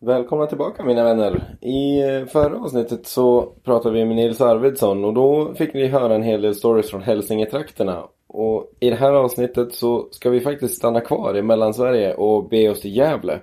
Välkomna 0.00 0.46
tillbaka 0.46 0.84
mina 0.84 1.04
vänner. 1.04 1.56
I 1.60 2.00
eh, 2.00 2.26
förra 2.26 2.58
avsnittet 2.58 3.06
så 3.06 3.52
pratade 3.64 3.94
vi 3.94 4.04
med 4.04 4.16
Nils 4.16 4.40
Arvidsson 4.40 5.04
och 5.04 5.14
då 5.14 5.54
fick 5.54 5.74
ni 5.74 5.86
höra 5.86 6.14
en 6.14 6.22
hel 6.22 6.42
del 6.42 6.54
stories 6.54 6.90
från 6.90 7.02
Hälsingetrakterna. 7.02 8.04
Och 8.26 8.72
i 8.80 8.90
det 8.90 8.96
här 8.96 9.12
avsnittet 9.12 9.74
så 9.74 10.08
ska 10.10 10.30
vi 10.30 10.40
faktiskt 10.40 10.76
stanna 10.76 11.00
kvar 11.00 11.36
i 11.36 11.42
Mellansverige 11.42 12.14
och 12.14 12.48
be 12.48 12.70
oss 12.70 12.80
till 12.80 12.96
Gävle. 12.96 13.40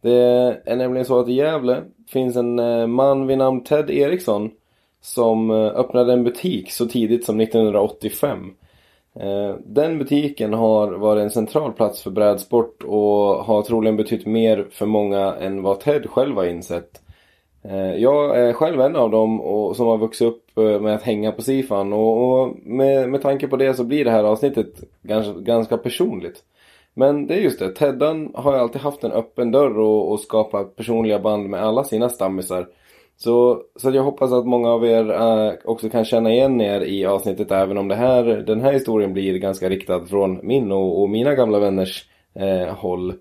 Det 0.00 0.14
är 0.64 0.76
nämligen 0.76 1.04
så 1.04 1.20
att 1.20 1.28
i 1.28 1.32
Gävle 1.32 1.82
finns 2.08 2.36
en 2.36 2.58
eh, 2.58 2.86
man 2.86 3.26
vid 3.26 3.38
namn 3.38 3.64
Ted 3.64 3.90
Eriksson 3.90 4.50
som 5.00 5.50
eh, 5.50 5.56
öppnade 5.56 6.12
en 6.12 6.24
butik 6.24 6.72
så 6.72 6.86
tidigt 6.86 7.24
som 7.24 7.40
1985. 7.40 8.54
Eh, 9.20 9.56
den 9.64 9.98
butiken 9.98 10.52
har 10.52 10.92
varit 10.92 11.22
en 11.22 11.30
central 11.30 11.72
plats 11.72 12.02
för 12.02 12.10
brädsport 12.10 12.82
och 12.82 13.44
har 13.44 13.62
troligen 13.62 13.96
betytt 13.96 14.26
mer 14.26 14.66
för 14.70 14.86
många 14.86 15.34
än 15.34 15.62
vad 15.62 15.80
Ted 15.80 16.10
själv 16.10 16.36
har 16.36 16.44
insett. 16.44 17.00
Eh, 17.64 17.94
jag 17.94 18.38
är 18.38 18.52
själv 18.52 18.80
en 18.80 18.96
av 18.96 19.10
dem 19.10 19.40
och, 19.40 19.76
som 19.76 19.86
har 19.86 19.98
vuxit 19.98 20.28
upp 20.28 20.58
eh, 20.58 20.80
med 20.80 20.94
att 20.94 21.02
hänga 21.02 21.32
på 21.32 21.42
Sifan 21.42 21.92
och, 21.92 22.42
och 22.42 22.56
med, 22.62 23.08
med 23.08 23.22
tanke 23.22 23.48
på 23.48 23.56
det 23.56 23.74
så 23.74 23.84
blir 23.84 24.04
det 24.04 24.10
här 24.10 24.24
avsnittet 24.24 24.84
ganska, 25.02 25.32
ganska 25.32 25.78
personligt. 25.78 26.42
Men 26.94 27.26
det 27.26 27.34
är 27.34 27.38
just 27.38 27.58
det, 27.58 27.72
Teddan 27.72 28.32
har 28.34 28.52
alltid 28.52 28.82
haft 28.82 29.04
en 29.04 29.12
öppen 29.12 29.50
dörr 29.50 29.78
och, 29.78 30.12
och 30.12 30.20
skapat 30.20 30.76
personliga 30.76 31.18
band 31.18 31.48
med 31.48 31.62
alla 31.62 31.84
sina 31.84 32.08
stammisar. 32.08 32.68
Så, 33.22 33.62
så 33.76 33.90
jag 33.90 34.02
hoppas 34.02 34.32
att 34.32 34.46
många 34.46 34.68
av 34.68 34.86
er 34.86 35.10
äh, 35.10 35.52
också 35.64 35.88
kan 35.88 36.04
känna 36.04 36.32
igen 36.32 36.60
er 36.60 36.80
i 36.80 37.06
avsnittet 37.06 37.50
även 37.50 37.78
om 37.78 37.88
det 37.88 37.94
här, 37.94 38.24
den 38.24 38.60
här 38.60 38.72
historien 38.72 39.12
blir 39.12 39.38
ganska 39.38 39.68
riktad 39.68 40.06
från 40.06 40.46
min 40.46 40.72
och, 40.72 41.02
och 41.02 41.10
mina 41.10 41.34
gamla 41.34 41.58
vänners 41.58 42.04
äh, 42.34 42.74
håll. 42.74 43.14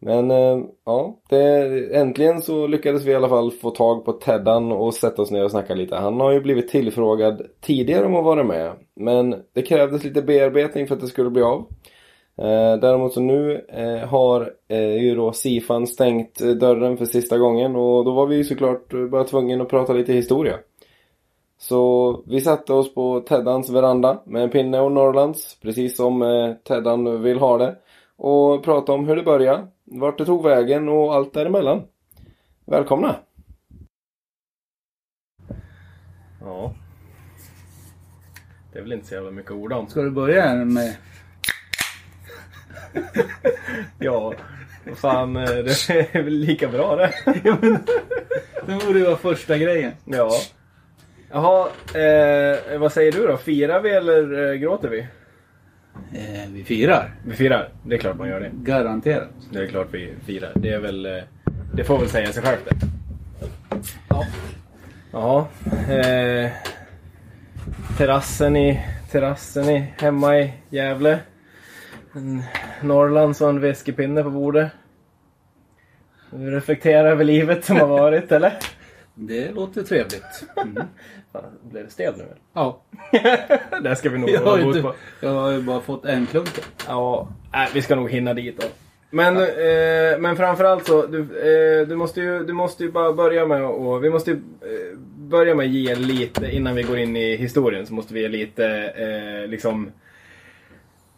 Men 0.00 0.30
äh, 0.30 0.58
ja, 0.84 1.18
det, 1.28 1.96
äntligen 1.96 2.42
så 2.42 2.66
lyckades 2.66 3.04
vi 3.04 3.12
i 3.12 3.14
alla 3.14 3.28
fall 3.28 3.50
få 3.50 3.70
tag 3.70 4.04
på 4.04 4.12
Teddan 4.12 4.72
och 4.72 4.94
sätta 4.94 5.22
oss 5.22 5.30
ner 5.30 5.44
och 5.44 5.50
snacka 5.50 5.74
lite. 5.74 5.96
Han 5.96 6.20
har 6.20 6.32
ju 6.32 6.40
blivit 6.40 6.68
tillfrågad 6.68 7.42
tidigare 7.60 8.06
om 8.06 8.14
att 8.14 8.24
vara 8.24 8.44
med. 8.44 8.72
Men 8.96 9.34
det 9.54 9.62
krävdes 9.62 10.04
lite 10.04 10.22
bearbetning 10.22 10.86
för 10.86 10.94
att 10.94 11.00
det 11.00 11.06
skulle 11.06 11.30
bli 11.30 11.42
av. 11.42 11.66
Eh, 12.38 12.80
däremot 12.80 13.12
så 13.12 13.20
nu 13.20 13.66
eh, 13.68 14.08
har 14.08 14.52
eh, 14.68 14.96
ju 14.96 15.14
då 15.14 15.32
Sifan 15.32 15.86
stängt 15.86 16.40
eh, 16.40 16.48
dörren 16.48 16.96
för 16.96 17.04
sista 17.04 17.38
gången 17.38 17.76
och 17.76 18.04
då 18.04 18.12
var 18.12 18.26
vi 18.26 18.36
ju 18.36 18.44
såklart 18.44 19.10
bara 19.10 19.24
tvungna 19.24 19.62
att 19.62 19.70
prata 19.70 19.92
lite 19.92 20.12
historia. 20.12 20.58
Så 21.58 22.22
vi 22.26 22.40
satte 22.40 22.72
oss 22.72 22.94
på 22.94 23.20
Teddans 23.20 23.70
veranda 23.70 24.22
med 24.26 24.42
en 24.42 24.50
pinne 24.50 24.80
och 24.80 24.92
Norrlands, 24.92 25.58
precis 25.62 25.96
som 25.96 26.22
eh, 26.22 26.54
Teddan 26.54 27.22
vill 27.22 27.38
ha 27.38 27.58
det. 27.58 27.76
Och 28.16 28.64
prata 28.64 28.92
om 28.92 29.08
hur 29.08 29.16
det 29.16 29.22
började, 29.22 29.66
vart 29.84 30.18
det 30.18 30.24
tog 30.24 30.42
vägen 30.42 30.88
och 30.88 31.14
allt 31.14 31.34
däremellan. 31.34 31.82
Välkomna! 32.64 33.16
Ja. 36.40 36.74
Det 38.72 38.78
är 38.78 38.82
väl 38.82 38.92
inte 38.92 39.06
så 39.06 39.14
jävla 39.14 39.30
mycket 39.30 39.52
ord 39.52 39.72
om. 39.72 39.88
Ska 39.88 40.02
du 40.02 40.10
börja 40.10 40.54
med... 40.54 40.96
Ja, 43.98 44.34
fan, 44.94 45.36
eh, 45.36 45.44
det 45.44 45.90
är 46.12 46.22
väl 46.22 46.34
lika 46.34 46.68
bra 46.68 46.96
det. 46.96 47.12
ja, 47.44 47.56
men, 47.60 47.78
det 48.66 48.86
borde 48.86 48.98
ju 48.98 49.04
vara 49.04 49.16
första 49.16 49.58
grejen. 49.58 49.92
Ja. 50.04 50.30
Jaha, 51.30 51.68
eh, 51.94 52.78
vad 52.78 52.92
säger 52.92 53.12
du 53.12 53.26
då? 53.26 53.36
Firar 53.36 53.80
vi 53.80 53.90
eller 53.90 54.50
eh, 54.52 54.54
gråter 54.54 54.88
vi? 54.88 55.06
Eh, 56.12 56.50
vi 56.52 56.64
firar. 56.64 57.14
Vi 57.26 57.36
firar, 57.36 57.68
det 57.82 57.94
är 57.94 57.98
klart 57.98 58.16
man 58.16 58.28
gör 58.28 58.40
det. 58.40 58.50
Garanterat. 58.52 59.28
Det 59.52 59.58
är 59.58 59.66
klart 59.66 59.88
vi 59.90 60.14
firar. 60.26 60.52
Det 60.54 60.68
är 60.68 60.78
väl, 60.78 61.06
eh, 61.06 61.22
det 61.74 61.84
får 61.84 61.98
väl 61.98 62.08
säga 62.08 62.32
sig 62.32 62.42
självt 62.42 62.64
det. 62.64 62.76
Ja. 64.08 64.26
Ja, 65.12 65.48
eh, 65.94 66.50
terrassen 67.98 68.56
i, 68.56 68.80
terrassen 69.10 69.68
i, 69.70 69.92
hemma 69.98 70.38
i 70.38 70.52
Gävle. 70.70 71.18
En 72.12 72.42
Norrlands 72.82 73.40
och 73.40 73.48
en 73.48 73.60
whiskeypinne 73.60 74.22
på 74.22 74.30
bordet. 74.30 74.70
Du 76.30 76.50
reflekterar 76.50 77.10
över 77.10 77.24
livet 77.24 77.64
som 77.64 77.76
har 77.76 77.86
varit, 77.86 78.32
eller? 78.32 78.52
Det 79.14 79.50
låter 79.50 79.82
trevligt. 79.82 80.44
Mm. 80.56 80.74
Fan, 81.32 81.44
blev 81.62 81.84
det 81.84 81.90
stel 81.90 82.14
nu? 82.16 82.22
eller? 82.22 82.36
Ja. 82.52 82.82
det 83.82 83.96
ska 83.96 84.10
vi 84.10 84.18
nog 84.18 84.30
Jag 84.30 84.44
bot 84.44 84.60
inte, 84.76 84.82
på. 84.82 84.94
jag 85.20 85.30
har 85.30 85.50
ju 85.50 85.62
bara 85.62 85.80
fått 85.80 86.04
en 86.04 86.26
klunk. 86.26 86.50
Ja, 86.86 87.28
nej, 87.52 87.68
vi 87.74 87.82
ska 87.82 87.96
nog 87.96 88.10
hinna 88.10 88.34
dit 88.34 88.60
då. 88.60 88.66
Men, 89.10 89.36
eh, 89.36 90.18
men 90.18 90.36
framförallt 90.36 90.86
så, 90.86 91.06
du, 91.06 91.20
eh, 91.20 91.88
du, 91.88 91.96
måste 91.96 92.20
ju, 92.20 92.44
du 92.44 92.52
måste 92.52 92.84
ju 92.84 92.90
bara 92.90 93.12
börja 93.12 93.46
med 93.46 93.64
och 93.64 94.04
vi 94.04 94.10
måste 94.10 94.30
ju 94.30 94.36
eh, 94.36 94.98
börja 95.16 95.54
med 95.54 95.66
att 95.66 95.72
ge 95.72 95.94
lite, 95.94 96.50
innan 96.50 96.74
vi 96.74 96.82
går 96.82 96.98
in 96.98 97.16
i 97.16 97.36
historien 97.36 97.86
så 97.86 97.94
måste 97.94 98.14
vi 98.14 98.20
ge 98.20 98.28
lite 98.28 98.66
eh, 98.96 99.50
liksom, 99.50 99.90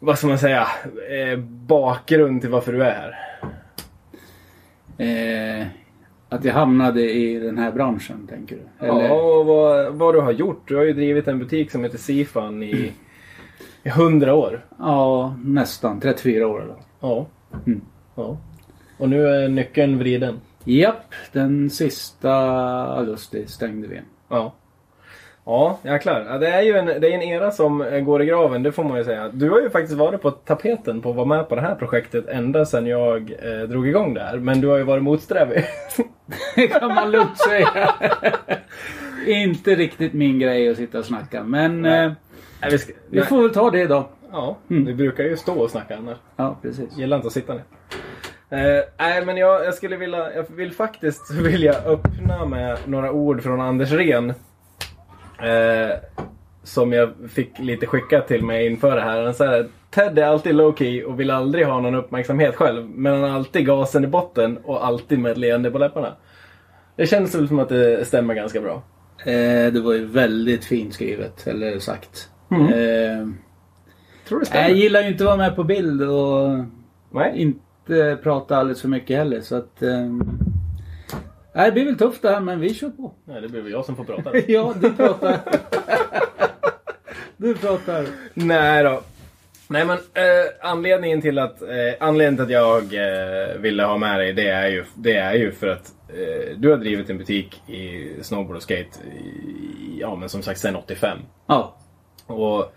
vad 0.00 0.18
ska 0.18 0.26
man 0.26 0.38
säga, 0.38 0.66
eh, 1.10 1.38
bakgrund 1.66 2.40
till 2.40 2.50
varför 2.50 2.72
du 2.72 2.84
är 2.84 2.94
här. 2.94 3.16
Eh, 4.98 5.66
att 6.28 6.44
jag 6.44 6.52
hamnade 6.52 7.12
i 7.12 7.38
den 7.38 7.58
här 7.58 7.72
branschen, 7.72 8.26
tänker 8.26 8.56
du? 8.56 8.86
Ja, 8.86 9.12
och 9.12 9.46
vad, 9.46 9.94
vad 9.94 10.14
du 10.14 10.20
har 10.20 10.32
gjort. 10.32 10.68
Du 10.68 10.76
har 10.76 10.82
ju 10.82 10.92
drivit 10.92 11.28
en 11.28 11.38
butik 11.38 11.70
som 11.70 11.84
heter 11.84 11.98
Sifan 11.98 12.62
i, 12.62 12.92
i 13.82 13.88
100 13.88 14.34
år. 14.34 14.64
ja, 14.78 15.36
nästan. 15.44 16.00
34 16.00 16.46
år 16.46 16.62
eller? 16.62 16.76
Ja. 17.00 17.26
Mm. 17.66 17.80
ja. 18.14 18.36
Och 18.98 19.08
nu 19.08 19.26
är 19.26 19.48
nyckeln 19.48 19.98
vriden. 19.98 20.40
Japp, 20.64 21.14
den 21.32 21.70
sista 21.70 22.32
augusti 22.96 23.46
stängde 23.46 23.88
vi. 23.88 24.00
Ja. 24.28 24.52
Ja, 25.50 25.78
jäklar. 25.82 26.26
Ja, 26.30 26.38
det 26.38 26.48
är 26.48 26.62
ju 26.62 26.76
en, 26.76 26.86
det 26.86 26.92
är 27.08 27.12
en 27.12 27.22
era 27.22 27.50
som 27.50 27.82
eh, 27.82 28.00
går 28.00 28.22
i 28.22 28.26
graven, 28.26 28.62
det 28.62 28.72
får 28.72 28.84
man 28.84 28.98
ju 28.98 29.04
säga. 29.04 29.28
Du 29.28 29.50
har 29.50 29.60
ju 29.60 29.70
faktiskt 29.70 29.98
varit 29.98 30.22
på 30.22 30.30
tapeten 30.30 31.00
på 31.00 31.10
att 31.10 31.16
vara 31.16 31.26
med 31.26 31.48
på 31.48 31.54
det 31.54 31.60
här 31.60 31.74
projektet 31.74 32.28
ända 32.28 32.64
sedan 32.64 32.86
jag 32.86 33.32
eh, 33.42 33.68
drog 33.68 33.88
igång 33.88 34.14
det 34.14 34.20
här. 34.20 34.36
Men 34.36 34.60
du 34.60 34.68
har 34.68 34.76
ju 34.78 34.82
varit 34.84 35.02
motsträvig. 35.02 35.64
Det 36.56 36.68
kan 36.68 36.94
man 36.94 37.10
lugnt 37.10 37.38
säga. 37.38 37.94
Inte 39.26 39.74
riktigt 39.74 40.12
min 40.12 40.38
grej 40.38 40.68
att 40.70 40.76
sitta 40.76 40.98
och 40.98 41.04
snacka. 41.04 41.42
Men 41.44 41.84
eh, 41.84 42.12
Nej, 42.62 42.70
vi, 42.70 42.78
ska, 42.78 42.92
vi 43.10 43.20
får 43.22 43.42
väl 43.42 43.50
ta 43.54 43.70
det 43.70 43.86
då. 43.86 44.08
Ja, 44.32 44.56
Mm. 44.70 44.84
vi 44.84 44.94
brukar 44.94 45.24
ju 45.24 45.36
stå 45.36 45.54
och 45.54 45.70
snacka 45.70 45.96
annars. 45.96 46.16
Ja, 46.36 46.56
precis. 46.62 46.96
Gillar 46.98 47.16
inte 47.16 47.26
att 47.26 47.32
sitta 47.32 47.52
ner. 47.54 47.62
Eh, 48.50 48.84
nej, 48.98 49.24
men 49.26 49.36
jag, 49.36 49.64
jag 49.64 49.74
skulle 49.74 49.96
vilja, 49.96 50.34
jag 50.34 50.44
vill 50.56 50.72
faktiskt 50.72 51.30
vilja 51.42 51.72
öppna 51.86 52.44
med 52.46 52.78
några 52.86 53.12
ord 53.12 53.42
från 53.42 53.60
Anders 53.60 53.92
Ren. 53.92 54.32
Eh, 55.42 55.96
som 56.62 56.92
jag 56.92 57.10
fick 57.28 57.58
lite 57.58 57.86
skickat 57.86 58.28
till 58.28 58.44
mig 58.44 58.66
inför 58.66 58.96
det 58.96 59.02
här. 59.02 59.24
Han 59.24 59.34
säger 59.34 59.68
Ted 59.90 60.18
är 60.18 60.26
alltid 60.26 60.54
low 60.54 60.74
key 60.76 61.04
och 61.04 61.20
vill 61.20 61.30
aldrig 61.30 61.66
ha 61.66 61.80
någon 61.80 61.94
uppmärksamhet 61.94 62.56
själv. 62.56 62.88
Men 62.88 63.12
han 63.12 63.22
har 63.22 63.30
alltid 63.30 63.66
gasen 63.66 64.04
i 64.04 64.06
botten 64.06 64.58
och 64.64 64.86
alltid 64.86 65.18
med 65.18 65.32
ett 65.32 65.38
leende 65.38 65.70
på 65.70 65.78
läpparna. 65.78 66.12
Det 66.96 67.06
känns 67.06 67.34
väl 67.34 67.48
som 67.48 67.58
att 67.58 67.68
det 67.68 68.06
stämmer 68.06 68.34
ganska 68.34 68.60
bra. 68.60 68.82
Eh, 69.24 69.72
det 69.72 69.80
var 69.80 69.92
ju 69.92 70.04
väldigt 70.06 70.64
fint 70.64 70.94
skrivet, 70.94 71.46
eller 71.46 71.78
sagt. 71.78 72.28
Mm. 72.50 72.66
Eh, 72.66 73.28
Tror 74.28 74.40
det 74.40 74.46
stämmer? 74.46 74.68
jag 74.68 74.76
gillar 74.76 75.02
ju 75.02 75.08
inte 75.08 75.24
att 75.24 75.26
vara 75.26 75.36
med 75.36 75.56
på 75.56 75.64
bild 75.64 76.02
och 76.02 76.48
Nej. 77.10 77.32
inte 77.34 78.18
prata 78.22 78.56
alldeles 78.56 78.80
för 78.80 78.88
mycket 78.88 79.16
heller. 79.16 79.40
Så 79.40 79.56
att... 79.56 79.82
Eh, 79.82 80.06
nej, 81.54 81.66
det 81.66 81.72
blir 81.72 81.84
väl 81.84 81.98
tufft 81.98 82.22
det 82.22 82.30
här, 82.30 82.40
men 82.40 82.60
vi 82.60 82.74
kör 82.74 82.90
på. 82.90 83.14
Nej, 83.24 83.40
det 83.40 83.48
blir 83.48 83.60
väl 83.60 83.72
jag 83.72 83.84
som 83.84 83.96
får 83.96 84.04
prata. 84.04 84.38
ja, 84.48 84.74
du 84.80 84.92
pratar. 84.92 85.38
du 87.36 87.54
pratar. 87.54 88.06
Nej 88.34 88.84
då. 88.84 89.02
Nej 89.68 89.84
men 89.84 89.98
eh, 89.98 90.70
anledningen 90.70 91.20
till 91.20 91.38
att 91.38 91.62
eh, 91.62 91.68
anledningen 92.00 92.36
till 92.36 92.56
att 92.56 92.62
jag 92.62 92.82
eh, 92.82 93.58
ville 93.58 93.84
ha 93.84 93.98
med 93.98 94.20
dig 94.20 94.32
det 94.32 94.48
är 94.48 94.68
ju, 94.68 94.84
det 94.94 95.16
är 95.16 95.34
ju 95.34 95.52
för 95.52 95.68
att 95.68 95.94
eh, 96.08 96.56
du 96.56 96.70
har 96.70 96.76
drivit 96.76 97.10
en 97.10 97.18
butik 97.18 97.62
i 97.68 98.08
snowboard 98.22 98.56
och 98.56 98.62
skate 98.62 98.98
i, 99.04 99.98
ja 100.00 100.16
men 100.16 100.28
som 100.28 100.42
sagt 100.42 100.60
sedan 100.60 100.76
85. 100.76 101.18
Ja. 101.46 101.76
Och, 102.26 102.72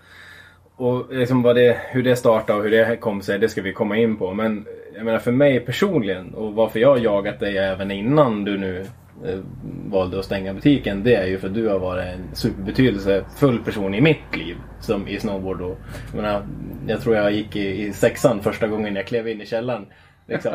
och 0.76 1.14
liksom 1.14 1.42
vad 1.42 1.56
det, 1.56 1.78
hur 1.90 2.04
det 2.04 2.16
startade 2.16 2.60
och 2.60 2.64
hur 2.64 2.72
det 2.72 2.98
kom 2.98 3.22
sig 3.22 3.40
det 3.40 3.50
ska 3.50 3.62
vi 3.62 3.74
komma 3.74 3.98
in 3.98 4.18
på. 4.18 4.34
Men 4.34 4.66
jag 4.96 5.06
menar 5.06 5.20
för 5.20 5.32
mig 5.32 5.60
personligen 5.60 6.34
och 6.34 6.54
varför 6.54 6.80
jag 6.80 6.90
har 6.90 6.98
jagat 6.98 7.40
dig 7.40 7.58
även 7.58 7.92
innan 7.92 8.46
du 8.46 8.58
nu 8.58 8.86
eh, 9.26 9.40
valde 9.86 10.20
att 10.20 10.26
stänga 10.26 10.54
butiken. 10.54 11.04
Det 11.04 11.16
är 11.16 11.28
ju 11.28 11.38
för 11.38 11.48
att 11.48 11.54
du 11.54 11.68
har 11.68 11.80
varit 11.80 12.06
en 12.06 12.36
superbetydelsefull 12.36 13.60
person 13.60 13.94
i 13.94 14.02
mitt 14.02 14.36
liv. 14.36 14.58
Som 14.80 15.08
i 15.08 15.20
snowboard. 15.20 15.62
Och, 15.62 15.78
jag, 16.14 16.22
menar, 16.22 16.46
jag 16.88 17.02
tror 17.02 17.16
jag 17.16 17.32
gick 17.32 17.56
i, 17.56 17.86
i 17.86 17.94
sexan 17.94 18.42
första 18.42 18.68
gången 18.68 18.96
jag 18.96 19.08
klev 19.08 19.28
in 19.28 19.42
i 19.42 19.46
källaren. 19.46 19.86
Liksom. 20.28 20.52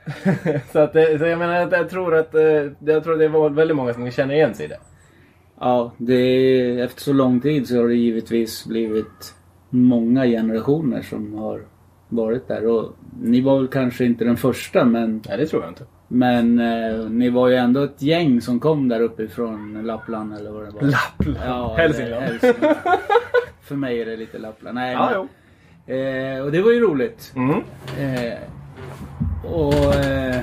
så, 0.72 0.78
att, 0.78 0.92
så 0.92 1.26
jag 1.26 1.38
menar 1.38 1.54
jag, 1.54 1.90
tror 1.90 2.16
att 2.16 2.34
eh, 2.34 2.42
jag 2.78 3.04
tror 3.04 3.12
att 3.12 3.18
det 3.18 3.28
var 3.28 3.50
väldigt 3.50 3.76
många 3.76 3.94
som 3.94 4.10
känner 4.10 4.34
igen 4.34 4.54
sig 4.54 4.66
i 4.66 4.68
det. 4.68 4.78
Ja, 5.60 5.92
det, 5.96 6.80
efter 6.80 7.00
så 7.00 7.12
lång 7.12 7.40
tid 7.40 7.68
så 7.68 7.76
har 7.76 7.88
det 7.88 7.94
givetvis 7.94 8.66
blivit 8.66 9.34
många 9.70 10.26
generationer 10.26 11.02
som 11.02 11.34
har 11.34 11.60
varit 12.10 12.48
där. 12.48 12.66
Och 12.66 12.96
ni 13.22 13.40
var 13.40 13.58
väl 13.58 13.68
kanske 13.68 14.04
inte 14.04 14.24
den 14.24 14.36
första 14.36 14.84
men, 14.84 15.22
Nej, 15.28 15.38
det 15.38 15.46
tror 15.46 15.62
jag 15.62 15.70
inte. 15.70 15.84
men 16.08 16.58
eh, 16.58 17.10
ni 17.10 17.30
var 17.30 17.48
ju 17.48 17.54
ändå 17.54 17.82
ett 17.82 18.02
gäng 18.02 18.40
som 18.40 18.60
kom 18.60 18.88
där 18.88 19.00
uppifrån 19.00 19.82
Lappland 19.84 20.34
eller 20.34 20.50
vad 20.50 20.64
det 20.64 20.70
var. 20.70 20.82
Lappland. 20.82 21.38
Ja, 21.44 21.74
Hälsingland. 21.78 22.22
Hälsingland. 22.24 22.76
För 23.62 23.76
mig 23.76 24.00
är 24.02 24.06
det 24.06 24.16
lite 24.16 24.38
Lappland. 24.38 24.74
Nej, 24.74 24.92
Ja, 24.92 25.26
men, 25.86 26.36
eh, 26.36 26.42
och 26.44 26.52
det 26.52 26.62
var 26.62 26.70
ju 26.72 26.80
roligt. 26.80 27.32
Mm. 27.36 27.56
Eh, 27.98 28.38
och 29.52 29.94
eh, 29.94 30.40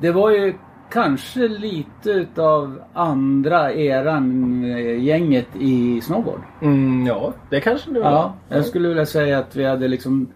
det 0.00 0.10
var 0.12 0.30
ju 0.30 0.54
kanske 0.90 1.48
lite 1.48 2.10
utav 2.10 2.80
andra 2.92 3.72
eran 3.72 4.64
eh, 4.64 5.04
gänget 5.04 5.48
i 5.60 6.00
snowboard. 6.00 6.40
Mm, 6.62 7.06
ja, 7.06 7.32
det 7.50 7.60
kanske 7.60 7.90
det 7.90 8.00
var. 8.00 8.10
Ja, 8.10 8.34
jag 8.48 8.64
skulle 8.64 8.88
vilja 8.88 9.06
säga 9.06 9.38
att 9.38 9.56
vi 9.56 9.64
hade 9.64 9.88
liksom 9.88 10.28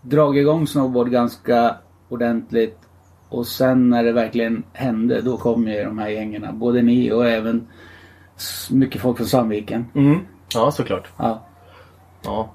dragit 0.00 0.40
igång 0.40 0.66
snowboard 0.66 1.10
ganska 1.10 1.76
ordentligt. 2.08 2.78
Och 3.28 3.46
sen 3.46 3.90
när 3.90 4.04
det 4.04 4.12
verkligen 4.12 4.62
hände, 4.72 5.20
då 5.20 5.36
kom 5.36 5.68
ju 5.68 5.84
de 5.84 5.98
här 5.98 6.08
gängerna. 6.08 6.52
Både 6.52 6.82
ni 6.82 7.12
och 7.12 7.26
även 7.26 7.66
mycket 8.70 9.00
folk 9.00 9.16
från 9.16 9.26
Sandviken. 9.26 9.86
Mm. 9.94 10.18
Ja, 10.54 10.70
såklart. 10.70 11.08
Ja. 11.16 11.46
Ja. 12.24 12.50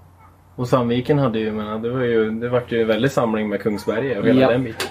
Och 0.55 0.67
Sandviken 0.67 1.19
hade 1.19 1.39
ju, 1.39 1.51
men 1.51 1.81
det 1.81 1.89
var 1.89 2.01
ju, 2.01 2.31
det 2.31 2.49
vart 2.49 2.71
ju 2.71 2.81
en 2.81 2.87
väldig 2.87 3.11
samling 3.11 3.49
med 3.49 3.61
Kungsberga 3.61 4.19
och 4.19 4.25
hela 4.27 4.41
Ja. 4.41 4.51
den 4.51 4.63
biten. 4.63 4.87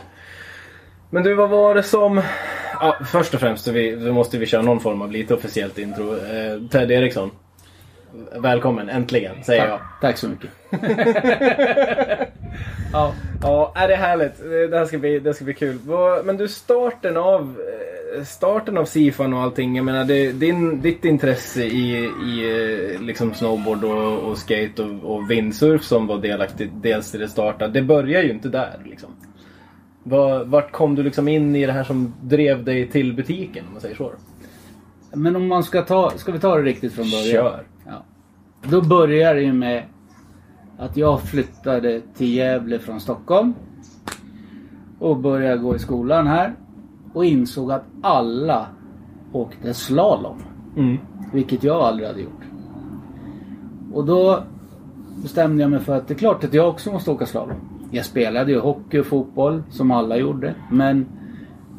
Men 1.10 1.22
du, 1.22 1.34
vad 1.34 1.50
var 1.50 1.75
det 1.75 1.82
som... 1.82 2.22
Ja, 2.81 2.96
först 3.12 3.34
och 3.34 3.40
främst 3.40 3.64
så, 3.64 3.72
vi, 3.72 4.00
så 4.00 4.12
måste 4.12 4.38
vi 4.38 4.46
köra 4.46 4.62
någon 4.62 4.81
form 4.81 5.02
av 5.02 5.12
lite 5.12 5.34
officiellt 5.34 5.78
intro. 5.78 6.16
Eh, 6.16 6.69
Ted 6.70 6.90
Eriksson. 6.90 7.31
Välkommen, 8.37 8.88
äntligen, 8.88 9.44
säger 9.44 9.69
jag. 9.69 9.81
Tack 10.00 10.19
så 10.19 10.28
mycket. 10.28 10.50
ja. 12.93 13.14
Ja, 13.43 13.72
det 13.75 13.94
är 13.94 13.96
härligt. 13.96 14.38
Det 14.70 14.78
här 14.78 14.84
ska 14.84 14.99
bli, 14.99 15.19
det 15.19 15.34
ska 15.34 15.44
bli 15.44 15.55
kul. 15.55 15.78
Men 16.25 16.37
du, 16.37 16.49
starten 16.49 17.16
av, 17.16 17.56
eh, 18.16 18.25
starten 18.25 18.78
av 18.78 18.84
Sifan 18.84 19.34
och 19.34 19.40
allting. 19.40 19.76
Jag 19.76 19.84
menar, 19.84 20.05
det, 20.05 20.32
din, 20.32 20.81
ditt 20.82 21.05
intresse 21.05 21.62
i, 21.62 22.10
i 22.26 22.94
eh, 22.94 23.00
liksom 23.00 23.34
snowboard 23.34 23.84
och, 23.84 24.19
och 24.19 24.38
skate 24.38 24.82
och, 24.82 25.14
och 25.14 25.31
windsurf 25.31 25.84
som 25.84 26.06
var 26.06 26.19
delaktigt 26.19 26.70
dels 26.75 27.10
till 27.10 27.20
det 27.20 27.28
starta. 27.28 27.69
Det 27.69 27.82
börjar 27.82 28.22
ju 28.22 28.31
inte 28.31 28.49
där 28.49 28.81
liksom. 28.84 29.10
Var, 30.08 30.44
vart 30.44 30.72
kom 30.72 30.94
du 30.94 31.02
liksom 31.02 31.28
in 31.28 31.56
i 31.56 31.66
det 31.66 31.72
här 31.72 31.84
som 31.84 32.14
drev 32.22 32.64
dig 32.64 32.88
till 32.88 33.14
butiken 33.14 33.64
om 33.66 33.72
man 33.72 33.81
säger 33.81 33.96
så? 33.96 34.12
Men 35.12 35.37
om 35.37 35.49
man 35.49 35.62
ska 35.62 35.82
ta, 35.82 36.10
ska 36.16 36.32
vi 36.32 36.38
ta 36.38 36.56
det 36.56 36.62
riktigt 36.62 36.93
från 36.93 37.05
början? 37.05 37.32
Kör. 37.32 37.66
Ja. 37.87 38.05
Då 38.62 38.82
börjar 38.82 39.34
det 39.34 39.40
ju 39.40 39.52
med 39.52 39.82
att 40.78 40.96
jag 40.96 41.22
flyttade 41.22 42.00
till 42.16 42.34
Gävle 42.34 42.78
från 42.78 43.00
Stockholm. 43.00 43.55
Och 44.99 45.16
började 45.16 45.58
gå 45.58 45.76
i 45.76 45.78
skolan 45.78 46.26
här. 46.26 46.55
Och 47.12 47.25
insåg 47.25 47.72
att 47.72 47.84
alla 48.02 48.66
åkte 49.32 49.75
slalom. 49.75 50.43
Mm. 50.76 50.99
Vilket 51.32 51.64
jag 51.64 51.76
aldrig 51.82 52.08
hade 52.08 52.20
gjort. 52.20 52.43
Och 53.93 54.05
då 54.05 54.44
bestämde 55.22 55.62
jag 55.62 55.70
mig 55.70 55.81
för 55.81 55.96
att 55.96 56.08
det 56.08 56.14
är 56.14 56.19
klart 56.19 56.44
att 56.44 56.55
jag 56.55 56.69
också 56.69 56.93
måste 56.93 57.10
åka 57.10 57.26
slalom. 57.26 57.78
Jag 57.90 58.05
spelade 58.05 58.52
ju 58.52 58.58
hockey 58.58 58.99
och 58.99 59.06
fotboll 59.06 59.62
som 59.70 59.90
alla 59.90 60.17
gjorde. 60.17 60.55
Men 60.70 61.06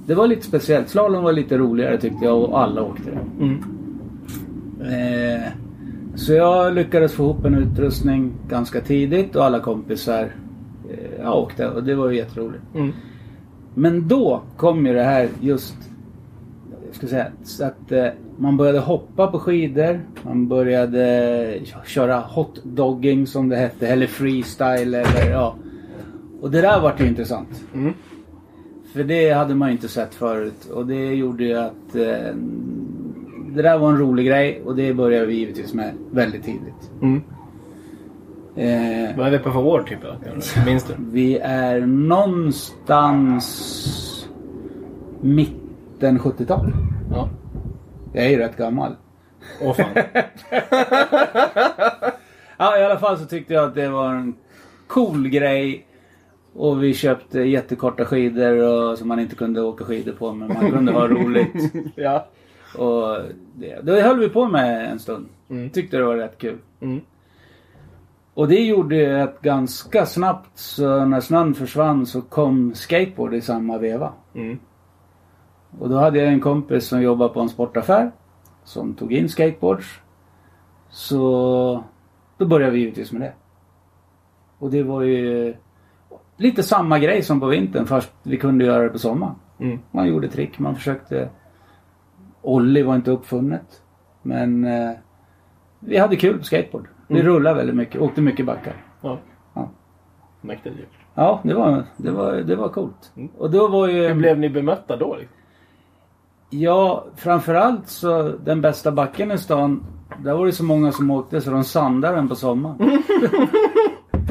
det 0.05 0.15
var 0.15 0.27
lite 0.27 0.41
speciellt. 0.41 0.89
Slalom 0.89 1.23
var 1.23 1.33
lite 1.33 1.57
roligare 1.57 1.97
tyckte 1.97 2.25
jag 2.25 2.43
och 2.43 2.61
alla 2.61 2.83
åkte 2.83 3.11
det. 3.11 3.45
Mm. 3.45 3.63
Eh, 4.81 5.51
så 6.15 6.33
jag 6.33 6.73
lyckades 6.73 7.13
få 7.13 7.23
ihop 7.23 7.45
en 7.45 7.55
utrustning 7.55 8.33
ganska 8.47 8.81
tidigt 8.81 9.35
och 9.35 9.45
alla 9.45 9.59
kompisar 9.59 10.23
eh, 10.89 11.23
jag 11.23 11.37
åkte 11.37 11.67
och 11.69 11.83
det 11.83 11.95
var 11.95 12.09
ju 12.09 12.17
jätteroligt. 12.17 12.63
Mm. 12.75 12.91
Men 13.73 14.07
då 14.07 14.41
kom 14.57 14.85
ju 14.85 14.93
det 14.93 15.03
här 15.03 15.29
just 15.41 15.77
jag 16.89 16.95
ska 16.95 17.07
säga 17.07 17.27
så 17.43 17.63
att 17.63 17.91
eh, 17.91 18.07
man 18.37 18.57
började 18.57 18.79
hoppa 18.79 19.27
på 19.27 19.39
skidor. 19.39 20.01
Man 20.21 20.47
började 20.47 21.59
köra 21.85 22.19
hotdogging 22.19 23.27
som 23.27 23.49
det 23.49 23.55
hette 23.55 23.87
eller 23.87 24.07
freestyle 24.07 24.93
eller 24.93 25.29
ja. 25.31 25.55
Och 26.41 26.51
det 26.51 26.61
där 26.61 26.79
vart 26.81 26.99
ju 27.01 27.07
intressant. 27.07 27.63
Mm. 27.73 27.93
För 28.93 29.03
det 29.03 29.31
hade 29.31 29.55
man 29.55 29.67
ju 29.69 29.71
inte 29.75 29.87
sett 29.87 30.15
förut 30.15 30.65
och 30.73 30.85
det 30.85 31.13
gjorde 31.13 31.43
ju 31.43 31.57
att 31.57 31.95
eh, 31.95 32.35
det 33.51 33.61
där 33.61 33.77
var 33.77 33.89
en 33.89 33.97
rolig 33.97 34.25
grej 34.27 34.61
och 34.65 34.75
det 34.75 34.93
började 34.93 35.25
vi 35.25 35.33
givetvis 35.33 35.73
med 35.73 35.93
väldigt 36.11 36.43
tidigt. 36.43 36.91
Mm. 37.01 37.21
Eh, 38.55 39.17
Vad 39.17 39.27
är 39.27 39.31
det 39.31 39.39
på 39.39 39.51
för 39.51 39.59
år 39.59 39.83
typ? 39.83 39.99
Minns 40.65 40.83
du? 40.83 40.93
vi 41.11 41.37
är 41.37 41.79
någonstans 41.79 43.45
mitten 45.21 46.19
70-tal. 46.19 46.71
Ja. 47.11 47.29
Jag 48.13 48.25
är 48.25 48.29
ju 48.29 48.37
rätt 48.37 48.57
gammal. 48.57 48.95
Åh 49.61 49.73
fan. 49.73 49.89
Ja, 52.61 52.77
i 52.79 52.83
alla 52.83 52.99
fall 52.99 53.17
så 53.17 53.25
tyckte 53.25 53.53
jag 53.53 53.63
att 53.65 53.75
det 53.75 53.89
var 53.89 54.13
en 54.13 54.35
cool 54.87 55.27
grej. 55.29 55.85
Och 56.53 56.83
vi 56.83 56.93
köpte 56.93 57.39
jättekorta 57.39 58.05
skidor 58.05 58.57
och, 58.57 58.97
som 58.97 59.07
man 59.07 59.19
inte 59.19 59.35
kunde 59.35 59.61
åka 59.61 59.85
skidor 59.85 60.11
på 60.11 60.33
men 60.33 60.53
man 60.53 60.71
kunde 60.71 60.91
ha 60.91 61.07
roligt. 61.07 61.73
ja. 61.95 62.27
Och 62.77 63.17
det, 63.53 63.81
det 63.81 64.01
höll 64.01 64.19
vi 64.19 64.29
på 64.29 64.47
med 64.47 64.91
en 64.91 64.99
stund. 64.99 65.25
Mm. 65.49 65.69
Tyckte 65.69 65.97
det 65.97 66.03
var 66.03 66.15
rätt 66.15 66.37
kul. 66.37 66.57
Mm. 66.79 67.01
Och 68.33 68.47
det 68.47 68.59
gjorde 68.59 69.23
att 69.23 69.41
ganska 69.41 70.05
snabbt 70.05 70.57
så 70.57 71.05
när 71.05 71.19
snön 71.19 71.53
försvann 71.53 72.05
så 72.05 72.21
kom 72.21 72.75
skateboard 72.75 73.33
i 73.33 73.41
samma 73.41 73.77
veva. 73.77 74.13
Mm. 74.35 74.59
Och 75.79 75.89
då 75.89 75.97
hade 75.97 76.19
jag 76.19 76.27
en 76.27 76.39
kompis 76.39 76.87
som 76.87 77.01
jobbade 77.01 77.33
på 77.33 77.39
en 77.39 77.49
sportaffär. 77.49 78.11
Som 78.63 78.93
tog 78.93 79.13
in 79.13 79.29
skateboards. 79.29 79.99
Så 80.89 81.83
då 82.37 82.45
började 82.45 82.71
vi 82.71 82.79
givetvis 82.79 83.11
med 83.11 83.21
det. 83.21 83.33
Och 84.59 84.71
det 84.71 84.83
var 84.83 85.01
ju 85.01 85.55
lite 86.39 86.63
samma 86.63 86.99
grej 86.99 87.23
som 87.23 87.39
på 87.39 87.45
vintern 87.45 87.85
fast 87.85 88.13
vi 88.23 88.37
kunde 88.37 88.65
göra 88.65 88.83
det 88.83 88.89
på 88.89 88.99
sommaren. 88.99 89.35
Mm. 89.59 89.79
Man 89.91 90.07
gjorde 90.07 90.27
trick, 90.27 90.59
man 90.59 90.75
försökte. 90.75 91.29
Ollie 92.41 92.83
var 92.83 92.95
inte 92.95 93.11
uppfunnet. 93.11 93.81
Men 94.21 94.65
eh, 94.65 94.91
vi 95.79 95.97
hade 95.97 96.15
kul 96.15 96.37
på 96.37 96.43
skateboard. 96.43 96.87
Vi 97.07 97.21
rullade 97.21 97.55
väldigt 97.55 97.75
mycket, 97.75 98.01
åkte 98.01 98.21
mycket 98.21 98.45
backar. 98.45 98.73
Ja. 99.01 99.19
Ja. 99.53 99.69
Mäktigt 100.41 100.75
ju. 100.75 100.85
Ja, 101.15 101.39
det 101.43 101.53
var, 101.53 101.83
det 101.97 102.11
var, 102.11 102.33
det 102.33 102.55
var 102.55 102.69
coolt. 102.69 103.11
Mm. 103.15 103.29
Och 103.37 103.51
då 103.51 103.67
var 103.67 103.87
ju... 103.87 104.07
Hur 104.07 104.15
blev 104.15 104.39
ni 104.39 104.49
bemötta 104.49 104.97
då? 104.97 105.15
Liksom? 105.15 105.37
Ja, 106.49 107.05
framförallt 107.15 107.87
så 107.87 108.31
den 108.45 108.61
bästa 108.61 108.91
backen 108.91 109.31
i 109.31 109.37
stan. 109.37 109.85
Där 110.23 110.33
var 110.33 110.45
det 110.45 110.51
så 110.51 110.63
många 110.63 110.91
som 110.91 111.11
åkte 111.11 111.41
så 111.41 111.51
de 111.51 111.63
sandade 111.63 112.15
den 112.15 112.29
på 112.29 112.35
sommaren. 112.35 112.77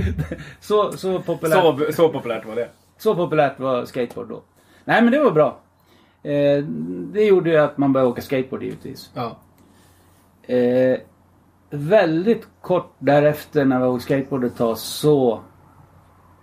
så, 0.61 0.93
så, 0.93 1.23
populärt, 1.23 1.63
så. 1.63 1.79
Så, 1.87 1.93
så 1.93 2.09
populärt 2.09 2.47
var 2.47 2.55
det. 2.55 2.69
populärt 3.15 3.61
var 3.61 3.85
skateboard 3.85 4.29
då. 4.29 4.43
Nej 4.85 5.03
men 5.03 5.13
det 5.13 5.19
var 5.19 5.31
bra. 5.31 5.61
Eh, 6.23 6.65
det 7.13 7.25
gjorde 7.25 7.51
ju 7.51 7.57
att 7.57 7.79
man 7.79 7.93
började 7.93 8.11
åka 8.11 8.23
skateboard 8.23 8.63
givetvis. 8.63 9.11
Ja. 9.15 9.37
Eh, 10.55 10.99
väldigt 11.71 12.49
kort 12.61 12.95
därefter 12.99 13.65
när 13.65 13.79
vi 13.79 13.87
åkte 13.87 14.05
skateboard 14.05 14.45
ett 14.45 14.57
tag 14.57 14.79
så 14.79 15.41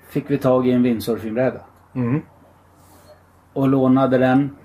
fick 0.09 0.31
vi 0.31 0.37
tag 0.37 0.67
i 0.67 0.71
en 0.71 0.83
windsurfingbräda. 0.83 1.61
Mm. 1.95 2.21
och 3.53 3.67
lånade 3.67 4.17
den 4.17 4.55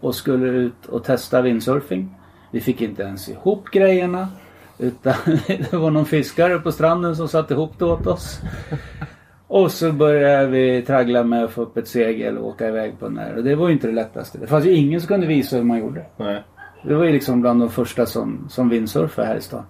och 0.00 0.14
skulle 0.14 0.46
ut 0.46 0.86
och 0.86 1.04
testa 1.04 1.42
windsurfing. 1.42 2.14
Vi 2.50 2.60
fick 2.60 2.82
inte 2.82 3.02
ens 3.02 3.28
ihop 3.28 3.64
grejerna. 3.64 4.28
Utan 4.78 5.14
det 5.46 5.72
var 5.72 5.90
någon 5.90 6.06
fiskare 6.06 6.58
på 6.58 6.72
stranden 6.72 7.16
som 7.16 7.28
satte 7.28 7.54
ihop 7.54 7.72
det 7.78 7.84
åt 7.84 8.06
oss. 8.06 8.40
Och 9.46 9.72
så 9.72 9.92
började 9.92 10.46
vi 10.46 10.82
traggla 10.82 11.24
med 11.24 11.44
att 11.44 11.50
få 11.50 11.62
upp 11.62 11.76
ett 11.76 11.88
segel 11.88 12.38
och 12.38 12.46
åka 12.46 12.68
iväg 12.68 12.98
på 12.98 13.04
den 13.04 13.14
där. 13.14 13.36
Och 13.36 13.44
det 13.44 13.54
var 13.54 13.68
ju 13.68 13.72
inte 13.72 13.86
det 13.86 13.92
lättaste. 13.92 14.38
Det 14.38 14.46
fanns 14.46 14.64
ju 14.64 14.74
ingen 14.74 15.00
som 15.00 15.08
kunde 15.08 15.26
visa 15.26 15.56
hur 15.56 15.64
man 15.64 15.78
gjorde. 15.78 16.06
Nej. 16.16 16.44
Det 16.82 16.94
var 16.94 17.04
ju 17.04 17.12
liksom 17.12 17.40
bland 17.40 17.60
de 17.60 17.70
första 17.70 18.06
som, 18.06 18.46
som 18.48 18.68
windsurfade 18.68 19.28
här 19.28 19.36
i 19.36 19.40
stan. 19.40 19.64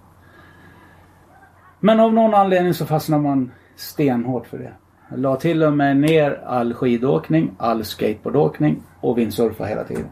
Men 1.79 1.99
av 1.99 2.13
någon 2.13 2.33
anledning 2.33 2.73
så 2.73 2.85
fastnade 2.85 3.23
man 3.23 3.51
stenhårt 3.75 4.47
för 4.47 4.57
det. 4.57 4.73
Jag 5.09 5.19
la 5.19 5.35
till 5.35 5.63
och 5.63 5.73
med 5.73 5.97
ner 5.97 6.41
all 6.45 6.73
skidåkning, 6.73 7.51
all 7.57 7.83
skateboardåkning 7.83 8.83
och 9.01 9.17
windsurfa 9.17 9.65
hela 9.65 9.83
tiden. 9.83 10.09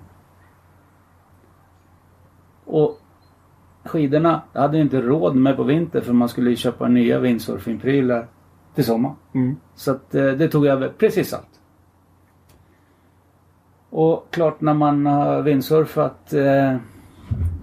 Och 2.65 2.99
skidorna 3.87 4.41
hade 4.53 4.77
jag 4.77 4.85
inte 4.85 5.01
råd 5.01 5.35
med 5.35 5.55
på 5.55 5.63
vinter 5.63 6.01
för 6.01 6.13
man 6.13 6.29
skulle 6.29 6.49
ju 6.49 6.55
köpa 6.55 6.87
nya 6.87 7.19
windsurfingprylar 7.19 8.27
till 8.75 8.85
sommar. 8.85 9.13
Mm. 9.33 9.55
Så 9.75 9.91
att 9.91 10.15
eh, 10.15 10.25
det 10.31 10.47
tog 10.47 10.65
över 10.65 10.89
precis 10.97 11.33
allt. 11.33 11.59
Och 13.89 14.27
klart 14.31 14.61
när 14.61 14.73
man 14.73 15.05
har 15.05 15.41
windsurfat 15.41 16.33
eh, 16.33 16.75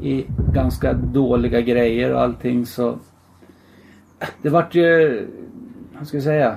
i 0.00 0.26
ganska 0.52 0.92
dåliga 0.92 1.60
grejer 1.60 2.14
och 2.14 2.20
allting 2.20 2.66
så... 2.66 2.98
Det 4.42 4.48
vart 4.48 4.74
ju... 4.74 5.26
vad 5.98 6.06
ska 6.06 6.16
jag 6.16 6.24
säga? 6.24 6.56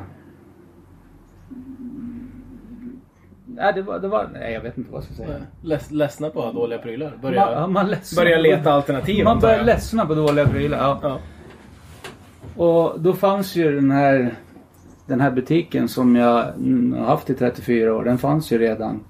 Nej, 3.58 3.74
det 3.74 3.82
var, 3.82 4.00
det 4.00 4.08
var, 4.08 4.30
nej, 4.34 4.54
jag 4.54 4.62
vet 4.62 4.78
inte 4.78 4.92
vad 4.92 4.98
jag 4.98 5.06
ska 5.06 5.14
säga. 5.14 5.38
Leds, 5.62 5.92
ledsna 5.92 6.30
på 6.30 6.52
dåliga 6.52 6.80
prylar. 6.80 7.14
Börja, 7.22 7.60
Man, 7.60 7.74
man 7.74 7.96
börja 8.16 8.38
leta 8.38 8.74
alternativ. 8.74 9.24
Man 9.24 9.40
börjar 9.40 9.64
ledsna 9.64 10.06
på 10.06 10.16
dåliga 10.16 10.48
prylar. 10.48 10.78
Ja. 10.78 11.00
Ja. 11.04 11.20
Och 12.64 13.02
då 13.02 13.14
fanns 13.14 13.56
ju 13.56 13.76
den 13.76 13.92
här, 13.92 14.36
den 15.06 15.22
här 15.22 15.32
butiken 15.32 15.88
som 15.88 16.16
jag 16.16 16.48
mm, 16.48 16.94
har 16.94 17.06
haft 17.06 17.30
i 17.30 17.34
34 17.34 17.96
år. 17.96 18.04
Den 18.04 18.18
fanns 18.18 18.52
ju 18.52 18.58
redan 18.58 19.04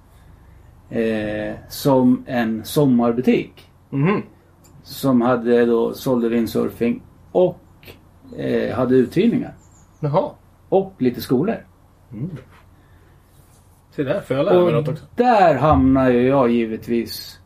eh, 0.89 1.56
som 1.70 2.24
en 2.27 2.66
sommarbutik. 2.66 3.70
Mhm. 3.89 4.22
Som 4.84 5.22
hade 5.22 5.66
då 5.66 5.94
sålde 5.94 6.30
windsurfing 6.30 7.01
och 7.32 7.60
eh, 8.38 8.75
hade 8.75 8.96
uthyrningar. 8.96 9.54
Jaha. 10.00 10.32
Och 10.70 10.94
lite 10.98 11.22
skolor. 11.22 11.66
Se 13.98 14.04
där, 14.04 14.22
får 14.22 14.38
jag 14.38 14.46
lära 14.46 14.63
mig 14.63 14.74
något 14.74 14.88
också. 14.88 15.06
där 15.16 15.56
hamnade 15.56 16.13
ju 16.13 16.27
jag 16.27 16.50
givetvis 16.50 17.39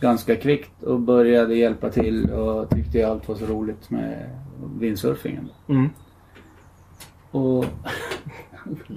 ganska 0.00 0.36
kvickt 0.36 0.82
och 0.82 1.00
började 1.00 1.54
hjälpa 1.54 1.90
till 1.90 2.30
och 2.30 2.70
tyckte 2.70 3.08
allt 3.08 3.28
var 3.28 3.36
så 3.36 3.46
roligt 3.46 3.90
med 3.90 4.30
windsurfingen. 4.80 5.48
Mm. 5.68 5.90
Och 7.30 7.64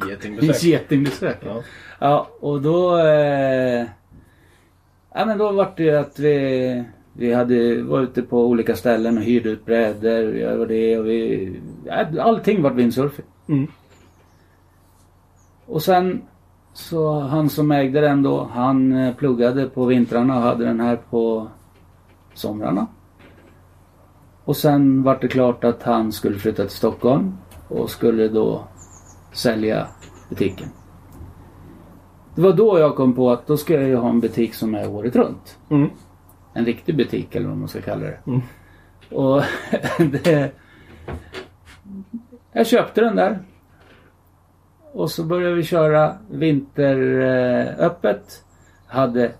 Getingbesök. 0.09 0.63
getingbesök. 0.63 1.37
Ja. 1.45 1.63
Ja, 1.99 2.29
och 2.39 2.61
då... 2.61 2.97
Eh, 2.97 3.85
ja, 5.13 5.25
men 5.25 5.37
då 5.37 5.51
var 5.51 5.73
det 5.77 5.83
ju 5.83 5.95
att 5.95 6.19
vi, 6.19 6.83
vi 7.13 7.33
hade, 7.33 7.81
var 7.81 8.01
ute 8.01 8.21
på 8.21 8.45
olika 8.45 8.75
ställen 8.75 9.17
och 9.17 9.23
hyrde 9.23 9.49
ut 9.49 9.65
brädor. 9.65 10.23
Vi 10.23 10.43
gjorde 10.43 10.65
det 10.65 10.99
och 10.99 11.05
vi... 11.05 11.59
Allting 12.19 12.61
var 12.61 12.71
windsurfing. 12.71 13.25
Mm. 13.47 13.67
Och 15.65 15.83
sen 15.83 16.21
så 16.79 17.19
han 17.19 17.49
som 17.49 17.71
ägde 17.71 18.01
den 18.01 18.23
då, 18.23 18.49
han 18.53 18.91
eh, 18.91 19.15
pluggade 19.15 19.65
på 19.65 19.85
vintrarna 19.85 20.35
och 20.35 20.41
hade 20.41 20.65
den 20.65 20.79
här 20.79 20.95
på 21.09 21.47
somrarna. 22.33 22.87
Och 24.45 24.57
sen 24.57 25.03
var 25.03 25.17
det 25.21 25.27
klart 25.27 25.63
att 25.63 25.83
han 25.83 26.11
skulle 26.11 26.37
flytta 26.37 26.63
till 26.63 26.75
Stockholm 26.75 27.37
och 27.67 27.89
skulle 27.89 28.27
då 28.27 28.63
sälja 29.33 29.87
butiken. 30.29 30.67
Det 32.35 32.41
var 32.41 32.53
då 32.53 32.79
jag 32.79 32.95
kom 32.95 33.13
på 33.13 33.31
att 33.31 33.47
då 33.47 33.57
ska 33.57 33.73
jag 33.73 33.87
ju 33.87 33.95
ha 33.95 34.09
en 34.09 34.19
butik 34.19 34.53
som 34.53 34.75
är 34.75 34.89
året 34.89 35.15
runt. 35.15 35.57
Mm. 35.69 35.89
En 36.53 36.65
riktig 36.65 36.97
butik 36.97 37.35
eller 37.35 37.47
vad 37.47 37.57
man 37.57 37.67
ska 37.67 37.81
kalla 37.81 38.01
det. 38.05 38.19
Mm. 38.27 38.41
Och 39.11 39.41
det... 40.23 40.51
Jag 42.51 42.67
köpte 42.67 43.01
den 43.01 43.15
där. 43.15 43.39
Och 44.93 45.11
så 45.11 45.23
började 45.23 45.55
vi 45.55 45.63
köra 45.63 46.15
vinteröppet. 46.29 48.43
Hade 48.87 49.31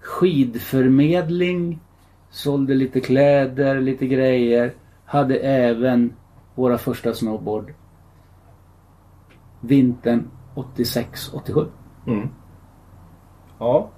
skidförmedling. 0.00 1.80
Sålde 2.30 2.74
lite 2.74 3.00
kläder, 3.00 3.80
lite 3.80 4.06
grejer. 4.06 4.72
Hade 5.04 5.36
även 5.36 6.14
våra 6.54 6.78
första 6.78 7.14
snowboard. 7.14 7.72
Vintern 9.60 10.30
86-87. 10.54 11.66
Mm. 12.06 12.28
Ja. 13.58 13.90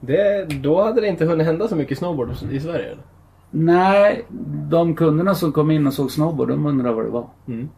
Det, 0.00 0.44
då 0.62 0.82
hade 0.82 1.00
det 1.00 1.08
inte 1.08 1.24
hunnit 1.24 1.46
hända 1.46 1.68
så 1.68 1.76
mycket 1.76 1.98
snowboard 1.98 2.30
i 2.50 2.60
Sverige 2.60 2.86
eller? 2.86 3.04
Nej, 3.50 4.24
de 4.70 4.94
kunderna 4.94 5.34
som 5.34 5.52
kom 5.52 5.70
in 5.70 5.86
och 5.86 5.92
såg 5.92 6.10
snowboard, 6.10 6.48
de 6.48 6.66
undrade 6.66 6.94
vad 6.94 7.04
det 7.04 7.10
var. 7.10 7.28
Mm. 7.46 7.68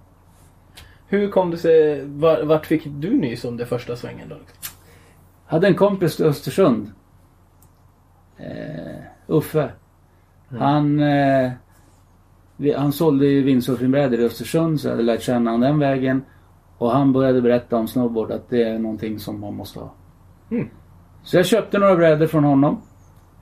Hur 1.08 1.30
kom 1.30 1.50
det 1.50 1.58
sig, 1.58 2.04
var, 2.06 2.42
vart 2.42 2.66
fick 2.66 2.82
du 2.86 3.14
nys 3.14 3.44
om 3.44 3.56
det 3.56 3.66
första 3.66 3.96
svängen 3.96 4.28
då? 4.28 4.34
Liksom? 4.34 4.74
Hade 5.46 5.66
en 5.66 5.74
kompis 5.74 6.20
i 6.20 6.24
Östersund. 6.24 6.92
Eh, 8.36 9.02
Uffe. 9.26 9.70
Han, 10.48 11.00
eh, 11.00 11.52
vi, 12.56 12.72
han 12.72 12.92
sålde 12.92 13.26
ju 13.26 13.42
windsurfingbrädor 13.42 14.20
i 14.20 14.24
Östersund 14.24 14.80
så 14.80 14.86
jag 14.88 14.92
hade 14.92 15.02
lärt 15.02 15.22
känna 15.22 15.50
honom 15.50 15.60
den 15.68 15.78
vägen. 15.78 16.22
Och 16.78 16.90
han 16.90 17.12
började 17.12 17.42
berätta 17.42 17.76
om 17.76 17.88
snowboard 17.88 18.30
att 18.30 18.48
det 18.48 18.62
är 18.62 18.78
någonting 18.78 19.18
som 19.18 19.40
man 19.40 19.54
måste 19.54 19.78
ha. 19.78 19.92
Mm. 20.50 20.68
Så 21.22 21.36
jag 21.36 21.46
köpte 21.46 21.78
några 21.78 21.96
brädor 21.96 22.26
från 22.26 22.44
honom. 22.44 22.82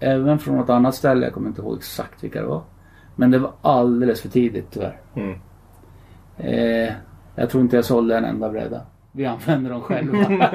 Även 0.01 0.39
från 0.39 0.57
något 0.57 0.71
annat 0.71 0.95
ställe. 0.95 1.27
Jag 1.27 1.35
kommer 1.35 1.49
inte 1.49 1.63
ihåg 1.63 1.77
exakt 1.77 2.25
vilka 2.25 2.41
det 2.41 2.49
var. 2.49 2.63
Men 3.17 3.31
det 3.31 3.39
var 3.39 3.53
alldeles 3.63 4.21
för 4.21 4.29
tidigt 4.29 4.71
tyvärr. 4.71 5.01
Mm. 5.15 5.39
Eh, 6.37 6.93
jag 7.37 7.51
tror 7.51 7.63
inte 7.63 7.77
jag 7.77 7.85
sålde 7.85 8.17
en 8.17 8.25
enda 8.25 8.49
bräda. 8.49 8.81
Vi 9.13 9.27
använder 9.27 9.71
dem 9.71 9.81
själva. 9.81 10.51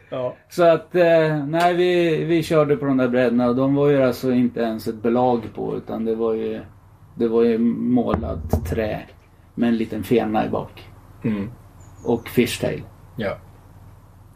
Ja. 0.09 0.35
Så 0.49 0.63
att, 0.63 0.95
eh, 0.95 1.45
nej 1.45 1.73
vi, 1.73 2.23
vi 2.23 2.43
körde 2.43 2.77
på 2.77 2.85
de 2.85 2.97
där 2.97 3.07
brädorna 3.07 3.47
och 3.47 3.55
de 3.55 3.75
var 3.75 3.89
ju 3.89 4.03
alltså 4.03 4.31
inte 4.31 4.59
ens 4.59 4.87
ett 4.87 5.01
belag 5.01 5.41
på 5.55 5.77
utan 5.77 6.05
det 6.05 6.15
var 6.15 6.33
ju 6.33 6.61
Det 7.15 7.27
var 7.27 7.43
ju 7.43 7.57
målat 7.57 8.65
trä 8.65 9.01
med 9.55 9.69
en 9.69 9.77
liten 9.77 10.03
fena 10.03 10.45
i 10.45 10.49
bak. 10.49 10.89
Mm. 11.23 11.51
Och 12.05 12.27
fishtail. 12.29 12.83
Ja. 13.15 13.37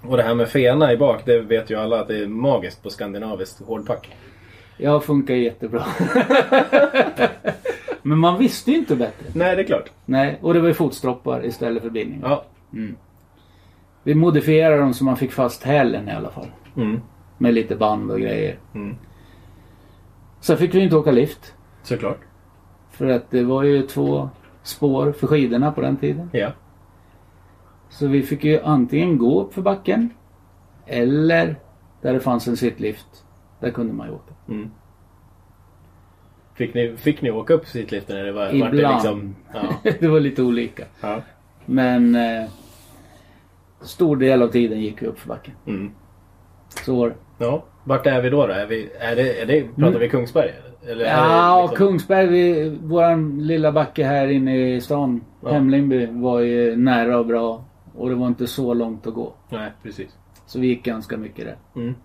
Och 0.02 0.18
det 0.18 0.24
här 0.24 0.36
med 0.36 0.48
fena 0.50 0.94
i 0.94 0.98
bak, 0.98 1.22
det 1.26 1.42
vet 1.42 1.70
ju 1.70 1.76
alla 1.76 2.02
att 2.02 2.08
det 2.08 2.24
är 2.24 2.28
magiskt 2.28 2.84
på 2.84 2.90
skandinaviskt 2.90 3.62
hårdpack. 3.66 4.16
Ja, 4.78 5.00
funkar 5.00 5.34
jättebra. 5.34 5.86
Men 8.02 8.18
man 8.18 8.40
visste 8.40 8.72
ju 8.72 8.78
inte 8.78 8.96
bättre. 8.96 9.26
Nej, 9.34 9.56
det 9.56 9.62
är 9.62 9.66
klart. 9.66 9.92
Nej, 10.06 10.40
och 10.42 10.54
det 10.54 10.60
var 10.60 10.68
ju 10.68 10.74
fotstroppar 10.74 11.46
istället 11.46 11.84
för 11.84 11.90
bindningar. 11.90 12.30
Ja. 12.30 12.46
Vi 14.04 14.16
modifierade 14.16 14.78
dem 14.78 14.94
så 14.94 15.04
man 15.04 15.18
fick 15.18 15.32
fast 15.32 15.64
hälen 15.64 16.10
i 16.10 16.12
alla 16.12 16.30
fall. 16.30 16.48
Mm. 16.78 17.02
Med 17.38 17.54
lite 17.54 17.76
band 17.76 18.12
och 18.12 18.20
grejer. 18.20 18.60
Mm. 18.76 18.96
Sen 20.40 20.58
fick 20.58 20.76
vi 20.76 20.80
inte 20.80 20.96
åka 20.96 21.12
lift. 21.12 21.54
Såklart. 21.84 22.20
För 22.90 23.08
att 23.08 23.32
det 23.32 23.44
var 23.44 23.64
ju 23.64 23.82
två 23.82 24.30
spår 24.64 25.12
för 25.12 25.28
skidorna 25.28 25.72
på 25.72 25.82
den 25.82 25.98
tiden. 25.98 26.30
Ja. 26.34 26.52
Så 27.90 28.08
vi 28.08 28.24
fick 28.24 28.44
ju 28.44 28.62
antingen 28.64 29.18
gå 29.18 29.42
upp 29.42 29.54
för 29.54 29.62
backen. 29.62 30.10
Eller 30.86 31.56
där 32.02 32.14
det 32.14 32.20
fanns 32.20 32.48
en 32.48 32.58
sittlift. 32.58 33.26
Där 33.60 33.72
kunde 33.72 33.94
man 33.94 34.08
ju 34.08 34.14
åka. 34.14 34.34
Mm. 34.48 34.72
Fick 36.60 36.74
ni, 36.74 36.96
fick 36.98 37.22
ni 37.22 37.32
åka 37.32 37.54
upp 37.54 37.66
sitliften 37.66 38.18
eller 38.18 38.32
var, 38.32 38.46
var 38.46 38.52
det 38.52 38.56
Ibland. 38.58 38.94
liksom... 38.96 39.36
Ja. 39.54 39.92
det 40.00 40.08
var 40.08 40.20
lite 40.20 40.42
olika. 40.44 40.84
ja. 41.02 41.22
Men 41.66 42.16
eh, 42.16 42.50
stor 43.82 44.16
del 44.18 44.42
av 44.42 44.48
tiden 44.48 44.82
gick 44.82 45.02
vi 45.02 45.08
upp 45.08 45.20
för 45.20 45.28
backen. 45.28 45.54
Mm. 45.66 45.92
Så 46.86 46.96
var 46.96 47.10
det. 47.10 47.16
Ja. 47.38 47.64
Vart 47.84 48.06
är 48.06 48.22
vi 48.22 48.30
då? 48.30 48.48
då? 48.48 48.54
Är 48.54 48.66
vi, 48.66 48.90
är 49.00 49.16
det, 49.16 49.42
är 49.42 49.46
det, 49.46 49.68
pratar 49.76 50.00
vi 50.00 50.10
Kungsberg? 50.10 50.52
Eller? 50.84 51.06
Mm. 51.06 51.08
Ja, 51.08 51.62
liksom- 51.62 51.78
Kungsberg, 51.88 52.28
vi, 52.28 52.70
våran 52.84 53.48
lilla 53.48 53.72
backe 53.72 54.04
här 54.06 54.28
inne 54.28 54.76
i 54.76 54.82
stan, 54.82 55.22
Ja. 55.42 55.50
Hemlingby, 55.52 56.06
var 56.06 56.40
ju 56.40 56.76
nära 56.76 57.20
och 57.20 57.26
bra. 57.26 57.64
Och 57.96 58.10
det 58.10 58.16
var 58.16 58.28
inte 58.28 58.48
så 58.48 58.74
långt 58.74 59.08
att 59.08 59.14
gå. 59.14 59.34
Nej, 59.50 59.72
precis. 59.84 60.18
Så 60.46 60.60
vi 60.60 60.68
gick 60.68 60.84
ganska 60.84 61.18
mycket 61.18 61.46
där. 61.46 61.58
Mm. 61.76 61.96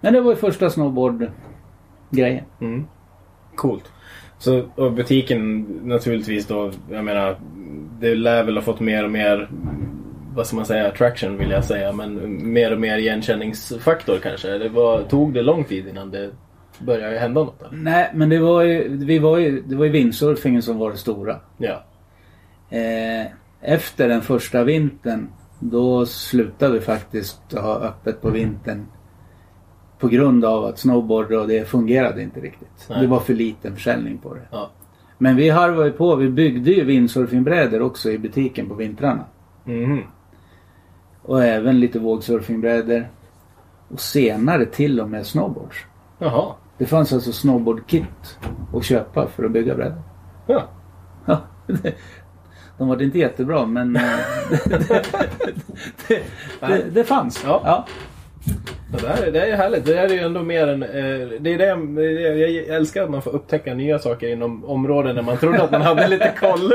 Men 0.00 0.12
det 0.12 0.20
var 0.20 0.30
ju 0.30 0.36
första 0.36 0.70
snowboard-grejen. 2.10 2.44
Mm. 2.60 2.86
Coolt. 3.54 3.92
Så, 4.38 4.62
och 4.74 4.92
butiken 4.92 5.60
naturligtvis 5.84 6.46
då, 6.46 6.70
jag 6.90 7.04
menar, 7.04 7.36
det 8.00 8.14
lär 8.14 8.44
väl 8.44 8.56
ha 8.56 8.62
fått 8.62 8.80
mer 8.80 9.04
och 9.04 9.10
mer, 9.10 9.50
vad 10.34 10.46
ska 10.46 10.56
man 10.56 10.66
säga, 10.66 10.88
attraction 10.88 11.38
vill 11.38 11.50
jag 11.50 11.64
säga, 11.64 11.92
men 11.92 12.38
mer 12.52 12.72
och 12.72 12.80
mer 12.80 12.98
igenkänningsfaktor 12.98 14.18
kanske. 14.22 14.58
Det 14.58 14.68
var, 14.68 15.02
tog 15.02 15.34
det 15.34 15.42
lång 15.42 15.64
tid 15.64 15.88
innan 15.88 16.10
det 16.10 16.30
började 16.78 17.18
hända 17.18 17.44
något? 17.44 17.62
Eller? 17.62 17.76
Nej, 17.76 18.10
men 18.14 18.28
det 18.28 18.38
var 18.38 18.62
ju, 18.62 18.96
vi 18.96 19.18
var 19.18 19.38
ju, 19.38 19.62
det 19.62 19.76
var 19.76 19.84
ju 19.84 19.90
windsurfingen 19.90 20.62
som 20.62 20.78
var 20.78 20.90
det 20.90 20.96
stora. 20.96 21.36
Ja. 21.58 21.84
Eh, 22.70 23.26
efter 23.60 24.08
den 24.08 24.22
första 24.22 24.64
vintern, 24.64 25.28
då 25.60 26.06
slutade 26.06 26.72
vi 26.72 26.80
faktiskt 26.80 27.52
ha 27.52 27.80
öppet 27.80 28.22
på 28.22 28.30
vintern. 28.30 28.86
På 29.98 30.08
grund 30.08 30.44
av 30.44 30.64
att 30.64 30.78
snowboard 30.78 31.32
och 31.32 31.48
det 31.48 31.68
fungerade 31.68 32.22
inte 32.22 32.40
riktigt. 32.40 32.86
Nej. 32.90 33.00
Det 33.00 33.06
var 33.06 33.20
för 33.20 33.34
liten 33.34 33.74
försäljning 33.74 34.18
på 34.18 34.34
det. 34.34 34.48
Ja. 34.50 34.70
Men 35.18 35.36
vi 35.36 35.50
harvade 35.50 35.86
ju 35.86 35.92
på. 35.92 36.16
Vi 36.16 36.28
byggde 36.30 36.70
ju 36.70 36.84
windsurfingbrädor 36.84 37.82
också 37.82 38.10
i 38.10 38.18
butiken 38.18 38.68
på 38.68 38.74
vintrarna. 38.74 39.24
Mhm. 39.64 40.02
Och 41.22 41.44
även 41.44 41.80
lite 41.80 41.98
vågsurfingbrädor. 41.98 43.08
Och 43.88 44.00
senare 44.00 44.64
till 44.64 45.00
och 45.00 45.10
med 45.10 45.26
snowboards. 45.26 45.76
Jaha. 46.18 46.54
Det 46.78 46.86
fanns 46.86 47.12
alltså 47.12 47.32
snowboardkit 47.32 48.38
att 48.74 48.84
köpa 48.84 49.26
för 49.26 49.44
att 49.44 49.50
bygga 49.50 49.74
brädor. 49.74 50.02
Ja. 50.46 50.62
Ja, 51.26 51.40
det, 51.66 51.94
de 52.78 52.88
var 52.88 53.02
inte 53.02 53.18
jättebra 53.18 53.66
men 53.66 53.96
eh, 53.96 54.02
det, 54.68 55.08
det, 56.08 56.22
det, 56.60 56.84
det 56.90 57.04
fanns. 57.04 57.42
Ja. 57.46 57.62
Ja, 57.64 57.86
det, 58.92 59.06
här, 59.08 59.22
är- 59.26 59.32
det 59.32 59.40
här 59.40 59.46
är 59.46 59.56
härligt. 59.56 59.86
Det 59.86 59.94
här 59.96 60.04
är 60.04 60.12
ju 60.14 60.18
ändå 60.20 60.42
mer 60.42 60.68
än... 60.68 60.82
Eh, 60.82 60.88
det 61.40 61.54
är 61.54 61.58
det, 61.58 61.66
jag- 62.22 62.38
jag 62.50 62.76
älskar 62.76 63.02
att 63.02 63.10
man 63.10 63.22
får 63.22 63.30
upptäcka 63.34 63.74
nya 63.74 63.98
saker 63.98 64.28
inom 64.28 64.64
områden 64.64 65.16
där 65.16 65.22
man 65.22 65.36
trodde 65.36 65.62
att 65.62 65.70
man 65.70 65.82
hade 65.82 66.08
lite 66.08 66.32
koll. 66.40 66.72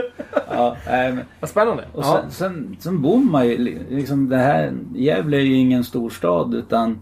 Ja, 0.51 0.77
men, 0.87 1.19
Vad 1.39 1.49
spännande. 1.49 1.83
och 1.93 2.03
ja. 2.03 2.21
sen, 2.21 2.31
sen, 2.31 2.77
sen 2.79 3.01
bor 3.01 3.17
man 3.17 3.47
ju 3.47 3.57
li- 3.57 3.81
liksom 3.89 4.29
det 4.29 4.37
här. 4.37 4.73
Gävle 4.95 5.37
är 5.37 5.41
ju 5.41 5.55
ingen 5.55 5.83
storstad 5.83 6.53
utan 6.53 7.01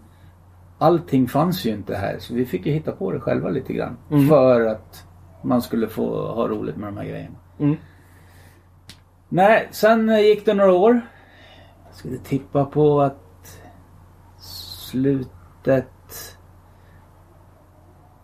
allting 0.78 1.28
fanns 1.28 1.66
ju 1.66 1.70
inte 1.72 1.96
här. 1.96 2.16
Så 2.20 2.34
vi 2.34 2.46
fick 2.46 2.66
ju 2.66 2.72
hitta 2.72 2.92
på 2.92 3.12
det 3.12 3.20
själva 3.20 3.50
lite 3.50 3.74
grann. 3.74 3.98
Mm. 4.12 4.28
För 4.28 4.66
att 4.68 5.06
man 5.44 5.62
skulle 5.62 5.88
få 5.88 6.32
ha 6.32 6.48
roligt 6.48 6.78
med 6.78 6.88
de 6.88 6.98
här 6.98 7.06
grejerna. 7.06 7.36
Mm. 7.60 7.76
Nej, 9.30 9.68
sen 9.72 10.10
eh, 10.10 10.20
gick 10.20 10.46
det 10.46 10.54
några 10.54 10.74
år. 10.74 11.02
Jag 11.88 11.96
skulle 11.96 12.18
tippa 12.18 12.66
på 12.66 13.02
att 13.02 13.21
slutet 14.92 16.38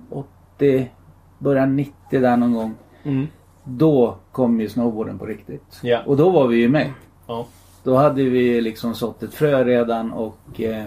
80, 0.10 0.92
början 1.40 1.76
90 1.76 1.94
där 2.10 2.38
någon 2.38 2.54
gång. 2.54 2.76
Mm. 3.04 3.28
Då 3.64 4.18
kom 4.32 4.62
ju 4.62 4.70
snowboarden 4.70 5.20
på 5.20 5.26
riktigt. 5.26 5.80
Ja. 5.84 6.04
Och 6.06 6.18
då 6.18 6.30
var 6.30 6.48
vi 6.48 6.58
ju 6.58 6.70
med. 6.70 6.94
Ja. 7.28 7.48
Då 7.84 7.96
hade 7.96 8.24
vi 8.24 8.62
liksom 8.62 8.96
sått 8.96 9.24
ett 9.24 9.34
frö 9.34 9.64
redan 9.64 10.12
och 10.12 10.62
eh, 10.62 10.86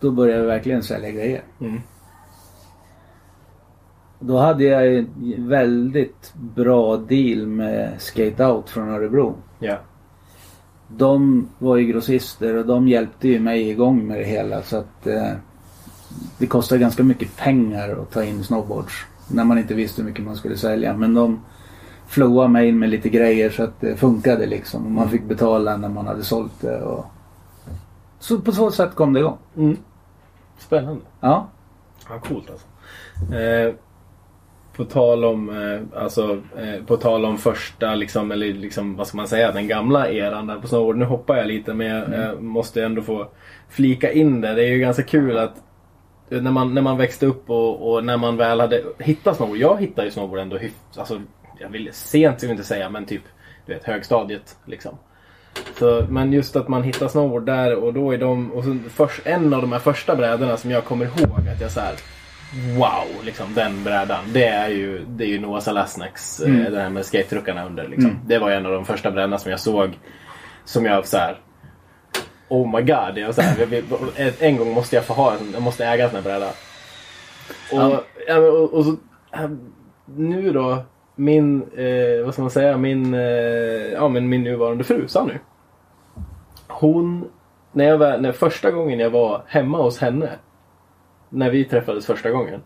då 0.00 0.10
började 0.10 0.40
vi 0.40 0.46
verkligen 0.46 0.82
sälja 0.82 1.10
grejer. 1.10 1.42
Mm. 1.60 1.80
Då 4.20 4.38
hade 4.38 4.64
jag 4.64 4.96
en 4.96 5.08
väldigt 5.48 6.34
bra 6.34 6.96
deal 6.96 7.46
med 7.46 8.00
Skate 8.00 8.46
Out 8.46 8.70
från 8.70 8.88
Örebro. 8.88 9.34
Ja. 9.58 9.78
De 10.96 11.48
var 11.58 11.76
ju 11.76 11.86
grossister 11.86 12.56
och 12.56 12.66
de 12.66 12.88
hjälpte 12.88 13.28
ju 13.28 13.40
mig 13.40 13.70
igång 13.70 14.06
med 14.06 14.18
det 14.18 14.24
hela 14.24 14.62
så 14.62 14.76
att 14.76 15.06
eh, 15.06 15.32
det 16.38 16.46
kostade 16.46 16.80
ganska 16.80 17.02
mycket 17.02 17.36
pengar 17.36 17.88
att 17.88 18.10
ta 18.10 18.24
in 18.24 18.44
snowboards. 18.44 18.94
När 19.28 19.44
man 19.44 19.58
inte 19.58 19.74
visste 19.74 20.02
hur 20.02 20.08
mycket 20.08 20.24
man 20.24 20.36
skulle 20.36 20.56
sälja. 20.56 20.96
Men 20.96 21.14
de 21.14 21.40
flowade 22.06 22.48
mig 22.48 22.68
in 22.68 22.78
med 22.78 22.90
lite 22.90 23.08
grejer 23.08 23.50
så 23.50 23.62
att 23.62 23.80
det 23.80 23.96
funkade 23.96 24.46
liksom. 24.46 24.94
Man 24.94 25.10
fick 25.10 25.24
betala 25.24 25.76
när 25.76 25.88
man 25.88 26.06
hade 26.06 26.24
sålt 26.24 26.60
det. 26.60 26.80
Och... 26.80 27.04
Så 28.18 28.40
på 28.40 28.52
så 28.52 28.70
sätt 28.70 28.94
kom 28.94 29.12
det 29.12 29.20
igång. 29.20 29.38
Mm. 29.56 29.76
Spännande. 30.58 31.00
Ja. 31.20 31.48
Ja, 32.08 32.18
coolt 32.18 32.50
alltså. 32.50 32.66
Eh, 33.34 33.74
på 34.84 34.90
tal 34.90 35.24
om, 35.24 35.48
eh, 35.48 36.02
alltså, 36.02 36.38
eh, 36.58 36.84
på 36.86 36.96
tal 36.96 37.24
om 37.24 37.38
första, 37.38 37.94
liksom, 37.94 38.32
eller 38.32 38.46
liksom, 38.46 38.96
vad 38.96 39.06
ska 39.06 39.16
man 39.16 39.28
säga, 39.28 39.52
den 39.52 39.68
gamla 39.68 40.08
eran 40.08 40.46
där 40.46 40.56
på 40.56 40.66
snowboard. 40.66 40.96
Nu 40.96 41.04
hoppar 41.04 41.36
jag 41.36 41.46
lite 41.46 41.74
men 41.74 41.86
jag 41.86 42.14
eh, 42.14 42.40
måste 42.40 42.84
ändå 42.84 43.02
få 43.02 43.28
flika 43.68 44.12
in 44.12 44.40
det. 44.40 44.54
Det 44.54 44.62
är 44.62 44.68
ju 44.68 44.78
ganska 44.78 45.02
kul 45.02 45.38
att 45.38 45.54
när 46.28 46.50
man, 46.50 46.74
när 46.74 46.82
man 46.82 46.98
växte 46.98 47.26
upp 47.26 47.50
och, 47.50 47.92
och 47.92 48.04
när 48.04 48.16
man 48.16 48.36
väl 48.36 48.60
hade 48.60 48.82
hittat 48.98 49.36
snowboard. 49.36 49.58
Jag 49.58 49.80
hittade 49.80 50.06
ju 50.06 50.10
snowboard 50.10 50.38
ändå 50.38 50.58
hyfsat, 50.58 50.98
alltså, 50.98 51.20
jag 51.60 51.68
vill 51.68 51.88
sent 51.92 52.42
jag 52.42 52.50
inte 52.50 52.64
säga 52.64 52.90
men 52.90 53.06
typ, 53.06 53.22
du 53.66 53.74
vet 53.74 53.84
högstadiet 53.84 54.56
liksom. 54.64 54.98
Så, 55.78 56.06
men 56.08 56.32
just 56.32 56.56
att 56.56 56.68
man 56.68 56.82
hittar 56.82 57.08
snowboard 57.08 57.46
där 57.46 57.74
och 57.74 57.94
då 57.94 58.10
är 58.12 58.18
de, 58.18 58.52
och 58.52 58.64
så 58.64 58.78
först, 58.90 59.26
en 59.26 59.54
av 59.54 59.60
de 59.60 59.72
här 59.72 59.78
första 59.78 60.16
brädorna 60.16 60.56
som 60.56 60.70
jag 60.70 60.84
kommer 60.84 61.04
ihåg 61.04 61.48
att 61.54 61.60
jag 61.60 61.70
så 61.70 61.80
här. 61.80 61.94
Wow, 62.78 63.24
liksom 63.24 63.54
den 63.54 63.84
brädan. 63.84 64.24
Det 64.32 64.46
är 64.46 64.68
ju, 64.68 65.04
det 65.08 65.24
är 65.24 65.28
ju 65.28 65.40
Noah 65.40 65.60
Salasnaks, 65.60 66.40
mm. 66.40 66.72
det 66.72 66.80
här 66.80 66.90
med 66.90 67.04
skate-truckarna 67.04 67.66
under. 67.66 67.88
Liksom. 67.88 68.20
Det 68.26 68.38
var 68.38 68.50
en 68.50 68.66
av 68.66 68.72
de 68.72 68.84
första 68.84 69.10
brädorna 69.10 69.38
som 69.38 69.50
jag 69.50 69.60
såg. 69.60 69.98
Som 70.64 70.84
jag 70.84 71.06
så 71.06 71.16
här. 71.16 71.40
Oh 72.48 72.76
my 72.76 72.82
god. 72.82 73.18
Jag, 73.18 73.34
så 73.34 73.42
här, 73.42 74.42
en 74.42 74.56
gång 74.56 74.74
måste 74.74 74.96
jag 74.96 75.04
få 75.04 75.14
ha 75.14 75.32
en, 75.32 75.52
jag 75.52 75.62
måste 75.62 75.86
äga 75.86 76.04
en 76.04 76.10
sån 76.10 76.16
här 76.16 76.24
bräda. 76.24 76.48
Och, 77.72 78.04
men, 78.28 78.44
och, 78.44 78.74
och 78.74 78.84
så, 78.84 78.96
äh, 79.34 79.50
nu 80.06 80.52
då, 80.52 80.84
min, 81.16 81.62
eh, 81.62 82.24
vad 82.24 82.32
ska 82.32 82.42
man 82.42 82.50
säga, 82.50 82.76
min, 82.76 83.14
eh, 83.14 83.20
ja, 83.92 84.08
men 84.08 84.28
min 84.28 84.42
nuvarande 84.42 84.84
fru, 84.84 85.08
Sanny. 85.08 85.34
Hon, 86.68 87.28
när 87.72 87.84
jag 87.84 87.98
var, 87.98 88.18
när 88.18 88.32
första 88.32 88.70
gången 88.70 88.98
jag 88.98 89.10
var 89.10 89.42
hemma 89.46 89.82
hos 89.82 89.98
henne. 89.98 90.30
När 91.32 91.50
vi 91.50 91.64
träffades 91.64 92.06
första 92.06 92.30
gången. 92.30 92.60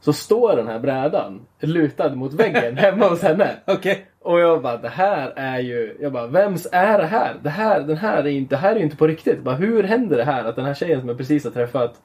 Så 0.00 0.12
står 0.12 0.56
den 0.56 0.66
här 0.66 0.78
brädan 0.78 1.46
lutad 1.60 2.14
mot 2.14 2.34
väggen 2.34 2.76
hemma 2.78 3.08
hos 3.08 3.22
henne. 3.22 3.50
Okej. 3.66 4.06
Och 4.20 4.40
jag 4.40 4.62
bara, 4.62 4.76
det 4.76 4.88
här 4.88 5.32
är 5.36 5.58
ju... 5.58 5.96
Jag 6.00 6.12
bara, 6.12 6.26
vems 6.26 6.68
är 6.72 6.98
det 6.98 7.06
här? 7.06 7.36
Det 7.42 7.50
här, 7.50 7.80
den 7.80 7.96
här 7.96 8.18
är 8.18 8.26
inte, 8.26 8.54
det 8.54 8.58
här 8.58 8.72
är 8.72 8.76
ju 8.76 8.84
inte 8.84 8.96
på 8.96 9.06
riktigt. 9.06 9.42
Bara, 9.42 9.54
hur 9.54 9.82
händer 9.82 10.16
det 10.16 10.24
här 10.24 10.44
att 10.44 10.56
den 10.56 10.64
här 10.64 10.74
tjejen 10.74 11.00
som 11.00 11.08
jag 11.08 11.18
precis 11.18 11.44
har 11.44 11.50
träffat 11.50 12.00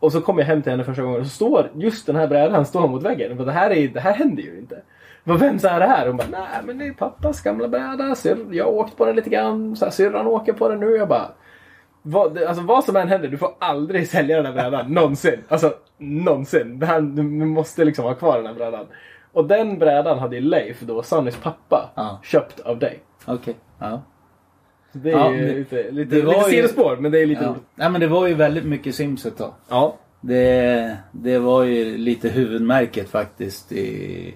och 0.00 0.12
så 0.12 0.20
kommer 0.20 0.40
jag 0.40 0.46
hem 0.46 0.62
till 0.62 0.70
henne 0.70 0.84
första 0.84 1.02
gången 1.02 1.20
och 1.20 1.26
så 1.26 1.32
står 1.32 1.70
just 1.74 2.06
den 2.06 2.16
här 2.16 2.26
brädan 2.26 2.66
står 2.66 2.88
mot 2.88 3.02
väggen. 3.02 3.28
Jag 3.28 3.36
bara, 3.36 3.44
det, 3.44 3.52
här 3.52 3.70
är, 3.70 3.88
det 3.88 4.00
här 4.00 4.12
händer 4.12 4.42
ju 4.42 4.58
inte. 4.58 4.82
Bara, 5.24 5.38
vems 5.38 5.64
är 5.64 5.80
det 5.80 5.86
här? 5.86 6.06
Hon 6.06 6.16
bara, 6.16 6.28
nej 6.30 6.60
men 6.64 6.78
det 6.78 6.86
är 6.86 6.92
pappas 6.92 7.42
gamla 7.42 7.68
bräda. 7.68 8.16
Jag 8.50 8.64
har 8.64 8.72
åkt 8.72 8.96
på 8.96 9.04
den 9.04 9.16
lite 9.16 9.30
grann. 9.30 9.76
Så 9.76 9.84
här, 9.84 9.92
Syrran 9.92 10.26
åker 10.26 10.52
på 10.52 10.68
den 10.68 10.80
nu. 10.80 10.96
Jag 10.96 11.08
bara, 11.08 11.30
vad, 12.10 12.38
alltså, 12.38 12.62
vad 12.62 12.84
som 12.84 12.96
än 12.96 13.08
händer, 13.08 13.28
du 13.28 13.38
får 13.38 13.50
aldrig 13.58 14.08
sälja 14.08 14.36
den 14.42 14.46
här 14.46 14.52
brädan. 14.52 14.92
Någonsin. 14.94 15.40
Alltså, 15.48 15.72
någonsin. 15.98 16.78
Det 16.78 16.86
här, 16.86 17.00
du 17.00 17.22
måste 17.22 17.84
liksom 17.84 18.04
ha 18.04 18.14
kvar 18.14 18.36
den 18.36 18.46
här 18.46 18.54
brädan. 18.54 18.86
Och 19.32 19.44
den 19.46 19.78
brädan 19.78 20.18
hade 20.18 20.36
ju 20.36 20.42
Leif, 20.42 20.80
då 20.80 21.02
Sannys 21.02 21.36
pappa, 21.36 21.90
Ja. 21.94 22.20
köpt 22.22 22.60
av 22.60 22.78
dig. 22.78 22.98
Okej. 23.24 23.54
Ja. 23.78 24.02
Så 24.92 24.98
det 24.98 25.10
är 25.10 25.18
Ja, 25.18 25.32
ju 25.32 25.46
det- 25.46 25.54
lite, 25.54 25.90
lite, 25.90 26.14
det 26.16 26.22
lite 26.22 26.38
ju- 26.38 26.44
sidospår, 26.50 26.96
men 26.96 27.12
det 27.12 27.18
är 27.22 27.26
lite 27.26 27.42
ja. 27.44 27.48
roligt. 27.50 27.62
Nej 27.74 27.90
men 27.90 28.00
det 28.00 28.06
var 28.06 28.26
ju 28.26 28.34
väldigt 28.34 28.64
mycket 28.64 28.94
Sims 28.94 29.26
ett 29.26 29.36
tag. 29.38 29.52
Ja. 29.68 29.96
Det, 30.20 30.96
det 31.12 31.38
var 31.38 31.62
ju 31.64 31.96
lite 31.98 32.28
huvudmärket 32.28 33.10
faktiskt. 33.10 33.72
I, 33.72 34.34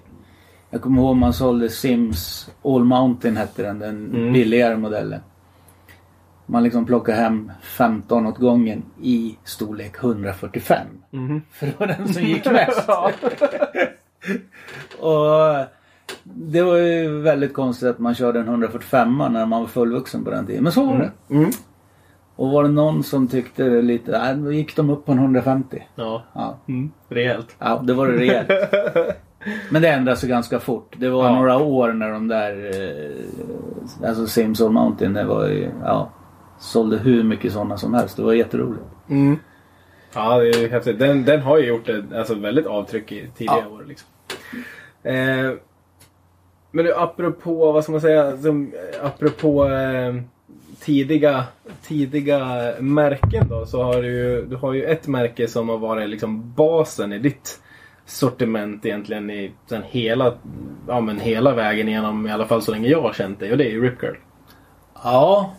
jag 0.69 0.81
kommer 0.81 1.01
ihåg 1.01 1.15
man 1.15 1.33
sålde 1.33 1.69
Sims 1.69 2.49
All 2.63 2.83
Mountain 2.83 3.37
hette 3.37 3.63
den, 3.63 3.79
den 3.79 4.05
Mm. 4.15 4.33
billigare 4.33 4.75
modellen. 4.77 5.19
Man 6.45 6.63
liksom 6.63 6.85
plockade 6.85 7.17
hem 7.17 7.51
15 7.61 8.27
åt 8.27 8.37
gången 8.37 8.83
i 9.01 9.37
storlek 9.43 9.95
145. 10.03 10.87
Mhm. 11.11 11.41
För 11.51 11.65
det 11.65 11.79
var 11.79 11.87
den 11.87 12.13
som 12.13 12.23
gick 12.23 12.45
mest. 12.51 12.89
Och 14.99 15.65
det 16.23 16.61
var 16.63 16.77
ju 16.77 17.21
väldigt 17.21 17.53
konstigt 17.53 17.89
att 17.89 17.99
man 17.99 18.15
körde 18.15 18.39
en 18.39 18.47
145 18.47 19.17
när 19.17 19.45
man 19.45 19.61
var 19.61 19.67
fullvuxen 19.67 20.23
på 20.23 20.31
den 20.31 20.45
tiden. 20.47 20.63
Men 20.63 20.71
så 20.71 20.85
var 20.85 20.97
det. 20.97 21.11
Mm. 21.35 21.49
Och 22.35 22.49
var 22.49 22.63
det 22.63 22.69
någon 22.69 23.03
som 23.03 23.27
tyckte 23.27 23.63
det 23.63 23.81
lite, 23.81 24.11
nej, 24.11 24.35
då 24.35 24.51
gick 24.51 24.75
de 24.75 24.89
upp 24.89 25.05
på 25.05 25.11
en 25.11 25.17
150. 25.19 25.83
Ja. 25.95 26.23
Ja, 26.33 26.57
Mm. 26.67 26.91
Rejält. 27.09 27.55
ja 27.59 27.81
det 27.83 27.93
var 27.93 28.07
det 28.07 28.17
rejält. 28.17 28.49
Men 29.71 29.81
det 29.81 29.89
ändrade 29.89 30.17
sig 30.17 30.29
ganska 30.29 30.59
fort. 30.59 30.95
Det 30.97 31.09
var 31.09 31.25
Ja. 31.25 31.35
några 31.35 31.57
år 31.57 31.93
när 31.93 32.11
de 32.11 32.27
där, 32.27 32.71
eh, 34.01 34.09
alltså 34.09 34.27
Sims 34.27 34.61
All 34.61 34.71
Mountain, 34.71 35.13
det 35.13 35.23
var 35.23 35.47
ju, 35.47 35.69
ja, 35.83 36.09
sålde 36.63 36.97
hur 36.97 37.23
mycket 37.23 37.53
sådana 37.53 37.77
som 37.77 37.93
helst. 37.93 38.17
Det 38.17 38.23
var 38.23 38.33
jätteroligt. 38.33 38.83
Mm. 39.09 39.37
Ja, 40.13 40.37
det 40.39 40.49
är 40.49 40.61
ju 40.61 40.69
häftigt. 40.69 40.99
Den, 40.99 41.25
den 41.25 41.41
har 41.41 41.57
ju 41.57 41.65
gjort 41.65 41.89
ett 41.89 42.13
alltså, 42.13 42.35
väldigt 42.35 42.65
avtryck 42.65 43.11
i 43.11 43.27
tidigare 43.37 43.63
Ja. 43.69 43.75
år. 43.75 43.85
Liksom. 43.87 44.07
Eh, 45.03 45.51
men 46.71 46.85
du, 46.85 46.93
apropå, 46.95 47.71
vad 47.71 47.83
ska 47.83 47.91
man 47.91 48.01
säga, 48.01 48.37
som, 48.37 48.73
eh, 48.73 49.05
apropå 49.05 49.69
eh, 49.69 50.15
tidiga, 50.79 51.43
tidiga 51.83 52.73
märken 52.79 53.47
då. 53.49 53.65
Så 53.65 53.83
har 53.83 54.01
du 54.01 54.07
ju, 54.07 54.45
du 54.45 54.55
har 54.55 54.73
ju 54.73 54.83
ett 54.83 55.07
märke 55.07 55.47
som 55.47 55.69
har 55.69 55.77
varit 55.77 56.09
liksom 56.09 56.53
basen 56.53 57.13
i 57.13 57.19
ditt 57.19 57.59
sortiment 58.05 58.85
egentligen 58.85 59.29
i 59.29 59.51
sen 59.69 59.83
hela, 59.85 60.33
ja, 60.87 61.01
men 61.01 61.19
hela 61.19 61.53
vägen 61.53 61.87
igenom, 61.87 62.27
i 62.27 62.31
alla 62.31 62.45
fall 62.45 62.61
så 62.61 62.71
länge 62.71 62.87
jag 62.87 63.01
har 63.01 63.13
känt 63.13 63.39
dig. 63.39 63.51
Och 63.51 63.57
det 63.57 63.65
är 63.65 63.71
ju 63.71 63.83
Rip 63.83 63.99
Curl. 63.99 64.15
Ja, 65.03 65.53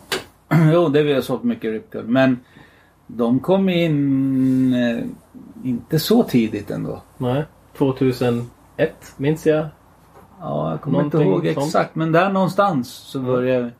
jo 0.73 0.89
det 0.89 0.99
har 0.99 1.05
vi 1.05 1.21
sålt 1.21 1.43
mycket 1.43 1.71
Rip 1.71 1.91
Curl. 1.91 2.05
Men 2.05 2.39
de 3.07 3.39
kom 3.39 3.69
in 3.69 4.73
eh, 4.73 5.03
inte 5.63 5.99
så 5.99 6.23
tidigt 6.23 6.71
ändå. 6.71 7.01
Nej, 7.17 7.43
2001 7.77 8.45
minns 9.17 9.45
jag. 9.45 9.67
Ja, 10.41 10.71
jag 10.71 10.81
kommer 10.81 11.01
inte 11.03 11.17
ihåg 11.17 11.51
sånt. 11.53 11.67
exakt 11.67 11.95
men 11.95 12.11
där 12.11 12.29
någonstans 12.29 12.89
så 12.93 13.19
började 13.19 13.63
vi. 13.65 13.71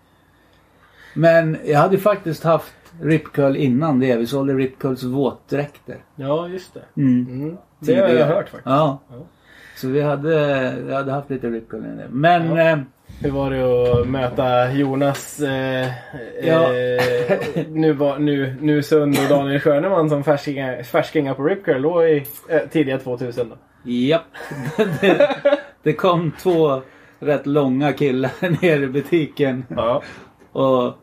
Men 1.13 1.57
jag 1.65 1.79
hade 1.79 1.97
faktiskt 1.97 2.43
haft 2.43 2.73
Rip 3.01 3.23
Curl 3.23 3.55
innan 3.55 3.99
det. 3.99 4.15
Vi 4.15 4.27
sålde 4.27 4.53
Rip 4.53 4.79
Curls 4.79 5.03
våtdräkter. 5.03 5.97
Ja, 6.15 6.47
just 6.47 6.73
det. 6.73 7.01
Mm. 7.01 7.27
Mm. 7.29 7.57
Det 7.79 7.95
har 7.95 8.09
jag 8.09 8.27
hört 8.27 8.49
faktiskt. 8.49 8.65
Ja. 8.65 8.99
Ja. 9.09 9.15
Så 9.85 9.91
vi 9.91 10.01
hade, 10.01 10.73
vi 10.85 10.93
hade 10.93 11.11
haft 11.11 11.29
lite 11.29 11.47
Curl 11.69 11.79
innan 11.85 11.97
det. 11.97 12.07
Men 12.09 12.55
Ja. 12.55 12.69
eh, 12.71 12.77
Hur 13.21 13.31
var 13.31 13.51
det 13.51 13.91
att 14.01 14.07
möta 14.07 14.71
Jonas 14.73 15.39
eh, 15.39 15.87
Ja. 16.43 16.73
eh, 16.73 17.65
nu, 17.71 17.93
var, 17.93 18.19
nu, 18.19 18.55
nu 18.61 18.83
Sund 18.83 19.17
och 19.23 19.29
Daniel 19.37 19.59
Schöneman 19.59 20.09
som 20.09 20.23
färskingar, 20.23 20.83
färskingar 20.83 21.33
på 21.33 21.43
Rip 21.43 21.65
Curl 21.65 21.81
då 21.81 22.03
i 22.07 22.25
eh, 22.49 22.59
tidiga 22.71 22.97
2000? 22.97 23.49
Då. 23.49 23.55
japp. 23.91 24.21
det, 25.01 25.35
det 25.83 25.93
kom 25.93 26.31
två 26.39 26.81
rätt 27.19 27.45
långa 27.45 27.93
killar 27.93 28.61
ner 28.61 28.81
i 28.81 28.87
butiken. 28.87 29.65
Ja. 29.69 30.01
Och 30.51 30.93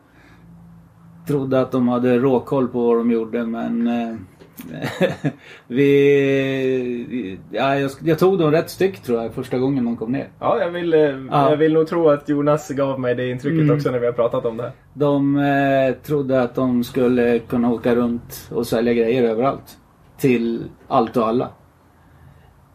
trodde 1.27 1.61
att 1.61 1.71
de 1.71 1.87
hade 1.87 2.17
råkoll 2.19 2.67
på 2.67 2.87
vad 2.87 2.97
de 2.97 3.11
gjorde 3.11 3.45
men 3.45 3.87
eh, 3.87 4.15
vi... 5.67 7.39
Ja, 7.51 7.75
jag, 7.79 7.91
jag 8.03 8.19
tog 8.19 8.39
dem 8.39 8.51
rätt 8.51 8.69
styck 8.69 8.99
tror 8.99 9.21
jag 9.21 9.33
första 9.33 9.57
gången 9.59 9.85
de 9.85 9.97
kom 9.97 10.11
ner. 10.11 10.27
Ja, 10.39 10.59
jag 10.59 10.69
vill, 10.69 10.93
eh, 10.93 10.99
Ja. 10.99 11.49
jag 11.49 11.57
vill 11.57 11.73
nog 11.73 11.87
tro 11.87 12.09
att 12.09 12.29
Jonas 12.29 12.69
gav 12.69 12.99
mig 12.99 13.15
det 13.15 13.29
intrycket 13.29 13.61
Mm. 13.61 13.75
också 13.75 13.91
när 13.91 13.99
vi 13.99 14.05
har 14.05 14.13
pratat 14.13 14.45
om 14.45 14.57
det. 14.57 14.71
De 14.93 15.35
eh, 15.37 15.93
trodde 16.03 16.41
att 16.41 16.55
de 16.55 16.83
skulle 16.83 17.39
kunna 17.39 17.71
åka 17.71 17.95
runt 17.95 18.49
och 18.51 18.67
sälja 18.67 18.93
grejer 18.93 19.23
överallt. 19.23 19.77
Till 20.17 20.63
allt 20.87 21.17
och 21.17 21.27
alla. 21.27 21.49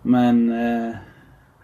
Men 0.03 0.51
eh, 0.51 0.95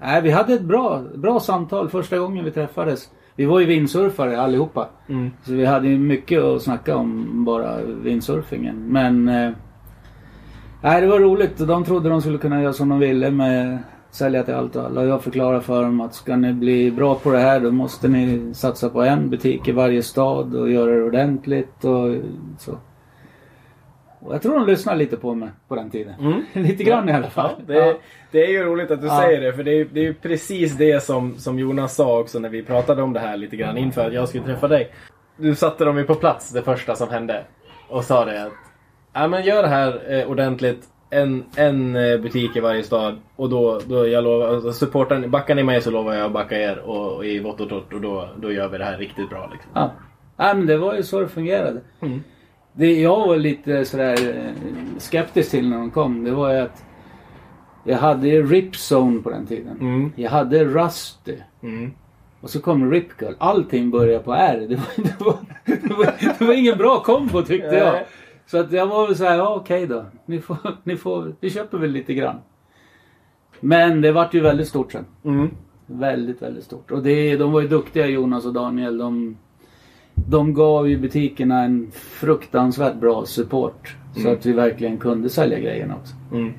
nej, 0.00 0.22
vi 0.22 0.31
hade 0.31 0.55
ett 0.55 0.62
bra, 0.62 1.03
bra 1.14 1.40
samtal 1.40 1.88
första 1.88 2.18
gången 2.18 2.44
vi 2.44 2.50
träffades. 2.50 3.09
Vi 3.37 3.44
var 3.44 3.61
ju 3.61 3.66
windsurfare 3.66 4.40
allihopa. 4.40 4.88
Mm. 5.09 5.31
Så 5.42 5.53
vi 5.53 5.64
hade 5.64 5.88
mycket 5.88 6.42
att 6.42 6.62
snacka 6.62 6.96
om 6.96 7.44
bara 7.44 7.77
windsurfingen. 7.83 8.77
Men 8.88 9.29
eh, 9.29 9.50
nej, 10.84 11.00
det 11.00 11.06
var 11.06 11.20
roligt. 11.20 11.58
De 11.58 11.84
trodde 11.84 12.08
de 12.08 12.20
skulle 12.20 12.38
kunna 12.38 12.62
göra 12.62 12.72
som 12.72 12.88
de 12.88 12.98
ville 12.98 13.30
med 13.30 13.78
sälja 14.10 14.42
till 14.44 14.54
allt 14.54 14.76
och 14.76 14.84
alla. 14.84 15.04
Jag 15.04 15.22
förklarade 15.22 15.60
för 15.60 15.82
dem 15.82 16.00
att 16.00 16.14
ska 16.14 16.36
ni 16.36 16.52
bli 16.52 16.90
bra 16.90 17.14
på 17.14 17.30
det 17.32 17.38
här 17.38 17.60
då 17.60 17.70
måste 17.70 18.08
ni 18.08 18.54
satsa 18.54 18.88
på 18.88 19.02
en 19.02 19.30
butik 19.30 19.68
i 19.68 19.72
varje 19.72 20.02
stad 20.02 20.54
och 20.54 20.70
göra 20.70 20.90
det 20.90 21.02
ordentligt 21.02 21.84
och 21.84 22.14
så. 22.58 22.78
Och 24.20 24.34
jag 24.34 24.42
tror 24.42 24.54
de 24.58 24.66
lyssnade 24.66 24.98
lite 24.98 25.16
på 25.16 25.34
mig 25.34 25.48
på 25.68 25.74
den 25.74 25.90
tiden. 25.90 26.14
lite 26.52 26.84
grann 26.84 27.08
i 27.08 27.12
alla 27.12 27.30
fall. 27.30 27.50
Ja, 27.66 27.74
det, 27.74 27.96
det 28.30 28.44
är 28.44 28.48
ju 28.50 28.62
roligt 28.64 28.90
att 28.90 29.00
du 29.00 29.06
Ja. 29.06 29.20
säger 29.20 29.40
det, 29.40 29.52
för 29.52 29.62
det 29.64 29.80
är, 29.80 29.84
det 29.92 30.00
är 30.00 30.04
ju 30.04 30.14
precis 30.14 30.76
det 30.76 31.02
som, 31.02 31.34
som 31.38 31.58
Jonas 31.58 31.94
sa 31.94 32.18
också 32.20 32.38
när 32.38 32.48
vi 32.48 32.62
pratade 32.62 33.02
om 33.02 33.12
det 33.12 33.20
här 33.20 33.36
lite 33.36 33.56
grann 33.56 33.78
inför 33.78 34.06
att 34.06 34.14
jag 34.14 34.28
skulle 34.28 34.44
träffa 34.44 34.68
dig. 34.68 34.90
Du 35.36 35.54
satte 35.54 35.84
dem 35.84 35.98
ju 35.98 36.04
på 36.04 36.14
plats 36.14 36.50
det 36.50 36.62
första 36.62 36.94
som 36.94 37.08
hände 37.08 37.44
och 37.88 38.04
sa 38.04 38.24
det 38.24 38.42
att 38.44 38.52
ja, 39.14 39.29
men 39.29 39.44
gör 39.44 39.62
det 39.62 39.68
här 39.68 40.00
eh, 40.09 40.31
ordentligt. 40.31 40.88
En, 41.11 41.44
en 41.57 41.96
eh, 41.96 42.20
butik 42.20 42.57
i 42.57 42.61
varje 42.61 42.83
stad 42.83 43.18
och 43.37 43.48
då, 43.48 43.81
då 43.87 44.09
jag 44.09 44.24
lovar, 44.24 44.48
alltså, 44.48 44.72
supportar 44.72 45.18
ni, 45.18 45.29
backar 45.29 45.55
ni 45.55 45.62
mig 45.62 45.81
så 45.81 45.90
lovar 45.90 46.14
jag 46.14 46.27
att 46.27 46.33
backa 46.33 46.59
er 46.59 46.79
och, 46.79 47.16
och 47.16 47.27
i 47.27 47.40
vått 47.40 47.61
och 47.61 47.68
torrt 47.68 47.92
och 47.92 48.00
då, 48.00 48.29
då 48.40 48.53
gör 48.53 48.68
vi 48.68 48.79
det 48.79 48.85
här 48.85 48.98
riktigt 48.98 49.31
bra. 49.31 49.48
Liksom. 49.53 49.70
Ja. 49.74 49.90
Nej, 50.37 50.55
men 50.57 50.66
det 50.66 50.77
var 50.77 50.94
ju 50.94 51.03
så 51.03 51.20
det 51.20 51.29
fungerade. 51.29 51.81
Mm. 52.00 52.22
Det 52.72 53.00
jag 53.00 53.27
var 53.27 53.37
lite 53.37 53.85
sådär 53.85 54.37
eh, 54.37 54.98
skeptisk 54.98 55.50
till 55.50 55.68
när 55.70 55.79
de 55.79 55.90
kom, 55.90 56.24
det 56.24 56.31
var 56.31 56.53
ju 56.53 56.59
att 56.59 56.85
jag 57.85 57.98
hade 57.98 58.29
Ripzone 58.29 59.22
på 59.22 59.31
den 59.31 59.46
tiden. 59.46 59.77
Mm. 59.81 60.12
Jag 60.16 60.31
hade 60.31 60.64
Rusty. 60.64 61.37
Mm. 61.62 61.92
Och 62.40 62.50
så 62.50 62.61
kom 62.61 62.90
Rip 62.90 63.16
Curl. 63.16 63.35
Allting 63.38 63.90
började 63.90 64.24
på 64.24 64.33
R. 64.35 64.66
Det 64.68 64.77
var, 64.77 64.87
det 64.96 65.24
var, 65.24 65.37
det 65.64 65.94
var, 65.94 66.37
det 66.38 66.44
var 66.44 66.55
ingen 66.55 66.79
bra 66.79 67.03
kombo 67.03 67.42
tyckte 67.42 67.77
jag. 67.77 68.05
Så 68.46 68.59
att 68.59 68.72
jag 68.72 68.87
var 68.87 69.07
väl 69.07 69.16
såhär, 69.16 69.37
ja 69.37 69.54
okej 69.54 69.87
då. 69.87 70.04
Ni 70.26 70.40
får, 70.40 70.57
ni 70.85 70.96
får, 70.96 71.35
vi 71.40 71.50
köper 71.50 71.78
väl 71.78 71.90
lite 71.90 72.14
grann. 72.14 72.37
Men 73.61 74.00
det 74.00 74.12
vart 74.12 74.35
ju 74.35 74.40
väldigt 74.40 74.68
stort 74.68 74.92
sen. 74.92 75.04
Mm. 75.24 75.50
Väldigt, 75.87 76.42
väldigt 76.42 76.64
stort. 76.64 76.90
Och 76.90 77.02
det, 77.02 77.37
de 77.37 77.52
var 77.52 77.61
ju 77.61 77.68
duktiga 77.68 78.07
Jonas 78.07 78.46
och 78.46 78.52
Daniel. 78.52 78.98
De, 78.98 79.37
de 80.14 80.54
gav 80.54 80.88
ju 80.88 80.98
butikerna 80.98 81.62
en 81.62 81.90
fruktansvärt 81.92 82.94
bra 82.94 83.24
support. 83.24 83.96
Så 84.16 84.28
att 84.28 84.46
vi 84.46 84.52
verkligen 84.52 84.98
kunde 84.98 85.28
sälja 85.28 85.59
grejerna 85.59 85.94
också. 85.94 86.14
Mm. 86.33 86.52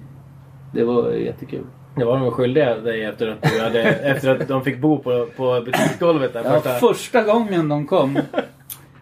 Det 0.73 0.83
var 0.83 1.11
jättekul. 1.11 1.65
Det 1.95 2.05
var 2.05 2.19
de 2.19 2.31
skyldiga 2.31 2.75
dig 2.75 3.03
efter 3.03 3.27
att, 3.27 3.41
du 3.41 3.61
hade, 3.61 3.83
efter 3.83 4.41
att 4.41 4.47
de 4.47 4.63
fick 4.63 4.81
bo 4.81 4.97
på, 4.97 5.27
på 5.37 5.61
butiksgolvet 5.65 6.33
där 6.33 6.43
Ja, 6.43 6.51
första... 6.59 6.87
första 6.87 7.23
gången 7.23 7.69
de 7.69 7.87
kom. 7.87 8.19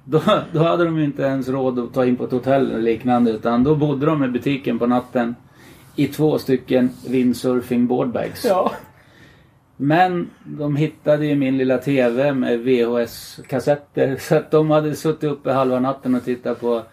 Då, 0.05 0.21
då 0.51 0.59
hade 0.59 0.85
de 0.85 0.99
inte 0.99 1.23
ens 1.23 1.49
råd 1.49 1.79
att 1.79 1.93
ta 1.93 2.05
in 2.05 2.15
på 2.15 2.23
ett 2.23 2.31
hotell 2.31 2.71
eller 2.71 2.81
liknande. 2.81 3.31
Utan 3.31 3.63
då 3.63 3.75
bodde 3.75 4.05
de 4.05 4.23
i 4.23 4.27
butiken 4.27 4.79
på 4.79 4.87
natten. 4.87 5.35
I 5.95 6.07
två 6.07 6.37
stycken 6.37 6.89
windsurfing 7.07 7.87
boardbags. 7.87 8.45
Ja. 8.45 8.71
Men 9.77 10.29
de 10.43 10.75
hittade 10.75 11.25
ju 11.25 11.35
min 11.35 11.57
lilla 11.57 11.77
TV 11.77 12.33
med 12.33 12.59
VHS-kassetter. 12.59 14.17
Så 14.19 14.35
att 14.35 14.51
de 14.51 14.69
hade 14.69 14.95
suttit 14.95 15.23
uppe 15.23 15.51
halva 15.51 15.79
natten 15.79 16.15
och 16.15 16.23
tittat 16.23 16.61
på 16.61 16.83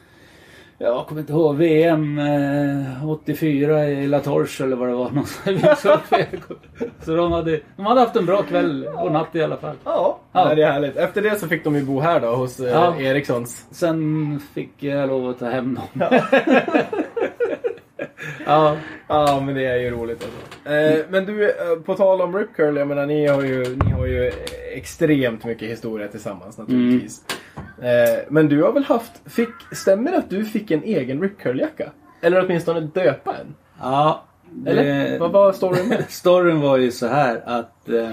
jag 0.82 1.06
kommer 1.06 1.20
inte 1.20 1.32
ihåg, 1.32 1.56
VM 1.56 2.18
eh, 2.18 3.08
84 3.10 3.88
i 3.88 4.06
La 4.08 4.20
Torche 4.20 4.64
eller 4.64 4.76
vad 4.76 4.88
det 4.88 4.94
var. 4.94 5.10
så 7.04 7.14
de 7.16 7.32
hade, 7.32 7.60
de 7.76 7.86
hade 7.86 8.00
haft 8.00 8.16
en 8.16 8.26
bra 8.26 8.42
kväll 8.42 8.86
och 8.96 9.12
natt 9.12 9.28
i 9.34 9.42
alla 9.42 9.56
fall. 9.56 9.76
Ja, 9.84 10.18
Ja. 10.32 10.54
det 10.54 10.62
är 10.62 10.72
härligt. 10.72 10.96
Efter 10.96 11.22
det 11.22 11.38
så 11.38 11.48
fick 11.48 11.64
de 11.64 11.74
ju 11.76 11.82
bo 11.82 12.00
här 12.00 12.20
då 12.20 12.34
hos 12.34 12.60
eh, 12.60 12.70
Ja. 12.70 12.96
Erikssons. 13.00 13.66
Sen 13.70 14.40
fick 14.54 14.82
jag 14.82 15.08
lov 15.08 15.28
att 15.28 15.38
ta 15.38 15.46
hem 15.48 15.74
dem. 15.74 16.08
Ja. 16.10 16.20
Ja, 19.08 19.40
men 19.46 19.54
det 19.54 19.64
är 19.66 19.76
ju 19.76 19.90
roligt 19.90 20.24
alltså. 20.24 20.70
eh, 20.70 21.04
Men 21.08 21.26
du, 21.26 21.44
eh, 21.50 21.54
på 21.86 21.94
tal 21.94 22.20
om 22.22 22.36
Rip 22.38 22.54
Curl, 22.56 22.76
jag 22.76 22.88
menar 22.88 23.06
ni 23.06 23.26
har 23.26 23.42
ju, 23.42 23.76
ni 23.84 23.90
har 23.90 24.06
ju 24.06 24.32
extremt 24.74 25.44
mycket 25.44 25.68
historia 25.70 26.08
tillsammans 26.08 26.58
naturligtvis. 26.58 27.24
Eh, 27.28 27.34
men 28.28 28.48
du 28.48 28.62
har 28.62 28.72
väl 28.72 28.84
haft, 28.84 29.12
fick, 29.26 29.48
stämmer 29.72 30.10
det 30.10 30.18
att 30.18 30.30
du 30.30 30.44
fick 30.44 30.70
en 30.70 30.82
egen 30.82 31.22
Rip 31.22 31.38
Curl-jacka? 31.38 31.90
Eller 32.20 32.44
åtminstone 32.44 32.80
döpa 32.80 33.36
en? 33.36 33.54
Ja. 33.80 34.24
Eller? 34.66 34.84
det- 34.84 35.18
Vad 35.18 35.32
var 35.32 35.52
storyn 35.52 35.88
med? 35.88 36.04
Storyn 36.08 36.60
var 36.60 36.76
ju 36.76 36.90
så 36.90 37.06
här 37.06 37.42
att 37.46 37.88
eh, 37.88 38.10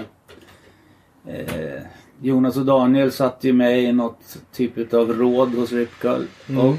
eh, 1.26 1.82
Jonas 2.20 2.56
och 2.56 2.64
Daniel 2.64 3.12
satt 3.12 3.44
ju 3.44 3.52
med 3.52 3.82
i 3.82 3.92
något 3.92 4.36
typ 4.52 4.94
av 4.94 5.12
råd 5.12 5.54
hos 5.54 5.72
Rip 5.72 5.98
Curl. 6.00 6.22
Mm. 6.48 6.60
Och 6.66 6.74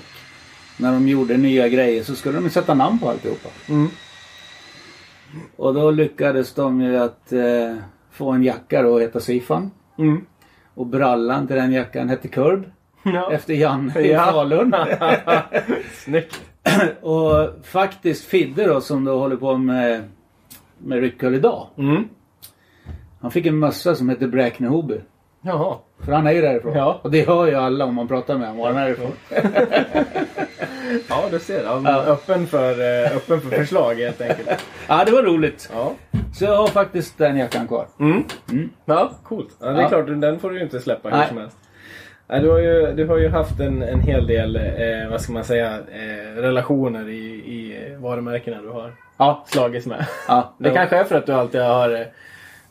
när 0.78 0.92
de 0.92 1.08
gjorde 1.08 1.38
nya 1.38 1.70
grejer 1.70 2.04
så 2.04 2.16
skulle 2.16 2.40
de 2.40 2.50
sätta 2.50 2.74
namn 2.74 3.00
på 3.00 3.10
alltihopa. 3.10 3.50
Mm. 3.70 3.88
Och 5.56 5.74
då 5.74 5.92
lyckades 5.92 6.54
de 6.54 6.82
ju 6.82 6.98
att 6.98 7.32
eh, 7.32 7.76
få 8.12 8.32
en 8.32 8.44
jacka 8.44 8.82
då 8.82 8.96
att 8.96 9.02
heta 9.02 9.20
Sifan. 9.20 9.72
Mm. 9.98 10.26
Och 10.80 10.88
brallan 10.88 11.48
till 11.48 11.56
den 11.56 11.72
jackan 11.72 12.10
hette 12.10 12.28
Curb. 12.28 12.64
Ja. 13.04 13.32
Efter 13.32 13.54
Janne 13.54 14.00
i 14.00 14.12
Ja. 14.12 14.26
Falun. 14.26 14.76
Snyggt. 15.94 16.42
och 17.02 17.50
faktiskt 17.64 18.26
Fidde 18.26 18.68
då 18.68 18.82
som 18.82 19.06
då 19.06 19.20
håller 19.20 19.36
på 19.36 19.58
med, 19.58 20.04
med 20.78 21.02
Rip 21.02 21.20
Curl 21.20 21.36
idag. 21.36 21.68
Mm. 21.78 22.10
Han 23.22 23.32
fick 23.32 23.46
en 23.46 23.60
mössa 23.60 23.96
som 23.96 24.10
heter 24.10 24.28
Bräknehoby. 24.28 24.98
Jaha. 25.42 25.78
För 26.06 26.12
han 26.12 26.28
är 26.28 26.32
ju 26.32 26.42
därifrån. 26.42 26.74
Ja. 26.76 27.00
Och 27.04 27.12
det 27.12 27.28
hör 27.28 27.48
ju 27.48 27.56
alla 27.56 27.86
om 27.86 27.96
man 27.96 28.08
pratar 28.08 28.38
med 28.38 28.48
honom 28.48 28.64
var 28.64 28.72
han 28.74 28.78
är 28.84 28.90
ifrån. 28.90 29.12
Ja, 31.10 31.24
du 31.32 31.40
ser. 31.40 31.66
Han 31.66 31.84
Ja. 31.86 32.02
öppen 32.04 32.48
för, 32.48 32.72
eh, 33.06 33.16
öppen 33.18 33.42
för 33.42 33.50
förslag 33.58 33.96
helt 33.96 34.22
enkelt. 34.22 34.66
Ja, 34.88 35.04
det 35.06 35.12
var 35.12 35.24
roligt. 35.24 35.70
Ja. 35.74 35.92
Så 36.36 36.44
jag 36.46 36.56
har 36.58 36.68
faktiskt 36.68 37.18
den 37.18 37.38
jackan 37.38 37.68
kvar. 37.68 37.86
Mm. 38.00 38.24
Mm. 38.52 38.70
Ja, 38.86 39.12
coolt. 39.24 39.50
Ja, 39.62 39.66
det 39.68 39.78
är 39.78 39.82
Ja. 39.82 39.88
klart, 39.90 40.08
den 40.08 40.40
får 40.40 40.50
du 40.50 40.58
ju 40.58 40.64
inte 40.64 40.80
släppa 40.80 41.10
hur 41.10 41.18
Nej. 41.18 41.28
som 41.28 41.38
helst. 41.38 41.58
Du, 42.28 42.50
har 42.50 42.60
ju, 42.60 42.94
du 42.96 43.08
har 43.08 43.18
ju 43.18 43.30
haft 43.30 43.60
en, 43.60 43.82
en 43.82 44.00
hel 44.00 44.28
del, 44.28 44.56
eh, 44.56 45.10
vad 45.12 45.22
ska 45.22 45.34
man 45.34 45.44
säga, 45.44 45.74
eh, 45.74 46.42
relationer 46.42 47.10
i, 47.10 47.14
i 47.46 47.88
eh, 47.94 48.00
varumärkena 48.00 48.62
du 48.62 48.70
har 48.70 48.94
Ja. 49.18 49.44
slagits 49.48 49.86
med. 49.86 50.06
ja 50.28 50.54
Det 50.58 50.70
var- 50.70 50.76
kanske 50.76 50.98
är 50.98 51.04
för 51.04 51.16
att 51.16 51.26
du 51.26 51.34
alltid 51.34 51.62
har, 51.62 52.06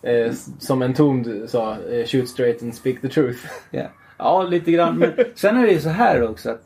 eh, 0.03 0.33
som 0.59 0.83
en 0.83 0.95
ton 0.95 1.49
sa, 1.49 1.73
eh, 1.73 2.07
shoot 2.07 2.29
straight 2.29 2.63
and 2.63 2.75
speak 2.75 3.01
the 3.01 3.09
truth. 3.09 3.39
Ja. 3.71 3.83
ja, 4.19 4.43
lite 4.43 4.73
grann. 4.73 4.99
Men 4.99 5.13
sen 5.35 5.57
är 5.57 5.67
det 5.67 5.73
ju 5.73 5.81
så 5.81 5.89
här 5.89 6.29
också 6.31 6.51
att 6.51 6.63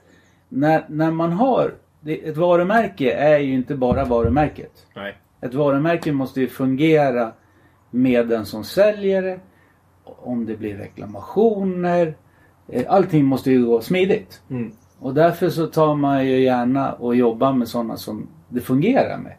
när, 0.48 0.84
när 0.88 1.10
man 1.10 1.32
har... 1.32 1.74
Ett 2.06 2.36
varumärke 2.36 3.12
är 3.12 3.38
ju 3.38 3.52
inte 3.54 3.74
bara 3.74 4.04
varumärket. 4.04 4.86
Nej. 4.96 5.16
Ett 5.40 5.54
varumärke 5.54 6.12
måste 6.12 6.40
ju 6.40 6.48
fungera 6.48 7.32
med 7.90 8.28
den 8.28 8.46
som 8.46 8.64
säljer 8.64 9.22
det. 9.22 9.40
Om 10.04 10.46
det 10.46 10.56
blir 10.56 10.74
reklamationer. 10.76 12.14
eh, 12.68 12.84
Allting 12.88 13.24
måste 13.24 13.50
ju 13.50 13.66
gå 13.66 13.80
smidigt. 13.80 14.42
Mm. 14.50 14.72
Och 14.98 15.14
därför 15.14 15.48
så 15.50 15.66
tar 15.66 15.94
man 15.94 16.26
ju 16.26 16.40
gärna 16.40 16.92
och 16.92 17.16
jobbar 17.16 17.52
med 17.52 17.68
sådana 17.68 17.96
som 17.96 18.26
det 18.48 18.60
fungerar 18.60 19.18
med. 19.18 19.32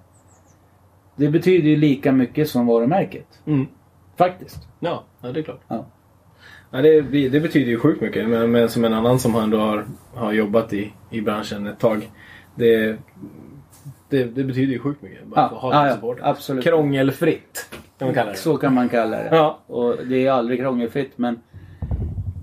Det 1.16 1.30
betyder 1.30 1.70
ju 1.70 1.76
lika 1.76 2.12
mycket 2.12 2.50
som 2.50 2.68
varumärket. 2.68 3.28
Mm. 3.46 3.68
Faktiskt. 4.17 4.67
Ja, 4.80 5.04
ja, 5.21 5.32
det 5.32 5.39
är 5.39 5.43
klart. 5.43 5.62
Ja. 5.67 5.86
Ja, 6.71 6.82
det, 6.82 7.02
det 7.30 7.39
betyder 7.39 7.71
ju 7.71 7.80
sjukt 7.80 8.02
mycket. 8.02 8.30
Men, 8.30 8.52
men 8.52 8.69
som 8.69 8.86
en 8.86 8.93
annan 8.93 9.19
som 9.19 9.36
ändå 9.36 9.58
har, 9.58 9.86
har 10.13 10.32
jobbat 10.32 10.73
i, 10.73 10.93
i 11.10 11.21
branschen 11.21 11.67
ett 11.67 11.80
tag. 11.80 12.12
Det, 12.56 12.97
det, 14.10 14.23
det 14.23 14.43
betyder 14.43 14.73
ju 14.73 14.80
sjukt 14.80 15.02
mycket. 15.02 15.26
Bara 15.26 15.49
Ja, 15.52 15.58
ha 15.58 15.88
ja, 15.88 15.95
supporten. 15.95 16.26
absolut. 16.26 16.63
Krångelfritt. 16.63 17.69
Kan 17.97 18.08
man 18.08 18.15
kalla 18.15 18.32
det. 18.32 18.38
Så 18.38 18.58
kan 18.58 18.73
man 18.73 18.89
kalla 18.89 19.17
det. 19.17 19.30
Ja. 19.32 19.60
Och 19.67 19.97
det 20.10 20.28
är 20.28 20.32
aldrig 20.32 20.60
krångelfritt 20.60 21.12
men 21.15 21.39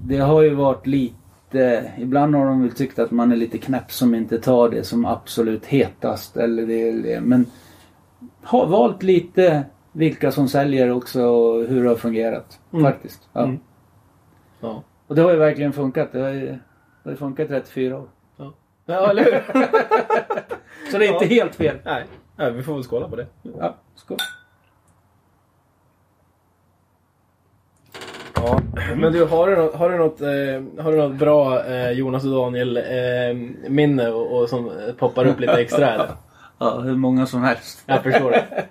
det 0.04 0.18
har 0.18 0.42
ju 0.42 0.54
varit 0.54 0.86
lite... 0.86 1.90
Ibland 1.98 2.34
har 2.34 2.46
de 2.46 2.62
väl 2.62 2.72
tyckt 2.72 2.98
att 2.98 3.10
man 3.10 3.32
är 3.32 3.36
lite 3.36 3.58
knäpp 3.58 3.92
som 3.92 4.14
inte 4.14 4.38
tar 4.38 4.68
det 4.68 4.84
som 4.84 5.04
absolut 5.04 5.66
hetast. 5.66 6.36
Eller 6.36 6.66
det, 6.66 6.88
eller 6.88 7.02
det. 7.02 7.20
Men 7.20 7.46
har 8.42 8.66
valt 8.66 9.02
lite 9.02 9.64
vilka 9.92 10.32
som 10.32 10.48
säljer 10.48 10.90
också 10.90 11.22
och 11.22 11.64
hur 11.66 11.82
det 11.82 11.88
har 11.88 11.96
fungerat. 11.96 12.60
Mm. 12.72 12.84
Faktiskt. 12.84 13.28
Ja. 13.32 13.44
Mm. 13.44 13.60
Ja. 14.60 14.82
Och 15.06 15.14
det 15.14 15.22
har 15.22 15.30
ju 15.30 15.36
verkligen 15.36 15.72
funkat. 15.72 16.12
Det 16.12 16.20
har 16.20 16.30
ju 16.30 16.58
Det 17.02 17.16
funkar 17.16 17.44
i 17.44 17.48
34 17.48 17.98
år. 17.98 18.08
Ja, 18.86 19.10
eller 19.10 19.24
hur? 19.24 19.40
Så 20.90 20.98
det 20.98 21.06
är 21.06 21.12
inte 21.12 21.26
helt 21.26 21.54
fel. 21.54 21.76
Nej. 21.84 22.04
Ja, 22.36 22.50
vi 22.50 22.62
får 22.62 22.74
väl 22.74 22.82
skåla 22.82 23.08
på 23.08 23.16
det. 23.16 23.26
Ja, 23.42 23.76
skål. 23.94 24.18
Ja. 28.34 28.60
Men 28.96 29.12
du, 29.12 29.24
har 29.24 29.48
du 29.48 29.56
något, 29.56 29.74
har 29.74 29.90
du 29.90 29.98
något, 29.98 30.20
eh, 30.20 30.84
har 30.84 30.92
du 30.92 30.98
något 30.98 31.14
bra 31.14 31.64
eh, 31.64 31.90
Jonas 31.90 32.24
och 32.24 32.30
Daniel 32.30 32.76
eh, 32.76 33.34
minne 33.68 34.08
och, 34.08 34.40
och 34.40 34.48
som 34.48 34.70
poppar 34.98 35.26
upp 35.26 35.40
lite 35.40 35.60
extra 35.60 35.90
eller? 35.90 36.08
Ja, 36.58 36.80
hur 36.80 36.96
många 36.96 37.26
som 37.26 37.42
helst. 37.42 37.82
Jag 37.86 38.02
förstår 38.02 38.30
det. 38.30 38.64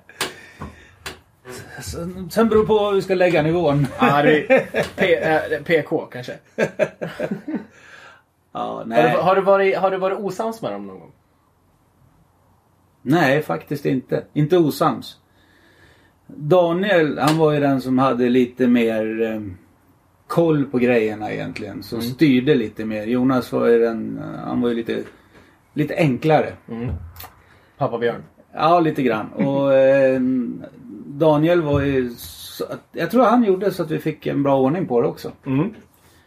Sen, 1.82 2.30
sen 2.32 2.50
beror 2.50 2.62
det 2.62 2.68
på 2.68 2.74
vad 2.74 2.96
vi 2.96 3.02
ska 3.02 3.16
lägga 3.16 3.42
nivån. 3.42 3.88
Ja, 4.00 4.22
P, 4.96 5.16
eh, 5.16 5.62
PK 5.66 6.06
kanske. 6.06 6.34
Ja, 8.52 8.60
Har 8.60 8.84
du, 8.84 8.90
nej. 8.90 9.16
har, 9.18 9.36
du 9.36 9.42
varit, 9.42 9.78
har 9.78 9.92
du 9.92 9.98
varit 9.98 10.20
osams 10.20 10.62
med 10.62 10.72
dem 10.72 10.88
någon 10.88 11.00
gång? 11.00 11.12
nej, 13.02 13.42
faktiskt 13.42 13.86
inte. 13.86 14.24
Inte 14.34 14.58
osams. 14.58 15.18
Daniel, 16.28 17.18
han 17.20 17.38
var 17.38 17.52
ju 17.52 17.60
den 17.60 17.82
som 17.82 17.98
hade 17.98 18.30
lite 18.30 18.68
mer 18.68 19.22
eh, 19.22 19.42
koll 20.28 20.66
på 20.66 20.78
grejerna 20.78 21.32
egentligen. 21.32 21.84
Som 21.84 22.02
styrde 22.02 22.56
lite 22.56 22.86
mer. 22.86 23.06
Jonas 23.08 23.52
var 23.52 23.68
ju 23.68 23.80
den, 23.80 24.18
eh, 24.18 24.40
han 24.40 24.62
var 24.62 24.70
ju 24.70 24.76
lite, 24.76 25.04
lite 25.74 25.96
enklare. 25.96 26.54
Pappa 27.78 27.98
Björn. 27.98 28.24
Ja, 28.54 28.80
lite 28.80 29.04
grann. 29.04 29.30
Och 29.34 29.74
eh, 29.74 30.22
Daniel 31.20 31.62
var 31.62 31.82
ju... 31.82 32.12
Jag 32.92 33.12
tror 33.12 33.24
han 33.24 33.44
gjorde 33.44 33.72
så 33.72 33.84
att 33.84 33.92
vi 33.92 34.00
fick 34.00 34.28
en 34.28 34.44
bra 34.44 34.60
ordning 34.60 34.88
på 34.88 35.02
det 35.02 35.08
också. 35.08 35.32
Mm. 35.46 35.74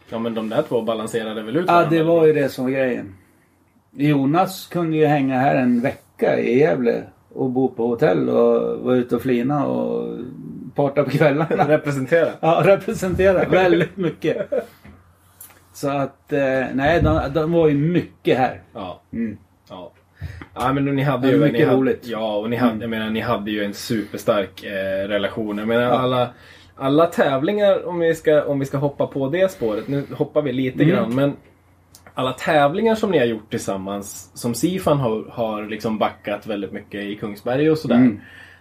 Ja, 0.09 0.19
men 0.19 0.33
de 0.33 0.49
där 0.49 0.61
två 0.61 0.81
balanserade 0.81 1.43
väl 1.43 1.57
ut 1.57 1.65
Ja, 1.67 1.85
det 1.89 2.03
var 2.03 2.25
ju 2.25 2.33
det 2.33 2.49
som 2.49 2.63
var 2.63 2.71
grejen. 2.71 3.15
Jonas 3.91 4.67
kunde 4.67 4.97
ju 4.97 5.05
hänga 5.05 5.39
här 5.39 5.55
en 5.55 5.81
vecka 5.81 6.39
i 6.39 6.59
Gävle 6.59 7.03
och 7.33 7.49
bo 7.49 7.67
på 7.67 7.87
hotell 7.87 8.29
och 8.29 8.79
vara 8.79 8.95
ute 8.95 9.15
och 9.15 9.21
flina 9.21 9.65
och 9.65 10.17
parta 10.75 11.03
på 11.03 11.09
kvällarna. 11.09 11.67
Representera. 11.67 12.29
Ja, 12.39 12.61
representera 12.65 13.49
väldigt 13.49 13.97
mycket. 13.97 14.51
Så 15.73 15.89
att, 15.89 16.33
eh, 16.33 16.65
nej, 16.73 17.01
de, 17.01 17.21
de 17.33 17.51
var 17.51 17.67
ju 17.67 17.75
mycket 17.75 18.37
här. 18.37 18.61
Ja. 18.73 19.01
Mm. 19.13 19.37
Ja. 20.55 20.61
Ja 20.67 20.73
men 20.73 20.85
ni 20.85 21.01
hade 21.03 21.27
Ja, 21.27 21.33
ju... 21.33 21.39
mycket 21.39 21.59
ni 21.59 21.65
hade, 21.65 21.77
roligt. 21.77 22.01
Ja 22.07 22.35
och 22.35 22.49
ni 22.49 22.55
hade, 22.55 22.81
jag 22.81 22.89
menar, 22.89 23.09
ni 23.09 23.19
hade 23.19 23.51
ju 23.51 23.63
en 23.63 23.73
superstark 23.73 24.63
eh, 24.63 25.07
relation. 25.07 25.57
Jag 25.57 25.67
menar 25.67 25.83
alla, 25.91 26.29
alla 26.75 27.05
tävlingar 27.05 27.87
om 27.87 27.99
vi, 27.99 28.15
ska, 28.15 28.43
om 28.43 28.59
vi 28.59 28.65
ska 28.65 28.77
hoppa 28.77 29.07
på 29.07 29.29
det 29.29 29.51
spåret. 29.51 29.87
Nu 29.87 30.03
hoppar 30.17 30.41
vi 30.41 30.51
lite 30.53 30.83
Mm. 30.83 30.95
grann 30.95 31.15
men 31.15 31.35
alla 32.13 32.33
tävlingar 32.33 32.95
som 32.95 33.11
ni 33.11 33.17
har 33.17 33.25
gjort 33.25 33.49
tillsammans 33.49 34.31
som 34.33 34.53
Sifan 34.53 34.97
har, 34.99 35.25
har 35.31 35.63
liksom 35.63 35.97
backat 35.97 36.47
väldigt 36.47 36.71
mycket 36.71 37.01
i 37.01 37.15
Kungsberg 37.15 37.71
och 37.71 37.77
sådär. 37.77 37.95
Mm. 37.95 38.19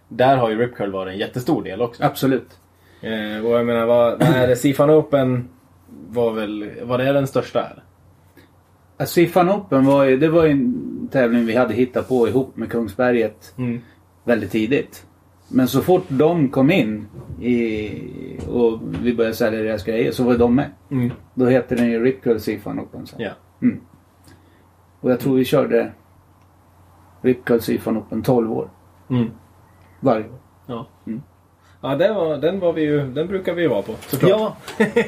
Där 0.08 0.36
har 0.36 0.50
ju 0.50 0.58
Rip 0.58 0.74
Curl 0.76 0.90
varit 0.90 1.12
en 1.12 1.18
jättestor 1.18 1.62
del 1.62 1.82
också. 1.82 2.04
Absolut. 2.04 2.48
Eh, 3.00 3.46
och 3.46 3.52
jag 3.58 3.66
menar 3.66 3.86
vad, 3.86 4.10
vad 4.18 4.28
är 4.36 4.48
det? 4.48 4.56
Sifan 4.56 4.90
Open 4.90 5.48
var 6.08 6.32
väl, 6.32 6.70
var 6.82 6.98
det 6.98 7.12
den 7.12 7.26
största? 7.26 7.60
Eller? 7.60 7.82
Siffan 9.06 9.50
Open 9.50 9.84
var 9.86 10.04
ju, 10.04 10.16
det 10.16 10.28
var 10.28 10.44
ju 10.44 10.50
en 10.50 11.08
tävling 11.12 11.46
vi 11.46 11.56
hade 11.56 11.74
hittat 11.74 12.08
på 12.08 12.28
ihop 12.28 12.56
med 12.56 12.70
Kungsberget 12.70 13.54
Mm. 13.58 13.80
väldigt 14.24 14.50
tidigt. 14.50 15.06
Men 15.48 15.68
så 15.68 15.80
fort 15.80 16.04
de 16.08 16.48
kom 16.48 16.70
in 16.70 17.06
i, 17.40 17.90
och 18.48 18.80
vi 19.02 19.14
började 19.14 19.36
sälja 19.36 19.62
deras 19.62 19.84
grejer 19.84 20.12
så 20.12 20.24
var 20.24 20.36
de 20.38 20.54
med. 20.54 20.70
Mm. 20.90 21.10
Då 21.34 21.46
hette 21.46 21.74
den 21.74 21.90
ju 21.90 22.04
Rip 22.04 22.22
Curl 22.22 22.38
Siffan 22.38 22.80
Open 22.80 23.06
sen. 23.06 23.20
Ja. 23.20 23.30
Och 25.00 25.10
jag 25.10 25.20
tror 25.20 25.36
vi 25.36 25.44
körde 25.44 25.92
Rip 27.22 27.44
Curl 27.44 27.58
Siffan 27.60 27.96
Open 27.98 28.22
12 28.22 28.52
år. 28.52 28.70
Mm. 29.10 29.30
Varje 30.00 30.24
år. 30.24 30.38
Ja. 30.66 30.86
Mm. 31.82 31.90
Ja, 32.00 32.06
den, 32.06 32.14
var, 32.14 32.36
den, 32.36 32.60
var 32.60 32.72
vi 32.72 32.82
ju, 32.82 33.06
den 33.10 33.26
brukar 33.28 33.54
vi 33.54 33.62
ju 33.62 33.68
vara 33.68 33.82
på 33.82 33.94
såklart. 34.06 34.30
Ja. 34.30 34.56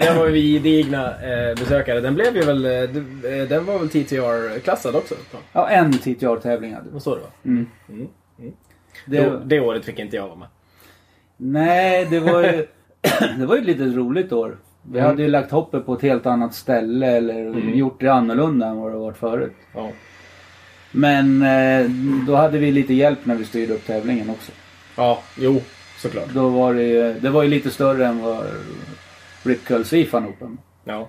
Det, 0.00 0.14
var, 0.18 0.26
vi 0.26 0.52
gedigna 0.52 1.06
eh, 1.06 1.54
besökare. 1.54 2.00
Den 2.00 2.14
blev 2.14 2.36
ju 2.36 2.42
väl, 2.42 2.64
eh, 2.64 2.72
eh, 2.72 3.48
den 3.48 3.64
var 3.66 3.78
väl 3.78 3.88
TTR-klassad 3.88 4.96
också? 4.96 5.14
Ja, 5.52 5.68
en 5.68 5.92
TTR-tävling 5.92 6.74
hade 6.74 6.86
vi. 6.94 7.00
Så 7.00 7.14
det 7.14 7.20
var. 7.20 7.30
Mm. 7.44 7.66
Mm. 7.88 8.08
Mm. 8.38 8.52
Det, 9.06 9.20
Det, 9.20 9.40
det 9.44 9.60
året 9.60 9.84
fick 9.84 9.98
inte 9.98 10.16
jag 10.16 10.26
vara 10.26 10.36
med. 10.36 10.48
Nej, 11.36 12.06
det 12.10 12.20
var 12.20 12.42
ju, 12.42 12.66
det 13.38 13.46
var 13.46 13.54
ju 13.54 13.60
ett 13.60 13.66
litet 13.66 13.94
roligt 13.96 14.32
år. 14.32 14.56
Vi 14.82 14.98
Mm. 14.98 15.10
hade 15.10 15.22
ju 15.22 15.28
lagt 15.28 15.50
hoppet 15.50 15.86
på 15.86 15.94
ett 15.94 16.02
helt 16.02 16.26
annat 16.26 16.54
ställe 16.54 17.06
eller 17.06 17.34
gjort 17.74 18.00
det 18.00 18.08
annorlunda 18.08 18.66
än 18.66 18.76
vad 18.76 18.92
det 18.92 18.98
varit 18.98 19.16
förut. 19.16 19.52
Ja. 19.74 19.90
Men 20.92 21.42
eh, 21.42 21.90
då 22.26 22.34
hade 22.34 22.58
vi 22.58 22.70
lite 22.72 22.94
hjälp 22.94 23.18
när 23.24 23.34
vi 23.34 23.44
styrde 23.44 23.74
upp 23.74 23.86
tävlingen 23.86 24.30
också. 24.30 24.52
Ja, 24.96 25.22
jo, 25.36 25.62
såklart. 25.98 26.28
Då 26.34 26.48
var 26.48 26.74
det 26.74 26.82
ju, 26.82 27.12
det 27.20 27.30
var 27.30 27.42
ju 27.42 27.48
lite 27.48 27.70
större 27.70 28.06
än 28.06 28.22
vad 28.22 28.44
Curl 29.64 29.82
Sifan 29.84 30.26
Open. 30.26 30.58
Ja. 30.84 31.08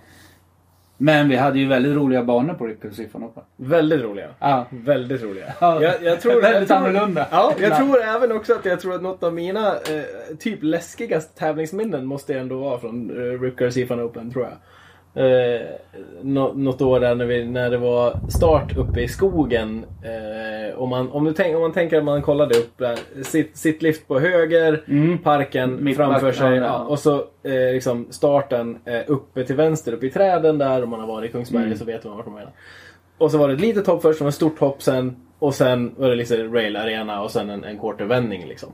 Men 1.00 1.30
vi 1.30 1.36
hade 1.36 1.60
ju 1.60 1.68
väldigt 1.68 1.96
roliga 1.96 2.24
banor 2.24 2.54
på 2.54 2.74
Curl 2.82 2.92
Sifan 2.94 3.24
Open. 3.24 3.44
Väldigt 3.56 4.02
roliga. 4.02 4.28
Ja. 4.40 4.66
Väldigt 4.70 5.24
roliga. 5.24 5.54
Ja, 5.62 5.82
Jag, 5.82 6.04
jag 6.04 6.22
tror, 6.22 6.42
väldigt 6.42 6.70
jag 6.70 6.80
tror, 6.80 6.90
annorlunda. 6.90 7.28
Ja, 7.32 7.54
jag 7.60 7.72
Ja. 7.72 7.78
tror 7.78 8.02
även 8.02 8.32
också 8.32 8.54
att 8.54 8.66
jag 8.66 8.80
tror 8.80 8.96
att 8.96 9.02
något 9.02 9.24
av 9.24 9.34
mina 9.34 9.68
eh, 9.76 10.36
typ 10.40 10.60
läskigaste 10.64 11.40
tävlingsminnen 11.40 12.06
måste 12.06 12.40
ändå 12.40 12.58
vara 12.60 12.80
från 12.80 13.10
eh, 13.10 13.42
Ripcar 13.42 13.70
Sifan 13.70 14.02
Open, 14.02 14.32
tror 14.32 14.44
jag. 14.46 14.54
Eh, 15.18 15.62
nå, 16.22 16.54
något 16.54 16.82
år 16.82 17.00
där 17.00 17.16
när, 17.16 17.26
vi, 17.26 17.46
när 17.46 17.70
det 17.70 17.78
var 17.78 18.20
start 18.30 18.78
uppe 18.78 19.02
i 19.02 19.08
skogen. 19.08 19.86
Eh, 20.04 20.80
om, 20.80 20.90
man, 20.90 21.12
om, 21.12 21.24
du 21.26 21.34
tänk, 21.34 21.56
om 21.56 21.62
man 21.62 21.74
tänker 21.74 21.98
att 21.98 22.04
man 22.04 22.22
kollade 22.22 22.58
upp 22.58 22.78
där. 22.78 23.24
Sitt, 23.24 23.58
sittlift 23.58 24.08
på 24.08 24.20
höger, 24.20 24.84
Mm. 24.88 25.18
parken 25.18 25.84
Mitt 25.84 25.98
framför 25.98 26.28
back- 26.28 26.36
sig. 26.36 26.56
ja, 26.58 26.66
Ja, 26.66 26.80
och 26.84 27.00
så 27.00 27.16
eh, 27.44 27.74
liksom 27.74 28.08
starten 28.10 28.78
eh, 28.86 29.02
uppe 29.08 29.44
till 29.44 29.56
vänster, 29.56 29.94
uppe 29.94 30.06
i 30.06 30.10
träden 30.10 30.58
där. 30.58 30.84
Om 30.84 30.90
man 30.90 31.00
har 31.00 31.08
varit 31.08 31.30
i 31.30 31.32
Kungsberg 31.32 31.64
Mm. 31.66 31.78
så 31.78 31.86
vet 31.86 32.04
man 32.06 32.16
vart 32.18 32.26
de 32.26 32.34
menar. 32.34 32.52
Och 33.18 33.32
så 33.32 33.38
var 33.38 33.48
det 33.48 33.54
ett 33.54 33.62
litet 33.62 33.88
hopp 33.88 34.02
först, 34.02 34.22
och 34.22 34.28
ett 34.28 34.34
stort 34.34 34.60
hopp 34.60 34.82
sen. 34.82 35.16
Och 35.40 35.54
sen 35.54 35.96
var 35.98 36.10
det 36.10 36.16
liksom 36.16 36.54
rail 36.54 36.76
arena 36.76 37.22
och 37.24 37.32
sen 37.32 37.50
en, 37.50 37.64
en 37.64 37.80
quartervändning 37.80 38.46
liksom. 38.48 38.70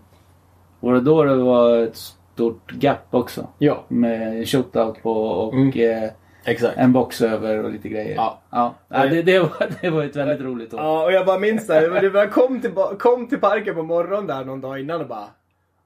Och 0.80 0.94
det 0.94 1.02
då 1.02 1.24
det 1.24 1.36
var 1.36 1.78
ett 1.78 1.96
stort 2.34 2.72
gap 2.74 3.08
också. 3.12 3.48
Ja, 3.58 3.84
Med 3.88 4.48
shootout 4.50 5.04
på 5.04 5.12
och 5.12 5.54
Mm. 5.54 6.04
eh, 6.04 6.10
exakt. 6.46 6.78
en 6.78 6.94
box 6.94 7.22
över 7.22 7.64
och 7.64 7.72
lite 7.72 7.90
grejer. 7.90 8.16
Ja. 8.16 8.40
ja. 8.50 8.76
ja 8.88 9.06
det, 9.06 9.22
det, 9.22 9.40
var, 9.40 9.70
det 9.82 9.90
var 9.90 10.04
ett 10.04 10.16
väldigt 10.16 10.42
roligt 10.42 10.74
år. 10.74 10.80
Ja, 10.80 11.04
och 11.04 11.12
jag 11.12 11.26
bara 11.26 11.40
minns 11.40 11.68
det. 11.68 12.00
Du 12.00 12.12
bara 12.12 12.28
kom 12.28 12.62
till, 12.62 12.72
kom 13.00 13.28
till 13.28 13.40
parken 13.40 13.76
på 13.76 13.84
morgonen 13.84 14.28
där 14.28 14.46
någon 14.46 14.62
dag 14.62 14.80
innan 14.80 15.02
och 15.02 15.08
bara... 15.08 15.28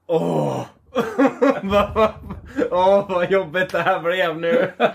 Åh! 0.06 0.66
Åh, 2.70 3.04
vad 3.08 3.30
jobbigt 3.30 3.72
det 3.72 3.78
här 3.78 4.00
blev 4.00 4.40
nu. 4.40 4.70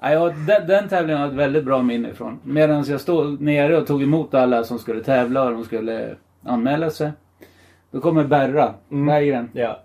Ja, 0.00 0.12
jag, 0.12 0.34
den, 0.46 0.66
den 0.66 0.88
tävlingen 0.88 1.18
har 1.18 1.26
jag 1.26 1.32
ett 1.32 1.38
väldigt 1.38 1.64
bra 1.64 1.82
minne 1.82 2.10
ifrån. 2.10 2.38
Medan 2.42 2.84
jag 2.84 3.00
stod 3.00 3.40
nere 3.40 3.76
och 3.76 3.86
tog 3.86 4.02
emot 4.02 4.34
alla 4.34 4.64
som 4.64 4.78
skulle 4.78 5.02
tävla 5.02 5.44
och 5.44 5.52
de 5.52 5.64
skulle 5.64 6.16
anmäla 6.44 6.90
sig. 6.90 7.12
Då 7.90 8.00
kommer 8.00 8.24
Berra 8.24 8.74
Berggren. 8.88 9.50
Ja. 9.52 9.80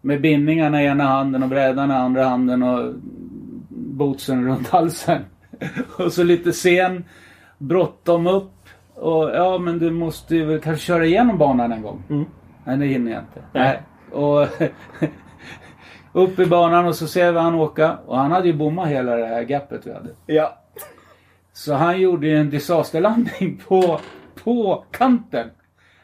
Med 0.00 0.20
bindningarna 0.20 0.82
i 0.82 0.86
ena 0.86 1.04
handen 1.04 1.42
och 1.42 1.48
brädan 1.48 1.90
i 1.90 1.94
andra 1.94 2.24
handen 2.24 2.62
och 2.62 2.94
bootsen 3.98 4.46
runt 4.48 4.68
halsen. 4.68 5.24
och 5.98 6.12
så 6.12 6.22
lite 6.24 6.52
sen, 6.52 7.04
bråttom 7.58 8.26
upp. 8.26 8.52
Och 8.94 9.30
ja, 9.30 9.58
men 9.58 9.78
du 9.78 9.90
måste 9.90 10.36
ju 10.36 10.60
kanske 10.60 10.84
köra 10.86 11.06
igenom 11.06 11.38
banan 11.38 11.72
en 11.72 11.82
gång. 11.82 12.02
Mm. 12.10 12.24
Nej, 12.64 12.76
det 12.76 12.86
hinner 12.86 13.12
jag 13.12 13.20
inte. 13.20 13.40
Nej. 13.52 13.62
Nej. 13.62 13.82
Och 14.22 14.48
upp 16.22 16.38
i 16.38 16.46
banan 16.46 16.86
och 16.86 16.94
så 16.96 17.06
ser 17.06 17.32
vi 17.32 17.38
han 17.38 17.54
åka. 17.54 17.98
Och 18.06 18.18
han 18.18 18.32
hade 18.32 18.46
ju 18.46 18.54
bommat 18.54 18.88
hela 18.88 19.16
det 19.16 19.26
här 19.26 19.42
gapet 19.42 19.86
vi 19.86 19.92
hade. 19.92 20.10
Ja. 20.26 20.58
Så 21.52 21.74
han 21.74 22.00
gjorde 22.00 22.26
ju 22.26 22.36
en 22.36 22.50
disasterlandning 22.50 23.60
på, 23.68 24.00
på 24.44 24.84
kanten. 24.90 25.50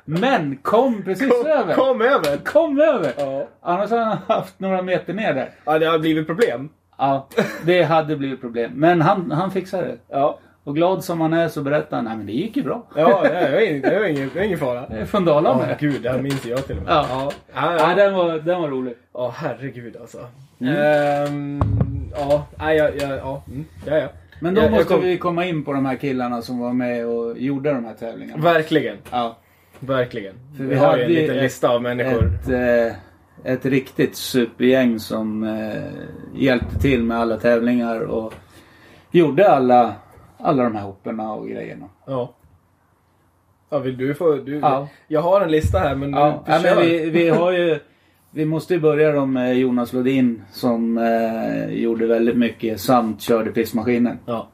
Men 0.04 0.57
kom 0.57 1.02
precis 1.02 1.28
Kom, 1.28 1.46
över. 1.46 1.74
kom 1.74 2.00
över. 2.02 2.37
Kom 2.37 2.80
över! 2.80 3.12
Ja. 3.18 3.46
Annars 3.61 3.90
hade 3.90 4.04
han 4.04 4.18
haft 4.28 4.61
några 4.61 4.83
meter 4.83 5.14
ner 5.14 5.35
där. 5.35 5.50
ja, 5.64 5.78
det 5.78 5.87
har 5.87 5.98
blivit 5.98 6.26
problem. 6.26 6.68
Ja, 6.98 7.28
det 7.64 7.83
hade 7.83 8.16
blivit 8.16 8.40
problem. 8.40 8.72
Men 8.74 9.00
han, 9.02 9.30
han 9.30 9.50
fixade 9.50 9.87
det. 9.87 9.96
Ja. 10.09 10.38
Och 10.64 10.74
glad 10.74 11.04
som 11.04 11.20
han 11.20 11.33
är 11.33 11.48
så 11.48 11.62
berättar 11.62 11.96
han, 11.96 12.04
nej 12.04 12.16
men 12.16 12.26
det 12.26 12.33
gick 12.33 12.57
ju 12.57 12.62
bra. 12.62 12.87
Ja, 12.96 13.22
det 13.22 13.50
var 13.52 13.61
ingen, 13.61 13.83
det 13.83 13.98
var 13.98 14.07
ingen, 14.07 14.30
det 14.35 14.38
var 14.38 14.46
ingen 14.46 14.59
fara. 14.59 14.87
Det 14.88 14.96
är 14.96 15.04
Från 15.04 15.24
Dalarna. 15.24 15.66
Ja, 15.68 15.76
gud, 15.80 16.02
det 16.02 16.11
här 16.11 16.18
minns 16.18 16.46
jag 16.46 16.66
till 16.66 16.76
och 16.78 16.83
med. 16.83 16.92
Ja. 16.92 17.07
ja. 17.11 17.33
ja, 17.54 17.76
Ja, 17.78 17.88
ja. 17.90 17.94
den 17.94 18.14
var, 18.14 18.38
den 18.38 18.61
var 18.62 18.68
rolig. 18.68 18.94
Ja, 19.14 19.35
herregud 19.37 19.96
alltså. 19.96 20.18
Ehm, 20.61 21.61
ja, 22.16 22.46
nej, 22.59 22.76
ja, 22.76 22.88
ja, 23.00 23.16
ja. 23.16 23.42
Mm, 23.48 23.64
ja, 23.87 23.96
ja. 23.98 24.09
Men 24.40 24.54
då 24.54 24.61
Jag- 24.61 24.64
jag 24.66 24.72
måste 24.72 24.94
kom- 24.94 25.02
vi 25.02 25.18
komma 25.18 25.44
in 25.46 25.64
på 25.64 25.72
de 25.72 25.87
här 25.87 25.96
killarna 25.96 26.42
som 26.42 26.59
var 26.59 26.72
med 26.72 27.07
och 27.07 27.38
gjorde 27.38 27.72
de 27.72 27.85
här 27.85 27.94
tävlingarna. 27.94 28.42
Verkligen, 28.42 28.96
Ja. 29.11 29.37
verkligen. 29.80 30.35
För 30.57 30.64
vi, 30.64 30.70
vi 30.70 30.76
har 30.76 30.96
ju 30.96 31.02
en 31.04 31.12
liten 31.12 31.37
lista 31.37 31.68
av 31.68 31.83
människor. 31.83 32.26
Ett, 32.26 32.48
eh, 32.48 32.96
ett 33.44 33.66
riktigt 33.66 34.16
supergäng 34.16 35.00
som 35.00 35.44
eh, 35.44 35.83
hjälpte 36.35 36.78
till 36.78 37.02
med 37.02 37.18
alla 37.18 37.37
tävlingar 37.37 38.00
och 38.00 38.35
gjorde 39.11 39.50
alla, 39.50 39.94
alla 40.38 40.62
de 40.62 40.74
här 40.76 40.83
hopporna 40.83 41.33
och 41.33 41.48
grejerna. 41.48 41.88
Ja. 42.07 42.35
Ja, 43.70 43.78
vill 43.78 43.96
du 43.96 44.14
få... 44.14 44.35
Du, 44.35 44.59
Ja. 44.59 44.88
Jag 45.09 45.20
har 45.20 45.40
en 45.40 45.50
lista 45.50 45.78
här 45.78 45.94
men 45.94 46.12
Ja, 46.12 46.42
du 46.46 46.52
ja, 46.52 46.61
men 46.62 46.78
vi, 46.78 47.11
vi 47.11 47.28
har 47.28 47.52
ju... 47.52 47.78
Vi 48.30 48.44
måste 48.44 48.74
ju 48.74 48.80
börja 48.80 49.12
då 49.12 49.26
med 49.26 49.59
Jonas 49.59 49.92
Lodin 49.92 50.42
som 50.52 50.98
eh, 50.98 51.74
gjorde 51.74 52.07
väldigt 52.07 52.37
mycket 52.37 52.80
samt 52.80 53.20
körde 53.20 53.50
pissmaskinen. 53.50 54.18
Ja. 54.26 54.48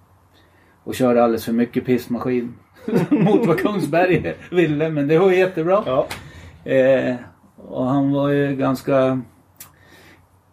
Och 0.84 0.94
körde 0.94 1.24
alldeles 1.24 1.44
för 1.44 1.52
mycket 1.52 1.86
pissmaskin. 1.86 2.54
Mot 3.10 3.46
vad 3.46 3.58
Kungsberg 3.58 4.34
ville 4.50 4.88
men 4.90 5.08
det 5.08 5.18
var 5.18 5.30
jättebra. 5.30 5.82
Ja. 5.86 6.06
Eh, 6.72 7.14
och 7.68 7.84
han 7.86 8.12
var 8.12 8.28
ju 8.28 8.56
ganska, 8.56 9.20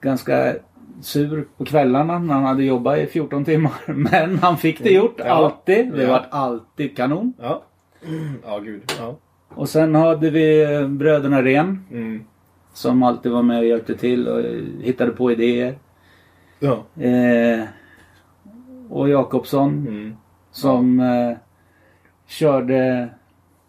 ganska 0.02 0.54
sur 1.02 1.48
på 1.58 1.66
kvällarna 1.66 2.20
när 2.20 2.34
han 2.34 2.44
hade 2.44 2.64
jobbat 2.64 2.98
i 2.98 3.08
14 3.08 3.46
timmar. 3.46 3.72
Men 3.86 4.38
han 4.40 4.58
fick 4.58 4.84
det 4.84 4.90
gjort, 4.90 5.16
Ja. 5.18 5.26
alltid. 5.26 5.94
Det 5.94 6.04
Ja. 6.04 6.10
var 6.10 6.26
alltid 6.30 6.98
kanon. 6.98 7.34
Ja. 7.42 7.64
Ja, 8.46 8.60
gud. 8.60 8.92
Ja. 9.00 9.16
Och 9.50 9.70
sen 9.70 9.96
hade 9.96 10.30
vi 10.30 10.66
bröderna 10.90 11.44
Ren 11.44 11.86
Mm. 11.92 12.24
som 12.74 13.04
alltid 13.04 13.32
var 13.32 13.44
med 13.44 13.58
och 13.60 13.66
hjälpte 13.66 13.98
till 13.98 14.28
och 14.28 14.42
hittade 14.82 15.12
på 15.12 15.32
idéer. 15.32 15.78
Ja. 16.60 17.04
Eh, 17.04 17.64
och 18.90 19.10
Jakobsson 19.10 19.70
Mm. 19.88 20.16
som 20.52 21.00
eh, 21.00 21.38
körde, 22.28 23.10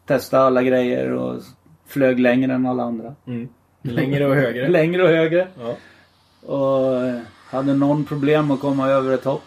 testade 0.07 0.43
alla 0.47 0.63
grejer 0.63 1.13
och 1.13 1.43
flög 1.89 2.21
längre 2.21 2.53
än 2.55 2.67
alla 2.67 2.83
andra. 2.83 3.15
Mm. 3.27 3.49
Längre 3.83 4.27
och 4.27 4.35
högre. 4.35 4.69
Längre 4.79 5.03
och 5.03 5.09
högre. 5.09 5.49
Ja. 5.61 5.77
Och 6.55 6.97
eh, 7.07 7.19
hade 7.51 7.75
någon 7.75 8.05
problem 8.05 8.51
att 8.51 8.61
komma 8.61 8.89
över 8.89 9.15
ett 9.15 9.25
hopp. 9.25 9.43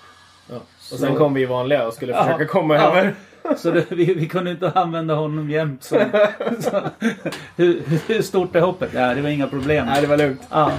Ja. 0.50 0.56
Och 0.92 1.00
sen 1.00 1.16
kom 1.16 1.34
vi 1.34 1.46
vanliga 1.46 1.88
och 1.88 1.94
skulle 1.94 2.14
försöka 2.14 2.46
komma 2.46 2.76
Ja. 2.76 2.82
över. 2.82 3.16
Så 3.58 3.72
det, 3.72 3.92
vi, 3.92 4.14
vi 4.14 4.28
kunde 4.28 4.52
inte 4.52 4.72
använda 4.76 5.14
honom 5.14 5.50
jämt. 5.50 5.84
Så, 5.84 5.96
så, 6.60 6.82
hur, 7.56 7.82
hur 8.08 8.22
stort 8.22 8.56
är 8.56 8.62
hoppet? 8.62 8.90
Ja, 8.94 9.14
det 9.14 9.22
var 9.22 9.30
inga 9.30 9.48
problem. 9.48 9.86
Nej, 9.86 10.02
det 10.02 10.08
var 10.08 10.18
lugnt. 10.18 10.42
Ja. 10.52 10.72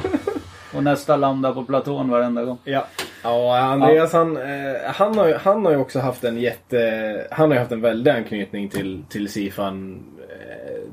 Och 0.74 0.82
nästa 0.84 1.16
landa 1.16 1.52
på 1.52 1.64
platån 1.64 2.10
varenda 2.10 2.44
gång. 2.44 2.58
Ja. 2.64 2.86
Ja, 3.22 3.58
Andreas 3.58 4.12
han, 4.12 4.36
eh, 4.36 4.42
han, 4.86 5.18
har, 5.18 5.34
han 5.34 5.64
har 5.64 5.72
ju 5.72 5.78
också 5.78 5.98
haft 6.00 6.24
en 6.24 6.38
jätte... 6.40 7.26
Han 7.30 7.48
har 7.48 7.54
ju 7.54 7.60
haft 7.60 7.72
en 7.72 7.80
väldig 7.80 8.10
anknytning 8.10 8.68
till, 8.68 9.02
till 9.08 9.28
Sifan 9.28 10.02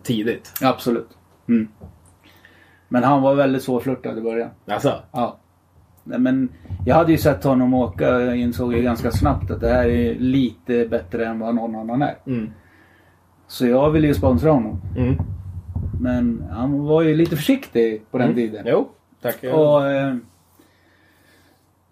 tidigt. 0.03 0.53
Absolut. 0.61 1.09
Mm. 1.47 1.67
Men 2.87 3.03
han 3.03 3.21
var 3.21 3.35
väldigt 3.35 3.63
svårflörtad 3.63 4.17
i 4.17 4.21
början. 4.21 4.49
Alltså? 4.67 4.93
Ja. 5.11 5.37
Men 6.03 6.49
jag 6.85 6.95
hade 6.95 7.11
ju 7.11 7.17
sett 7.17 7.43
honom 7.43 7.73
åka 7.73 8.15
och 8.15 8.21
jag 8.21 8.37
insåg 8.37 8.73
ju 8.73 8.81
ganska 8.81 9.11
snabbt 9.11 9.51
att 9.51 9.61
det 9.61 9.69
här 9.69 9.85
är 9.85 10.15
lite 10.15 10.85
bättre 10.85 11.25
än 11.25 11.39
vad 11.39 11.55
någon 11.55 11.75
annan 11.75 12.01
är. 12.01 12.15
Mm. 12.25 12.49
Så 13.47 13.67
jag 13.67 13.91
ville 13.91 14.07
ju 14.07 14.13
sponsra 14.13 14.51
honom. 14.51 14.81
Mm. 14.97 15.15
Men 16.01 16.43
han 16.51 16.83
var 16.83 17.01
ju 17.01 17.15
lite 17.15 17.35
försiktig 17.35 18.03
på 18.11 18.17
den 18.17 18.35
tiden. 18.35 18.65
Jo, 18.67 18.89
tack. 19.21 19.43
Och, 19.43 19.87
eh, 19.87 20.15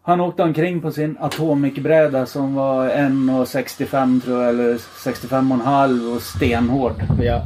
han 0.07 0.21
åkte 0.21 0.43
omkring 0.43 0.81
på 0.81 0.91
sin 0.91 1.17
Atomic-bräda 1.19 2.25
som 2.25 2.55
var 2.55 2.89
1,65 2.89 4.21
tror 4.21 4.41
jag, 4.41 4.49
eller 4.49 4.73
65,5 4.73 6.15
och 6.15 6.21
stenhård. 6.21 6.93
Ja. 7.21 7.41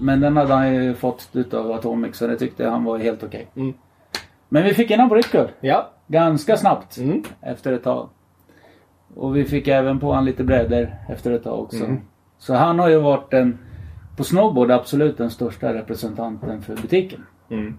Men 0.00 0.20
den 0.20 0.36
hade 0.36 0.54
han 0.54 0.74
ju 0.74 0.94
fått 0.94 1.28
utav 1.32 1.72
Atomic 1.72 2.16
så 2.16 2.26
det 2.26 2.36
tyckte 2.36 2.68
han 2.68 2.84
var 2.84 2.98
helt 2.98 3.22
okej. 3.22 3.46
Mm. 3.54 3.74
Men 4.48 4.64
vi 4.64 4.74
fick 4.74 4.90
in 4.90 4.98
honom 4.98 5.08
på 5.08 5.14
Rickard. 5.14 5.48
Ja. 5.60 5.90
Ganska 6.06 6.56
snabbt. 6.56 6.96
Mm. 6.98 7.22
Efter 7.40 7.72
ett 7.72 7.84
tag. 7.84 8.08
Och 9.14 9.36
vi 9.36 9.44
fick 9.44 9.68
även 9.68 10.00
på 10.00 10.12
han 10.12 10.24
lite 10.24 10.44
brädor 10.44 10.96
efter 11.08 11.32
ett 11.32 11.44
tag 11.44 11.60
också. 11.60 11.84
Mm. 11.84 12.00
Så 12.38 12.54
han 12.54 12.78
har 12.78 12.88
ju 12.88 12.98
varit 13.00 13.30
den, 13.30 13.58
på 14.16 14.24
snowboard 14.24 14.70
absolut 14.70 15.18
den 15.18 15.30
största 15.30 15.74
representanten 15.74 16.62
för 16.62 16.76
butiken. 16.76 17.26
Mm. 17.50 17.78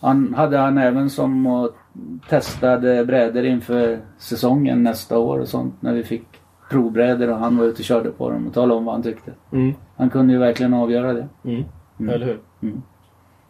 Han 0.00 0.34
hade 0.34 0.58
han 0.58 0.78
även 0.78 1.10
som 1.10 1.46
testade 2.28 3.04
brädor 3.04 3.44
inför 3.44 3.98
säsongen 4.18 4.82
nästa 4.82 5.18
år 5.18 5.38
och 5.38 5.48
sånt. 5.48 5.82
När 5.82 5.94
vi 5.94 6.04
fick 6.04 6.26
provbrädor 6.70 7.30
och 7.30 7.38
han 7.38 7.56
var 7.56 7.64
ute 7.64 7.78
och 7.78 7.84
körde 7.84 8.10
på 8.10 8.30
dem 8.30 8.46
och 8.46 8.54
talade 8.54 8.74
om 8.74 8.84
vad 8.84 8.94
han 8.94 9.02
tyckte. 9.02 9.32
Mm. 9.52 9.74
Han 9.96 10.10
kunde 10.10 10.32
ju 10.32 10.38
verkligen 10.38 10.74
avgöra 10.74 11.12
det. 11.12 11.28
Mm. 11.44 11.64
Mm. 12.00 12.14
Eller 12.14 12.26
hur? 12.26 12.40
Mm. 12.62 12.82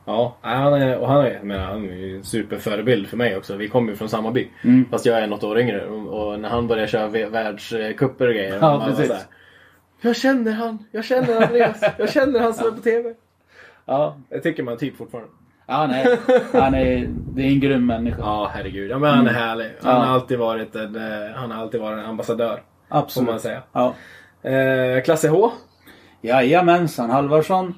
Ja, 0.04 0.36
han 0.40 0.72
är, 0.74 0.98
och 0.98 1.08
han 1.08 1.26
är, 1.26 1.42
menar, 1.42 1.64
han 1.64 1.84
är 1.84 2.16
en 2.16 2.24
superförebild 2.24 3.06
för 3.06 3.16
mig 3.16 3.36
också. 3.36 3.56
Vi 3.56 3.68
kommer 3.68 3.90
ju 3.90 3.96
från 3.96 4.08
samma 4.08 4.30
by. 4.30 4.48
Mm. 4.64 4.84
Fast 4.90 5.06
jag 5.06 5.18
är 5.18 5.26
något 5.26 5.44
år 5.44 5.58
yngre. 5.58 5.86
Och, 5.86 6.28
och 6.28 6.40
när 6.40 6.48
han 6.48 6.66
började 6.66 6.88
köra 6.88 7.28
världscuper 7.28 8.26
och 8.26 8.34
grejer. 8.34 8.58
Ja, 8.60 8.84
precis. 8.86 9.10
här, 9.12 9.22
jag 10.00 10.16
känner 10.16 10.52
han! 10.52 10.78
Jag 10.90 11.04
känner 11.04 11.42
Andreas! 11.42 11.84
Jag 11.98 12.10
känner 12.10 12.40
han 12.40 12.54
som 12.54 12.66
är 12.66 12.70
på 12.70 12.82
TV! 12.82 13.14
Ja, 13.84 14.16
Det 14.28 14.40
tycker 14.40 14.62
man 14.62 14.76
typ 14.76 14.96
fortfarande. 14.96 15.30
Ja 15.66 15.86
nej. 15.86 16.18
Han 16.52 16.74
är, 16.74 17.08
det 17.34 17.42
är 17.42 17.46
en 17.48 17.60
grym 17.60 17.86
människa. 17.86 18.18
Ja, 18.20 18.50
herregud. 18.54 18.90
Ja, 18.90 18.98
men 18.98 19.14
han 19.14 19.26
är 19.26 19.32
härlig. 19.32 19.64
Han 19.82 19.90
Mm. 19.90 20.02
Ja. 20.02 20.06
har 20.08 20.14
alltid 20.14 20.38
varit 20.38 20.74
en, 20.76 20.96
eh, 20.96 21.34
han 21.34 21.50
har 21.50 21.58
alltid 21.62 21.80
varit 21.80 21.98
en 21.98 22.04
ambassadör. 22.10 22.62
Får 22.88 22.98
Absolut. 22.98 23.30
man 23.30 23.40
säga. 23.40 23.62
Ja. 23.72 23.94
Eh, 24.50 25.02
klasse 25.02 25.28
H. 25.28 25.50
Jajamensan, 26.20 27.10
Halvarsson. 27.10 27.74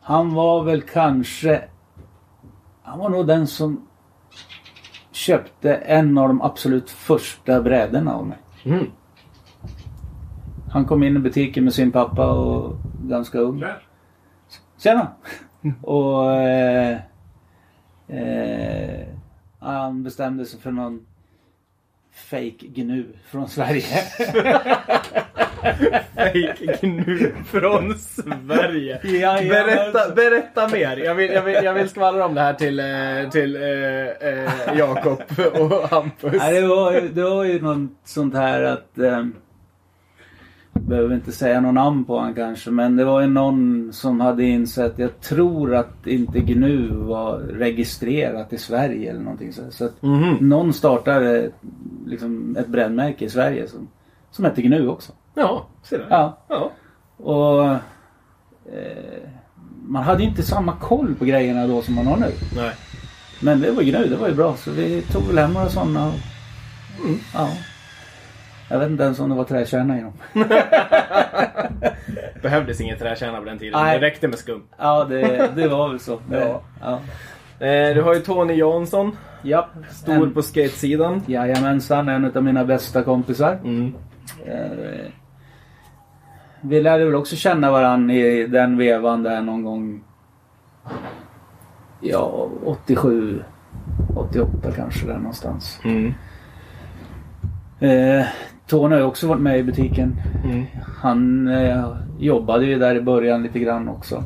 Han 0.00 0.34
var 0.34 0.62
väl 0.64 0.82
kanske... 0.82 1.62
Han 2.82 2.98
var 2.98 3.08
nog 3.08 3.26
den 3.26 3.46
som 3.46 3.86
köpte 5.12 5.74
en 5.74 6.18
av 6.18 6.28
de 6.28 6.42
absolut 6.42 6.90
första 6.90 7.60
brädorna 7.62 8.14
av 8.14 8.26
mig. 8.26 8.38
Mm. 8.64 8.86
Han 10.72 10.84
kom 10.84 11.02
in 11.02 11.16
i 11.16 11.18
butiken 11.18 11.64
med 11.64 11.72
sin 11.74 11.92
pappa 11.92 12.30
och 12.32 12.76
ganska 13.02 13.38
ung. 13.38 13.64
Tjena! 14.78 15.08
Och 15.82 16.32
eh, 16.32 16.98
eh, 18.08 19.06
han 19.60 20.02
bestämde 20.02 20.44
sig 20.44 20.60
för 20.60 20.70
någon 20.70 21.06
fake 22.30 22.66
gnu 22.66 23.06
från 23.24 23.48
Sverige. 23.48 24.02
Fake 26.14 26.78
gnu 26.80 27.34
från 27.46 27.98
Sverige. 27.98 29.00
Jajamän. 29.04 29.48
Berätta, 29.48 30.14
berätta 30.14 30.68
mer. 30.68 30.96
Jag 30.96 31.14
vill, 31.14 31.30
jag, 31.30 31.42
vill, 31.42 31.54
jag 31.64 31.74
vill 31.74 31.88
skvallra 31.88 32.26
om 32.26 32.34
det 32.34 32.40
här 32.40 32.54
till, 32.54 32.80
eh, 32.80 33.30
till 33.30 33.56
eh, 33.56 34.28
eh, 34.28 34.78
Jakob 34.78 35.22
och 35.52 35.88
Hampus. 35.88 36.32
Nej, 36.38 36.60
det, 36.60 36.66
var, 36.66 37.00
det 37.00 37.22
var 37.22 37.44
ju 37.44 37.62
något 37.62 37.90
sånt 38.04 38.34
här 38.34 38.62
att... 38.62 38.98
Eh, 40.76 40.82
behöver 40.82 41.14
inte 41.14 41.32
säga 41.32 41.60
någon 41.60 41.74
namn 41.74 42.04
på 42.04 42.18
han 42.20 42.34
kanske. 42.34 42.70
Men 42.70 42.96
det 42.96 43.04
var 43.04 43.20
ju 43.20 43.26
någon 43.26 43.90
som 43.92 44.20
hade 44.20 44.44
insett. 44.44 44.98
Jag 44.98 45.20
tror 45.20 45.74
att 45.74 46.06
inte 46.06 46.40
GNU 46.40 46.88
var 46.94 47.38
registrerat 47.38 48.52
i 48.52 48.58
Sverige 48.58 49.10
eller 49.10 49.20
någonting 49.20 49.52
så. 49.52 49.62
så 49.70 49.84
att 49.84 50.02
Mhm. 50.02 50.36
någon 50.40 50.72
startade 50.72 51.50
liksom 52.06 52.56
ett 52.58 52.68
brännmärke 52.68 53.24
i 53.24 53.28
Sverige 53.30 53.68
som, 53.68 53.88
som 54.30 54.44
hette 54.44 54.62
GNU 54.62 54.88
också. 54.88 55.12
Ja, 55.34 55.66
se 55.82 55.96
där. 55.96 56.06
Ja. 56.10 56.38
ja. 56.48 56.70
Och 57.24 57.64
eh, 58.72 59.28
man 59.88 60.02
hade 60.02 60.22
ju 60.22 60.28
inte 60.28 60.42
samma 60.42 60.72
koll 60.72 61.14
på 61.18 61.24
grejerna 61.24 61.66
då 61.66 61.82
som 61.82 61.94
man 61.94 62.06
har 62.06 62.16
nu. 62.16 62.30
Nej. 62.56 62.72
Men 63.42 63.60
det 63.60 63.70
var 63.70 63.82
GNU, 63.82 64.06
det 64.08 64.16
var 64.16 64.28
ju 64.28 64.34
bra. 64.34 64.56
Så 64.56 64.70
vi 64.70 65.02
tog 65.02 65.22
väl 65.22 65.38
hem 65.38 65.52
några 65.52 65.68
sådana. 65.68 66.06
Och, 66.06 66.14
Mm. 67.04 67.18
Ja. 67.34 67.48
Jag 68.70 68.78
vet 68.78 68.90
inte 68.90 69.04
ens 69.04 69.20
om 69.20 69.28
det 69.30 69.34
var 69.36 69.44
träkärna 69.44 69.98
i 69.98 70.02
dem. 70.02 70.12
Behövdes 72.42 72.80
ingen 72.80 72.98
träkärna 72.98 73.38
på 73.38 73.44
den 73.44 73.58
tiden. 73.58 73.80
Nej. 73.82 73.98
Det 74.00 74.06
räckte 74.06 74.28
med 74.28 74.38
skum. 74.38 74.62
Ja, 74.78 75.04
det, 75.04 75.50
det 75.56 75.68
var 75.68 75.88
väl 75.88 76.00
så. 76.00 76.20
Det, 76.30 76.40
Ja. 76.48 76.60
ja. 76.80 77.00
Eh, 77.66 77.94
du 77.94 78.02
har 78.02 78.14
ju 78.14 78.20
Tony 78.20 78.54
Jansson. 78.54 79.16
Japp. 79.42 79.68
Stor 79.90 80.12
En- 80.12 80.34
på 80.34 80.42
skatesidan. 80.42 81.22
Jajamensan, 81.26 82.08
en 82.08 82.36
av 82.36 82.42
mina 82.44 82.64
bästa 82.64 83.02
kompisar. 83.02 83.58
Mm. 83.64 83.94
Eh, 84.46 85.10
vi 86.60 86.82
lärde 86.82 87.04
väl 87.04 87.14
också 87.14 87.36
känna 87.36 87.70
varandra 87.70 88.14
i 88.14 88.46
den 88.46 88.76
vevan 88.78 89.22
där 89.22 89.40
någon 89.40 89.62
gång. 89.64 90.02
Ja, 92.00 92.48
87, 92.64 93.42
88 94.16 94.70
kanske 94.76 95.06
där 95.06 95.16
någonstans. 95.18 95.80
Mm. 95.84 96.14
Eh, 97.80 98.26
Tony 98.66 98.94
har 98.94 99.00
ju 99.00 99.06
också 99.06 99.26
varit 99.28 99.42
med 99.42 99.58
i 99.58 99.62
butiken. 99.62 100.16
Mm. 100.44 100.64
Han 100.96 101.48
eh, 101.48 101.96
jobbade 102.18 102.66
ju 102.66 102.78
där 102.78 102.94
i 102.94 103.00
början 103.00 103.42
lite 103.42 103.58
grann 103.58 103.88
också. 103.88 104.24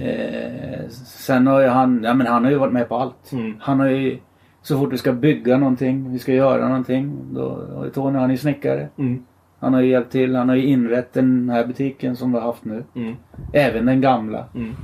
Eh, 0.00 0.88
sen 0.90 1.46
har 1.46 1.60
ju 1.60 1.68
han, 1.68 2.02
ja 2.04 2.14
men 2.14 2.26
han 2.26 2.44
har 2.44 2.50
ju 2.50 2.58
varit 2.58 2.72
med 2.72 2.88
på 2.88 2.96
allt. 2.96 3.32
Mm. 3.32 3.54
Han 3.60 3.80
har 3.80 3.86
ju, 3.86 4.18
så 4.62 4.78
fort 4.78 4.92
vi 4.92 4.98
ska 4.98 5.12
bygga 5.12 5.58
någonting, 5.58 6.12
vi 6.12 6.18
ska 6.18 6.32
göra 6.32 6.68
någonting, 6.68 7.16
då 7.32 7.64
Tony, 7.94 8.18
han 8.18 8.30
är 8.30 8.34
ju 8.34 8.38
snickare. 8.38 8.88
Mm. 8.96 9.24
Han 9.60 9.74
har 9.74 9.80
ju 9.80 9.90
hjälpt 9.90 10.12
till, 10.12 10.36
han 10.36 10.48
har 10.48 10.56
ju 10.56 10.66
inrett 10.66 11.12
den 11.12 11.50
här 11.50 11.66
butiken 11.66 12.16
som 12.16 12.32
vi 12.32 12.38
har 12.38 12.46
haft 12.46 12.64
nu. 12.64 12.84
Mm. 12.94 13.16
Även 13.52 13.86
den 13.86 14.00
gamla. 14.00 14.44
Mm. 14.54 14.74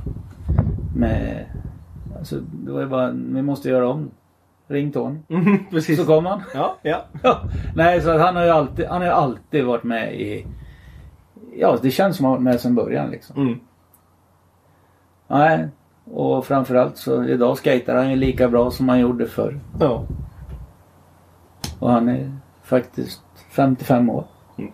Med, 0.96 1.44
alltså, 2.18 2.36
det 2.64 2.72
var 2.72 2.80
ju 2.80 2.86
bara, 2.86 3.10
vi 3.10 3.42
måste 3.42 3.68
göra 3.68 3.88
om. 3.88 4.10
Ring 4.68 4.92
Tony. 4.92 5.18
Mm, 5.28 5.58
precis. 5.70 5.98
Så 6.00 6.06
kom 6.06 6.26
han. 6.26 6.42
Ja, 6.54 6.76
ja. 6.82 7.04
Ja. 7.22 7.40
Nej, 7.76 8.00
så 8.00 8.10
att 8.10 8.20
han 8.20 8.36
har 8.36 8.44
ju 8.44 8.50
alltid, 8.50 8.86
han 8.86 9.02
har 9.02 9.08
alltid 9.08 9.64
varit 9.64 9.84
med 9.84 10.14
i... 10.20 10.46
Ja, 11.56 11.78
det 11.82 11.90
känns 11.90 12.16
som 12.16 12.24
han 12.24 12.32
varit 12.32 12.42
med 12.42 12.60
sedan 12.60 12.74
början 12.74 13.10
liksom. 13.10 13.36
Mm. 13.42 13.60
Nej, 15.26 15.68
och 16.12 16.46
framförallt 16.46 16.96
så 16.96 17.24
idag 17.24 17.58
skater 17.58 17.94
han 17.94 18.10
ju 18.10 18.16
lika 18.16 18.48
bra 18.48 18.70
som 18.70 18.88
han 18.88 19.00
gjorde 19.00 19.26
förr. 19.26 19.60
ja. 19.80 20.04
Och 21.78 21.90
han 21.90 22.08
är 22.08 22.32
faktiskt 22.62 23.22
55 23.50 24.10
år. 24.10 24.24
Mm. 24.58 24.72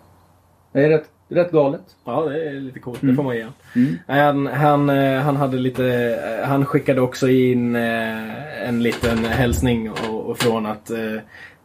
Det 0.73 0.85
är 0.85 0.89
rätt, 0.89 1.11
rätt 1.31 1.53
galet. 1.53 1.81
Ja, 2.05 2.21
det 2.25 2.49
är 2.49 2.53
lite 2.61 2.79
coolt. 2.79 3.01
Det 3.01 3.05
Mm. 3.07 3.17
får 3.17 3.23
man 3.23 3.37
ge 3.37 3.47
Mm. 3.77 3.99
Han, 4.07 4.47
han, 4.47 4.91
eh, 4.91 5.21
han 5.21 5.37
hade 5.37 5.57
lite... 5.57 5.87
eh, 6.43 6.49
Han 6.49 6.67
skickade 6.67 7.01
också 7.01 7.29
in 7.29 7.77
eh, 7.77 8.69
en 8.69 8.83
liten 8.83 9.19
hälsning 9.25 9.91
och, 9.91 10.21
och 10.31 10.39
från 10.39 10.67
att... 10.67 10.91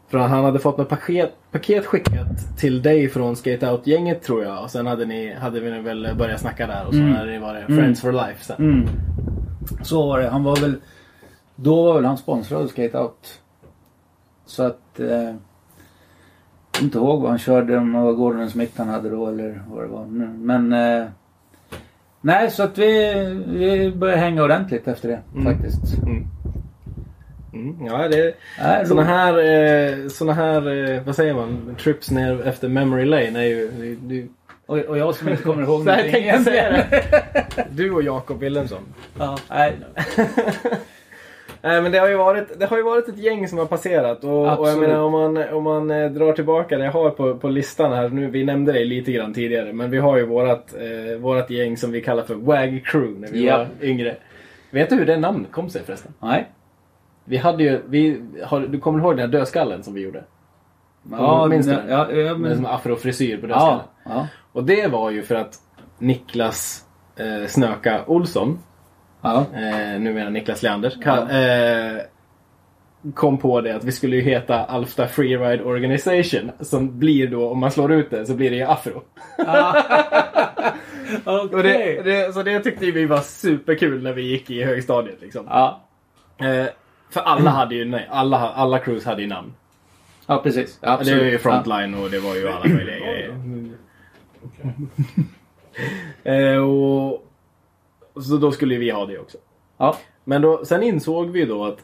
Från 0.07 0.21
han 0.29 0.43
hade 0.43 0.59
fått 0.59 0.79
ett 0.79 0.89
paket, 0.89 1.31
paket 1.51 1.85
skickat 1.85 2.57
till 2.57 2.81
dig 2.81 3.09
från 3.09 3.35
Skate 3.35 3.71
Out-gänget 3.71 4.23
tror 4.23 4.43
jag. 4.43 4.63
Och 4.63 4.71
sen 4.71 4.87
hade, 4.87 5.05
ni, 5.05 5.33
hade 5.33 5.59
vi 5.59 5.69
väl 5.69 6.15
börjat 6.17 6.39
snacka 6.41 6.67
där 6.67 6.85
och 6.87 6.93
så 6.93 6.99
Mm. 6.99 7.15
hade 7.15 7.31
det 7.31 7.39
varit 7.39 7.65
Friends 7.65 8.01
for 8.01 8.11
Life 8.11 8.43
sen. 8.43 8.55
Mm. 8.59 8.87
Så 9.83 10.07
var 10.07 10.19
det. 10.19 10.29
Han 10.29 10.43
var 10.43 10.55
väl... 10.55 10.75
Då 11.55 11.83
var 11.85 11.93
väl 11.95 12.05
han 12.05 12.17
sponsrad 12.17 12.61
av 12.61 12.67
Skate 12.67 12.97
Out. 12.99 13.39
Så 14.45 14.63
att... 14.63 14.99
Eh, 14.99 15.35
kommer 16.75 16.85
inte 16.85 16.97
ihåg 16.97 17.21
vad 17.21 17.29
han 17.29 17.39
körde, 17.39 17.77
om 17.77 17.93
det 17.93 17.99
var 17.99 18.13
Gordon 18.13 18.49
Smith 18.49 18.73
han 18.77 18.87
hade 18.89 19.09
då 19.09 19.27
eller 19.27 19.61
vad 19.67 19.83
det 19.83 19.87
var. 19.87 20.05
Men... 20.05 20.73
Eh, 20.73 21.07
nej, 22.21 22.51
så 22.51 22.63
att 22.63 22.77
vi, 22.77 23.13
vi 23.47 23.91
började 23.91 24.21
hänga 24.21 24.43
ordentligt 24.43 24.87
efter 24.87 25.07
det 25.09 25.19
Mm. 25.35 25.45
faktiskt. 25.53 25.97
Mm. 26.03 26.27
Mm, 27.53 27.85
ja, 27.85 28.07
det 28.07 28.33
såna 28.87 29.01
roligt. 29.01 29.09
här, 29.09 30.03
eh, 30.03 30.07
såna 30.07 30.33
här, 30.33 30.91
eh, 30.93 31.01
vad 31.03 31.15
säger 31.15 31.33
man, 31.33 31.75
trips 31.79 32.11
ner 32.11 32.47
efter 32.47 32.67
memory 32.69 33.05
lane 33.05 33.39
är 33.39 33.43
ju... 33.43 33.71
Det, 33.79 33.95
det, 34.15 34.27
och, 34.67 34.77
och 34.77 34.97
jag 34.97 35.15
som 35.15 35.29
inte 35.29 35.43
kommer 35.43 35.63
ihåg 35.63 35.85
tänkte 36.11 36.43
säga 36.43 36.71
det. 36.71 37.03
Du 37.71 37.91
och 37.91 38.03
Jakob 38.03 38.39
Wilhelmsson. 38.39 38.81
Ja, 39.19 39.37
nej. 39.49 39.75
Nej 41.65 41.81
men 41.81 41.91
det 41.91 41.97
har 41.97 42.07
ju 42.09 42.15
varit, 42.17 42.59
det 42.59 42.65
har 42.65 42.77
ju 42.77 42.83
varit 42.83 43.07
ett 43.07 43.17
gäng 43.17 43.47
som 43.47 43.57
har 43.57 43.65
passerat 43.65 44.23
och, 44.23 44.59
och 44.59 44.69
jag 44.69 44.79
menar 44.79 44.99
om 44.99 45.11
man, 45.11 45.37
om 45.53 45.63
man 45.63 45.91
eh, 45.91 46.11
drar 46.11 46.33
tillbaka 46.33 46.77
det 46.77 46.85
jag 46.85 46.91
har 46.91 47.09
på, 47.09 47.35
på 47.37 47.47
listan 47.49 47.93
här 47.93 48.09
nu. 48.09 48.27
Vi 48.29 48.43
nämnde 48.43 48.71
det 48.73 48.85
lite 48.85 49.11
grann 49.11 49.33
tidigare 49.33 49.73
men 49.73 49.91
vi 49.91 49.97
har 49.97 50.17
ju 50.17 50.25
vårat, 50.25 50.73
eh, 50.73 51.17
vårat 51.19 51.49
gäng 51.49 51.77
som 51.77 51.91
vi 51.91 52.01
kallar 52.01 52.23
för 52.23 52.35
Wag 52.35 52.81
Crew 52.85 53.19
när 53.19 53.27
vi 53.27 53.45
Ja. 53.47 53.57
var 53.57 53.67
yngre. 53.81 54.15
Vet 54.71 54.89
du 54.89 54.95
hur 54.95 55.05
det 55.05 55.17
namnet 55.17 55.51
kom 55.51 55.69
sig 55.69 55.83
förresten? 55.83 56.13
Nej. 56.19 56.49
Vi 57.25 57.37
hade 57.37 57.63
ju, 57.63 57.81
vi, 57.87 58.21
har, 58.43 58.59
du 58.59 58.79
kommer 58.79 58.99
ihåg 58.99 59.11
den 59.11 59.19
här 59.19 59.27
dödskallen 59.27 59.83
som 59.83 59.93
vi 59.93 60.01
gjorde? 60.01 60.23
Ja, 61.11 61.47
minns 61.47 61.65
du? 61.67 61.71
ja, 61.89 62.11
ja, 62.11 62.37
Med 62.37 62.53
som 62.53 62.61
men, 62.63 62.65
afrofrisyr 62.65 63.37
på 63.37 63.47
dödskallen. 63.47 63.79
ja, 64.05 64.11
ja, 64.13 64.27
Och 64.51 64.63
det 64.63 64.87
var 64.87 65.11
ju 65.11 65.21
för 65.23 65.35
att 65.35 65.53
Niklas 65.99 66.85
eh, 67.15 67.47
Snöka 67.47 68.01
Olsson 68.07 68.59
ja. 69.25 69.59
eh, 69.59 69.99
numera 69.99 70.29
Niklas 70.29 70.63
Leander, 70.63 70.89
ka- 70.89 71.95
eh, 71.95 72.01
kom 73.13 73.37
på 73.37 73.61
det 73.61 73.75
att 73.75 73.83
vi 73.83 73.91
skulle 73.91 74.15
ju 74.15 74.21
heta 74.21 74.63
Alfta 74.65 75.07
Freeride 75.07 75.63
Organization. 75.63 76.51
Som 76.59 76.99
blir 76.99 77.27
då, 77.27 77.49
om 77.49 77.59
man 77.59 77.71
slår 77.71 77.93
ut 77.93 78.09
det, 78.09 78.25
så 78.25 78.33
blir 78.33 78.49
det 78.49 78.55
ju 78.55 78.63
afro. 78.63 79.03
Okej. 79.37 79.83
Och 81.25 81.63
det, 81.63 82.01
det, 82.03 82.33
så 82.33 82.43
det 82.43 82.59
tyckte 82.59 82.85
vi 82.91 83.05
var 83.05 83.19
superkul 83.19 84.03
när 84.03 84.13
vi 84.13 84.21
gick 84.21 84.49
i 84.49 84.63
högstadiet. 84.63 85.21
Liksom. 85.21 85.45
Ja. 85.49 85.81
Eh, 86.37 86.65
för 87.09 87.21
alla 87.21 87.49
hade 87.49 87.75
ju, 87.75 87.85
nej, 87.85 88.07
alla, 88.11 88.37
alla 88.49 88.79
crews 88.79 89.05
hade 89.05 89.21
ju 89.21 89.27
namn. 89.27 89.53
ja, 90.27 90.41
precis. 90.43 90.77
Det 90.79 90.87
var 90.87 90.93
Absolut. 90.93 91.33
ju 91.33 91.37
Frontline 91.37 91.93
och 91.95 92.09
det 92.09 92.19
var 92.19 92.35
ju 92.35 92.47
alla 92.47 92.65
möjliga 92.75 92.97
grejer. 92.99 93.33
eh, 96.53 96.57
och, 96.63 97.24
så 98.23 98.37
då 98.37 98.51
skulle 98.51 98.77
vi 98.77 98.91
ha 98.91 99.05
det 99.05 99.19
också. 99.19 99.37
Ja. 99.77 99.95
Men 100.23 100.41
då, 100.41 100.65
sen 100.65 100.83
insåg 100.83 101.29
vi 101.29 101.45
då 101.45 101.65
att 101.65 101.77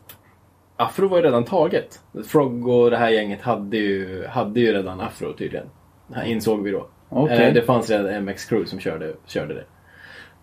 Afro 0.75 1.07
var 1.07 1.17
ju 1.17 1.23
redan 1.23 1.43
taget. 1.43 1.99
Frog 2.27 2.67
och 2.67 2.91
det 2.91 2.97
här 2.97 3.09
gänget 3.09 3.41
hade 3.41 3.77
ju, 3.77 4.25
hade 4.27 4.59
ju 4.59 4.73
redan 4.73 4.99
Afro 5.01 5.33
tydligen. 5.33 5.65
Det 6.07 6.29
insåg 6.29 6.63
vi 6.63 6.71
då. 6.71 6.87
Okej. 7.09 7.47
Eh, 7.47 7.53
det 7.53 7.61
fanns 7.61 7.89
redan 7.89 8.25
MX 8.25 8.45
Crew 8.45 8.69
som 8.69 8.79
körde, 8.79 9.13
körde 9.25 9.53
det. 9.53 9.63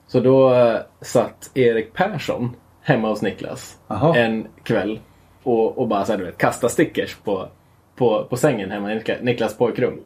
Så 0.07 0.21
då 0.21 0.55
eh, 0.55 0.79
satt 1.01 1.51
Erik 1.55 1.93
Persson 1.95 2.57
hemma 2.83 3.09
hos 3.09 3.23
Niklas 3.23 3.79
Jaha. 3.89 4.17
en 4.17 4.47
kväll 4.63 5.01
och, 5.43 5.79
och 5.79 5.89
bara 5.89 6.05
så 6.05 6.13
här, 6.13 6.19
du 6.19 6.25
vet, 6.25 6.39
kasta 6.39 6.69
stickers 6.69 7.17
på, 7.17 7.49
på, 7.97 8.25
på 8.31 8.37
sängen 8.37 8.71
hemma 8.71 8.93
i 8.93 8.99
Nik- 8.99 9.23
Niklas 9.23 9.59
pojkrum. 9.59 10.01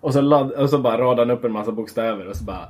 Och 0.00 0.12
så, 0.12 0.20
ladd, 0.20 0.52
och 0.52 0.70
så 0.70 0.78
bara 0.78 0.98
radade 0.98 1.20
han 1.20 1.30
upp 1.30 1.44
en 1.44 1.52
massa 1.52 1.72
bokstäver 1.72 2.28
och 2.28 2.36
så 2.36 2.44
bara 2.44 2.68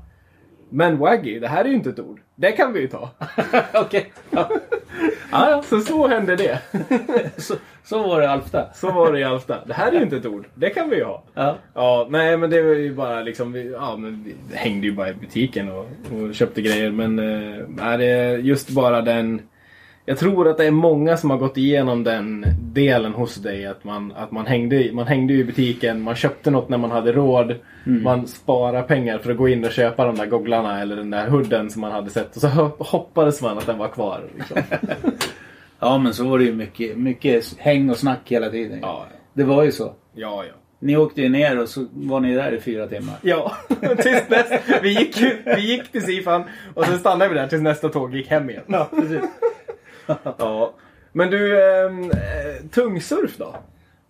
Men 0.70 0.98
Waggy, 0.98 1.38
det 1.38 1.48
här 1.48 1.64
är 1.64 1.68
ju 1.68 1.74
inte 1.74 1.90
ett 1.90 2.00
ord. 2.00 2.20
Det 2.34 2.52
kan 2.52 2.72
vi 2.72 2.80
ju 2.80 2.88
ta. 2.88 3.10
Okej. 3.74 4.12
Ja. 4.30 4.50
Ja, 5.32 5.50
ja. 5.50 5.62
Så 5.62 5.80
så 5.80 6.06
hände 6.08 6.36
det. 6.36 6.58
Så, 7.36 7.54
så 7.84 8.02
var 8.02 8.20
det 8.20 8.30
Alfta. 8.30 8.66
Så 8.74 8.90
var 8.90 9.12
det 9.12 9.18
i 9.20 9.24
Alfta. 9.24 9.64
Det 9.66 9.74
här 9.74 9.92
är 9.92 9.96
ju 9.96 10.02
inte 10.02 10.16
ett 10.16 10.26
ord. 10.26 10.46
Det 10.54 10.70
kan 10.70 10.90
vi 10.90 10.96
ju 10.96 11.04
ha. 11.04 11.22
Ja. 11.34 11.56
Ja, 11.74 12.06
nej 12.10 12.36
men 12.36 12.50
det 12.50 12.62
var 12.62 12.74
ju 12.74 12.94
bara 12.94 13.20
liksom, 13.20 13.52
vi, 13.52 13.72
ja 13.72 13.96
men 13.96 14.24
vi 14.24 14.56
hängde 14.56 14.86
ju 14.86 14.92
bara 14.92 15.10
i 15.10 15.14
butiken 15.14 15.70
och, 15.70 15.86
och 16.12 16.34
köpte 16.34 16.62
grejer. 16.62 16.90
Men 16.90 17.18
eh, 17.18 17.96
det 17.98 18.06
är 18.06 18.38
just 18.38 18.70
bara 18.70 19.00
den, 19.02 19.42
jag 20.10 20.18
tror 20.18 20.48
att 20.48 20.56
det 20.56 20.66
är 20.66 20.70
många 20.70 21.16
som 21.16 21.30
har 21.30 21.36
gått 21.38 21.56
igenom 21.56 22.04
den 22.04 22.46
delen 22.60 23.12
hos 23.12 23.34
dig. 23.34 23.66
Att 23.66 23.84
man, 23.84 24.12
att 24.16 24.30
man, 24.30 24.46
hängde, 24.46 24.90
man 24.92 25.06
hängde 25.06 25.34
i 25.34 25.44
butiken, 25.44 26.00
man 26.02 26.14
köpte 26.14 26.50
något 26.50 26.68
när 26.68 26.78
man 26.78 26.90
hade 26.90 27.12
råd. 27.12 27.54
Man 27.84 28.26
sparade 28.26 28.82
pengar 28.82 29.18
för 29.18 29.30
att 29.30 29.36
gå 29.36 29.48
in 29.48 29.64
och 29.64 29.70
köpa 29.72 30.04
de 30.06 30.16
där 30.16 30.26
gogglarna 30.26 30.80
eller 30.80 30.96
den 30.96 31.10
där 31.10 31.28
hooden 31.28 31.70
som 31.70 31.80
man 31.80 31.92
hade 31.92 32.10
sett. 32.10 32.36
Och 32.36 32.40
så 32.42 32.48
hoppades 32.78 33.42
man 33.42 33.58
att 33.58 33.66
den 33.66 33.78
var 33.78 33.88
kvar. 33.88 34.22
Liksom. 34.38 34.56
ja, 35.80 35.98
men 35.98 36.14
så 36.14 36.28
var 36.28 36.38
det 36.38 36.44
ju 36.44 36.54
mycket, 36.54 36.96
mycket 36.96 37.58
häng 37.58 37.90
och 37.90 37.96
snack 37.96 38.20
hela 38.24 38.50
tiden. 38.50 38.78
Ja, 38.82 39.06
Det 39.32 39.44
var 39.44 39.62
ju 39.64 39.72
så. 39.72 39.92
ja, 40.14 40.44
ja. 40.44 40.54
Ni 40.82 40.96
åkte 40.96 41.22
ju 41.22 41.28
ner 41.28 41.60
och 41.60 41.68
så 41.68 41.86
var 41.92 42.20
ni 42.20 42.34
där 42.34 42.52
i 42.52 42.60
fyra 42.60 42.86
timmar. 42.86 43.14
Ja, 43.22 43.52
tills 43.78 44.28
dess. 44.28 44.48
Vi 44.82 44.98
gick, 44.98 45.22
vi 45.44 45.60
gick 45.60 45.92
till 45.92 46.02
Sifan 46.02 46.44
och 46.74 46.84
sen 46.84 46.98
stannade 46.98 47.28
vi 47.28 47.34
där 47.40 47.46
tills 47.46 47.62
nästa 47.62 47.88
tåg 47.88 48.14
gick 48.14 48.28
hem 48.28 48.50
igen. 48.50 48.62
Ja, 48.66 48.88
precis. 48.90 49.20
Ja. 50.38 50.72
Men 51.12 51.30
du, 51.30 51.62
ehm, 51.64 52.10
eh, 52.10 52.66
tungsurf 52.70 53.36
då? 53.38 53.54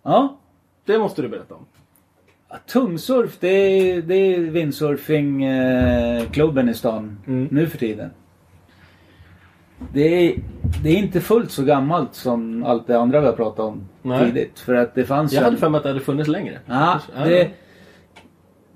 Ja. 0.03 0.37
Det 0.85 0.99
måste 0.99 1.21
du 1.21 1.27
berätta 1.29 1.55
om. 1.55 1.65
Ja, 2.49 2.55
Tungsurf, 2.67 3.37
det 3.39 3.47
är, 3.47 4.01
det 4.01 4.15
är 4.15 4.39
windsurfingklubben 4.39 6.69
i 6.69 6.73
stan 6.73 7.17
Mm. 7.27 7.47
nu 7.51 7.67
för 7.67 7.77
tiden. 7.77 8.09
Det 9.93 10.01
är, 10.27 10.35
det 10.83 10.89
är 10.89 10.95
inte 10.97 11.21
fullt 11.21 11.51
så 11.51 11.63
gammalt 11.63 12.15
som 12.15 12.63
allt 12.63 12.87
det 12.87 12.99
andra 12.99 13.19
vi 13.19 13.25
har 13.25 13.33
pratat 13.33 13.59
om 13.59 13.87
Nej. 14.01 14.25
tidigt. 14.25 14.59
För 14.59 14.75
att 14.75 14.95
det 14.95 15.05
fanns 15.05 15.33
Jag 15.33 15.41
hade 15.41 15.57
för 15.57 15.69
mig 15.69 15.77
att 15.77 15.83
det 15.83 15.89
hade 15.89 16.01
funnits 16.01 16.29
längre. 16.29 16.59
Ja. 16.65 16.99
det, 17.23 17.49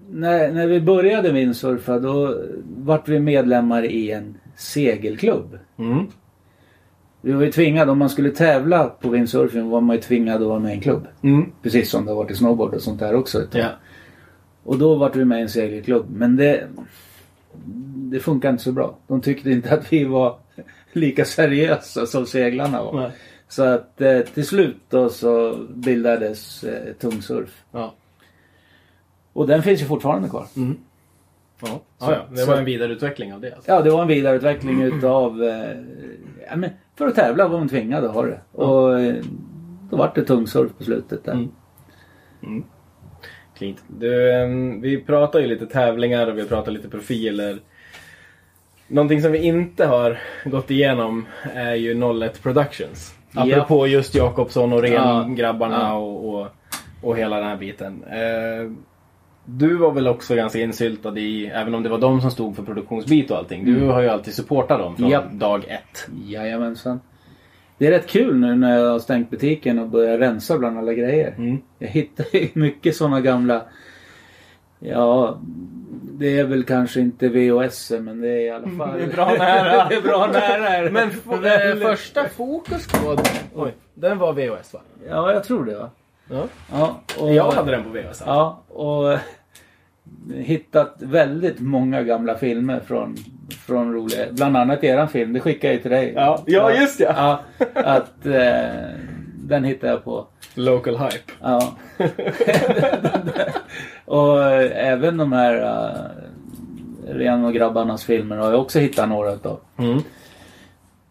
när, 0.09 0.51
när 0.51 0.67
vi 0.67 0.81
började 0.81 1.31
windsurfa 1.31 1.99
då 1.99 2.37
vart 2.77 3.07
vi 3.07 3.19
medlemmar 3.19 3.83
i 3.85 4.11
en 4.11 4.37
segelklubb. 4.55 5.59
Mm. 5.77 6.07
Vi 7.25 7.33
var 7.33 7.43
ju 7.43 7.51
tvingade, 7.51 7.91
om 7.91 7.97
man 7.97 8.09
skulle 8.09 8.31
tävla 8.31 8.87
på 8.87 9.09
windsurfing 9.09 9.69
var 9.69 9.81
man 9.81 9.95
ju 9.95 10.01
tvingad 10.01 10.41
att 10.41 10.47
vara 10.47 10.59
med 10.59 10.71
i 10.71 10.75
en 10.75 10.81
klubb. 10.81 11.07
Mm. 11.21 11.51
Precis 11.61 11.89
som 11.89 12.05
det 12.05 12.11
har 12.11 12.15
varit 12.15 12.31
i 12.31 12.35
snowboard 12.35 12.73
och 12.73 12.81
sånt 12.81 12.99
där 12.99 13.15
också. 13.15 13.43
Ja. 13.51 13.69
Och 14.63 14.77
då 14.77 14.95
vart 14.95 15.15
vi 15.15 15.25
med 15.25 15.39
i 15.39 15.41
en 15.41 15.49
segelklubb. 15.49 16.05
Men 16.09 16.35
det, 16.35 16.67
det 18.11 18.19
funkar 18.19 18.49
inte 18.49 18.63
så 18.63 18.71
bra. 18.71 18.97
De 19.07 19.21
tyckte 19.21 19.51
inte 19.51 19.73
att 19.73 19.93
vi 19.93 20.03
var 20.03 20.37
lika 20.93 21.25
seriösa 21.25 22.05
som 22.05 22.25
seglarna 22.25 22.83
var. 22.83 22.99
Nej. 22.99 23.11
Så 23.47 23.63
att 23.63 24.01
eh, 24.01 24.19
till 24.19 24.45
slut 24.45 24.77
då 24.89 25.09
så 25.09 25.55
bildades 25.69 26.63
eh, 26.63 26.93
tungsurf. 26.93 27.63
Ja. 27.71 27.93
Och 29.33 29.47
den 29.47 29.63
finns 29.63 29.81
ju 29.81 29.85
fortfarande 29.85 30.29
kvar. 30.29 30.47
Mm. 30.55 30.77
Ja. 31.61 31.81
Ja, 31.99 32.11
ja. 32.11 32.25
Det 32.35 32.45
var 32.45 32.57
en 32.57 32.65
vidareutveckling 32.65 33.33
av 33.33 33.41
det. 33.41 33.55
Alltså. 33.55 33.71
Ja, 33.71 33.81
det 33.81 33.89
var 33.89 34.01
en 34.01 34.07
vidareutveckling 34.07 34.81
utav... 34.81 35.43
Eh, 35.43 35.77
ja, 36.49 36.55
men 36.55 36.69
för 36.97 37.07
att 37.07 37.15
tävla 37.15 37.47
var 37.47 37.59
man 37.59 37.69
tvingad 37.69 38.05
att 38.05 38.13
ha 38.13 38.21
det. 38.21 38.39
Och 38.51 38.99
eh, 38.99 39.15
då 39.89 39.97
vart 39.97 40.15
det 40.15 40.23
tungsurf 40.23 40.71
på 40.77 40.83
slutet 40.83 41.23
där. 41.25 41.47
Mm. 42.43 42.63
Klint. 43.57 43.83
Du, 43.87 44.33
ehm, 44.33 44.81
vi 44.81 45.01
pratar 45.01 45.39
ju 45.39 45.47
lite 45.47 45.65
tävlingar 45.65 46.27
och 46.27 46.37
vi 46.37 46.45
pratar 46.47 46.71
lite 46.71 46.89
profiler. 46.89 47.59
Någonting 48.87 49.21
som 49.21 49.31
vi 49.31 49.37
inte 49.39 49.85
har 49.85 50.19
gått 50.45 50.71
igenom 50.71 51.25
är 51.53 51.75
ju 51.75 51.93
01 52.23 52.43
Productions. 52.43 53.15
Ja. 53.31 53.41
Apropå 53.41 53.87
just 53.87 54.15
Jakobsson 54.15 54.73
och 54.73 54.87
Ja. 54.87 55.23
Ren-grabbarna 55.23 55.79
Ja. 55.79 55.93
och, 55.93 56.33
och, 56.41 56.47
och 57.01 57.17
hela 57.17 57.35
den 57.39 57.47
här 57.47 57.57
biten. 57.57 58.03
Eh, 58.03 58.71
du 59.45 59.75
var 59.75 59.91
väl 59.91 60.07
också 60.07 60.35
ganska 60.35 60.59
insyltad 60.59 61.17
i, 61.19 61.45
även 61.47 61.75
om 61.75 61.83
det 61.83 61.89
var 61.89 61.97
de 61.97 62.21
som 62.21 62.31
stod 62.31 62.55
för 62.55 62.63
produktionsbit 62.63 63.31
och 63.31 63.37
allting. 63.37 63.65
Du 63.65 63.85
har 63.87 64.01
ju 64.01 64.09
alltid 64.09 64.33
supportat 64.33 64.79
dem 64.79 64.95
från 64.95 65.09
Japp. 65.09 65.31
dag 65.31 65.63
ett. 65.67 66.07
Jajamensan. 66.25 66.99
Det 67.77 67.87
är 67.87 67.91
rätt 67.91 68.07
kul 68.07 68.35
nu 68.39 68.55
när 68.55 68.77
jag 68.79 68.91
har 68.91 68.99
stängt 68.99 69.29
butiken 69.29 69.79
och 69.79 69.87
börjar 69.89 70.17
rensa 70.17 70.57
bland 70.57 70.77
alla 70.77 70.93
grejer. 70.93 71.33
Mm. 71.37 71.57
Jag 71.79 71.87
hittar 71.87 72.25
ju 72.35 72.47
mycket 72.53 72.95
sådana 72.95 73.21
gamla... 73.21 73.61
Ja, 74.79 75.39
det 76.11 76.39
är 76.39 76.43
väl 76.43 76.63
kanske 76.63 76.99
inte 76.99 77.27
VHS 77.29 77.91
men 77.99 78.21
det 78.21 78.29
är 78.29 78.39
i 78.39 78.49
alla 78.49 78.67
fall... 78.67 78.97
Det 78.97 79.03
är 79.03 79.07
bra 79.11 79.25
nära. 79.39 79.85
det 79.89 79.95
är 79.95 80.01
bra 80.01 80.27
nära. 80.33 80.89
Men 80.91 81.07
f- 81.09 81.45
eh, 81.45 81.75
första 81.77 82.29
fokuskoden, 82.29 83.25
oj, 83.55 83.73
den 83.93 84.17
var 84.17 84.33
VHS 84.33 84.73
va? 84.73 84.79
Ja, 85.09 85.31
jag 85.33 85.43
tror 85.43 85.65
det 85.65 85.75
va. 85.77 85.89
Ja. 86.29 86.47
Ja, 86.71 87.01
och, 87.19 87.33
Jag 87.33 87.51
hade 87.51 87.71
den 87.71 87.83
på 87.83 87.89
VHS. 87.89 88.23
Ja, 88.25 88.63
och 88.67 89.13
eh, 89.13 89.19
hittat 90.35 90.95
väldigt 90.99 91.59
många 91.59 92.03
gamla 92.03 92.35
filmer 92.37 92.79
från, 92.79 93.15
från 93.65 93.93
roliga... 93.93 94.25
Bland 94.31 94.57
annat 94.57 94.83
eran 94.83 95.09
film, 95.09 95.33
det 95.33 95.39
skickade 95.39 95.73
jag 95.73 95.81
till 95.81 95.91
dig. 95.91 96.13
Ja, 96.15 96.43
ja, 96.45 96.71
just 96.71 96.97
det. 96.97 97.03
Ja, 97.03 97.41
att 97.73 98.25
eh, 98.25 98.89
den 99.35 99.63
hittade 99.63 99.93
jag 99.93 100.03
på. 100.03 100.27
Local 100.55 100.97
hype. 100.97 101.31
Ja. 101.41 101.75
och 104.05 104.43
eh, 104.43 104.87
även 104.87 105.17
de 105.17 105.33
här 105.33 105.55
uh, 105.55 106.15
Ren 107.07 107.45
och 107.45 107.53
grabbarnas 107.53 108.03
filmer 108.03 108.37
har 108.37 108.51
jag 108.51 108.61
också 108.61 108.79
hittat 108.79 109.09
några 109.09 109.33
utav. 109.33 109.59
Mm. 109.77 109.99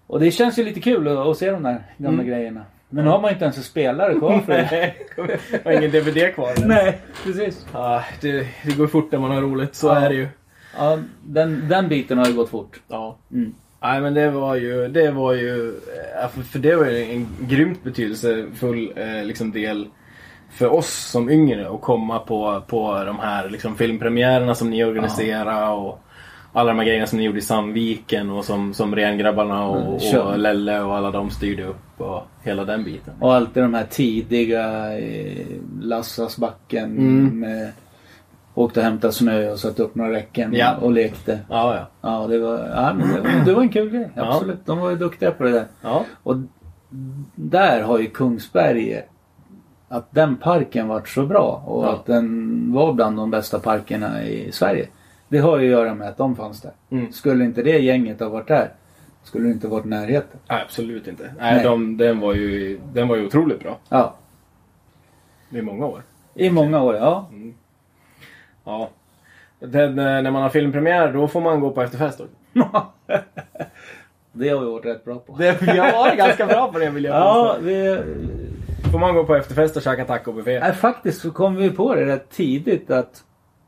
Och 0.06 0.20
det 0.20 0.30
känns 0.30 0.58
ju 0.58 0.64
lite 0.64 0.80
kul 0.80 1.08
att, 1.08 1.18
att 1.18 1.38
se 1.38 1.50
de 1.50 1.62
där 1.62 1.82
gamla 1.98 2.22
grejerna. 2.22 2.64
Men 2.94 3.04
nu 3.04 3.10
har 3.10 3.20
man 3.20 3.30
inte 3.32 3.44
ens 3.44 3.56
en 3.56 3.62
spelare 3.62 4.14
kvar 4.14 4.40
för 4.40 4.52
det. 4.52 4.94
Har 5.64 5.72
ingen 5.72 5.90
DVD 5.90 6.34
kvar. 6.34 6.52
Nej, 6.66 6.98
precis. 7.24 7.66
Ja, 7.72 8.02
det, 8.20 8.46
det 8.64 8.76
går 8.76 8.86
fort 8.86 9.12
när 9.12 9.18
man 9.18 9.30
har 9.30 9.40
roligt, 9.42 9.74
så 9.74 9.86
Ja. 9.86 9.96
är 10.00 10.08
det 10.08 10.14
ju. 10.14 10.28
Ja, 10.78 10.98
den, 11.22 11.68
den 11.68 11.88
biten 11.88 12.18
har 12.18 12.26
ju 12.26 12.32
gått 12.34 12.50
fort. 12.50 12.80
Ja. 12.88 13.16
Mm. 13.32 13.54
Nej 13.82 14.00
men 14.00 14.14
det 14.14 14.30
var 14.30 14.54
ju, 14.54 14.88
det 14.88 15.10
var 15.10 15.32
ju, 15.32 15.68
eh, 16.22 16.28
för, 16.50 16.58
det 16.58 16.76
var 16.76 16.86
ju 16.86 17.12
en 17.12 17.26
grymt 17.40 17.84
betydelsefull 17.84 18.92
eh, 18.96 19.24
liksom 19.24 19.52
del 19.52 19.86
för 20.50 20.72
oss 20.72 20.94
som 21.10 21.30
yngre 21.30 21.68
att 21.70 21.80
komma 21.80 22.18
på, 22.18 22.62
på 22.66 23.04
de 23.04 23.18
här 23.18 23.48
liksom, 23.50 23.76
filmpremiärerna 23.76 24.54
som 24.54 24.70
ni 24.70 24.84
organiserade 24.84 25.66
och 25.72 25.98
alla 26.54 26.68
de 26.72 26.78
här 26.78 26.86
grejerna 26.86 27.06
som 27.06 27.18
ni 27.18 27.24
gjorde 27.24 27.38
i 27.38 27.42
Sandviken 27.42 28.30
och 28.30 28.44
som, 28.44 28.74
som 28.74 28.94
Rengrabbarna 28.96 29.64
och, 29.68 30.00
Kör. 30.00 30.32
och 30.32 30.38
Lelle 30.38 30.80
och 30.80 30.96
alla 30.96 31.10
de 31.10 31.30
styrde 31.30 31.64
upp 31.64 32.00
och 32.00 32.22
hela 32.42 32.64
den 32.64 32.84
biten. 32.84 33.14
Och 33.20 33.34
alltid 33.34 33.62
de 33.62 33.74
här 33.74 33.84
tidiga 33.90 34.98
eh, 34.98 35.46
Lassasbacken 35.80 36.84
Mm. 36.98 37.40
med 37.40 37.72
Åkte 38.56 38.80
och 38.80 38.84
hämtade 38.86 39.12
snö 39.12 39.50
och 39.52 39.58
satte 39.58 39.82
upp 39.82 39.94
några 39.94 40.12
räcken 40.12 40.52
Ja. 40.54 40.76
och 40.76 40.92
lekte. 40.92 41.38
Ja, 41.50 41.74
ja. 41.76 41.86
Ja, 42.10 42.26
det 42.26 42.38
var, 42.38 42.58
ja, 42.74 42.92
men 42.94 43.08
det, 43.14 43.20
var- 43.20 43.44
det 43.44 43.54
var 43.54 43.62
en 43.62 43.68
kul 43.68 43.90
grej. 43.90 44.08
Ja. 44.14 44.34
Absolut. 44.34 44.66
De 44.66 44.78
var 44.78 44.90
ju 44.90 44.96
duktiga 44.96 45.30
på 45.30 45.42
det 45.44 45.50
där. 45.50 45.64
Ja, 45.82 46.04
Och 46.22 46.36
där 47.34 47.82
har 47.82 47.98
ju 47.98 48.06
Kungsberg 48.10 49.02
att 49.88 50.08
den 50.10 50.36
parken 50.36 50.88
varit 50.88 51.08
så 51.08 51.22
bra 51.26 51.62
och 51.66 51.84
Ja. 51.84 51.92
att 51.92 52.06
den 52.06 52.72
var 52.72 52.92
bland 52.92 53.16
de 53.16 53.30
bästa 53.30 53.58
parkerna 53.58 54.22
i 54.24 54.52
Sverige. 54.52 54.86
Det 55.34 55.40
har 55.40 55.58
ju 55.58 55.64
att 55.74 55.80
göra 55.80 55.94
med 55.94 56.08
att 56.08 56.16
de 56.16 56.36
fanns 56.36 56.60
där. 56.60 56.72
Mm. 56.90 57.12
Skulle 57.12 57.44
inte 57.44 57.62
det 57.62 57.78
gänget 57.78 58.20
ha 58.20 58.28
varit 58.28 58.48
där 58.48 58.70
skulle 59.22 59.44
det 59.48 59.52
inte 59.52 59.68
varit 59.68 59.84
närheten. 59.84 60.40
Nej, 60.48 60.62
absolut 60.62 61.06
inte. 61.08 61.22
Nej, 61.22 61.54
Nej. 61.54 61.64
De, 61.64 61.96
den, 61.96 62.20
var 62.20 62.34
ju, 62.34 62.80
den 62.92 63.08
var 63.08 63.16
ju 63.16 63.26
otroligt 63.26 63.60
bra. 63.60 63.78
Ja, 63.88 64.14
I 65.50 65.62
många 65.62 65.86
år. 65.86 66.02
i 66.34 66.50
många 66.50 66.82
år. 66.82 66.94
Ja. 66.94 67.30
Ja. 68.64 68.90
Den, 69.58 69.98
eh, 69.98 70.04
när 70.04 70.30
man 70.30 70.42
har 70.42 70.48
filmpremiär 70.48 71.12
då 71.12 71.28
får 71.28 71.40
man 71.40 71.60
gå 71.60 71.70
på 71.70 71.82
efterfest 71.82 72.20
också. 72.20 72.34
det 74.32 74.48
har 74.48 74.60
vi 74.60 74.66
varit 74.66 74.84
rätt 74.84 75.04
bra 75.04 75.18
på. 75.18 75.36
Det, 75.36 75.62
jag 75.62 75.92
var 75.92 76.16
ganska 76.16 76.46
bra 76.46 76.72
på 76.72 76.78
det 76.78 76.90
vill 76.90 77.04
jag 77.04 77.14
Ja, 77.16 77.56
vi, 77.60 78.00
Får 78.92 78.98
man 78.98 79.14
gå 79.14 79.24
på 79.24 79.34
efterfest 79.34 79.76
och 79.76 79.82
käka 79.82 80.04
tacobuffé? 80.04 80.60
nej, 80.60 80.72
faktiskt 80.72 81.20
så 81.20 81.30
kom 81.30 81.56
vi 81.56 81.70
på 81.70 81.94
det 81.94 82.06
rätt 82.06 82.30
tidigt 82.30 82.90
att 82.90 83.24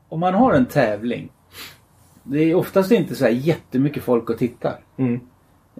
om 0.09 0.19
man 0.19 0.33
har 0.33 0.53
en 0.53 0.65
tävling. 0.65 1.29
Det 2.29 2.39
är 2.51 2.55
oftast 2.55 2.91
inte 2.91 3.15
så 3.15 3.25
här 3.25 3.31
jättemycket 3.31 4.03
folk 4.03 4.29
och 4.29 4.37
tittar. 4.37 4.75
Mm. 4.97 5.19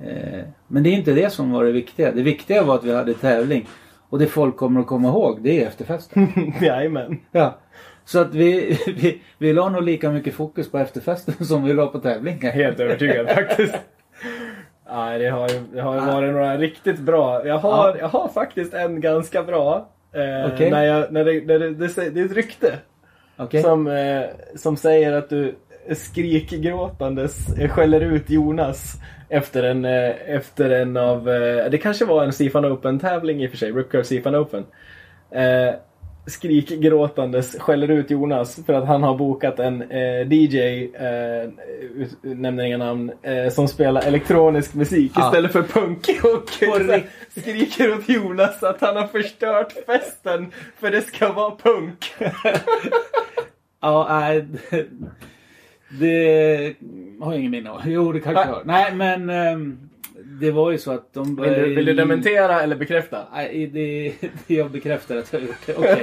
Eh, 0.01 0.43
men 0.67 0.83
det 0.83 0.89
är 0.89 0.93
inte 0.93 1.13
det 1.13 1.29
som 1.29 1.51
var 1.51 1.63
det 1.63 1.71
viktiga. 1.71 2.11
Det 2.11 2.21
viktiga 2.21 2.63
var 2.63 2.75
att 2.75 2.83
vi 2.83 2.93
hade 2.95 3.13
tävling. 3.13 3.67
Och 4.09 4.19
det 4.19 4.27
folk 4.27 4.57
kommer 4.57 4.79
att 4.79 4.87
komma 4.87 5.07
ihåg 5.07 5.39
det 5.41 5.63
är 5.63 5.67
efterfesten. 5.67 6.27
Jajamän. 6.61 7.19
ja. 7.31 7.57
Så 8.05 8.19
att 8.19 8.35
vi, 8.35 8.77
vi, 8.87 9.21
vi 9.37 9.53
la 9.53 9.69
nog 9.69 9.83
lika 9.83 10.11
mycket 10.11 10.33
fokus 10.33 10.71
på 10.71 10.77
efterfesten 10.77 11.45
som 11.45 11.63
vi 11.63 11.73
la 11.73 11.87
på 11.87 11.99
tävlingen. 11.99 12.51
Helt 12.51 12.79
övertygad 12.79 13.29
faktiskt. 13.35 13.75
Nej, 14.89 15.19
det 15.19 15.29
har 15.29 15.49
ju 15.49 15.59
det 15.73 15.81
har 15.81 15.95
ju 15.95 16.01
varit 16.01 16.33
några 16.33 16.57
riktigt 16.57 16.99
bra. 16.99 17.47
Jag 17.47 17.57
har, 17.57 17.89
Ja. 17.89 17.95
jag 17.99 18.07
har 18.07 18.27
faktiskt 18.27 18.73
en 18.73 19.01
ganska 19.01 19.43
bra. 19.43 19.89
Eh, 20.13 20.53
Okej. 20.53 20.71
när 20.71 20.83
jag, 20.83 21.11
när 21.11 21.25
det, 21.25 21.45
när 21.45 21.59
det, 21.59 21.69
det, 21.69 22.09
det 22.09 22.19
är 22.21 22.25
ett 22.25 22.31
rykte. 22.31 22.73
Okej? 23.37 23.63
Som, 23.63 23.87
eh, 23.87 24.23
som 24.55 24.77
säger 24.77 25.11
att 25.13 25.29
du 25.29 25.55
skrikgråtandes 25.95 27.57
eh, 27.57 27.69
skäller 27.69 28.01
ut 28.01 28.29
Jonas 28.29 28.93
efter 29.29 29.63
en, 29.63 29.85
eh, 29.85 30.11
efter 30.27 30.69
en 30.69 30.97
av, 30.97 31.29
eh, 31.29 31.69
det 31.71 31.77
kanske 31.77 32.05
var 32.05 32.23
en 32.23 32.33
Sifan 32.33 32.65
Open-tävling 32.65 33.43
i 33.43 33.47
och 33.47 33.51
för 33.51 33.57
sig, 33.57 33.73
Curl 33.91 34.03
Sifan 34.03 34.35
Open. 34.35 34.65
Eh, 35.31 35.75
skrikgråtandes 36.25 37.59
skäller 37.59 37.87
ut 37.91 38.11
Jonas 38.11 38.59
för 38.65 38.73
att 38.73 38.87
han 38.87 39.03
har 39.03 39.17
bokat 39.17 39.59
en 39.59 39.81
eh, 39.91 40.33
DJ, 40.33 40.83
eh, 40.95 41.49
nämner 42.21 42.63
inga 42.63 42.77
namn, 42.77 43.11
eh, 43.21 43.49
som 43.49 43.67
spelar 43.67 44.01
elektronisk 44.07 44.73
musik 44.73 45.11
Ja. 45.15 45.25
istället 45.27 45.51
för 45.51 45.63
punk. 45.63 45.99
Och 46.23 47.41
skriker 47.41 47.93
åt 47.93 48.09
Jonas 48.09 48.63
att 48.63 48.81
han 48.81 48.95
har 48.95 49.07
förstört 49.07 49.73
festen 49.85 50.51
för 50.79 50.91
det 50.91 51.01
ska 51.01 51.31
vara 51.33 51.55
punk. 51.55 52.13
Ja, 53.81 54.07
nej. 54.09 54.41
Det, 54.69 54.85
det 55.89 56.75
har 57.19 57.31
jag 57.31 57.39
ingen 57.39 57.51
minne 57.51 57.69
av. 57.69 57.81
Jo, 57.85 58.11
det 58.11 58.19
kanske 58.19 58.43
jag 58.43 58.53
har. 58.53 58.63
Nej, 58.65 58.95
men 58.95 59.29
ehm, 59.29 59.89
det 60.39 60.51
var 60.51 60.71
ju 60.71 60.77
så 60.77 60.91
att 60.91 61.13
de 61.13 61.35
Vill 61.35 61.53
du, 61.53 61.75
vill 61.75 61.85
du 61.85 61.93
dementera 61.93 62.61
eller 62.61 62.75
bekräfta? 62.75 63.27
Nej, 63.33 63.67
det, 63.67 64.13
det 64.47 64.53
jag 64.53 64.71
bekräftar 64.71 65.17
att 65.17 65.33
jag 65.33 65.39
har 65.39 65.47
gjort 65.47 65.65
det. 65.65 65.75
Okej. 65.75 66.01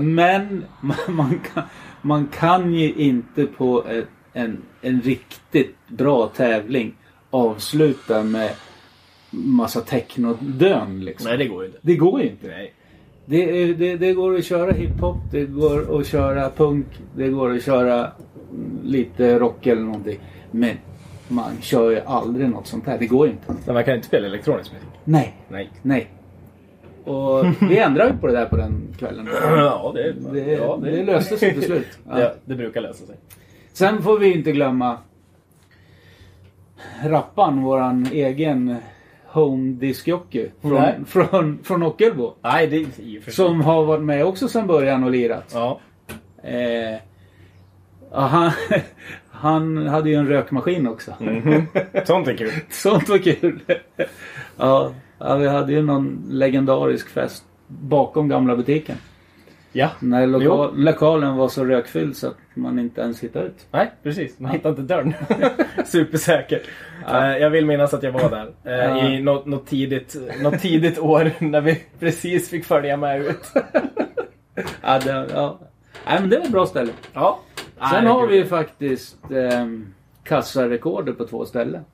Men 0.00 0.64
man, 0.80 0.96
man, 1.08 1.40
kan, 1.54 1.62
man 2.02 2.26
kan 2.26 2.74
ju 2.74 2.92
inte 2.92 3.46
på 3.46 3.84
ett, 3.88 4.08
en, 4.32 4.62
en 4.80 5.00
riktigt 5.00 5.76
bra 5.88 6.26
tävling 6.26 6.94
avsluta 7.30 8.22
med 8.22 8.50
massa 9.30 9.80
technodön 9.80 11.04
liksom. 11.04 11.28
Nej, 11.28 11.38
det 11.38 11.46
går 11.46 11.62
ju 11.62 11.66
inte. 11.66 11.78
Det 11.82 11.96
går 11.96 12.20
ju 12.20 12.28
inte. 12.28 12.48
Nej. 12.48 12.74
Det, 13.24 13.74
det, 13.74 13.96
det 13.96 14.12
går 14.12 14.36
att 14.36 14.44
köra 14.44 14.72
hiphop, 14.72 15.16
det 15.30 15.44
går 15.44 16.00
att 16.00 16.06
köra 16.06 16.50
punk, 16.50 16.86
det 17.16 17.28
går 17.28 17.54
att 17.54 17.64
köra 17.64 18.12
lite 18.82 19.38
rock 19.38 19.66
eller 19.66 19.82
någonting. 19.82 20.18
Men 20.50 20.76
man 21.28 21.50
kör 21.60 21.90
ju 21.90 22.00
aldrig 22.06 22.48
något 22.48 22.66
sånt 22.66 22.86
här. 22.86 22.98
Det 22.98 23.06
går 23.06 23.26
ju 23.26 23.32
inte. 23.32 23.54
Men 23.64 23.74
man 23.74 23.84
kan 23.84 23.94
inte 23.94 24.06
spela 24.06 24.26
elektronisk 24.26 24.72
musik. 24.72 24.88
Nej, 25.04 25.34
Nej. 25.48 25.70
nej. 25.82 26.08
Och 27.04 27.44
vi 27.60 27.78
ändrade 27.78 28.10
ju 28.10 28.16
på 28.16 28.26
det 28.26 28.32
där 28.32 28.46
på 28.46 28.56
den 28.56 28.94
kvällen. 28.98 29.28
Ja, 29.42 29.92
det, 29.94 30.14
Det, 30.32 30.52
ja, 30.52 30.78
det 30.82 31.02
löste 31.04 31.36
sig 31.36 31.52
till 31.54 31.62
slut. 31.62 31.86
Ja. 32.08 32.20
Ja, 32.20 32.32
det 32.44 32.54
brukar 32.54 32.80
lösa 32.80 33.06
sig. 33.06 33.16
Sen 33.72 34.02
får 34.02 34.18
vi 34.18 34.32
inte 34.34 34.52
glömma 34.52 34.98
Rappan, 37.04 37.62
våran 37.62 38.06
egen 38.12 38.76
home 39.26 39.72
discjockey 39.72 40.50
från, 40.60 40.72
Nej. 40.72 40.94
från, 41.06 41.58
från 41.62 41.82
Ockelbo. 41.82 42.32
Nej, 42.42 42.66
det 42.66 42.76
är. 42.76 43.30
Som 43.30 43.60
har 43.60 43.84
varit 43.84 44.04
med 44.04 44.24
också 44.24 44.48
sedan 44.48 44.66
början 44.66 45.04
och 45.04 45.10
lirat. 45.10 45.50
Ja. 45.54 45.80
Eh, 46.42 47.00
ja, 48.12 48.20
han, 48.20 48.50
han 49.30 49.86
hade 49.86 50.10
ju 50.10 50.16
en 50.16 50.26
rökmaskin 50.28 50.86
också. 50.88 51.14
Sånt 52.04 52.28
är 52.28 52.36
kul. 52.36 52.50
Sånt 52.70 53.08
var 53.08 53.18
kul. 53.18 53.60
ja, 54.56 54.92
ja, 55.18 55.34
vi 55.36 55.48
hade 55.48 55.72
ju 55.72 55.82
någon 55.82 56.22
legendarisk 56.30 57.08
fest 57.08 57.44
bakom 57.66 58.28
gamla 58.28 58.56
butiken. 58.56 58.96
Ja. 59.74 59.88
När 60.00 60.26
loka- 60.26 60.44
Jo. 60.44 60.70
lokalen 60.74 61.36
var 61.36 61.48
så 61.48 61.64
rökfylld 61.64 62.16
så 62.16 62.26
att 62.26 62.36
man 62.54 62.78
inte 62.78 63.00
ens 63.00 63.20
hittade 63.20 63.46
ut. 63.46 63.66
Nej, 63.70 63.90
precis. 64.02 64.38
Man 64.38 64.50
hittar 64.50 64.70
inte 64.70 64.82
dörren. 64.82 65.14
Supersäkert. 65.86 66.62
Eh, 67.08 67.36
jag 67.36 67.50
vill 67.50 67.66
minnas 67.66 67.94
att 67.94 68.02
jag 68.02 68.12
var 68.12 68.30
där. 68.30 68.46
eh, 68.64 68.72
Ja. 68.98 69.08
I 69.08 69.22
något, 69.22 69.46
något, 69.46 69.66
tidigt, 69.66 70.16
något 70.42 70.60
tidigt 70.60 70.98
år 70.98 71.30
när 71.38 71.60
vi 71.60 71.82
precis 72.00 72.50
fick 72.50 72.64
följa 72.64 72.96
med 72.96 73.20
ut. 73.20 73.52
Ja, 74.82 74.98
det, 74.98 75.26
ja. 75.34 75.58
Nej, 76.06 76.20
men 76.20 76.30
det 76.30 76.38
var 76.38 76.44
ett 76.44 76.52
bra 76.52 76.66
ställe. 76.66 76.92
Ja. 77.12 77.40
Sen 77.90 78.06
har 78.06 78.26
vi 78.26 78.36
ju 78.36 78.44
faktiskt 78.46 79.30
eh, 79.30 79.66
kassarekorder 80.24 81.12
på 81.12 81.26
två 81.26 81.44
ställen. 81.44 81.84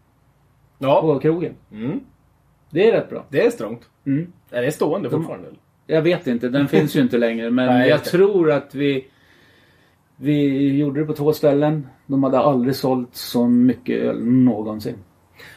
Ja. 0.79 1.01
På 1.01 1.19
krogen. 1.19 1.55
Mm. 1.73 2.01
Det 2.71 2.89
är 2.89 2.93
rätt 2.93 3.11
bra. 3.11 3.25
Det 3.29 3.47
är 3.47 3.51
strångt. 3.51 3.89
Mm. 4.07 4.33
Är 4.51 4.63
det 4.63 4.73
stående 4.73 5.11
fortfarande? 5.11 5.47
eller? 5.49 5.59
Jag 5.87 6.03
vet 6.03 6.27
inte, 6.27 6.49
den 6.49 6.69
finns 6.75 6.97
ju 6.97 7.01
inte 7.01 7.19
längre. 7.19 7.51
Men 7.51 7.67
Nej, 7.67 7.89
jag 7.89 8.05
tror 8.05 8.51
att 8.51 8.75
vi 8.75 9.07
Vi 10.17 10.69
gjorde 10.79 11.01
det 11.01 11.07
på 11.07 11.13
två 11.13 11.33
ställen. 11.33 11.87
De 12.07 12.23
hade 12.25 12.39
aldrig 12.39 12.77
sålt 12.77 13.15
så 13.15 13.47
mycket 13.47 13.99
öl 13.99 14.25
någonsin. 14.25 14.95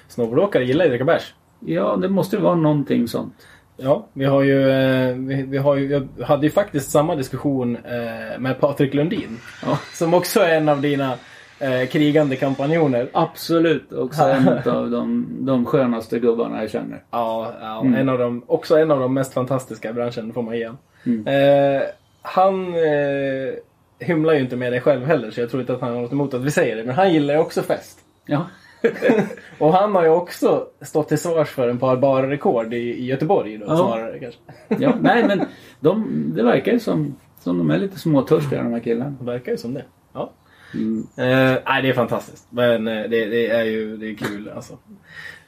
Snowboardåkare 0.07 0.63
gillar 0.65 0.85
ju 0.85 0.89
att 0.89 0.91
dricka 0.91 1.05
bärs. 1.05 1.33
Ja, 1.59 1.95
det 1.95 2.09
måste 2.09 2.37
vara 2.37 2.55
någonting 2.55 3.07
sånt. 3.07 3.47
Ja, 3.83 4.05
vi 4.13 4.25
har 4.25 4.41
ju, 4.41 4.69
eh, 4.69 5.15
vi, 5.15 5.43
vi 5.43 5.57
har 5.57 5.75
ju, 5.75 6.07
jag 6.17 6.25
hade 6.25 6.45
ju 6.45 6.51
faktiskt 6.51 6.91
samma 6.91 7.15
diskussion 7.15 7.75
eh, 7.75 8.39
med 8.39 8.59
Patrik 8.59 8.93
Lundin. 8.93 9.39
Ja. 9.65 9.79
Som 9.93 10.13
också 10.13 10.39
är 10.39 10.55
en 10.57 10.69
av 10.69 10.81
dina 10.81 11.13
eh, 11.59 11.87
krigande 11.87 12.35
kampanjoner. 12.35 13.09
Också 13.13 13.63
Också 13.91 14.23
en 14.23 14.47
av 14.69 14.89
de, 14.89 15.27
de 15.39 15.65
skönaste 15.65 16.19
gubbarna 16.19 16.61
jag 16.61 16.71
känner. 16.71 17.03
Ja, 17.11 17.53
ja 17.61 17.81
Mm. 17.81 17.95
en 17.95 18.09
av 18.09 18.17
de, 18.17 18.43
också 18.47 18.77
en 18.77 18.91
av 18.91 18.99
de 18.99 19.13
mest 19.13 19.33
fantastiska 19.33 19.89
i 19.89 19.93
branschen 19.93 20.33
får 20.33 20.41
man 20.41 20.57
ge. 20.57 20.71
Mm. 21.03 21.27
Eh, 21.27 21.81
han 22.21 22.73
eh, 22.73 23.53
hymlar 23.99 24.33
ju 24.33 24.39
inte 24.39 24.55
med 24.55 24.73
det 24.73 24.81
själv 24.81 25.05
heller 25.05 25.31
så 25.31 25.41
jag 25.41 25.49
tror 25.49 25.61
inte 25.61 25.73
att 25.73 25.81
han 25.81 25.93
har 25.93 26.01
något 26.01 26.11
emot 26.11 26.33
att 26.33 26.41
vi 26.41 26.51
säger 26.51 26.75
det. 26.75 26.83
Men 26.83 26.95
han 26.95 27.13
gillar 27.13 27.33
ju 27.33 27.39
också 27.39 27.61
fest. 27.61 27.99
Ja. 28.25 28.45
Och 29.59 29.73
han 29.73 29.95
har 29.95 30.03
ju 30.03 30.09
också 30.09 30.67
stått 30.81 31.07
till 31.07 31.17
svars 31.17 31.49
för 31.49 31.67
en 31.69 31.77
par 31.79 31.97
bara 31.97 32.29
rekord 32.29 32.73
i, 32.73 32.77
i 32.77 33.05
Göteborg 33.05 33.57
då, 33.57 33.65
Ja. 33.67 33.77
snarare 33.77 34.19
kanske. 34.19 34.39
ja. 34.85 34.93
Nej, 35.01 35.23
men 35.27 35.41
de, 35.79 36.23
det 36.35 36.43
verkar 36.43 36.71
ju 36.71 36.79
som, 36.79 37.15
som 37.39 37.57
de 37.57 37.71
är 37.71 37.77
lite 37.77 37.99
småtörstiga 37.99 38.63
de 38.63 38.73
här 38.73 38.79
killarna. 38.79 39.15
Det 39.19 39.25
verkar 39.25 39.51
ju 39.51 39.57
som 39.57 39.73
det. 39.73 39.83
Ja. 40.13 40.31
Mm. 40.73 40.99
Eh, 41.17 41.59
nej, 41.65 41.81
det 41.81 41.89
är 41.89 41.93
fantastiskt. 41.93 42.47
Men 42.49 42.87
eh, 42.87 42.93
det, 43.09 43.25
det 43.25 43.47
är 43.49 43.63
ju 43.63 43.97
det 43.97 44.09
är 44.09 44.15
kul 44.15 44.49
alltså. 44.55 44.77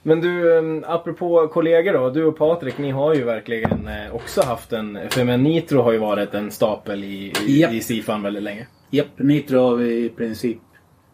Men 0.05 0.21
du, 0.21 0.57
eh, 0.57 0.63
apropå 0.91 1.47
kollegor 1.47 1.93
då. 1.93 2.09
Du 2.09 2.23
och 2.25 2.37
Patrik, 2.37 2.77
ni 2.77 2.91
har 2.91 3.13
ju 3.13 3.23
verkligen 3.23 3.87
eh, 3.87 4.15
också 4.15 4.41
haft 4.41 4.73
en... 4.73 4.99
För 5.09 5.23
men 5.23 5.43
Nitro 5.43 5.81
har 5.81 5.91
ju 5.91 5.97
varit 5.97 6.33
en 6.33 6.51
stapel 6.51 7.03
i, 7.03 7.33
i, 7.47 7.61
Japp. 7.61 7.73
i 7.73 7.81
Sifan 7.81 8.21
väldigt 8.21 8.43
länge. 8.43 8.67
Japp, 8.89 9.07
Nitro 9.15 9.59
har 9.59 9.75
vi 9.75 10.05
i 10.05 10.09
princip 10.09 10.57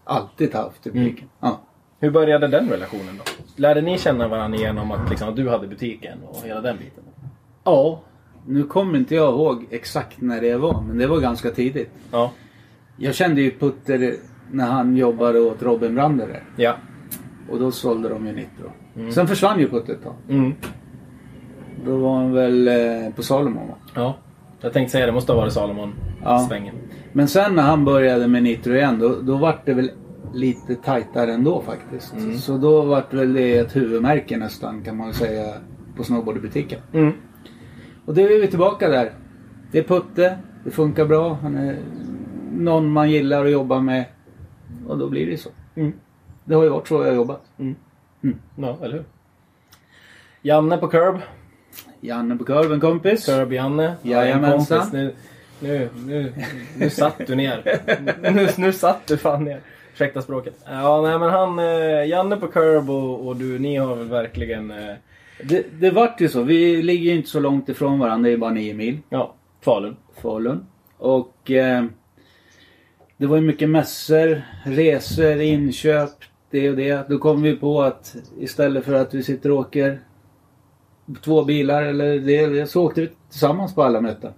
alltid 0.04 0.56
haft 0.56 0.88
i 0.88 0.92
butiken. 0.92 1.30
Ja. 1.40 1.62
Hur 2.00 2.12
började 2.12 2.48
den 2.48 2.70
relationen 2.70 3.18
då? 3.18 3.24
Lärde 3.56 3.82
ni 3.82 3.98
känna 3.98 4.28
varandra 4.28 4.60
genom 4.60 4.92
att, 4.92 5.10
liksom, 5.10 5.30
att 5.30 5.36
du 5.36 5.50
hade 5.50 5.68
butiken 5.68 6.18
och 6.24 6.46
hela 6.46 6.62
den 6.62 6.78
biten? 6.78 7.04
ja. 7.64 8.02
Nu 8.46 8.64
kommer 8.64 9.00
inte 9.00 9.16
jag 9.16 9.34
ihåg 9.34 9.66
exakt 9.70 10.22
när 10.22 10.42
det 10.42 10.56
var, 10.56 10.82
men 10.82 10.98
det 10.98 11.08
var 11.08 11.20
ganska 11.20 11.52
tidigt. 11.52 11.92
Ja. 12.12 12.32
Jag 12.98 13.16
kände 13.16 13.42
ju 13.42 13.52
Putter 13.52 14.14
när 14.52 14.66
han 14.66 14.98
jobbade 14.98 15.40
åt 15.40 15.64
Robin 15.64 15.96
Brander. 15.96 16.44
Ja. 16.56 16.76
Och 17.50 17.60
då 17.60 17.72
sålde 17.72 18.10
de 18.10 18.28
ju 18.28 18.34
Nitro. 18.34 18.72
Sen 19.12 19.28
försvann 19.28 19.60
ju 19.60 19.70
Putter 19.70 19.94
ett 19.94 20.04
tag. 20.04 20.14
Mm. 20.30 20.54
Då 21.86 21.98
var 21.98 22.16
han 22.16 22.34
väl 22.34 22.68
eh, 22.68 23.14
på 23.16 23.24
Salomon 23.24 23.68
va? 23.68 23.76
Ja. 23.96 24.16
Jag 24.62 24.74
tänkte 24.74 24.92
säga 24.92 25.06
det, 25.06 25.12
måste 25.12 25.32
ha 25.32 25.40
varit 25.40 25.54
Salomon-svängen. 25.54 26.76
Men 27.14 27.28
sen 27.28 27.56
när 27.56 27.64
han 27.64 27.86
började 27.86 28.28
med 28.28 28.44
Nitro 28.44 28.74
igen 28.74 29.00
då, 29.00 29.16
då 29.22 29.38
var 29.38 29.62
det 29.66 29.74
väl 29.74 29.92
lite 30.34 30.76
tajtare 30.76 31.34
ändå 31.34 31.62
faktiskt. 31.62 32.14
Så 32.40 32.58
då 32.58 32.82
var 32.82 33.06
det 33.12 33.18
väl 33.18 33.34
det 33.34 33.58
ett 33.58 33.76
huvudmärke 33.76 34.38
nästan 34.38 34.84
kan 34.84 34.98
man 34.98 35.14
säga 35.14 35.54
på 35.96 36.04
snowboardbutiken. 36.04 36.80
Mm. 36.94 37.14
Och 38.06 38.14
då 38.14 38.22
är 38.22 38.42
vi 38.42 38.48
tillbaka 38.48 38.90
där. 38.90 39.12
Det 39.72 39.80
är 39.80 39.84
Putte, 39.84 40.38
det 40.64 40.72
funkar 40.72 41.06
bra, 41.06 41.34
han 41.42 41.56
är 41.56 41.78
någon 42.52 42.92
man 42.92 43.12
gillar 43.12 43.46
att 43.46 43.52
jobba 43.52 43.80
med. 43.80 44.06
Och 44.88 44.98
då 44.98 45.10
blir 45.10 45.26
det 45.26 45.38
så. 45.38 45.50
Mm. 45.76 45.94
Det 46.46 46.56
har 46.56 46.64
ju 46.64 46.70
varit 46.70 46.88
så 46.88 47.04
jag 47.04 47.10
har 47.10 47.16
jobbat. 47.16 47.44
Ja, 48.56 48.78
eller 48.82 48.94
hur? 48.94 49.04
Janne 50.42 50.78
på 50.78 50.88
Curb. 50.88 51.20
Janne 52.02 52.36
på 52.36 52.46
Curb, 52.46 52.72
en 52.72 52.80
kompis. 52.80 53.30
Curb-Janne. 53.30 53.94
Jajamensan. 54.02 54.88
Nu, 54.94 55.14
nu, 55.60 55.90
nu, 55.96 56.34
nu 56.78 56.90
satt 56.90 57.28
du 57.28 57.36
ner. 57.36 57.82
nu, 58.34 58.50
nu 58.58 58.74
satt 58.74 59.08
du 59.08 59.18
fan 59.18 59.44
ner. 59.44 59.62
Ursäkta 60.00 60.22
språket. 60.22 60.66
Ja, 60.66 61.02
nej 61.02 61.20
men 61.20 61.30
han, 61.30 61.60
eh, 61.60 62.08
Janne 62.08 62.38
på 62.38 62.48
Curb 62.48 62.90
och, 62.90 63.28
och 63.28 63.36
du, 63.36 63.60
ni 63.60 63.76
har 63.76 63.96
väl 63.96 64.08
verkligen, 64.08 64.72
eh, 64.72 64.96
Det, 65.44 65.66
det 65.80 65.92
vart 65.92 66.22
ju 66.22 66.30
så. 66.30 66.44
Vi 66.44 66.82
ligger 66.82 67.12
ju 67.12 67.18
inte 67.18 67.30
så 67.30 67.40
långt 67.40 67.70
ifrån 67.70 68.00
varandra. 68.00 68.30
Det 68.30 68.34
är 68.34 68.38
bara 68.38 68.52
nio 68.52 68.74
mil. 68.74 69.00
ja, 69.10 69.36
Falun. 69.62 69.96
Falun. 70.22 70.66
Och 70.98 71.52
eh, 71.52 71.86
det 73.18 73.26
var 73.28 73.36
ju 73.36 73.42
mycket 73.42 73.70
mässor, 73.70 74.42
resor, 74.66 75.42
inköp, 75.42 76.10
det 76.50 76.70
och 76.70 76.76
det. 76.76 77.10
Då 77.10 77.18
kom 77.18 77.42
vi 77.42 77.56
på 77.56 77.82
att 77.82 78.16
istället 78.40 78.86
för 78.86 78.94
att 78.94 79.14
vi 79.14 79.24
sitter 79.24 79.52
och 79.52 79.58
åker 79.58 80.00
två 81.22 81.44
bilar 81.44 81.84
eller 81.84 82.20
det, 82.20 82.70
så 82.70 82.86
åkte 82.86 83.02
vi 83.02 83.10
tillsammans 83.30 83.76
på 83.76 83.84
alla 83.84 84.02
möten. 84.02 84.34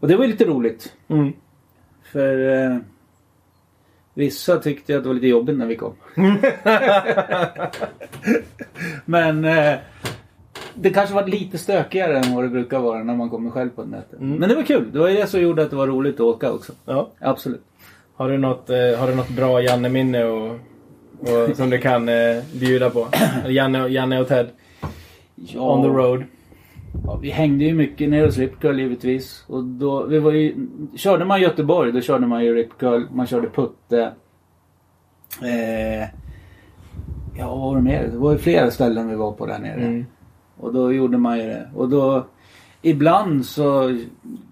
Och 0.00 0.08
det 0.08 0.16
var 0.16 0.24
ju 0.24 0.30
lite 0.30 0.44
roligt. 0.44 0.92
Mm. 1.08 1.32
För 2.02 2.64
eh, 2.64 2.78
vissa 4.18 4.58
tyckte 4.58 4.96
att 4.96 5.02
det 5.02 5.08
var 5.08 5.14
lite 5.14 5.26
jobbigt 5.26 5.58
när 5.58 5.66
vi 5.66 5.76
kom. 5.76 5.94
Men 9.04 9.44
eh, 9.44 9.74
det 10.74 10.90
kanske 10.90 11.14
var 11.14 11.26
lite 11.26 11.58
stökigare 11.58 12.18
än 12.18 12.34
vad 12.34 12.44
det 12.44 12.48
brukar 12.48 12.78
vara 12.78 13.02
när 13.02 13.14
man 13.14 13.30
kommer 13.30 13.50
själv 13.50 13.70
på 13.70 13.82
ett 13.82 13.88
möte. 13.88 14.16
Men 14.18 14.48
det 14.48 14.54
var 14.54 14.62
kul. 14.62 14.92
Det 14.92 14.98
var 14.98 15.08
det 15.08 15.26
som 15.26 15.40
gjorde 15.40 15.62
att 15.62 15.70
det 15.70 15.76
var 15.76 15.86
roligt 15.86 16.14
att 16.14 16.20
åka 16.20 16.52
också. 16.52 16.72
Ja. 16.84 17.10
Absolut. 17.18 17.62
Har 18.14 18.30
du 18.30 18.38
något, 18.38 18.70
eh, 18.70 18.76
har 18.76 19.08
du 19.08 19.14
något 19.14 19.28
bra 19.28 19.62
Janne-minne 19.62 20.24
och, 20.24 20.50
och, 21.20 21.56
som 21.56 21.70
du 21.70 21.78
kan 21.78 22.08
eh, 22.08 22.42
bjuda 22.52 22.90
på? 22.90 23.08
Janne, 23.48 23.88
Janne 23.88 24.20
och 24.20 24.28
Ted. 24.28 24.46
Ja, 25.34 25.60
On 25.60 25.82
the 25.82 25.88
road. 25.88 26.24
Ja, 27.04 27.16
vi 27.16 27.30
hängde 27.30 27.64
ju 27.64 27.74
mycket 27.74 28.08
nere 28.08 28.26
hos 28.26 28.38
Rip 28.38 28.60
Curl 28.60 28.80
givetvis. 28.80 29.44
Och 29.46 29.64
då, 29.64 30.06
vi 30.06 30.18
var 30.18 30.32
ju, 30.32 30.68
körde 30.96 31.24
man 31.24 31.40
Göteborg 31.40 31.92
då 31.92 32.00
körde 32.00 32.26
man 32.26 32.44
ju 32.44 32.54
Rip 32.54 32.78
Curl, 32.78 33.06
man 33.12 33.26
körde 33.26 33.48
Putte. 33.48 34.12
Eh, 35.42 36.08
ja, 37.38 37.54
vad 37.54 37.58
var 37.58 37.76
det 37.76 37.82
mer? 37.82 38.08
Det 38.12 38.18
var 38.18 38.32
ju 38.32 38.38
flera 38.38 38.70
ställen 38.70 39.08
vi 39.08 39.14
var 39.14 39.32
på 39.32 39.46
där 39.46 39.58
nere. 39.58 39.80
Mm. 39.80 40.06
Och 40.56 40.72
då 40.72 40.92
gjorde 40.92 41.18
man 41.18 41.38
ju 41.38 41.44
det. 41.44 41.70
Och 41.74 41.88
då 41.88 42.26
ibland 42.82 43.46
så 43.46 43.98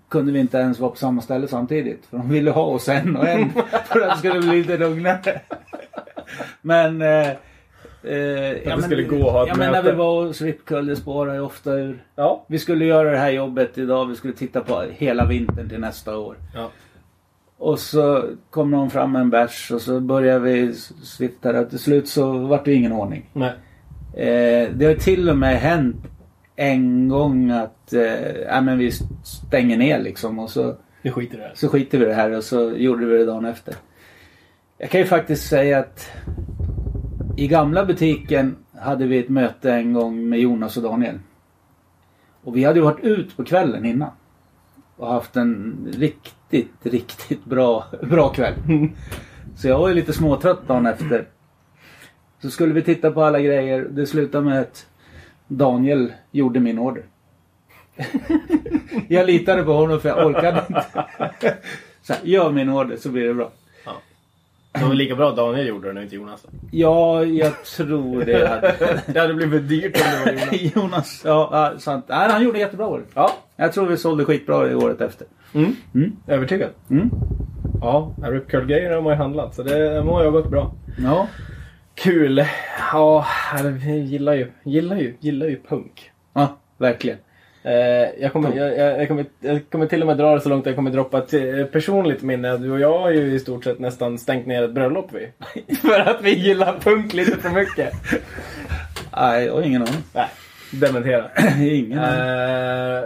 kunde 0.08 0.32
vi 0.32 0.40
inte 0.40 0.58
ens 0.58 0.80
vara 0.80 0.90
på 0.90 0.96
samma 0.96 1.22
ställe 1.22 1.48
samtidigt. 1.48 2.06
För 2.06 2.16
de 2.16 2.28
ville 2.28 2.50
ha 2.50 2.62
oss 2.62 2.88
en 2.88 3.16
och 3.16 3.28
en 3.28 3.50
för 3.84 4.00
att 4.00 4.10
det 4.10 4.18
skulle 4.18 4.40
bli 4.40 4.56
lite 4.58 4.78
lugnare. 4.78 5.40
Men... 6.62 7.02
Eh, 7.02 7.28
eh, 8.06 8.76
det 8.76 8.82
skulle 8.82 9.02
gå 9.02 9.26
att 9.26 9.32
ha 9.32 9.42
ett 9.42 9.48
ja, 9.48 9.54
men 9.56 9.72
när 9.72 9.82
möte. 9.82 9.90
vi 9.90 9.96
var 9.96 10.26
hos 10.26 10.42
Ripkull, 10.42 10.86
det 10.86 10.96
spårar 10.96 11.34
ju 11.34 11.40
ofta 11.40 11.72
ur. 11.72 12.04
Ja. 12.16 12.44
Vi 12.48 12.58
skulle 12.58 12.84
göra 12.84 13.10
det 13.10 13.18
här 13.18 13.30
jobbet 13.30 13.78
idag. 13.78 14.06
Vi 14.06 14.14
skulle 14.14 14.32
titta 14.32 14.60
på 14.60 14.84
hela 14.90 15.26
vintern 15.26 15.68
till 15.68 15.80
nästa 15.80 16.18
år. 16.18 16.36
ja. 16.54 16.70
Och 17.58 17.78
så 17.78 18.24
kom 18.50 18.70
någon 18.70 18.90
fram 18.90 19.12
med 19.12 19.20
en 19.20 19.30
bärs 19.30 19.70
och 19.70 19.80
så 19.80 20.00
började 20.00 20.38
vi 20.40 20.74
svitta 21.02 21.52
där. 21.52 21.64
Till 21.64 21.78
slut 21.78 22.08
så 22.08 22.32
vart 22.38 22.64
det 22.64 22.74
ingen 22.74 22.92
ordning. 22.92 23.30
Nej. 23.32 23.52
Eh, 24.14 24.68
det 24.74 24.86
har 24.86 24.94
till 24.94 25.28
och 25.30 25.36
med 25.38 25.56
hänt 25.60 25.96
en 26.56 27.08
gång 27.08 27.50
att 27.50 27.92
eh, 27.92 28.62
men 28.62 28.78
vi 28.78 28.92
stänger 29.24 29.76
ner 29.76 29.98
liksom 29.98 30.38
och 30.38 30.50
så, 30.50 30.76
Vi 31.02 31.10
skiter 31.10 31.36
det 31.38 31.42
här. 31.42 31.52
så 31.54 31.68
skiter 31.68 31.98
vi 31.98 32.04
det 32.04 32.14
här 32.14 32.30
och 32.30 32.44
så 32.44 32.70
gjorde 32.76 33.06
vi 33.06 33.18
det 33.18 33.24
dagen 33.24 33.44
efter. 33.44 33.74
Jag 34.78 34.90
kan 34.90 35.00
ju 35.00 35.06
faktiskt 35.06 35.48
säga 35.48 35.78
att 35.78 36.10
i 37.36 37.48
gamla 37.48 37.84
butiken 37.84 38.56
hade 38.78 39.06
vi 39.06 39.18
ett 39.18 39.28
möte 39.28 39.72
en 39.72 39.92
gång 39.92 40.28
med 40.28 40.38
Jonas 40.38 40.76
och 40.76 40.82
Daniel. 40.82 41.18
Och 42.42 42.56
vi 42.56 42.64
hade 42.64 42.78
ju 42.78 42.84
varit 42.84 43.04
ut 43.04 43.36
på 43.36 43.44
kvällen 43.44 43.84
innan. 43.84 44.10
Och 44.96 45.08
haft 45.08 45.36
en 45.36 45.76
riktigt, 45.96 46.74
riktigt 46.82 47.44
bra, 47.44 47.84
bra 48.02 48.28
kväll. 48.28 48.54
Så 49.56 49.68
jag 49.68 49.78
var 49.78 49.88
ju 49.88 49.94
lite 49.94 50.12
småtrött 50.12 50.68
dagen 50.68 50.86
efter. 50.86 51.28
Så 52.42 52.50
skulle 52.50 52.74
vi 52.74 52.82
titta 52.82 53.10
på 53.10 53.22
alla 53.22 53.40
grejer. 53.40 53.88
Det 53.90 54.06
slutade 54.06 54.44
med 54.44 54.60
att 54.60 54.86
Daniel 55.48 56.12
gjorde 56.30 56.60
min 56.60 56.78
order. 56.78 57.04
jag 59.08 59.26
litade 59.26 59.62
på 59.62 59.72
honom 59.72 60.00
för 60.00 60.08
jag 60.08 60.26
orkade 60.26 60.64
inte. 60.68 61.56
Så 62.02 62.12
här, 62.12 62.20
gör 62.24 62.52
min 62.52 62.68
order 62.68 62.96
så 62.96 63.08
blir 63.08 63.24
det 63.24 63.34
bra. 63.34 63.50
Det 64.78 64.84
var 64.84 64.94
lika 64.94 65.14
bra 65.14 65.30
Daniel 65.32 65.66
gjorde 65.66 65.88
det 65.88 65.94
nu, 65.94 66.02
inte 66.02 66.14
Jonas. 66.16 66.46
Ja, 66.70 67.24
jag 67.24 67.64
tror 67.64 68.24
det. 68.24 68.48
Hade... 68.48 68.74
Det 69.12 69.20
hade 69.20 69.34
blivit 69.34 69.68
dyrt 69.68 69.96
om 69.96 70.24
det 70.24 70.32
var 70.32 70.52
Jonas. 70.54 70.74
Jonas, 70.76 71.22
ja, 71.24 71.72
sant. 71.78 72.04
Nej, 72.08 72.30
han 72.30 72.44
gjorde 72.44 72.58
jättebra 72.58 72.86
år. 72.86 73.04
Ja. 73.14 73.30
Jag 73.56 73.72
tror 73.72 73.86
vi 73.86 73.96
sålde 73.96 74.24
skitbra 74.24 74.70
i 74.70 74.74
året 74.74 75.00
efter. 75.00 75.26
Mm. 75.54 75.76
Mm. 75.94 76.16
Övertygad. 76.26 76.70
Mm. 76.90 77.10
Ja, 77.80 78.14
Rip 78.22 78.48
Curl-grejer 78.50 78.94
har 78.94 79.02
man 79.02 79.12
ju 79.12 79.16
handlat 79.18 79.54
så 79.54 79.62
det 79.62 80.04
må 80.04 80.20
ju 80.20 80.24
ha 80.24 80.30
gått 80.32 80.50
bra. 80.50 80.72
Ja. 80.98 81.28
Kul! 81.94 82.44
Ja, 82.92 83.26
jag 83.62 83.78
gillar 83.88 84.34
ju, 84.34 84.52
gillar 84.64 84.96
ju, 84.96 85.16
gillar 85.20 85.46
ju 85.46 85.60
punk. 85.68 86.10
ja, 86.32 86.56
verkligen. 86.78 87.18
Eh, 87.66 88.08
jag, 88.22 88.32
kommer, 88.32 88.56
jag, 88.56 89.00
jag, 89.00 89.08
kommer, 89.08 89.24
jag 89.40 89.60
kommer 89.70 89.86
till 89.86 90.00
och 90.00 90.06
med 90.06 90.16
dra 90.16 90.34
det 90.34 90.40
så 90.40 90.48
långt 90.48 90.66
jag 90.66 90.74
kommer 90.76 90.90
droppa 90.90 91.18
ett 91.18 91.34
eh, 91.34 91.64
personligt 91.72 92.22
minne. 92.22 92.56
Du 92.56 92.70
och 92.70 92.80
jag 92.80 92.98
har 92.98 93.10
ju 93.10 93.32
i 93.34 93.38
stort 93.38 93.64
sett 93.64 93.78
nästan 93.78 94.18
stängt 94.18 94.46
ner 94.46 94.62
ett 94.62 94.72
bröllop 94.72 95.10
vi. 95.12 95.28
för 95.76 96.00
att 96.00 96.22
vi 96.22 96.30
gillar 96.34 96.78
punk 96.80 97.12
lite 97.14 97.36
för 97.38 97.50
mycket. 97.50 97.92
Nej, 99.16 99.44
jag 99.46 99.54
har 99.54 99.62
ingen 99.62 99.82
aning. 99.82 99.94
Nej, 100.14 100.28
dementera. 100.72 101.24
ingen 101.60 101.98
aning. 101.98 102.20
Eh, 102.20 103.04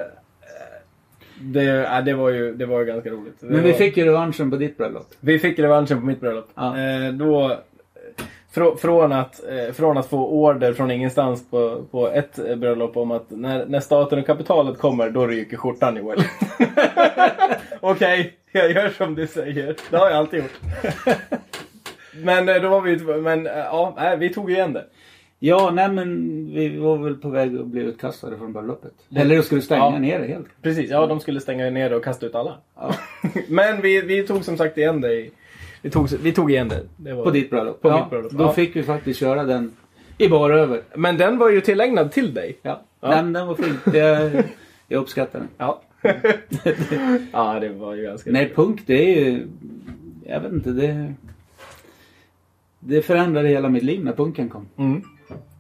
det, 1.43 1.63
ja, 1.65 2.01
det, 2.01 2.15
var 2.15 2.31
ju, 2.31 2.55
det 2.55 2.67
var 2.67 2.81
ju 2.81 2.87
ganska 2.87 3.11
roligt. 3.11 3.41
Det 3.41 3.47
Men 3.47 3.63
vi 3.63 3.71
var- 3.71 3.79
fick 3.79 3.97
ju 3.97 4.05
revanschen 4.05 4.51
på 4.51 4.57
ditt 4.57 4.77
bröllop. 4.79 5.07
vi 5.21 5.39
fick 5.39 5.59
revanschen 5.59 6.01
på 6.01 6.07
mitt 6.07 6.21
bröllop. 6.21 6.49
Ja. 6.55 6.79
Eh, 6.79 7.13
då, 7.13 7.59
Frå, 8.53 8.76
från, 8.76 9.12
att, 9.12 9.40
eh, 9.48 9.72
från 9.72 9.98
att 9.98 10.07
få 10.07 10.26
order 10.28 10.72
från 10.72 10.90
ingenstans 10.90 11.51
på, 11.51 11.82
på 11.90 12.09
ett 12.09 12.38
eh, 12.38 12.57
bröllop 12.57 12.96
om 12.96 13.11
att 13.11 13.26
när, 13.30 13.66
när 13.66 13.80
staten 13.80 14.18
och 14.18 14.26
kapitalet 14.26 14.78
kommer, 14.78 15.11
då 15.11 15.26
ryker 15.26 15.57
skjortan 15.57 15.96
Joel. 15.96 16.22
Okej, 17.80 18.32
jag 18.53 18.70
gör 18.72 18.88
som 18.88 19.14
du 19.14 19.26
säger. 19.26 19.76
Det 19.90 19.96
har 19.96 20.11
jag 20.11 20.18
alltid 20.18 20.38
gjort. 20.40 20.61
men 22.24 22.48
eh, 22.48 22.55
då 22.62 22.68
var 22.68 22.80
vi 22.80 22.96
men 23.20 23.46
eh, 23.46 23.53
ja, 23.53 24.16
vi 24.18 24.34
tog 24.34 24.51
igen 24.51 24.72
det. 24.72 24.84
Ja, 25.38 25.70
nej 25.74 25.88
men 25.88 26.16
vi 26.55 26.76
var 26.78 26.96
väl 26.96 27.14
på 27.14 27.28
väg 27.28 27.59
att 27.59 27.66
bli 27.66 27.80
utkastade 27.82 28.36
från 28.38 28.53
bröllopet. 28.53 28.92
Eller 29.16 29.36
de 29.36 29.42
skulle 29.42 29.62
stänga 29.62 29.80
Ja. 29.84 29.98
ner 29.98 30.20
det 30.20 30.26
helt. 30.26 30.46
Precis, 30.62 30.90
ja 30.90 31.07
de 31.07 31.20
skulle 31.20 31.40
stänga 31.40 31.70
ner 31.70 31.90
det 31.90 31.96
och 31.96 32.05
kasta 32.05 32.26
ut 32.26 32.34
alla. 32.34 32.55
Ja. 32.76 32.94
men 33.48 33.80
vi, 33.80 34.01
vi 34.01 34.26
tog 34.26 34.44
som 34.44 34.57
sagt 34.57 34.78
igen 34.78 35.01
det. 35.01 35.12
i- 35.14 35.30
Vi 35.83 35.91
tog, 35.91 36.09
vi 36.22 36.33
tog 36.33 36.51
igen 36.51 36.68
det. 36.68 36.83
det 36.97 37.12
var... 37.12 37.24
På 37.24 37.31
ditt 37.31 37.51
bröllop. 37.51 37.83
På 37.83 37.89
ja, 37.89 38.01
mitt 38.01 38.11
bröllop, 38.11 38.33
Då 38.33 38.45
ja. 38.45 38.53
fick 38.53 38.76
vi 38.76 38.83
faktiskt 38.83 39.20
köra 39.20 39.45
den 39.45 39.72
i 40.18 40.28
bar 40.28 40.51
över. 40.51 40.83
Men 40.95 41.16
den 41.16 41.39
var 41.39 41.51
ju 41.51 41.61
tillägnad 41.61 42.12
till 42.12 42.35
dig. 42.35 42.59
Ja. 42.62 42.83
Ja. 43.01 43.09
Men 43.09 43.33
den 43.33 43.47
var 43.47 43.55
fin. 43.55 43.78
Jag, 43.95 44.45
jag 44.89 45.01
uppskattar 45.01 45.39
den. 45.39 45.49
Ja. 45.59 45.83
ja, 47.33 47.61
det 47.61 47.68
var 47.68 47.95
ju 47.95 48.03
ganska 48.03 48.31
Nej, 48.31 48.53
punk 48.55 48.81
det 48.87 49.14
är 49.14 49.24
ju... 49.24 49.47
Jag 50.26 50.41
vet 50.41 50.53
inte, 50.53 50.70
det... 50.70 51.14
Det 52.81 53.03
förändrade 53.03 53.49
hela 53.49 53.68
mitt 53.68 53.83
liv 53.83 54.05
när 54.05 54.12
punken 54.12 54.49
kom. 54.49 54.66
Mm. 54.76 55.03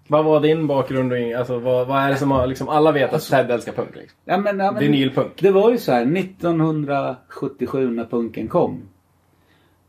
Vad 0.06 0.24
var 0.24 0.40
din 0.40 0.66
bakgrund? 0.66 1.12
och 1.12 1.18
Alltså, 1.18 1.58
vad, 1.58 1.86
vad 1.86 2.02
är 2.02 2.08
det 2.08 2.16
som 2.16 2.30
har, 2.30 2.46
liksom, 2.46 2.68
alla 2.68 2.92
vet 2.92 3.12
att 3.12 3.28
Ted 3.28 3.50
älskar 3.50 3.72
punk? 3.72 3.96
Liksom. 3.96 4.18
Ja, 4.24 4.38
men, 4.38 4.58
ja, 4.58 4.72
men, 4.72 4.82
Vinylpunk. 4.82 5.32
Det 5.38 5.50
var 5.50 5.70
ju 5.70 5.78
så 5.78 5.92
här 5.92 6.16
1977 6.16 7.90
när 7.90 8.04
punken 8.04 8.48
kom. 8.48 8.82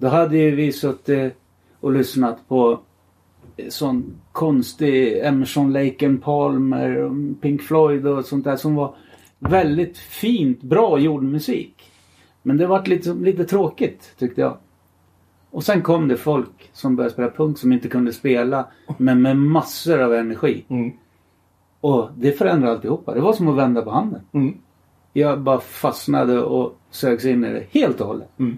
Då 0.02 0.08
hade 0.08 0.38
ju 0.38 0.56
vi 0.56 0.72
suttit 0.72 1.34
och 1.80 1.92
lyssnat 1.92 2.48
på 2.48 2.80
sån 3.70 4.16
konstig 4.32 5.26
Emerson, 5.26 5.74
Lake 5.74 6.06
and 6.06 6.24
Palmer, 6.24 6.98
och 6.98 7.42
Pink 7.42 7.62
Floyd 7.62 8.08
och 8.08 8.26
sånt 8.26 8.44
där 8.44 8.56
som 8.56 8.76
var 8.76 8.96
väldigt 9.40 9.98
fint, 9.98 10.62
bra 10.62 11.00
gjord 11.00 11.24
musik. 11.24 11.92
Men 12.42 12.58
det 12.58 12.68
var 12.68 12.86
lite, 12.86 13.14
lite 13.14 13.46
tråkigt 13.46 14.16
tyckte 14.18 14.42
jag. 14.42 14.58
Och 15.52 15.64
sen 15.64 15.82
kom 15.82 16.08
det 16.08 16.18
folk 16.18 16.70
som 16.74 16.96
började 16.96 17.14
spela 17.14 17.30
punk 17.30 17.58
som 17.58 17.74
inte 17.74 17.88
kunde 17.88 18.14
spela 18.14 18.68
men 18.98 19.22
med 19.22 19.38
massor 19.38 20.02
av 20.02 20.14
energi. 20.14 20.66
Mm. 20.68 20.92
Och 21.82 22.10
det 22.18 22.32
förändrade 22.32 22.74
alltihopa. 22.74 23.14
Det 23.14 23.22
var 23.22 23.34
som 23.34 23.48
att 23.48 23.58
vända 23.58 23.82
på 23.82 23.92
handen. 23.92 24.22
Mm. 24.32 24.58
Jag 25.14 25.40
bara 25.40 25.60
fastnade 25.60 26.42
och 26.42 26.78
sögs 26.92 27.26
in 27.26 27.46
i 27.46 27.50
det 27.54 27.66
helt 27.72 28.02
och 28.02 28.08
hållet. 28.08 28.40
Mm. 28.40 28.58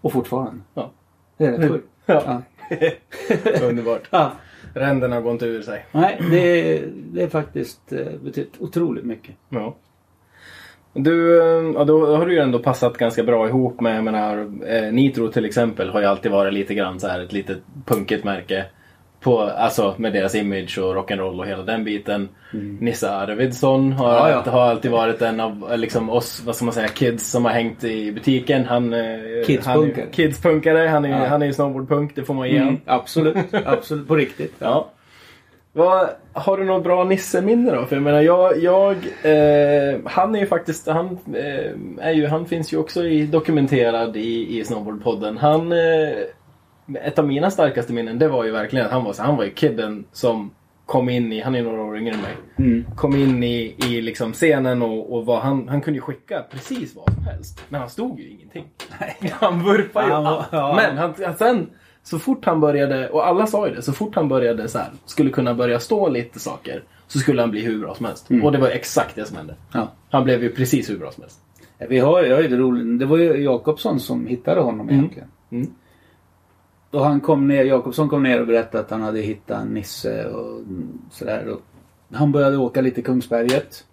Och 0.00 0.12
fortfarande. 0.12 0.62
Ja. 0.74 0.90
Det 1.36 1.44
är 1.44 1.52
rätt 1.52 1.70
sjukt. 1.70 1.88
Ja. 2.06 2.42
Underbart. 3.62 4.02
ja. 4.10 4.32
Ränderna 4.74 5.20
går 5.20 5.32
inte 5.32 5.46
ur 5.46 5.62
sig. 5.62 5.86
Nej, 5.92 6.18
det, 6.30 6.82
det 6.94 7.22
är 7.22 7.28
faktiskt 7.28 7.92
eh, 7.92 8.06
betytt 8.24 8.52
otroligt 8.58 9.04
mycket. 9.04 9.34
Ja. 9.48 9.76
Du, 10.92 11.40
eh, 11.40 11.72
ja, 11.74 11.84
då 11.84 12.16
har 12.16 12.26
du 12.26 12.32
ju 12.32 12.38
ändå 12.38 12.58
passat 12.58 12.98
ganska 12.98 13.22
bra 13.22 13.48
ihop 13.48 13.80
med, 13.80 13.96
jag 13.96 14.04
menar, 14.04 14.50
eh, 14.66 14.92
Nitro 14.92 15.28
till 15.28 15.44
exempel 15.44 15.88
har 15.88 16.00
ju 16.00 16.06
alltid 16.06 16.32
varit 16.32 16.54
lite 16.54 16.74
grann 16.74 17.00
så 17.00 17.08
här 17.08 17.20
ett 17.20 17.32
litet 17.32 17.58
punkigt 17.84 18.24
märke. 18.24 18.66
På, 19.28 19.40
alltså 19.40 19.94
med 19.96 20.12
deras 20.12 20.34
image 20.34 20.78
och 20.78 20.94
rock'n'roll 20.96 21.38
och 21.40 21.46
hela 21.46 21.62
den 21.62 21.84
biten. 21.84 22.28
Nisse 22.80 23.10
Arvidsson 23.10 23.92
har, 23.92 24.12
Ja, 24.14 24.30
ja. 24.30 24.34
alltid- 24.36 24.52
har 24.52 24.60
alltid 24.62 24.90
varit 24.90 25.22
en 25.22 25.40
av 25.40 25.72
liksom, 25.76 26.10
oss, 26.10 26.42
vad 26.46 26.56
ska 26.56 26.64
man 26.64 26.74
säga, 26.74 26.88
kids 26.88 27.30
som 27.30 27.44
har 27.44 27.52
hängt 27.52 27.84
i 27.84 28.12
butiken. 28.12 28.64
Han, 28.64 28.92
eh, 28.94 29.00
Kidspunkare. 29.46 30.02
Han, 30.04 30.12
kidspunkare. 30.12 30.88
Han 30.88 31.04
är, 31.04 31.08
Ja. 31.22 31.26
han 31.26 31.42
är 31.42 31.52
snowboardpunk, 31.52 32.12
det 32.14 32.22
får 32.24 32.34
man 32.34 32.48
ge 32.50 32.58
Mm, 32.58 32.76
absolut. 32.86 33.36
absolut. 33.66 34.08
På 34.08 34.16
riktigt. 34.16 34.54
Ja. 34.58 34.88
Vad, 35.72 36.08
har 36.32 36.56
du 36.56 36.64
något 36.64 36.84
bra 36.84 37.04
Nisse-minne 37.04 37.70
då? 37.74 37.84
För 37.84 37.96
jag 37.96 38.02
menar, 38.02 38.20
jag... 38.20 38.58
jag 38.62 38.90
eh, 39.22 39.98
han 40.04 40.34
är 40.34 40.38
ju 40.40 40.46
faktiskt... 40.46 40.88
Han, 40.88 41.18
eh, 41.34 42.06
är 42.06 42.12
ju, 42.12 42.26
han 42.26 42.46
finns 42.46 42.72
ju 42.72 42.76
också 42.76 43.04
i, 43.04 43.26
dokumenterad 43.26 44.16
i, 44.16 44.58
i 44.58 44.64
Snowboardpodden. 44.64 45.36
Han... 45.38 45.72
Eh, 45.72 45.78
ett 46.94 47.18
av 47.18 47.26
mina 47.26 47.50
starkaste 47.50 47.92
minnen, 47.92 48.18
det 48.18 48.28
var 48.28 48.44
ju 48.44 48.50
verkligen 48.50 48.86
att 48.86 48.92
han 48.92 49.04
var, 49.04 49.12
så, 49.12 49.22
han 49.22 49.36
var 49.36 49.44
ju 49.44 49.50
kidden 49.50 50.04
som 50.12 50.50
kom 50.86 51.08
in 51.08 51.32
i... 51.32 51.40
Han 51.40 51.54
är 51.54 51.62
några 51.62 51.82
år 51.82 51.98
yngre 51.98 52.14
än 52.14 52.20
mig. 52.20 52.36
Mm. 52.56 52.84
Kom 52.96 53.16
in 53.16 53.42
i, 53.42 53.74
i 53.86 54.00
liksom 54.00 54.32
scenen 54.32 54.82
och, 54.82 55.12
och 55.12 55.26
var, 55.26 55.40
han, 55.40 55.68
han 55.68 55.80
kunde 55.80 55.96
ju 55.96 56.00
skicka 56.00 56.44
precis 56.50 56.96
vad 56.96 57.14
som 57.14 57.24
helst. 57.24 57.60
Men 57.68 57.80
han 57.80 57.90
stod 57.90 58.20
ju 58.20 58.28
ingenting. 58.28 58.64
Han 59.32 59.64
vurpade 59.64 60.06
ju 60.06 60.12
Han 60.12 60.26
allt. 60.26 60.46
ja. 60.50 60.74
Men 60.76 60.96
han, 60.96 61.14
sen, 61.38 61.70
så 62.02 62.18
fort 62.18 62.44
han 62.44 62.60
började, 62.60 63.08
och 63.08 63.26
alla 63.26 63.46
sa 63.46 63.68
ju 63.68 63.74
det, 63.74 63.82
så 63.82 63.92
fort 63.92 64.14
han 64.14 64.28
började 64.28 64.68
så 64.68 64.78
här, 64.78 64.90
skulle 65.04 65.30
kunna 65.30 65.54
börja 65.54 65.80
stå 65.80 66.08
lite 66.08 66.38
saker, 66.38 66.82
så 67.06 67.18
skulle 67.18 67.42
han 67.42 67.50
bli 67.50 67.60
hur 67.64 67.80
bra 67.80 67.94
som 67.94 68.06
helst. 68.06 68.28
Och 68.42 68.52
det 68.52 68.58
var 68.58 68.68
exakt 68.68 69.14
det 69.14 69.24
som 69.24 69.36
hände. 69.36 69.54
Ja. 69.72 69.92
Han 70.10 70.24
blev 70.24 70.42
ju 70.42 70.50
precis 70.50 70.90
hur 70.90 70.98
bra 70.98 71.10
som 71.10 71.22
helst. 71.22 71.40
Vi 71.88 71.98
har, 71.98 72.22
jag 72.22 72.36
har 72.36 72.42
ju 72.42 72.48
det 72.48 72.56
roligt. 72.56 72.98
Det 72.98 73.06
var 73.06 73.16
ju 73.16 73.44
Jakobsson 73.44 74.00
som 74.00 74.26
hittade 74.26 74.60
honom 74.60 74.90
egentligen. 74.90 75.28
Mm. 75.50 75.70
Och 76.90 77.04
han 77.04 77.20
kom 77.20 77.48
ner, 77.48 77.64
Jakobsson 77.64 78.08
kom 78.08 78.22
ner 78.22 78.40
och 78.40 78.46
berättade 78.46 78.84
att 78.84 78.90
han 78.90 79.02
hade 79.02 79.20
hittat 79.20 79.68
Nisse 79.68 80.26
och 80.26 80.62
sådär. 81.10 81.48
Och 81.48 81.60
han 82.12 82.32
började 82.32 82.56
åka 82.56 82.80
lite 82.80 83.02
Kungsberget. 83.02 83.84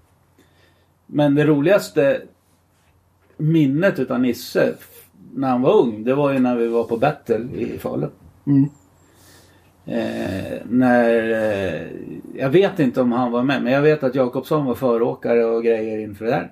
Men 1.05 1.35
det 1.35 1.45
roligaste 1.45 2.21
minnet 3.37 3.99
utav 3.99 4.19
Nisse 4.19 4.73
när 5.33 5.49
han 5.49 5.61
var 5.61 5.73
ung, 5.73 6.03
det 6.03 6.15
var 6.15 6.33
ju 6.33 6.39
när 6.39 6.55
vi 6.55 6.67
var 6.67 6.83
på 6.83 6.97
Battle 6.97 7.47
i 7.55 7.77
Falun. 7.79 8.11
Eh, 9.85 10.57
när, 10.69 11.31
eh, 11.31 11.87
jag 12.33 12.49
vet 12.49 12.79
inte 12.79 13.01
om 13.01 13.11
han 13.11 13.31
var 13.31 13.43
med, 13.43 13.63
men 13.63 13.73
jag 13.73 13.81
vet 13.81 14.03
att 14.03 14.15
Jakobsson 14.15 14.65
var 14.65 14.75
föråkare 14.75 15.45
och 15.45 15.63
grejer 15.63 15.97
inför 15.97 16.25
det 16.25 16.31
där. 16.31 16.51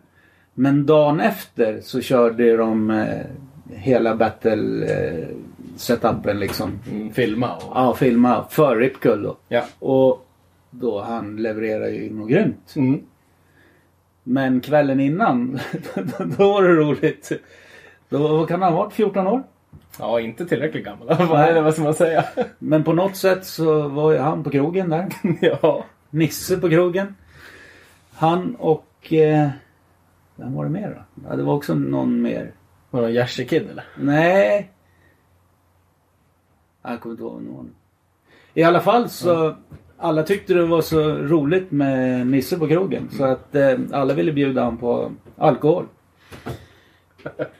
Men 0.53 0.85
dagen 0.85 1.19
efter 1.19 1.81
så 1.81 2.01
körde 2.01 2.57
de 2.57 2.91
eh, 2.91 3.25
hela 3.69 4.15
battle 4.15 4.85
eh, 4.85 5.27
setupen 5.75 6.39
liksom. 6.39 6.79
Mm, 6.91 7.13
filma 7.13 7.55
och... 7.55 7.71
Ja, 7.75 7.93
filma 7.93 8.45
för 8.49 8.75
Ripkull 8.75 9.23
då. 9.23 9.37
Ja. 9.47 9.63
Och 9.79 10.27
då 10.69 11.01
han 11.01 11.35
levererar 11.35 11.87
ju 11.87 12.13
något 12.13 12.29
grymt. 12.29 12.73
Mm. 12.75 13.01
Men 14.23 14.61
kvällen 14.61 14.99
innan, 14.99 15.59
då 16.37 16.45
var 16.45 16.63
det 16.63 16.75
roligt. 16.75 17.31
Då 18.09 18.45
kan 18.45 18.61
han 18.61 18.73
ha 18.73 18.83
varit? 18.83 18.93
14 18.93 19.27
år? 19.27 19.43
ja, 19.99 20.19
inte 20.19 20.45
tillräckligt 20.45 20.85
gammal 20.85 21.15
fall. 21.15 21.49
Eller 21.49 21.61
vad 21.61 21.73
ska 21.73 21.83
man 21.83 21.93
säga? 21.93 22.25
Men 22.59 22.83
på 22.83 22.93
något 22.93 23.15
sätt 23.15 23.45
så 23.45 23.87
var 23.87 24.11
ju 24.11 24.17
han 24.17 24.43
på 24.43 24.49
krogen 24.49 24.89
där. 24.89 25.07
ja. 25.41 25.85
Nisse 26.09 26.57
på 26.57 26.69
krogen. 26.69 27.15
Han 28.13 28.55
och... 28.55 29.13
Eh, 29.13 29.49
vem 30.35 30.53
var 30.53 30.63
det 30.63 30.69
mer 30.69 30.89
då? 30.89 31.27
Ja, 31.29 31.35
det 31.35 31.43
var 31.43 31.53
också 31.53 31.75
någon 31.75 32.21
mer. 32.21 32.51
Var 32.89 33.01
det 33.01 33.07
någon 33.07 33.15
Jersey 33.15 33.45
Kid 33.45 33.69
eller? 33.69 33.85
Nej. 33.97 34.69
Jag 36.83 37.01
kommer 37.01 37.13
inte 37.13 37.23
ihåg 37.23 37.41
någon. 37.41 37.75
I 38.53 38.63
alla 38.63 38.79
fall 38.79 39.09
så... 39.09 39.55
Alla 39.97 40.23
tyckte 40.23 40.53
det 40.53 40.65
var 40.65 40.81
så 40.81 41.13
roligt 41.13 41.71
med 41.71 42.27
Nisse 42.27 42.59
på 42.59 42.67
krogen. 42.67 43.09
Så 43.11 43.23
att 43.23 43.55
eh, 43.55 43.79
alla 43.91 44.13
ville 44.13 44.31
bjuda 44.31 44.61
honom 44.63 44.77
på 44.77 45.11
alkohol. 45.37 45.85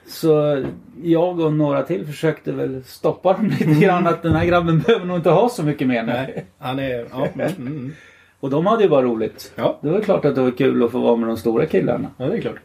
Så 0.08 0.64
jag 1.04 1.40
och 1.40 1.54
några 1.54 1.84
till 1.84 2.06
försökte 2.06 2.52
väl 2.52 2.84
stoppa 2.84 3.34
dem 3.34 3.48
lite 3.60 3.86
grann. 3.86 4.08
Att 4.08 4.24
den 4.24 4.34
här 4.36 4.46
grabben 4.46 4.80
behöver 4.80 5.06
nog 5.06 5.18
inte 5.18 5.30
ha 5.30 5.50
så 5.50 5.64
mycket 5.64 5.88
mer 5.88 6.04
nu. 6.04 6.12
Nej, 6.12 6.46
han 6.58 6.80
är... 6.80 7.08
Ja, 7.12 7.28
mm, 7.34 7.52
mm. 7.58 7.94
Och 8.40 8.50
de 8.50 8.66
hade 8.66 8.84
ju 8.84 8.90
bara 8.90 9.02
roligt. 9.02 9.54
ja. 9.56 9.80
Det 9.82 9.90
var 9.90 10.02
klart 10.02 10.26
att 10.26 10.36
det 10.36 10.42
var 10.42 10.52
kul 10.52 10.84
att 10.84 10.92
få 10.92 11.00
vara 11.00 11.16
med 11.16 11.28
de 11.28 11.38
stora 11.38 11.66
killarna. 11.66 12.10
ja 12.18 12.26
det 12.26 12.38
är 12.38 12.42
klart. 12.42 12.60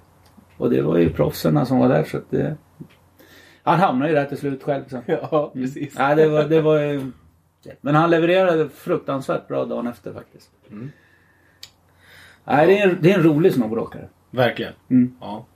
Och 0.56 0.70
det 0.70 0.82
var 0.82 0.98
ju 0.98 1.10
proffsen 1.10 1.66
som 1.66 1.78
var 1.78 1.88
där 1.88 2.04
så 2.04 2.16
att 2.16 2.30
det... 2.30 2.56
Han 3.68 3.80
hamnade 3.80 4.10
ju 4.10 4.16
där 4.16 4.24
till 4.24 4.38
slut 4.38 4.62
själv 4.62 4.84
sen. 4.88 5.02
Ja, 5.06 5.50
precis. 5.54 5.98
Nej, 5.98 6.16
det 6.16 6.28
var, 6.28 6.44
det 6.44 6.60
var 6.60 6.78
ju... 6.80 7.10
Men 7.80 7.94
han 7.94 8.10
levererade 8.10 8.68
fruktansvärt 8.68 9.48
bra 9.48 9.64
dagen 9.64 9.86
efter 9.86 10.12
faktiskt. 10.12 10.50
Mm. 10.70 10.90
Nej, 12.44 12.66
det 12.66 12.78
är, 12.78 12.88
en, 12.88 12.98
det 13.00 13.12
är 13.12 13.18
en 13.18 13.24
rolig 13.24 13.54
snowboardåkare. 13.54 14.08
Verkligen. 14.30 14.72
Mm. 14.90 15.14
Ja. 15.20 15.46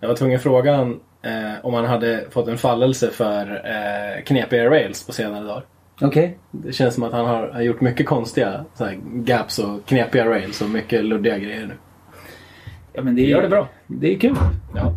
Jag 0.00 0.08
var 0.08 0.14
tvungen 0.14 0.36
att 0.36 0.42
fråga 0.42 0.76
han 0.76 1.00
eh, 1.22 1.52
om 1.62 1.74
han 1.74 1.84
hade 1.84 2.26
fått 2.30 2.48
en 2.48 2.58
fallelse 2.58 3.10
för 3.10 3.62
eh, 3.64 4.22
knepiga 4.24 4.70
rails 4.70 5.06
på 5.06 5.12
senare 5.12 5.44
dagar. 5.44 5.64
Okej. 6.00 6.38
Det 6.50 6.72
känns 6.72 6.94
som 6.94 7.04
att 7.04 7.12
han 7.12 7.26
har, 7.26 7.48
har 7.48 7.62
gjort 7.62 7.80
mycket 7.80 8.06
konstiga 8.06 8.64
gaps 9.04 9.58
och 9.58 9.86
knepiga 9.86 10.26
rails 10.26 10.62
och 10.62 10.70
mycket 10.70 11.04
luddiga 11.04 11.38
grejer 11.38 11.66
nu. 11.66 11.74
Ja, 12.92 13.02
men 13.02 13.14
det 13.14 13.22
är, 13.22 13.26
Gör 13.26 13.42
det 13.42 13.48
bra. 13.48 13.68
Det 13.86 14.14
är 14.14 14.18
kul. 14.18 14.36
Ja. 14.74 14.92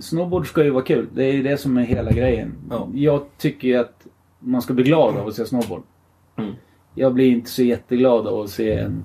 Snowboard 0.00 0.46
ska 0.46 0.64
ju 0.64 0.70
vara 0.70 0.84
kul. 0.84 1.08
Det 1.14 1.24
är 1.24 1.32
ju 1.32 1.42
det 1.42 1.56
som 1.56 1.76
är 1.76 1.82
hela 1.82 2.10
grejen. 2.12 2.54
Ja. 2.70 2.88
Jag 2.94 3.22
tycker 3.38 3.68
ju 3.68 3.76
att 3.76 4.06
man 4.38 4.62
ska 4.62 4.74
bli 4.74 4.84
glad 4.84 5.16
av 5.16 5.28
att 5.28 5.34
se 5.34 5.46
snowboard. 5.46 5.82
Mm. 6.38 6.52
Jag 6.94 7.14
blir 7.14 7.30
inte 7.30 7.50
så 7.50 7.62
jätteglad 7.62 8.26
av 8.26 8.40
att 8.40 8.50
se 8.50 8.72
en 8.72 9.04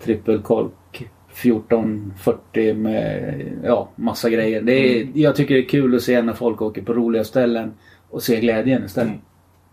trippelkolk 0.00 1.08
1440 1.34 2.74
med 2.74 3.34
ja, 3.64 3.88
massa 3.96 4.30
grejer. 4.30 4.62
Det 4.62 4.72
är, 5.00 5.08
Jag 5.14 5.36
tycker 5.36 5.54
det 5.54 5.60
är 5.60 5.68
kul 5.68 5.94
att 5.94 6.02
se 6.02 6.22
när 6.22 6.32
folk 6.32 6.62
åker 6.62 6.82
på 6.82 6.94
roliga 6.94 7.24
ställen 7.24 7.72
och 8.10 8.22
se 8.22 8.40
glädjen 8.40 8.84
istället. 8.84 9.08
Mm. 9.12 9.20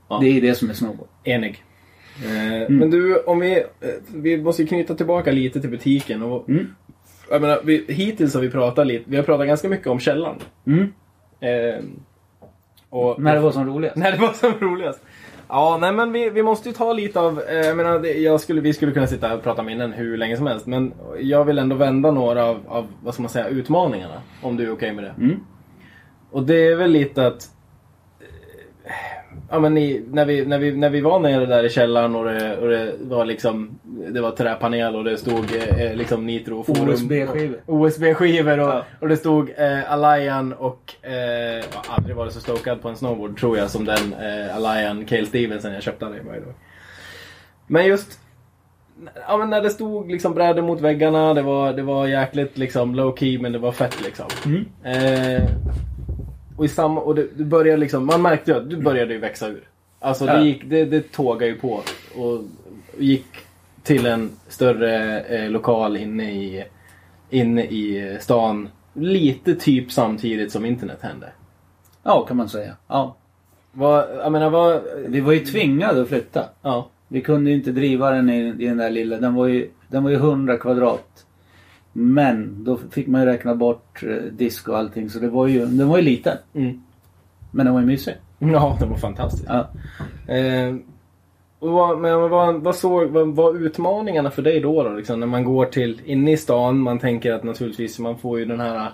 Ja. 0.10 0.20
Det 0.22 0.28
är 0.38 0.42
det 0.42 0.56
som 0.56 0.70
är 0.70 0.74
snowboard. 0.74 1.08
Enig. 1.24 1.64
Eh, 2.26 2.70
Men 2.70 2.90
du, 2.92 3.18
om 3.18 3.40
vi, 3.40 3.52
eh, 3.58 3.64
vi 4.14 4.38
måste 4.44 4.66
knyta 4.66 4.96
tillbaka 4.96 5.32
lite 5.32 5.62
till 5.62 5.70
butiken. 5.70 6.22
Och, 6.24 6.50
Mm. 6.50 6.68
Jag 7.32 7.42
menar, 7.42 7.62
vi, 7.64 7.86
hittills 7.88 8.34
har 8.34 8.42
vi 8.42 8.52
pratat 8.52 8.88
lite, 8.88 9.04
vi 9.08 9.18
har 9.18 9.24
pratat 9.24 9.48
ganska 9.48 9.70
mycket 9.70 9.88
om 9.88 10.00
källaren. 10.00 10.36
Mm. 10.68 10.94
Eh, 11.40 11.84
och, 12.90 13.22
När 13.22 13.36
det 13.36 13.42
var 13.42 13.52
som 13.52 13.66
roligast. 13.68 13.96
När 13.98 14.12
det 14.12 14.18
var 14.18 14.34
som 14.34 14.54
roligast. 14.60 15.02
Ja, 15.48 15.78
nej 15.82 15.92
men 15.92 16.12
vi, 16.12 16.30
vi 16.30 16.44
måste 16.44 16.70
ju 16.70 16.76
ta 16.76 16.94
lite 16.94 17.20
av, 17.20 17.42
eh, 17.42 17.56
jag 17.56 17.78
menar, 17.78 18.06
jag 18.06 18.42
skulle, 18.42 18.62
vi 18.62 18.74
skulle 18.74 18.92
kunna 18.92 19.08
sitta 19.08 19.34
och 19.34 19.44
prata 19.44 19.64
minnen 19.64 19.94
hur 19.94 20.18
länge 20.18 20.38
som 20.38 20.48
helst. 20.48 20.66
Men 20.66 20.94
jag 21.20 21.46
vill 21.46 21.60
ändå 21.60 21.76
vända 21.76 22.12
några 22.12 22.46
av, 22.46 22.60
av 22.68 22.88
vad 23.04 23.14
ska 23.14 23.24
man 23.24 23.30
säga, 23.30 23.48
utmaningarna. 23.48 24.22
Om 24.42 24.58
du 24.58 24.64
är 24.64 24.72
okej 24.72 24.94
med 24.94 25.04
det. 25.04 25.14
Mm. 25.24 25.40
Och 26.32 26.44
det 26.44 26.68
är 26.68 26.76
väl 26.76 26.92
lite 26.92 27.28
att 27.28 27.48
eh, 28.84 29.19
Ja 29.52 29.60
men 29.60 29.78
i, 29.78 30.04
när, 30.12 30.26
vi, 30.26 30.46
när, 30.46 30.58
vi, 30.60 30.72
när 30.78 30.90
vi 30.90 31.02
var 31.02 31.20
nere 31.20 31.46
där 31.46 31.64
i 31.64 31.70
källaren 31.70 32.16
och 32.16 32.26
det, 32.26 32.58
och 32.58 32.70
det 32.70 32.94
var 33.00 33.26
liksom 33.26 33.80
Det 34.14 34.22
var 34.22 34.32
träpanel 34.32 34.96
och 34.96 35.04
det 35.04 35.18
stod 35.18 35.46
eh, 35.78 35.96
liksom 35.96 36.26
Nitro 36.26 36.64
Forum 36.64 36.90
OSB-skivor. 36.90 37.60
OSB-skivor 37.66 38.60
och, 38.60 38.68
Ja. 38.70 38.84
och 39.00 39.08
det 39.10 39.18
stod 39.18 39.50
eh, 39.58 39.92
Alayan 39.94 40.54
och 40.54 40.96
eh, 41.02 41.14
jag 41.56 41.64
har 41.74 41.96
aldrig 41.96 42.16
varit 42.16 42.34
så 42.34 42.40
stokad 42.40 42.82
på 42.82 42.90
en 42.90 42.96
snowboard 42.96 43.40
tror 43.40 43.58
jag 43.58 43.70
som 43.70 43.86
den 43.86 44.14
eh, 44.14 44.56
Alayan 44.56 45.06
Cale 45.06 45.26
Stevenson 45.26 45.74
jag 45.74 45.84
köpte 45.84 46.06
aldrig 46.06 46.24
varje 46.26 46.40
dag. 46.40 46.54
Men 47.68 47.86
just 47.86 48.20
Ja 49.28 49.38
men 49.38 49.50
när 49.50 49.62
det 49.62 49.70
stod 49.70 50.12
liksom 50.12 50.34
brädor 50.34 50.62
mot 50.62 50.82
väggarna, 50.82 51.34
det 51.34 51.42
var, 51.42 51.74
det 51.74 51.82
var 51.82 52.08
jäkligt 52.08 52.58
liksom 52.58 52.96
low 52.96 53.16
key 53.18 53.40
men 53.40 53.52
det 53.52 53.60
var 53.60 53.72
fett 53.72 54.04
liksom. 54.06 54.26
Mm. 54.46 54.66
Eh, 54.84 55.44
och 56.60 56.66
i 56.66 56.68
samma, 56.68 57.02
och 57.02 57.16
det, 57.16 57.28
det 57.36 57.44
började 57.44 57.78
liksom, 57.78 58.06
man 58.06 58.22
märkte 58.22 58.52
ju 58.52 58.58
att 58.58 58.70
du 58.70 58.78
började 58.78 59.14
ju 59.14 59.20
växa 59.20 59.48
ur. 59.48 59.64
Alltså 60.00 60.26
det, 60.26 60.44
gick, 60.44 60.70
det, 60.70 60.86
det 60.86 61.12
tågade 61.12 61.52
ju 61.52 61.58
på 61.58 61.82
och 62.16 62.42
gick 62.98 63.26
till 63.84 64.06
en 64.06 64.30
större 64.48 65.20
eh, 65.20 65.50
lokal 65.50 65.98
inne 65.98 66.32
i, 66.32 66.64
inne 67.30 67.64
i 67.64 68.18
stan. 68.22 68.70
Lite 68.94 69.56
typ 69.56 69.92
samtidigt 69.92 70.52
som 70.52 70.66
internet 70.66 70.98
hände. 71.02 71.30
Ja, 72.04 72.26
kan 72.26 72.38
man 72.38 72.50
säga. 72.50 72.76
Ja. 72.88 73.16
Vad, 73.72 74.06
jag 74.24 74.32
menar 74.32 74.50
vad, 74.50 74.82
Vi 75.08 75.20
var 75.20 75.34
ju 75.34 75.40
tvingade 75.40 76.02
att 76.02 76.08
flytta. 76.08 76.46
ja. 76.62 76.90
Vi 77.08 77.22
kunde 77.22 77.50
ju 77.50 77.56
inte 77.56 77.72
driva 77.72 78.12
den 78.12 78.30
i, 78.30 78.56
i 78.60 78.66
den 78.66 78.78
där 78.78 78.90
lilla. 78.90 79.18
Den 79.18 79.36
var 79.36 79.48
ju, 79.48 79.70
den 79.88 80.04
var 80.04 80.10
ju 80.10 80.16
100 80.16 80.58
kvadrat. 80.58 81.26
Men 81.94 82.64
då 82.64 82.78
fick 82.92 83.08
man 83.08 83.22
ju 83.22 83.28
räkna 83.28 83.56
bort 83.56 84.04
eh, 84.04 84.16
disk 84.16 84.68
och 84.68 84.78
allting. 84.78 85.10
Så 85.10 85.20
det 85.20 85.30
var 85.30 85.48
ju, 85.48 85.66
den 85.66 85.88
var 85.88 85.98
ju 85.98 86.04
liten. 86.04 86.38
Mm. 86.54 86.82
Men 87.52 87.66
den 87.66 87.74
var 87.74 87.82
ju 87.82 87.88
mysig. 87.88 88.14
Ja, 88.40 88.78
det 88.80 88.86
var 88.86 88.98
fantastiskt. 88.98 89.48
Ja. 89.48 89.70
Eh, 90.34 90.76
vad, 91.60 92.00
men 92.00 92.30
vad, 92.30 92.56
vad, 92.56 92.76
såg, 92.76 93.10
vad 93.10 93.28
var 93.28 93.56
utmaningarna 93.56 94.32
för 94.32 94.42
dig 94.42 94.60
då? 94.60 94.84
då 94.84 94.90
liksom, 94.90 95.20
när 95.20 95.28
man 95.28 95.44
går 95.44 95.66
till 95.66 96.02
inne 96.06 96.32
i 96.32 96.38
stan, 96.38 96.80
man 96.80 97.00
tänker 97.00 97.34
att 97.34 97.44
naturligtvis 97.44 98.00
man 98.00 98.18
får 98.18 98.40
ju 98.40 98.46
den 98.46 98.60
här 98.60 98.92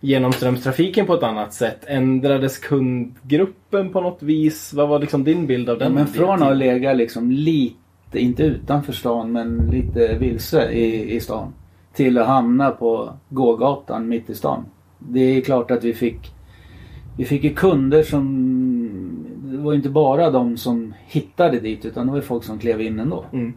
genomströmstrafiken 0.00 1.06
på 1.06 1.14
ett 1.14 1.22
annat 1.22 1.54
sätt. 1.54 1.84
Ändrades 1.86 2.58
kundgruppen 2.58 3.92
på 3.92 4.00
något 4.00 4.22
vis? 4.22 4.72
Vad 4.72 4.88
var 4.88 4.98
liksom 4.98 5.24
din 5.24 5.46
bild 5.46 5.70
av 5.70 5.78
den? 5.78 5.92
Men 5.92 6.06
från 6.06 6.42
att 6.42 6.56
lägga 6.56 6.92
liksom 6.92 7.30
lite, 7.30 8.18
inte 8.18 8.42
utanför 8.42 8.92
stan 8.92 9.32
men 9.32 9.70
lite 9.70 10.16
vilse 10.18 10.72
i, 10.72 11.16
i 11.16 11.20
stan. 11.20 11.52
Till 11.92 12.18
att 12.18 12.26
hamna 12.26 12.70
på 12.70 13.12
gågatan 13.28 14.08
mitt 14.08 14.30
i 14.30 14.34
stan. 14.34 14.64
Det 14.98 15.20
är 15.20 15.40
klart 15.40 15.70
att 15.70 15.84
vi 15.84 15.94
fick 15.94 16.34
Vi 17.16 17.24
fick 17.24 17.44
ju 17.44 17.54
kunder 17.54 18.02
som 18.02 18.26
Det 19.42 19.56
var 19.56 19.72
ju 19.72 19.76
inte 19.76 19.90
bara 19.90 20.30
de 20.30 20.56
som 20.56 20.94
hittade 21.06 21.60
dit 21.60 21.84
utan 21.84 22.06
det 22.06 22.12
var 22.12 22.18
ju 22.18 22.22
folk 22.22 22.44
som 22.44 22.58
klev 22.58 22.80
in 22.80 23.00
ändå. 23.00 23.24
Mm. 23.32 23.52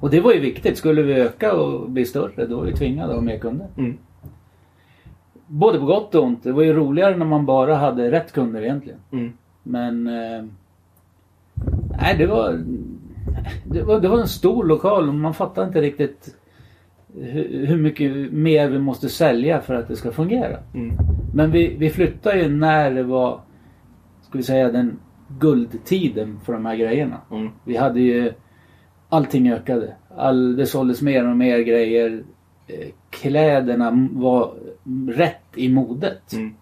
Och 0.00 0.10
det 0.10 0.20
var 0.20 0.32
ju 0.32 0.40
viktigt. 0.40 0.78
Skulle 0.78 1.02
vi 1.02 1.14
öka 1.14 1.54
och 1.54 1.90
bli 1.90 2.04
större 2.04 2.46
då 2.46 2.56
var 2.56 2.64
vi 2.64 2.72
tvingade 2.72 3.08
att 3.08 3.14
ha 3.14 3.22
mer 3.22 3.38
kunder. 3.38 3.66
Mm. 3.76 3.98
Både 5.46 5.78
på 5.78 5.86
gott 5.86 6.14
och 6.14 6.24
ont. 6.24 6.42
Det 6.42 6.52
var 6.52 6.62
ju 6.62 6.72
roligare 6.72 7.16
när 7.16 7.26
man 7.26 7.46
bara 7.46 7.74
hade 7.74 8.10
rätt 8.10 8.32
kunder 8.32 8.62
egentligen. 8.62 8.98
Mm. 9.12 9.32
Men... 9.62 10.06
Eh, 10.06 10.44
nej, 12.00 12.16
det 12.18 12.26
var, 12.26 12.60
det 13.64 13.82
var... 13.82 14.00
Det 14.00 14.08
var 14.08 14.18
en 14.18 14.28
stor 14.28 14.64
lokal 14.64 15.08
och 15.08 15.14
man 15.14 15.34
fattar 15.34 15.66
inte 15.66 15.80
riktigt 15.80 16.36
hur, 17.20 17.76
mycket 17.76 18.32
mer 18.32 18.68
vi 18.68 18.78
måste 18.78 19.08
sälja 19.08 19.60
för 19.60 19.74
att 19.74 19.88
det 19.88 19.96
ska 19.96 20.12
fungera. 20.12 20.58
Mm. 20.74 20.96
Men 21.34 21.50
vi, 21.50 21.76
vi 21.78 21.90
flyttade 21.90 22.42
ju 22.42 22.48
när 22.48 22.90
det 22.90 23.02
var, 23.02 23.40
ska 24.22 24.38
vi 24.38 24.44
säga 24.44 24.72
den 24.72 24.98
guldtiden 25.28 26.40
för 26.44 26.52
de 26.52 26.66
här 26.66 26.76
grejerna. 26.76 27.20
Mm. 27.30 27.48
Vi 27.64 27.76
hade 27.76 28.00
ju, 28.00 28.32
allting 29.08 29.52
ökade. 29.52 29.94
All, 30.16 30.56
det 30.56 30.66
såldes 30.66 31.02
mer 31.02 31.30
och 31.30 31.36
mer 31.36 31.58
grejer. 31.58 32.22
Eh, 32.66 32.88
Kläderna 33.10 34.08
var 34.12 34.54
rätt 35.08 35.42
i 35.54 35.68
modet. 35.68 36.32
Mm. 36.32 36.54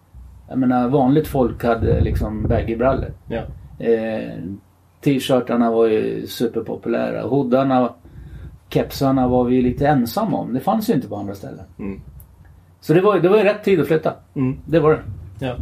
Jag 0.49 0.59
menar 0.59 0.89
vanligt 0.89 1.27
folk 1.27 1.65
hade 1.65 2.01
liksom 2.01 2.43
baggybrallor. 2.49 3.11
Ja. 3.29 3.43
Eh, 3.87 4.39
T-shirtarna 5.01 5.71
var 5.71 5.87
ju 5.87 6.27
superpopulära. 6.27 7.23
Hoodarna, 7.23 7.95
kepsarna 8.69 9.29
var 9.29 9.45
vi 9.45 9.63
lite 9.63 9.87
ensamma 9.87 10.39
om. 10.39 10.55
Det 10.55 10.61
fanns 10.61 10.91
ju 10.91 10.95
inte 10.95 11.09
på 11.09 11.17
andra 11.17 11.35
ställen. 11.35 11.65
Mm. 11.79 12.01
Så 12.81 12.95
det 12.95 13.01
var, 13.01 13.21
det 13.21 13.29
var 13.29 13.39
ju 13.39 13.45
rätt 13.45 13.65
tid 13.65 13.81
att 13.81 13.87
flytta. 13.87 14.15
Mm. 14.35 14.59
Det 14.67 14.81
var 14.81 14.91
det. 14.91 15.03
Ja. 15.47 15.57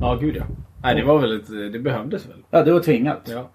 Ja, 0.00 0.14
gud 0.14 0.36
ja. 0.36 0.44
Nej, 0.82 0.94
det 0.94 1.04
var 1.04 1.18
väl 1.18 1.40
ett, 1.40 1.72
det 1.72 1.78
behövdes 1.78 2.26
väl? 2.26 2.36
Ja, 2.50 2.62
det 2.62 2.72
var 2.72 2.80
tvingat. 2.80 3.20
Ja. 3.24 3.48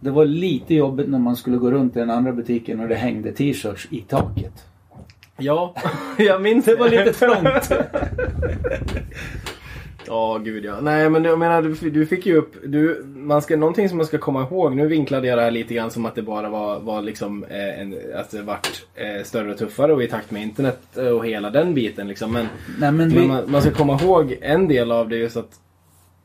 Det 0.00 0.10
var 0.10 0.24
lite 0.24 0.74
jobbigt 0.74 1.08
när 1.08 1.18
man 1.18 1.36
skulle 1.36 1.56
gå 1.56 1.70
runt 1.70 1.96
i 1.96 1.98
den 1.98 2.10
andra 2.10 2.32
butiken 2.32 2.80
och 2.80 2.88
det 2.88 2.94
hängde 2.94 3.32
t-shirts 3.32 3.88
i 3.90 4.00
taket. 4.00 4.66
Ja, 5.36 5.74
jag 6.18 6.42
minns 6.42 6.64
Det 6.64 6.74
var 6.74 6.88
lite 6.88 7.12
trångt. 7.12 7.72
Ja, 10.10 10.38
gud 10.38 10.64
ja. 10.64 10.80
Nej, 10.80 11.10
men 11.10 11.24
jag 11.24 11.38
menar, 11.38 11.62
du, 11.62 11.90
du 11.90 12.06
fick 12.06 12.26
ju 12.26 12.36
upp... 12.36 12.54
Du, 12.64 13.04
man 13.06 13.42
ska, 13.42 13.56
någonting 13.56 13.88
som 13.88 13.98
man 13.98 14.06
ska 14.06 14.18
komma 14.18 14.42
ihåg. 14.42 14.76
Nu 14.76 14.86
vinklade 14.86 15.26
jag 15.26 15.38
det 15.38 15.42
här 15.42 15.50
lite 15.50 15.74
grann 15.74 15.90
som 15.90 16.06
att 16.06 16.14
det 16.14 16.22
bara 16.22 16.48
var, 16.48 16.80
var 16.80 17.02
liksom... 17.02 17.44
Eh, 17.44 17.80
en, 17.80 17.94
att 18.14 18.30
det 18.30 18.42
vart 18.42 18.86
eh, 18.94 19.24
större 19.24 19.50
och 19.50 19.58
tuffare 19.58 19.92
och 19.92 20.02
i 20.02 20.08
takt 20.08 20.30
med 20.30 20.42
internet 20.42 20.96
eh, 20.96 21.06
och 21.06 21.26
hela 21.26 21.50
den 21.50 21.74
biten 21.74 22.08
liksom. 22.08 22.32
Men, 22.32 22.46
Nej, 22.78 22.92
men 22.92 22.96
men 22.96 23.08
vi, 23.10 23.26
man, 23.26 23.50
man 23.50 23.62
ska 23.62 23.70
komma 23.70 24.00
ihåg 24.02 24.38
en 24.40 24.68
del 24.68 24.92
av 24.92 25.08
det 25.08 25.16
är 25.16 25.20
just 25.20 25.36
att 25.36 25.60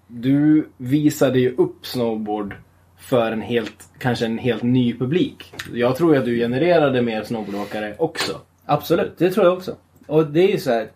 du 0.07 0.69
visade 0.77 1.39
ju 1.39 1.55
upp 1.55 1.85
snowboard 1.85 2.55
för 2.97 3.31
en 3.31 3.41
helt, 3.41 3.89
kanske 3.99 4.25
en 4.25 4.37
helt 4.37 4.63
ny 4.63 4.97
publik. 4.97 5.53
Jag 5.73 5.95
tror 5.95 6.13
ju 6.13 6.19
att 6.19 6.25
du 6.25 6.37
genererade 6.37 7.01
mer 7.01 7.23
snowboardåkare 7.23 7.95
också. 7.97 8.41
absolut, 8.65 9.17
det 9.17 9.31
tror 9.31 9.45
jag 9.45 9.53
också. 9.53 9.75
Och 10.07 10.25
det 10.25 10.41
är 10.41 10.51
ju 10.51 10.59
så 10.59 10.71
här. 10.71 10.87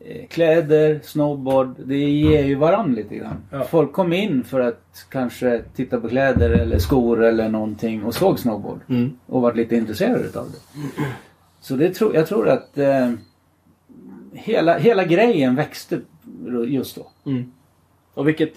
Eh, 0.00 0.26
Kläder, 0.26 1.00
snowboard, 1.02 1.74
det 1.78 1.96
ger 1.96 2.44
ju 2.44 2.54
varann 2.54 2.94
lite 2.94 3.16
grann. 3.16 3.36
Ja. 3.50 3.64
Folk 3.64 3.92
kom 3.92 4.12
in 4.12 4.44
för 4.44 4.60
att 4.60 5.06
kanske 5.08 5.62
titta 5.76 6.00
på 6.00 6.08
kläder 6.08 6.50
eller 6.50 6.78
skor 6.78 7.24
eller 7.24 7.48
någonting 7.48 8.04
och 8.04 8.14
såg 8.14 8.38
snowboard. 8.38 8.80
Mm. 8.88 9.18
och 9.26 9.42
varit 9.42 9.56
lite 9.56 9.76
intresserad 9.76 10.20
utav 10.20 10.50
det. 10.50 10.82
Så 11.60 11.74
det 11.74 11.94
tror, 11.94 12.14
jag 12.14 12.26
tror 12.26 12.48
att 12.48 12.78
eh, 12.78 13.12
hela, 14.32 14.78
hela 14.78 15.04
grejen 15.04 15.54
växte 15.54 16.00
just 16.66 16.96
då. 16.96 17.06
Mm. 17.30 17.52
Och 18.14 18.28
vilket... 18.28 18.52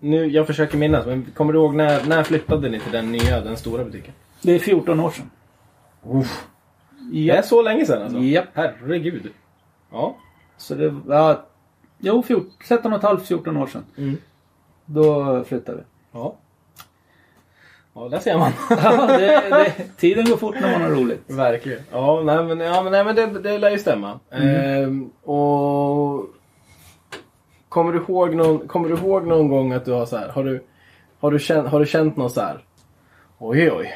Nu, 0.00 0.26
jag 0.26 0.46
försöker 0.46 0.78
minnas, 0.78 1.06
men 1.06 1.26
kommer 1.34 1.52
du 1.52 1.58
ihåg 1.58 1.74
när, 1.74 2.04
när 2.04 2.22
flyttade 2.22 2.68
ni 2.68 2.80
till 2.80 2.92
den 2.92 3.12
nya, 3.12 3.40
den 3.40 3.56
stora 3.56 3.84
butiken? 3.84 4.14
Det 4.42 4.52
är 4.52 4.58
14 4.58 5.00
år 5.00 5.10
sedan. 5.10 5.30
Det 7.12 7.30
är 7.30 7.42
så 7.42 7.62
länge 7.62 7.86
sedan 7.86 8.02
alltså? 8.02 8.18
Japp. 8.18 8.48
Herregud. 8.54 9.30
Ja. 9.92 10.16
Så 10.56 10.74
det 10.74 10.88
var, 10.88 11.40
jo, 11.98 12.22
14, 12.22 12.52
13 12.68 12.92
och 12.92 12.98
ett 12.98 13.04
halvt, 13.04 13.26
14 13.26 13.56
år 13.56 13.66
sedan. 13.66 13.84
Mm. 13.96 14.16
Då 14.86 15.44
flyttade 15.44 15.78
vi. 15.78 15.84
Ja. 16.12 16.36
Ja, 17.94 18.08
där 18.08 18.18
ser 18.18 18.38
man. 18.38 18.52
Ja, 18.70 19.06
det, 19.06 19.26
det, 19.50 19.74
tiden 19.96 20.24
går 20.24 20.36
fort 20.36 20.54
när 20.60 20.72
man 20.72 20.82
har 20.82 20.90
roligt. 20.90 21.22
Verkligen. 21.26 21.80
Ja, 21.92 22.22
nej 22.24 22.44
men, 22.44 22.60
ja, 22.60 22.82
men, 22.82 22.92
nej, 22.92 23.04
men 23.04 23.16
det, 23.16 23.26
det 23.26 23.58
lär 23.58 23.70
ju 23.70 23.78
stämma. 23.78 24.20
Ehm, 24.30 25.10
och... 25.22 26.26
Kommer 27.68 27.92
du, 27.92 27.98
ihåg 27.98 28.34
någon, 28.34 28.68
kommer 28.68 28.88
du 28.88 28.94
ihåg 28.94 29.26
någon 29.26 29.48
gång 29.48 29.72
att 29.72 29.84
du 29.84 29.92
har 29.92 30.06
så 30.06 30.16
här, 30.16 30.28
har 30.28 30.44
du, 30.44 30.64
har 31.20 31.30
du, 31.30 31.38
känt, 31.38 31.68
har 31.68 31.80
du 31.80 31.86
känt 31.86 32.16
något 32.16 32.32
så 32.32 32.40
här, 32.40 32.64
oj 33.38 33.72
oj. 33.72 33.94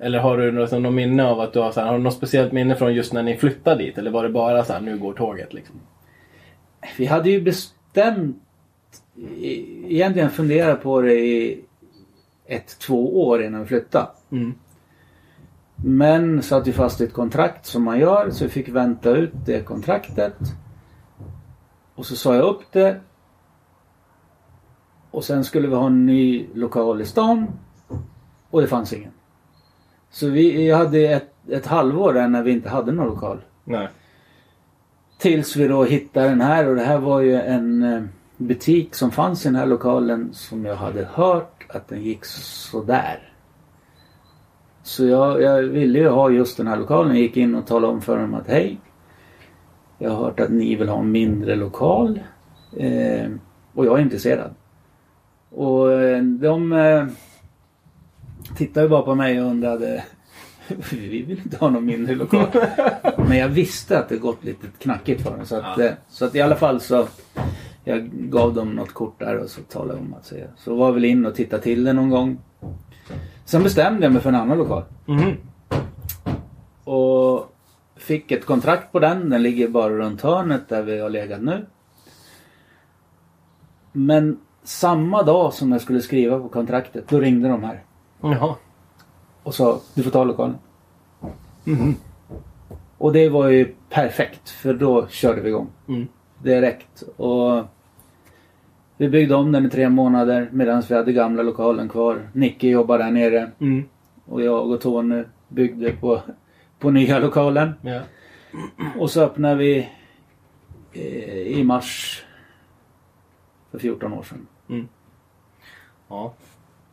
Eller 0.00 0.18
har 0.18 0.36
du 0.36 0.52
något, 0.52 0.72
något 0.72 0.92
minne 0.92 1.24
av 1.24 1.40
att 1.40 1.52
du 1.52 1.58
har 1.58 1.70
så 1.70 1.80
här, 1.80 1.86
har 1.86 1.98
du 1.98 2.02
något 2.02 2.14
speciellt 2.14 2.52
minne 2.52 2.74
från 2.74 2.94
just 2.94 3.12
när 3.12 3.22
ni 3.22 3.36
flyttade 3.36 3.82
dit? 3.84 3.98
Eller 3.98 4.10
var 4.10 4.22
det 4.22 4.28
bara 4.28 4.64
så 4.64 4.72
här, 4.72 4.80
nu 4.80 4.98
går 4.98 5.12
tåget 5.12 5.52
liksom? 5.52 5.80
Vi 6.98 7.06
hade 7.06 7.30
ju 7.30 7.40
bestämt, 7.40 8.36
egentligen 9.86 10.30
funderat 10.30 10.82
på 10.82 11.00
det 11.00 11.14
i 11.14 11.64
ett, 12.46 12.78
två 12.78 13.26
år 13.26 13.42
innan 13.42 13.60
vi 13.60 13.66
flyttade. 13.66 14.08
Mm. 14.30 14.54
Men 15.76 16.42
satt 16.42 16.66
ju 16.68 16.72
fast 16.72 17.00
i 17.00 17.04
ett 17.04 17.12
kontrakt 17.12 17.66
som 17.66 17.82
man 17.82 17.98
gör 17.98 18.30
så 18.30 18.44
vi 18.44 18.50
fick 18.50 18.68
vänta 18.68 19.10
ut 19.10 19.32
det 19.46 19.60
kontraktet. 19.60 20.36
Och 21.94 22.06
så 22.06 22.16
sa 22.16 22.34
jag 22.34 22.44
upp 22.44 22.72
det. 22.72 23.00
Och 25.10 25.24
sen 25.24 25.44
skulle 25.44 25.68
vi 25.68 25.74
ha 25.74 25.86
en 25.86 26.06
ny 26.06 26.46
lokal 26.54 27.00
i 27.00 27.04
stan. 27.04 27.46
Och 28.50 28.60
det 28.60 28.66
fanns 28.66 28.92
ingen. 28.92 29.12
Så 30.10 30.28
vi 30.28 30.70
hade 30.70 30.98
ett, 30.98 31.34
ett 31.48 31.66
halvår 31.66 32.12
där 32.12 32.28
när 32.28 32.42
vi 32.42 32.52
inte 32.52 32.68
hade 32.68 32.92
någon 32.92 33.06
lokal. 33.06 33.40
Nej. 33.64 33.88
Tills 35.24 35.56
vi 35.56 35.68
då 35.68 35.84
hittade 35.84 36.28
den 36.28 36.40
här 36.40 36.68
och 36.68 36.76
det 36.76 36.82
här 36.82 36.98
var 36.98 37.20
ju 37.20 37.34
en 37.40 37.82
eh, 37.82 38.02
butik 38.36 38.94
som 38.94 39.10
fanns 39.10 39.46
i 39.46 39.48
den 39.48 39.56
här 39.56 39.66
lokalen 39.66 40.28
som 40.32 40.64
jag 40.64 40.76
hade 40.76 41.08
hört 41.12 41.66
att 41.68 41.88
den 41.88 42.02
gick 42.02 42.24
sådär. 42.24 43.32
Så 44.82 45.06
jag, 45.06 45.42
jag 45.42 45.62
ville 45.62 45.98
ju 45.98 46.08
ha 46.08 46.30
just 46.30 46.56
den 46.56 46.66
här 46.66 46.76
lokalen. 46.76 47.12
Jag 47.12 47.22
gick 47.22 47.36
in 47.36 47.54
och 47.54 47.66
talade 47.66 47.92
om 47.92 48.02
för 48.02 48.18
dem 48.18 48.34
att 48.34 48.48
hej. 48.48 48.80
Jag 49.98 50.10
har 50.10 50.24
hört 50.24 50.40
att 50.40 50.50
ni 50.50 50.74
vill 50.74 50.88
ha 50.88 50.98
en 50.98 51.10
mindre 51.10 51.56
lokal. 51.56 52.20
Eh, 52.76 53.30
och 53.74 53.86
jag 53.86 53.98
är 53.98 54.02
intresserad. 54.02 54.54
Och 55.50 55.92
eh, 55.92 56.22
de 56.22 56.72
eh, 56.72 57.06
tittade 58.56 58.88
bara 58.88 59.02
på 59.02 59.14
mig 59.14 59.42
och 59.42 59.50
undrade 59.50 60.04
vi 60.90 61.22
vill 61.22 61.38
inte 61.38 61.56
ha 61.56 61.70
någon 61.70 61.84
mindre 61.84 62.14
lokal. 62.14 62.46
Men 63.16 63.36
jag 63.38 63.48
visste 63.48 63.98
att 63.98 64.08
det 64.08 64.16
gått 64.16 64.44
lite 64.44 64.66
knackigt 64.78 65.22
för 65.22 65.36
dem. 65.36 65.46
Så 65.46 65.56
att, 65.56 65.78
Ja. 65.78 65.84
eh, 65.84 65.92
så 66.08 66.24
att 66.24 66.34
i 66.34 66.40
alla 66.40 66.56
fall 66.56 66.80
så 66.80 67.06
jag 67.84 68.10
gav 68.12 68.54
dem 68.54 68.70
något 68.70 68.92
kort 68.92 69.18
där 69.18 69.36
och 69.38 69.50
så 69.50 69.60
talade 69.62 69.92
jag 69.94 70.02
om 70.02 70.14
att 70.14 70.26
se. 70.26 70.44
Så 70.56 70.74
var 70.74 70.92
väl 70.92 71.04
in 71.04 71.26
och 71.26 71.34
tittade 71.34 71.62
till 71.62 71.84
det 71.84 71.92
någon 71.92 72.10
gång. 72.10 72.38
Sen 73.44 73.62
bestämde 73.62 74.02
jag 74.02 74.12
mig 74.12 74.22
för 74.22 74.28
en 74.28 74.34
annan 74.34 74.58
lokal. 74.58 74.82
Mhm. 75.06 75.32
Och 76.84 77.54
fick 77.96 78.30
ett 78.30 78.46
kontrakt 78.46 78.92
på 78.92 78.98
den. 78.98 79.30
Den 79.30 79.42
ligger 79.42 79.68
bara 79.68 79.90
runt 79.90 80.20
hörnet 80.20 80.68
där 80.68 80.82
vi 80.82 80.98
har 81.00 81.10
legat 81.10 81.42
nu. 81.42 81.66
Men 83.92 84.38
samma 84.62 85.22
dag 85.22 85.52
som 85.54 85.72
jag 85.72 85.80
skulle 85.80 86.00
skriva 86.00 86.38
på 86.40 86.48
kontraktet, 86.48 87.08
då 87.08 87.20
ringde 87.20 87.48
de 87.48 87.64
här. 87.64 87.82
Jaha. 88.20 88.54
Och 89.44 89.54
sa, 89.54 89.80
du 89.94 90.02
får 90.02 90.10
ta 90.10 90.24
lokalen. 90.24 90.56
Mhm. 91.64 91.94
Och 92.98 93.12
det 93.12 93.28
var 93.28 93.48
ju 93.48 93.74
perfekt 93.90 94.50
för 94.50 94.74
då 94.74 95.06
körde 95.08 95.40
vi 95.40 95.48
igång. 95.48 95.68
Mm. 95.88 96.08
Direkt. 96.42 97.02
Och 97.16 97.64
vi 98.96 99.08
byggde 99.08 99.34
om 99.34 99.52
den 99.52 99.66
i 99.66 99.70
tre 99.70 99.88
månader 99.88 100.48
medan 100.52 100.82
vi 100.88 100.94
hade 100.94 101.12
gamla 101.12 101.42
lokalen 101.42 101.88
kvar. 101.88 102.28
Nicke 102.32 102.68
jobbade 102.68 103.04
där 103.04 103.10
nere. 103.10 103.50
Mm. 103.58 103.84
Och 104.26 104.42
jag 104.42 104.70
och 104.70 104.80
Tony 104.80 105.24
byggde 105.48 105.92
på, 105.92 106.22
på 106.78 106.90
nya 106.90 107.18
lokalen. 107.18 107.72
Ja. 107.82 108.00
Och 108.98 109.10
så 109.10 109.22
öppnade 109.22 109.54
vi 109.54 109.88
eh, 110.92 111.58
i 111.58 111.64
mars 111.64 112.24
för 113.70 113.78
14 113.78 114.12
år 114.12 114.22
sedan. 114.22 114.46
Ja. 114.66 114.84
Ja, 116.08 116.34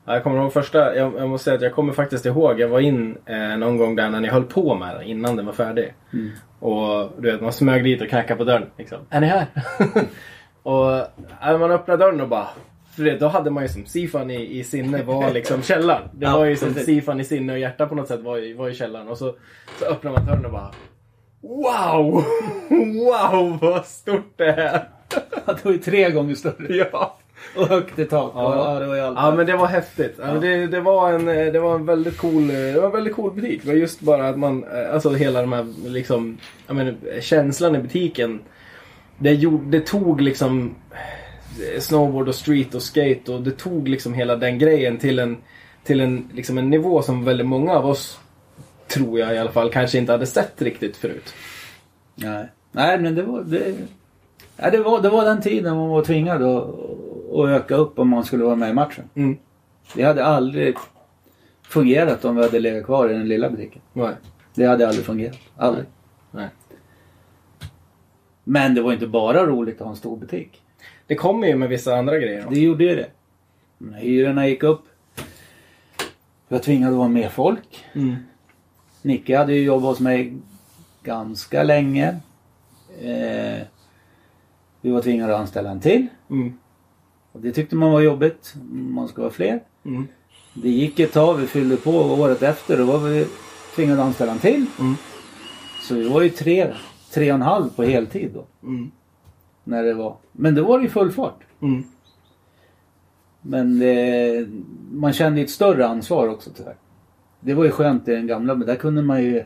Jag 0.06 0.24
kommer 0.24 0.42
ihåg 0.42 0.54
första, 0.54 0.96
jag, 0.96 1.14
jag 1.18 1.30
måste 1.30 1.44
säga 1.44 1.56
att 1.56 1.62
jag 1.62 1.74
kommer 1.74 1.94
faktiskt 1.94 2.26
ihåg, 2.26 2.60
jag 2.60 2.68
var 2.68 2.80
in 2.80 3.18
eh, 3.26 3.58
någon 3.58 3.78
gång 3.78 3.96
där 3.96 4.10
när 4.10 4.20
ni 4.20 4.28
höll 4.28 4.44
på 4.44 4.76
med 4.76 4.96
den 4.96 5.04
innan 5.04 5.36
den 5.36 5.46
var 5.46 5.54
färdig. 5.54 5.94
Och 6.60 7.12
du 7.18 7.32
vet, 7.32 7.42
man 7.42 7.54
smög 7.54 7.84
dit 7.84 8.02
och 8.02 8.10
knackade 8.10 8.38
på 8.38 8.44
dörren. 8.44 8.70
Liksom. 8.78 8.98
Är 9.10 9.22
ni 9.22 9.28
här? 9.28 9.48
och 10.64 10.96
äh, 11.50 11.60
man 11.60 11.72
öppnade 11.72 12.06
dörren 12.06 12.22
och 12.22 12.28
bara 12.28 12.48
för 12.96 13.04
det, 13.04 13.18
då 13.18 13.28
hade 13.28 13.50
man 13.52 13.64
ju 13.64 13.70
som 13.70 13.86
Sifan 13.86 14.32
i, 14.32 14.60
i 14.60 14.64
sinne 14.64 15.04
var 15.04 15.32
liksom 15.32 15.62
källaren. 15.64 16.10
Det 16.14 16.26
var 16.26 16.46
ju 16.46 16.56
som. 16.56 16.74
Sifan 16.74 17.20
i 17.20 17.24
sinne 17.24 17.54
och 17.54 17.60
hjärta 17.60 17.88
på 17.88 17.96
något 17.96 18.08
sätt 18.08 18.20
var 18.20 18.38
i, 18.38 18.54
var 18.54 18.70
i 18.70 18.76
källaren. 18.76 19.08
Och 19.08 19.18
så, 19.18 19.36
så 19.80 19.86
öppnar 19.86 20.12
man 20.12 20.26
dörren 20.26 20.46
och 20.46 20.52
bara 20.52 20.72
Wow! 21.42 22.24
Wow 22.70 23.60
vad 23.62 23.86
stort 23.86 24.34
det 24.38 24.46
är! 24.46 24.90
Det 25.46 25.66
var 25.66 25.72
ju 25.72 25.78
tre 25.78 26.12
gånger 26.12 26.36
större. 26.36 26.76
ja. 26.92 27.18
Och 27.56 27.68
högt 27.68 28.00
i 28.00 28.06
tak. 28.06 28.32
Ja. 28.36 28.80
Var 28.88 28.96
ju 28.96 29.02
allt. 29.02 29.18
Ja 29.18 29.36
men 29.36 29.46
det 29.46 29.56
var 29.56 29.68
häftigt. 29.68 30.16
Ja. 30.20 30.26
men 30.26 30.42
Det, 30.42 30.68
det, 30.68 30.82
var 30.82 31.14
en, 31.14 31.26
det 31.26 31.60
var 31.60 31.76
en 31.76 31.86
väldigt 31.86 32.18
cool 32.18 32.48
det 32.48 32.80
var 32.80 32.86
en 32.86 32.92
väldigt 32.92 33.16
cool 33.16 33.34
butik. 33.34 33.62
Det 33.64 33.68
var 33.68 33.76
just 33.76 34.00
bara 34.00 34.30
att 34.30 34.40
man, 34.40 34.66
alltså 34.94 35.10
hela 35.10 35.42
de 35.42 35.54
här 35.54 35.90
liksom, 35.90 36.38
jag 36.68 36.76
menar, 36.76 36.96
känslan 37.22 37.76
i 37.76 37.80
butiken. 37.80 38.40
Det, 39.18 39.34
gjorde, 39.34 39.78
det 39.78 39.86
tog 39.86 40.22
liksom 40.22 40.76
snowboard 41.80 42.28
och 42.28 42.36
street 42.36 42.76
och 42.76 42.82
skate 42.82 43.32
och 43.32 43.42
det 43.42 43.52
tog 43.52 43.88
liksom 43.88 44.14
hela 44.14 44.36
den 44.36 44.60
grejen 44.60 44.98
till 44.98 45.20
en, 45.20 45.38
till 45.84 46.02
en, 46.02 46.30
liksom 46.34 46.58
en 46.58 46.70
nivå 46.70 47.02
som 47.02 47.26
väldigt 47.26 47.48
många 47.48 47.74
av 47.74 47.86
oss, 47.86 48.20
tror 48.88 49.20
jag 49.20 49.36
i 49.36 49.38
alla 49.38 49.52
fall, 49.52 49.72
kanske 49.72 49.98
inte 49.98 50.12
hade 50.12 50.26
sett 50.26 50.62
riktigt 50.62 50.98
förut. 50.98 51.34
Nej. 52.16 52.46
Nej, 52.72 53.00
men 53.00 53.16
det 53.16 53.24
var... 53.24 53.42
Det, 53.42 53.74
ja, 54.58 54.70
det, 54.70 54.80
var, 54.80 55.02
det 55.02 55.10
var 55.10 55.26
den 55.26 55.42
tiden 55.42 55.76
man 55.78 55.90
var 55.90 56.04
tvingad 56.04 56.44
att, 56.44 56.76
att 57.32 57.50
öka 57.50 57.76
upp 57.76 58.00
om 58.00 58.10
man 58.10 58.24
skulle 58.24 58.44
vara 58.44 58.56
med 58.56 58.70
i 58.70 58.74
matchen. 58.74 59.10
Mm. 59.16 59.38
Det 59.96 60.04
hade 60.04 60.26
aldrig 60.26 60.76
fungerat 61.62 62.26
om 62.26 62.36
vi 62.36 62.42
hade 62.42 62.60
legat 62.60 62.86
kvar 62.86 63.10
i 63.10 63.14
den 63.14 63.28
lilla 63.28 63.50
butiken. 63.50 63.82
Nej. 63.94 64.14
Det 64.56 64.66
hade 64.66 64.88
aldrig 64.88 65.06
fungerat. 65.06 65.38
Aldrig. 65.58 65.86
Nej. 66.32 66.50
Men 68.44 68.76
det 68.76 68.82
var 68.82 68.94
inte 68.94 69.08
bara 69.08 69.46
roligt 69.46 69.76
att 69.76 69.82
ha 69.82 69.90
en 69.90 69.96
stor 69.96 70.18
butik. 70.18 70.62
Det 71.08 71.16
kommer 71.16 71.48
ju 71.48 71.56
med 71.56 71.70
vissa 71.70 71.96
andra 71.96 72.20
grejer. 72.20 72.46
Det 72.50 72.60
gjorde 72.60 72.84
ju 72.84 72.96
det. 72.96 73.10
Hyrorna 73.98 74.48
gick 74.48 74.64
upp. 74.64 74.84
Jag 76.48 76.58
var 76.58 76.64
tvingad 76.64 76.92
att 76.92 76.98
vara 76.98 77.08
med 77.08 77.32
folk. 77.32 77.86
Mm. 77.94 78.16
Nicke 79.02 79.38
hade 79.38 79.54
ju 79.54 79.64
jobbat 79.64 79.90
hos 79.90 80.00
mig 80.00 80.38
ganska 81.04 81.64
länge. 81.64 82.08
Eh, 83.02 83.62
vi 84.82 84.92
var 84.92 85.02
tvingade 85.02 85.36
att 85.36 85.42
anställa 85.42 85.72
en 85.72 85.80
till. 85.80 86.08
Mm. 86.30 86.58
Och 87.32 87.42
det 87.42 87.52
tyckte 87.52 87.76
man 87.76 87.92
var 87.92 88.02
jobbigt. 88.02 88.56
Man 88.72 89.08
ska 89.08 89.22
vara 89.22 89.32
fler. 89.32 89.64
Mm. 89.86 90.08
Det 90.54 90.70
gick 90.70 91.00
ett 91.00 91.14
tag. 91.14 91.38
Vi 91.38 91.48
fyllde 91.48 91.78
på 91.78 91.92
året 91.92 92.42
efter. 92.42 92.78
Då 92.78 92.86
var 92.86 93.00
vi 93.00 93.28
tvingade 93.76 94.02
att 94.02 94.08
anställa 94.08 94.32
en 94.32 94.40
till. 94.40 94.66
Mm. 94.80 94.96
Så 95.82 95.96
vi 95.96 96.10
var 96.10 96.22
ju 96.22 96.30
tre, 96.30 96.74
tre 97.14 97.32
och 97.32 97.36
en 97.36 97.42
halv 97.42 97.70
på 97.70 97.84
heltid 97.84 98.32
då. 98.34 98.68
Mm. 98.68 98.92
När 99.64 99.84
det 99.84 99.94
var. 99.94 100.16
Men 100.32 100.56
då 100.56 100.64
var 100.64 100.78
det 100.78 100.84
ju 100.84 100.90
full 100.90 101.12
fart. 101.12 101.40
Mm. 101.62 101.84
Men 103.42 103.80
det, 103.80 104.48
man 104.92 105.14
kände 105.14 105.42
ett 105.42 105.50
större 105.50 105.88
ansvar 105.88 106.28
också 106.28 106.50
tyvärr. 106.56 106.76
Det 107.40 107.54
var 107.54 107.64
ju 107.64 107.72
skönt 107.72 108.08
i 108.08 108.12
den 108.12 108.28
gamla, 108.28 108.56
men 108.56 108.68
där 108.68 108.76
kunde 108.76 109.02
man 109.02 109.24
ju... 109.24 109.44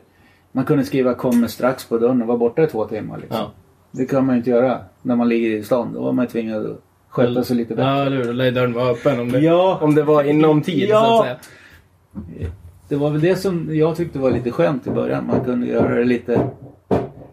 Man 0.51 0.65
kunde 0.65 0.83
skriva 0.83 1.13
kommer 1.13 1.47
strax 1.47 1.85
på 1.85 1.97
dörren 1.97 2.21
och 2.21 2.27
vara 2.27 2.37
borta 2.37 2.63
i 2.63 2.67
två 2.67 2.85
timmar. 2.85 3.17
Liksom. 3.17 3.37
Ja. 3.37 3.51
Det 3.91 4.05
kan 4.05 4.25
man 4.25 4.35
ju 4.35 4.39
inte 4.39 4.49
göra 4.49 4.79
när 5.01 5.15
man 5.15 5.29
ligger 5.29 5.49
i 5.49 5.63
stan. 5.63 5.93
Då 5.93 6.01
var 6.01 6.11
man 6.11 6.25
ju 6.25 6.31
tvingad 6.31 6.65
att 6.65 6.81
sköta 7.15 7.43
sig 7.43 7.55
lite 7.57 7.75
bättre. 7.75 7.89
Ja, 7.89 8.05
eller 8.05 8.23
hur? 8.23 8.33
Lär 8.33 8.51
dörren 8.51 8.73
vara 8.73 8.89
öppen 8.89 9.19
om 9.19 9.31
det, 9.31 9.39
Ja. 9.39 9.79
om 9.81 9.95
det 9.95 10.03
var 10.03 10.23
inom 10.23 10.61
tid 10.61 10.89
Ja. 10.89 11.05
så 11.05 11.15
att 11.19 11.23
säga. 11.23 12.49
Det 12.87 12.95
var 12.95 13.09
väl 13.09 13.21
det 13.21 13.35
som 13.35 13.75
jag 13.75 13.95
tyckte 13.95 14.19
var 14.19 14.31
lite 14.31 14.51
skönt 14.51 14.87
i 14.87 14.89
början. 14.89 15.27
Man 15.27 15.43
kunde 15.45 15.67
göra 15.67 15.95
det 15.95 16.03
lite, 16.03 16.47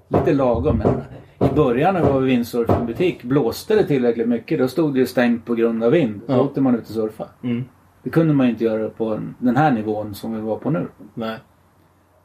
lite 0.09 0.33
lagom. 0.33 0.79
Men 0.79 1.51
i 1.51 1.55
början 1.55 1.95
när 1.95 2.05
vi 2.05 2.11
var 2.13 2.23
i 2.23 2.25
windsurfingbutik 2.25 3.23
blåste 3.23 3.75
det 3.75 3.87
tillräckligt 3.87 4.29
mycket. 4.29 4.59
Då 4.59 4.69
stod 4.69 4.95
det 4.95 4.99
ju 5.01 5.07
stängt 5.07 5.45
på 5.47 5.55
grund 5.55 5.85
av 5.85 5.91
vind. 5.93 6.21
Då 6.27 6.33
Ja. 6.33 6.41
åkte 6.41 6.61
man 6.61 6.75
ut 6.75 6.81
och 6.89 6.95
surfa. 6.95 7.27
Mm. 7.43 7.65
Det 8.03 8.11
kunde 8.11 8.35
man 8.35 8.47
ju 8.47 8.53
inte 8.53 8.65
göra 8.65 8.89
på 8.89 9.21
den 9.39 9.57
här 9.57 9.71
nivån 9.71 10.15
som 10.15 10.35
vi 10.35 10.41
var 10.41 10.57
på 10.57 10.71
nu. 10.71 10.87
Nej. 11.15 11.39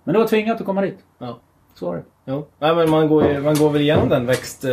Men 0.04 0.14
det 0.14 0.20
var 0.20 0.28
tvingat 0.28 0.60
att 0.60 0.66
komma 0.66 0.82
dit. 0.82 0.98
Ja. 1.20 1.40
Så 1.74 1.86
var 1.86 1.96
det. 1.96 2.04
Jo. 2.26 2.48
Nej, 2.60 2.76
men 2.76 2.90
man 2.90 3.08
går, 3.08 3.28
ju, 3.28 3.42
man 3.42 3.56
går 3.56 3.70
väl 3.70 3.82
igenom 3.82 4.10
den 4.10 4.26
växt... 4.26 4.66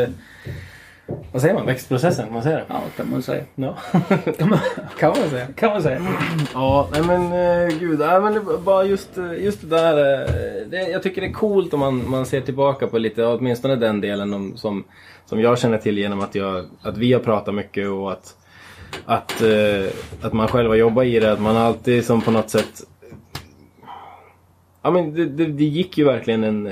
Vad 1.33 1.43
säger 1.43 1.55
man? 1.55 1.67
Växtprocessen? 1.67 2.33
Man 2.33 2.43
säga 2.43 2.57
det? 2.57 2.65
Ja, 2.69 2.81
kan 2.97 3.11
man 3.11 3.23
säga. 3.23 3.45
Ja. 3.55 3.77
Kan 4.39 4.49
man, 4.49 4.59
kan 4.99 5.09
man 5.09 5.31
säga. 5.31 5.47
kan 5.57 5.71
man 5.71 5.83
säga. 5.83 6.01
Ja, 6.55 6.89
nej 6.93 7.03
men 7.03 7.33
eh, 7.33 7.79
gud. 7.79 7.99
Nej, 7.99 8.21
men 8.21 8.35
det 8.35 8.41
var 8.41 8.59
bara 8.59 8.85
just, 8.85 9.19
eh, 9.19 9.45
just 9.45 9.61
det 9.61 9.67
där. 9.67 10.23
eh, 10.23 10.67
Det, 10.71 10.89
jag 10.91 11.03
tycker 11.03 11.21
det 11.21 11.27
är 11.27 11.33
coolt 11.33 11.75
om 11.75 11.81
man, 11.81 12.11
man 12.11 12.27
ser 12.27 12.41
tillbaka 12.41 12.87
på 12.87 12.99
lite, 12.99 13.25
åtminstone 13.27 13.77
den 13.77 14.01
delen 14.01 14.35
om, 14.35 14.57
som, 14.57 14.85
som 15.27 15.41
jag 15.41 15.59
känner 15.59 15.79
till 15.79 15.99
genom 15.99 16.21
att, 16.21 16.35
jag, 16.35 16.65
att 16.83 16.97
vi 16.97 17.13
har 17.13 17.21
pratat 17.21 17.55
mycket 17.55 17.89
och 17.89 18.13
att, 18.13 18.37
att, 19.05 19.43
eh, 19.43 19.87
att 20.23 20.33
man 20.33 20.49
själv 20.49 20.69
har 20.69 20.77
jobbat 20.77 21.05
i 21.05 21.21
det. 21.21 21.33
Att 21.33 21.41
man 21.41 21.57
alltid 21.57 22.05
som 22.05 22.21
på 22.21 22.31
något 22.31 22.51
sätt 22.51 22.83
Ja 24.83 24.91
men 24.91 25.15
det, 25.15 25.25
det, 25.27 25.47
det 25.47 25.65
gick 25.65 25.99
ju 25.99 26.05
verkligen 26.05 26.45
en... 26.45 26.67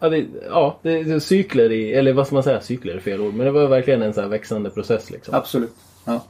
Ja, 0.00 0.08
det, 0.08 0.26
ja 0.48 0.78
det, 0.82 1.02
det, 1.02 1.20
cykler 1.20 1.72
i, 1.72 1.92
eller 1.92 2.12
vad 2.12 2.26
ska 2.26 2.34
man 2.34 2.42
säga, 2.42 2.60
cykler 2.60 2.94
är 2.94 3.00
fel 3.00 3.20
ord. 3.20 3.34
Men 3.34 3.46
det 3.46 3.52
var 3.52 3.66
verkligen 3.66 4.02
en 4.02 4.14
så 4.14 4.28
växande 4.28 4.70
process 4.70 5.10
liksom. 5.10 5.34
Absolut. 5.34 5.72
Ja. 6.04 6.24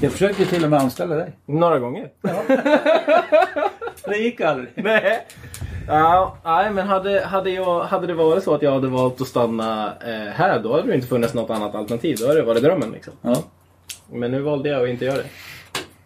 Jag 0.00 0.12
försökte 0.12 0.44
till 0.44 0.64
och 0.64 0.70
med 0.70 0.80
anställa 0.80 1.14
dig. 1.14 1.32
Några 1.46 1.78
gånger. 1.78 2.10
Det 4.04 4.16
gick 4.16 4.40
aldrig. 4.40 4.68
Nej. 4.74 5.26
Ja, 5.88 6.36
nej, 6.44 6.70
men 6.70 6.86
hade, 6.86 7.20
hade, 7.20 7.50
jag, 7.50 7.80
hade 7.80 8.06
det 8.06 8.14
varit 8.14 8.44
så 8.44 8.54
att 8.54 8.62
jag 8.62 8.72
hade 8.72 8.88
valt 8.88 9.20
att 9.20 9.26
stanna 9.26 9.86
eh, 9.86 10.32
här, 10.32 10.60
då 10.60 10.72
hade 10.72 10.88
det 10.88 10.94
inte 10.94 11.06
funnits 11.06 11.34
något 11.34 11.50
annat 11.50 11.74
alternativ. 11.74 12.16
Då 12.20 12.26
hade 12.26 12.40
det 12.40 12.46
varit 12.46 12.62
drömmen 12.62 12.90
liksom. 12.90 13.12
Ja. 13.22 13.42
Men 14.12 14.30
nu 14.30 14.40
valde 14.40 14.68
jag 14.68 14.82
att 14.82 14.88
inte 14.88 15.04
göra 15.04 15.16
det. 15.16 15.28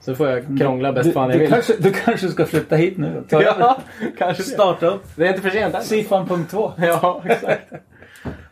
Så 0.09 0.15
får 0.15 0.29
jag 0.29 0.59
krångla 0.59 0.93
bäst 0.93 1.07
Du, 1.07 1.13
fan 1.13 1.31
jag 1.31 1.39
du, 1.39 1.41
vill. 1.41 1.51
kanske, 1.51 1.73
du 1.79 1.93
kanske 1.93 2.29
ska 2.29 2.47
flytta 2.47 2.77
hit 2.77 2.99
nu 2.99 3.19
och 3.19 3.29
ta. 3.29 3.43
Ja, 3.43 3.79
kanske. 4.19 4.43
Starta 4.43 4.87
upp 4.87 5.03
Det 5.17 5.25
är 5.25 5.29
inte 5.29 5.41
för 5.41 5.51
sent 5.51 5.75
än. 5.75 5.83
Sifan.2. 5.83 6.73
Ja, 6.87 7.23
exakt. 7.25 7.73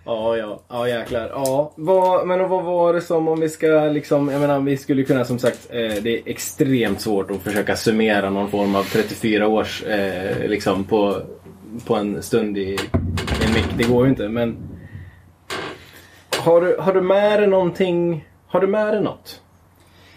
Ja, 0.04 0.36
ja, 0.36 0.60
ja 0.68 0.88
jäklar. 0.88 1.30
Ja, 1.34 1.72
vad, 1.76 2.26
men 2.26 2.48
vad 2.48 2.64
var 2.64 2.92
det 2.92 3.00
som 3.00 3.28
om 3.28 3.40
vi 3.40 3.48
ska 3.48 3.66
liksom, 3.66 4.28
jag 4.28 4.40
menar 4.40 4.60
vi 4.60 4.76
skulle 4.76 5.02
kunna 5.02 5.24
som 5.24 5.38
sagt, 5.38 5.68
eh, 5.70 6.02
det 6.02 6.18
är 6.18 6.20
extremt 6.26 7.00
svårt 7.00 7.30
att 7.30 7.42
försöka 7.42 7.76
summera 7.76 8.30
någon 8.30 8.50
form 8.50 8.74
av 8.74 8.82
34 8.82 9.48
års 9.48 9.82
eh, 9.82 10.48
liksom 10.48 10.84
på, 10.84 11.16
på 11.86 11.94
en 11.94 12.22
stund 12.22 12.58
i, 12.58 12.60
i 12.60 12.78
en 13.46 13.54
mick. 13.54 13.68
Det 13.76 13.84
går 13.84 14.04
ju 14.04 14.10
inte 14.10 14.28
men 14.28 14.56
har 16.38 16.60
du, 16.60 16.76
har 16.80 16.92
du 16.92 17.00
med 17.00 17.40
dig 17.40 17.48
någonting, 17.48 18.28
har 18.46 18.60
du 18.60 18.66
med 18.66 18.94
dig 18.94 19.02
något? 19.02 19.40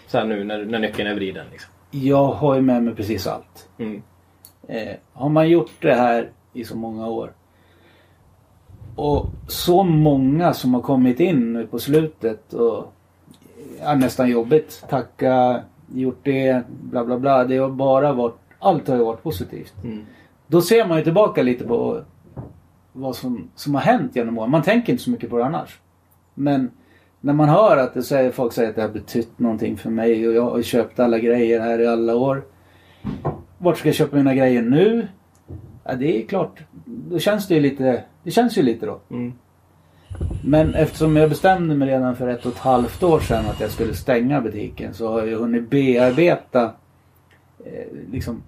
Så 0.10 0.18
här 0.18 0.26
nu 0.26 0.44
när, 0.44 0.66
när 0.66 0.80
nyckeln 0.80 1.10
är 1.10 1.16
vriden 1.16 1.46
liksom. 1.52 1.72
Jag 1.92 2.26
har 2.26 2.56
ju 2.56 2.62
med 2.62 2.84
mig 2.84 2.96
precis 2.96 3.28
allt. 3.28 3.70
Mm. 3.78 4.02
Eh, 4.68 4.96
har 5.14 5.30
man 5.30 5.50
gjort 5.50 5.72
det 5.82 5.94
här 5.94 6.30
i 6.54 6.64
så 6.64 6.78
många 6.78 7.08
år 7.08 7.34
och 8.96 9.26
så 9.48 9.84
många 9.84 10.54
som 10.54 10.74
har 10.74 10.82
kommit 10.82 11.20
in 11.20 11.54
nu 11.54 11.68
på 11.68 11.80
slutet 11.80 12.54
och 12.54 12.94
ja, 13.80 13.96
nästan 13.96 14.30
jobbigt. 14.30 14.84
Tacka, 14.90 15.64
gjort 15.94 16.20
det, 16.24 16.64
bla 16.68 17.06
bla 17.06 17.18
bla. 17.18 17.44
Det 17.44 17.58
har 17.58 17.70
bara 17.70 18.14
varit, 18.14 18.36
allt 18.60 18.88
har 18.88 18.96
ju 18.96 19.04
varit 19.04 19.24
positivt. 19.24 19.74
Mm. 19.84 20.06
Då 20.48 20.62
ser 20.62 20.88
man 20.88 20.98
ju 20.98 21.04
tillbaka 21.04 21.44
lite 21.44 21.64
på 21.64 22.02
vad 22.94 23.16
som, 23.16 23.50
som 23.56 23.76
har 23.76 23.82
hänt 23.82 24.16
genom 24.16 24.38
åren. 24.38 24.52
Man 24.52 24.64
tänker 24.64 24.92
inte 24.92 25.04
så 25.04 25.10
mycket 25.10 25.30
på 25.30 25.38
det 25.38 25.46
annars. 25.46 25.80
Men 26.34 26.72
när 27.22 27.34
man 27.34 27.50
hör 27.50 27.78
att 27.78 27.94
det 27.94 28.04
säger, 28.04 28.32
folk 28.32 28.54
säger 28.54 28.70
att 28.70 28.76
det 28.76 28.82
har 28.82 28.90
betytt 28.90 29.40
någonting 29.40 29.78
för 29.78 29.90
mig 29.90 30.28
och 30.28 30.34
jag 30.34 30.50
har 30.50 30.62
köpt 30.62 31.00
alla 31.00 31.20
grejer 31.20 31.60
här 31.60 31.80
i 31.80 31.88
alla 31.88 32.16
år. 32.16 32.44
Vart 33.58 33.78
ska 33.78 33.90
jag 33.90 33.96
köpa 33.96 34.16
mina 34.16 34.36
grejer 34.36 34.62
nu? 34.62 35.08
Ja, 35.84 35.96
det 35.96 36.24
är 36.24 36.28
klart. 36.28 36.60
Då 36.86 37.20
känns 37.20 37.48
det 37.48 37.54
ju 37.56 37.60
lite, 37.62 38.04
det 38.24 38.32
känns 38.32 38.58
ju 38.58 38.62
lite 38.62 38.86
då. 38.86 39.00
Mm. 39.10 39.34
Men 40.44 40.74
eftersom 40.76 41.16
jag 41.16 41.30
bestämde 41.30 41.76
mig 41.76 41.88
redan 41.88 42.16
för 42.16 42.28
ett 42.28 42.46
och 42.46 42.52
ett 42.52 42.58
halvt 42.58 43.04
år 43.04 43.20
sedan 43.20 43.46
att 43.46 43.60
jag 43.60 43.72
skulle 43.72 43.94
stänga 43.94 44.42
butiken 44.42 44.94
så 44.94 45.08
har 45.12 45.26
jag 45.26 45.40
hunnit 45.40 45.70
bearbeta 45.70 46.64
eh, 47.66 48.12
liksom 48.12 48.42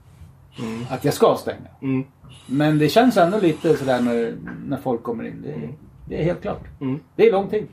Mm. 0.60 0.86
att 0.90 1.06
jag 1.06 1.14
ska 1.14 1.36
stänga. 1.40 1.68
Mm. 1.82 2.04
Men 2.48 2.80
det 2.80 2.90
känns 2.90 3.18
ändå 3.18 3.40
lite 3.40 3.78
sådär 3.78 4.02
när, 4.02 4.34
när 4.68 4.78
folk 4.78 5.04
kommer 5.04 5.24
in. 5.24 5.42
Det, 5.44 5.70
det 6.10 6.22
är 6.22 6.24
helt 6.24 6.42
klart. 6.42 6.64
Mm. 6.82 7.00
Det 7.16 7.28
är 7.28 7.32
lång 7.32 7.50
tid. 7.50 7.68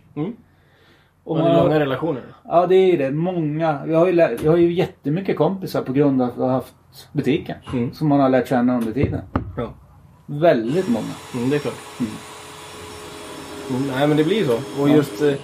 Mm. 1.37 1.43
Och 1.43 1.49
man, 1.49 1.65
långa 1.65 1.81
relationer. 1.81 2.23
ja 2.45 2.67
det 2.67 2.75
är 2.75 2.99
det. 2.99 3.11
Många. 3.11 3.81
Jag 3.87 3.99
har, 3.99 4.07
ju 4.07 4.13
lä- 4.13 4.37
jag 4.45 4.51
har 4.51 4.59
ju 4.59 4.73
jättemycket 4.73 5.37
kompisar 5.37 5.83
på 5.83 5.93
grund 5.93 6.23
av 6.23 6.29
att 6.29 6.35
jag 6.37 6.45
har 6.45 6.51
haft 6.53 6.75
butiken. 7.13 7.57
Mm. 7.73 7.93
Som 7.93 8.09
man 8.09 8.21
har 8.21 8.29
lärt 8.29 8.49
känna 8.49 8.77
under 8.79 8.93
tiden. 8.93 9.21
Ja. 9.57 9.75
Väldigt 10.27 10.89
många. 10.89 11.07
Mm, 11.35 11.51
det 11.51 11.57
är 11.57 11.61
klart. 11.61 11.75
Mm, 13.71 13.83
nej 13.97 14.09
men 14.09 14.17
det 14.17 14.25
blir 14.25 14.45
så. 14.45 14.83
Och 14.83 14.89
just, 14.89 15.23
eh, 15.23 15.35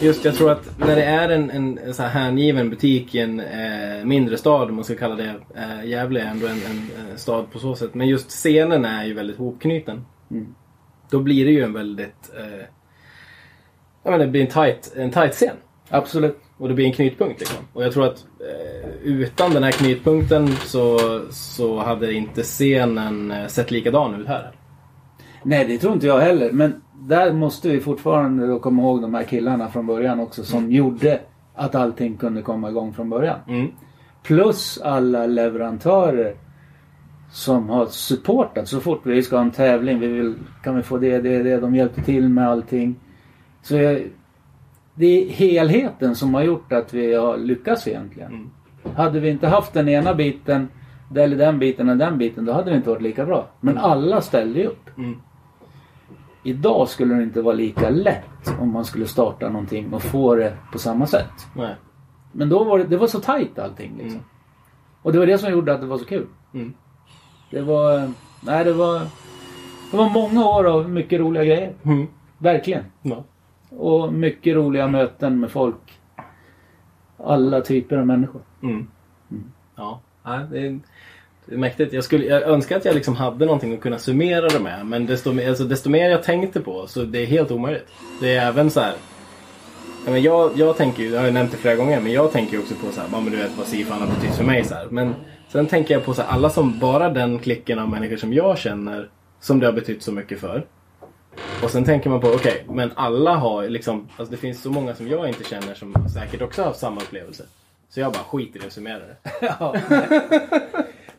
just 0.00 0.24
jag 0.24 0.34
tror 0.34 0.50
att 0.52 0.78
när 0.78 0.96
det 0.96 1.04
är 1.04 1.28
en, 1.28 1.50
en 1.50 1.94
så 1.94 2.02
här 2.02 2.08
hängiven 2.24 2.70
butik 2.70 3.14
i 3.14 3.18
en 3.18 3.40
eh, 3.40 4.04
mindre 4.04 4.36
stad, 4.36 4.68
om 4.68 4.74
man 4.74 4.84
ska 4.84 4.94
kalla 4.94 5.14
det. 5.14 5.34
Eh, 5.54 5.88
Gävle 5.88 6.20
är 6.20 6.26
ändå 6.26 6.46
en, 6.46 6.52
en, 6.52 6.76
eh, 7.10 7.16
stad 7.16 7.50
på 7.52 7.58
så 7.58 7.74
sätt. 7.74 7.94
Men 7.94 8.08
just 8.08 8.30
scenen 8.30 8.84
är 8.84 9.04
ju 9.04 9.14
väldigt 9.14 9.38
hopknuten. 9.38 10.04
Mm. 10.30 10.54
Då 11.10 11.20
blir 11.20 11.44
det 11.44 11.50
ju 11.50 11.62
en 11.62 11.72
väldigt... 11.72 12.30
Eh, 12.38 12.64
jag 14.04 14.10
menar, 14.10 14.24
det 14.24 14.30
blir 14.30 14.40
en 14.40 14.46
tight, 14.46 14.92
en 14.96 15.10
tight 15.10 15.32
scen. 15.32 15.56
Absolut. 15.88 16.38
Och 16.58 16.68
det 16.68 16.74
blir 16.74 16.86
en 16.86 16.92
knytpunkt 16.92 17.40
liksom. 17.40 17.64
Och 17.72 17.84
jag 17.84 17.92
tror 17.92 18.06
att 18.06 18.26
eh, 18.40 18.90
utan 19.02 19.50
den 19.50 19.62
här 19.62 19.70
knytpunkten 19.70 20.48
så, 20.48 20.98
så 21.30 21.78
hade 21.78 22.12
inte 22.12 22.42
scenen 22.42 23.30
eh, 23.30 23.46
sett 23.46 23.70
likadan 23.70 24.20
ut 24.20 24.28
här. 24.28 24.52
Nej 25.42 25.64
det 25.64 25.78
tror 25.78 25.92
inte 25.92 26.06
jag 26.06 26.20
heller. 26.20 26.52
Men 26.52 26.82
där 26.94 27.32
måste 27.32 27.68
vi 27.68 27.80
fortfarande 27.80 28.46
då 28.46 28.58
komma 28.58 28.82
ihåg 28.82 29.02
de 29.02 29.14
här 29.14 29.24
killarna 29.24 29.68
från 29.68 29.86
början 29.86 30.20
också. 30.20 30.44
Som 30.44 30.72
gjorde 30.72 31.20
att 31.54 31.74
allting 31.74 32.16
kunde 32.16 32.42
komma 32.42 32.70
igång 32.70 32.92
från 32.92 33.10
början. 33.10 33.38
Mm. 33.48 33.66
Plus 34.22 34.78
alla 34.78 35.26
leverantörer 35.26 36.34
som 37.32 37.68
har 37.68 37.86
supportat. 37.86 38.68
Så 38.68 38.80
fort 38.80 39.00
vi 39.04 39.22
ska 39.22 39.36
ha 39.36 39.42
en 39.42 39.50
tävling, 39.50 40.00
vi 40.00 40.06
vill, 40.06 40.34
kan 40.62 40.76
vi 40.76 40.82
få 40.82 40.98
det, 40.98 41.18
det, 41.18 41.42
det. 41.42 41.60
De 41.60 41.74
hjälpte 41.74 42.02
till 42.02 42.28
med 42.28 42.48
allting. 42.48 42.96
Så 43.64 43.76
jag, 43.76 44.02
det 44.94 45.06
är 45.06 45.28
helheten 45.28 46.14
som 46.14 46.34
har 46.34 46.42
gjort 46.42 46.72
att 46.72 46.94
vi 46.94 47.14
har 47.14 47.36
lyckats 47.36 47.88
egentligen. 47.88 48.32
Mm. 48.32 48.50
Hade 48.96 49.20
vi 49.20 49.30
inte 49.30 49.48
haft 49.48 49.72
den 49.72 49.88
ena 49.88 50.14
biten, 50.14 50.68
eller 51.16 51.36
den 51.36 51.58
biten 51.58 51.88
och 51.88 51.96
den 51.96 52.18
biten, 52.18 52.44
då 52.44 52.52
hade 52.52 52.70
det 52.70 52.76
inte 52.76 52.90
varit 52.90 53.02
lika 53.02 53.26
bra. 53.26 53.48
Men 53.60 53.78
alla 53.78 54.20
ställde 54.20 54.60
ju 54.60 54.66
upp. 54.66 54.98
Mm. 54.98 55.16
Idag 56.42 56.88
skulle 56.88 57.14
det 57.14 57.22
inte 57.22 57.42
vara 57.42 57.54
lika 57.54 57.90
lätt 57.90 58.58
om 58.60 58.72
man 58.72 58.84
skulle 58.84 59.06
starta 59.06 59.48
någonting 59.48 59.92
och 59.92 60.02
få 60.02 60.34
det 60.34 60.56
på 60.72 60.78
samma 60.78 61.06
sätt. 61.06 61.46
Nej. 61.56 61.74
Men 62.32 62.48
då 62.48 62.64
var 62.64 62.78
det, 62.78 62.84
det 62.84 62.96
var 62.96 63.06
så 63.06 63.20
tajt 63.20 63.58
allting 63.58 63.92
liksom. 63.96 64.18
Mm. 64.18 64.24
Och 65.02 65.12
det 65.12 65.18
var 65.18 65.26
det 65.26 65.38
som 65.38 65.52
gjorde 65.52 65.74
att 65.74 65.80
det 65.80 65.86
var 65.86 65.98
så 65.98 66.04
kul. 66.04 66.26
Mm. 66.54 66.74
Det 67.50 67.60
var, 67.62 68.12
nej 68.40 68.64
det 68.64 68.72
var, 68.72 68.98
det 69.90 69.96
var 69.96 70.10
många 70.10 70.46
år 70.46 70.64
av 70.64 70.90
mycket 70.90 71.20
roliga 71.20 71.44
grejer. 71.44 71.72
Mm. 71.82 72.06
Verkligen. 72.38 72.84
Ja. 73.02 73.24
Och 73.76 74.12
mycket 74.12 74.54
roliga 74.54 74.86
möten 74.86 75.40
med 75.40 75.50
folk. 75.50 76.00
Alla 77.24 77.60
typer 77.60 77.96
av 77.96 78.06
människor. 78.06 78.40
Mm. 78.62 78.86
Ja, 79.76 80.00
nej, 80.24 80.40
det, 80.50 80.58
är, 80.66 80.80
det 81.46 81.54
är 81.54 81.58
mäktigt. 81.58 81.92
Jag, 81.92 82.04
skulle, 82.04 82.24
jag 82.24 82.42
önskar 82.42 82.76
att 82.76 82.84
jag 82.84 82.94
liksom 82.94 83.16
hade 83.16 83.44
någonting 83.44 83.74
att 83.74 83.80
kunna 83.80 83.98
summera 83.98 84.48
det 84.48 84.60
med. 84.60 84.86
Men 84.86 85.06
desto, 85.06 85.32
mer- 85.32 85.48
alltså, 85.48 85.64
desto 85.64 85.90
mer 85.90 86.10
jag 86.10 86.22
tänkte 86.22 86.60
på 86.60 86.86
så 86.86 87.04
det 87.04 87.18
är 87.18 87.26
helt 87.26 87.50
omöjligt. 87.50 87.86
Det 88.20 88.36
är 88.36 88.48
även 88.48 88.70
så 88.70 88.80
här. 88.80 88.94
Ja, 90.04 90.10
men 90.10 90.22
jag, 90.22 90.50
jag 90.56 90.76
tänker 90.76 91.02
ju, 91.02 91.10
jag 91.10 91.20
har 91.22 91.30
nämnt 91.30 91.50
det 91.50 91.56
flera 91.56 91.74
gånger, 91.76 92.00
men 92.00 92.12
jag 92.12 92.32
tänker 92.32 92.58
också 92.58 92.74
på 92.74 92.92
så 92.92 93.00
här, 93.00 93.08
ja, 93.12 93.20
men 93.20 93.32
du 93.32 93.36
vet 93.38 93.58
vad 93.58 93.66
Sifan 93.66 94.00
har 94.00 94.06
betytt 94.06 94.34
för 94.34 94.44
mig. 94.44 94.64
Så 94.64 94.74
här. 94.74 94.86
Men 94.90 95.14
sen 95.48 95.66
tänker 95.66 95.94
jag 95.94 96.04
på 96.04 96.14
så 96.14 96.22
här, 96.22 96.28
alla 96.28 96.50
som, 96.50 96.78
bara 96.78 97.10
den 97.10 97.38
klicken 97.38 97.78
av 97.78 97.88
människor 97.88 98.16
som 98.16 98.32
jag 98.32 98.58
känner 98.58 99.10
som 99.40 99.60
det 99.60 99.66
har 99.66 99.72
betytt 99.72 100.02
så 100.02 100.12
mycket 100.12 100.40
för. 100.40 100.66
Och 101.62 101.70
sen 101.70 101.84
tänker 101.84 102.10
man 102.10 102.20
på, 102.20 102.28
okej, 102.28 102.64
men 102.68 102.90
alla 102.94 103.34
har 103.34 103.68
liksom, 103.68 104.08
alltså 104.16 104.30
det 104.32 104.36
finns 104.40 104.62
så 104.62 104.70
många 104.70 104.94
som 104.94 105.08
jag 105.08 105.28
inte 105.28 105.44
känner 105.44 105.74
som 105.74 105.94
säkert 106.14 106.42
också 106.42 106.60
har 106.62 106.66
haft 106.66 106.80
samma 106.80 107.00
upplevelse. 107.00 107.44
Så 107.88 108.00
jag 108.00 108.12
bara 108.12 108.22
skiter 108.22 108.62
i 108.64 108.66
att 108.66 108.72
summera 108.72 108.98
det. 108.98 109.16
Ja, 109.60 109.74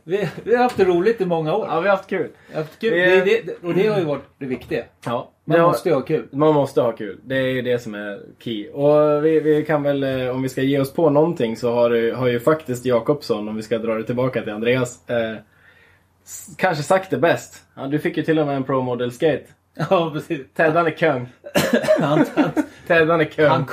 vi, 0.04 0.30
vi 0.44 0.56
har 0.56 0.64
haft 0.64 0.78
det 0.78 0.86
roligt 0.86 1.22
i 1.22 1.26
många 1.26 1.56
år. 1.56 1.68
Ja, 1.70 1.80
vi 1.80 1.90
har 1.90 1.96
haft 1.96 2.10
kul. 2.10 2.30
Har 2.54 2.60
haft 2.62 2.80
kul. 2.80 2.94
Vi- 2.94 3.00
Det, 3.00 3.42
det, 3.46 3.68
och 3.68 3.74
det 3.74 3.88
har 3.88 4.00
ju 4.00 4.06
varit 4.06 4.24
det 4.38 4.46
viktiga. 4.46 4.84
Ja, 5.06 5.32
Man 5.46 5.56
det 5.56 5.62
har- 5.62 5.68
måste 5.70 5.90
ju 5.90 5.96
ha 5.96 6.02
kul. 6.02 6.28
Man 6.32 6.54
måste 6.54 6.82
ha 6.82 6.92
kul. 6.92 7.20
Det 7.24 7.36
är 7.36 7.48
ju 7.48 7.62
det 7.62 7.80
som 7.80 7.96
är 7.96 8.20
key. 8.40 8.70
Och 8.70 9.26
vi, 9.26 9.40
vi 9.40 9.66
kan 9.66 9.84
väl, 9.84 10.04
eh, 10.04 10.30
om 10.30 10.42
vi 10.42 10.50
ska 10.50 10.62
ge 10.62 10.80
oss 10.80 10.94
på 10.94 11.10
någonting 11.10 11.58
så 11.58 11.74
har, 11.74 11.90
det- 11.90 12.16
har 12.16 12.28
ju 12.28 12.40
faktiskt 12.40 12.86
Jakobsson, 12.86 13.50
om 13.50 13.56
vi 13.56 13.64
ska 13.64 13.78
dra 13.78 13.94
det 13.94 14.04
tillbaka 14.04 14.42
till 14.42 14.54
Andreas, 14.54 15.10
eh, 15.10 15.36
kanske 16.58 16.84
sagt 16.84 17.10
det 17.12 17.18
bäst. 17.18 17.64
Ja, 17.76 17.88
du 17.88 18.00
fick 18.00 18.18
ju 18.18 18.24
till 18.24 18.40
och 18.40 18.46
med 18.48 18.56
en 18.56 18.64
Pro 18.64 18.82
Model 18.82 19.12
Skate. 19.12 19.46
Ja, 19.90 20.12
precis. 20.14 20.42
Teddan 20.56 20.88
är 20.88 20.92
kung. 20.92 21.28
Han, 22.00 22.26
han, 22.36 22.50
Teddan 22.88 23.22
är 23.22 23.26
kung. 23.26 23.46
han, 23.50 23.66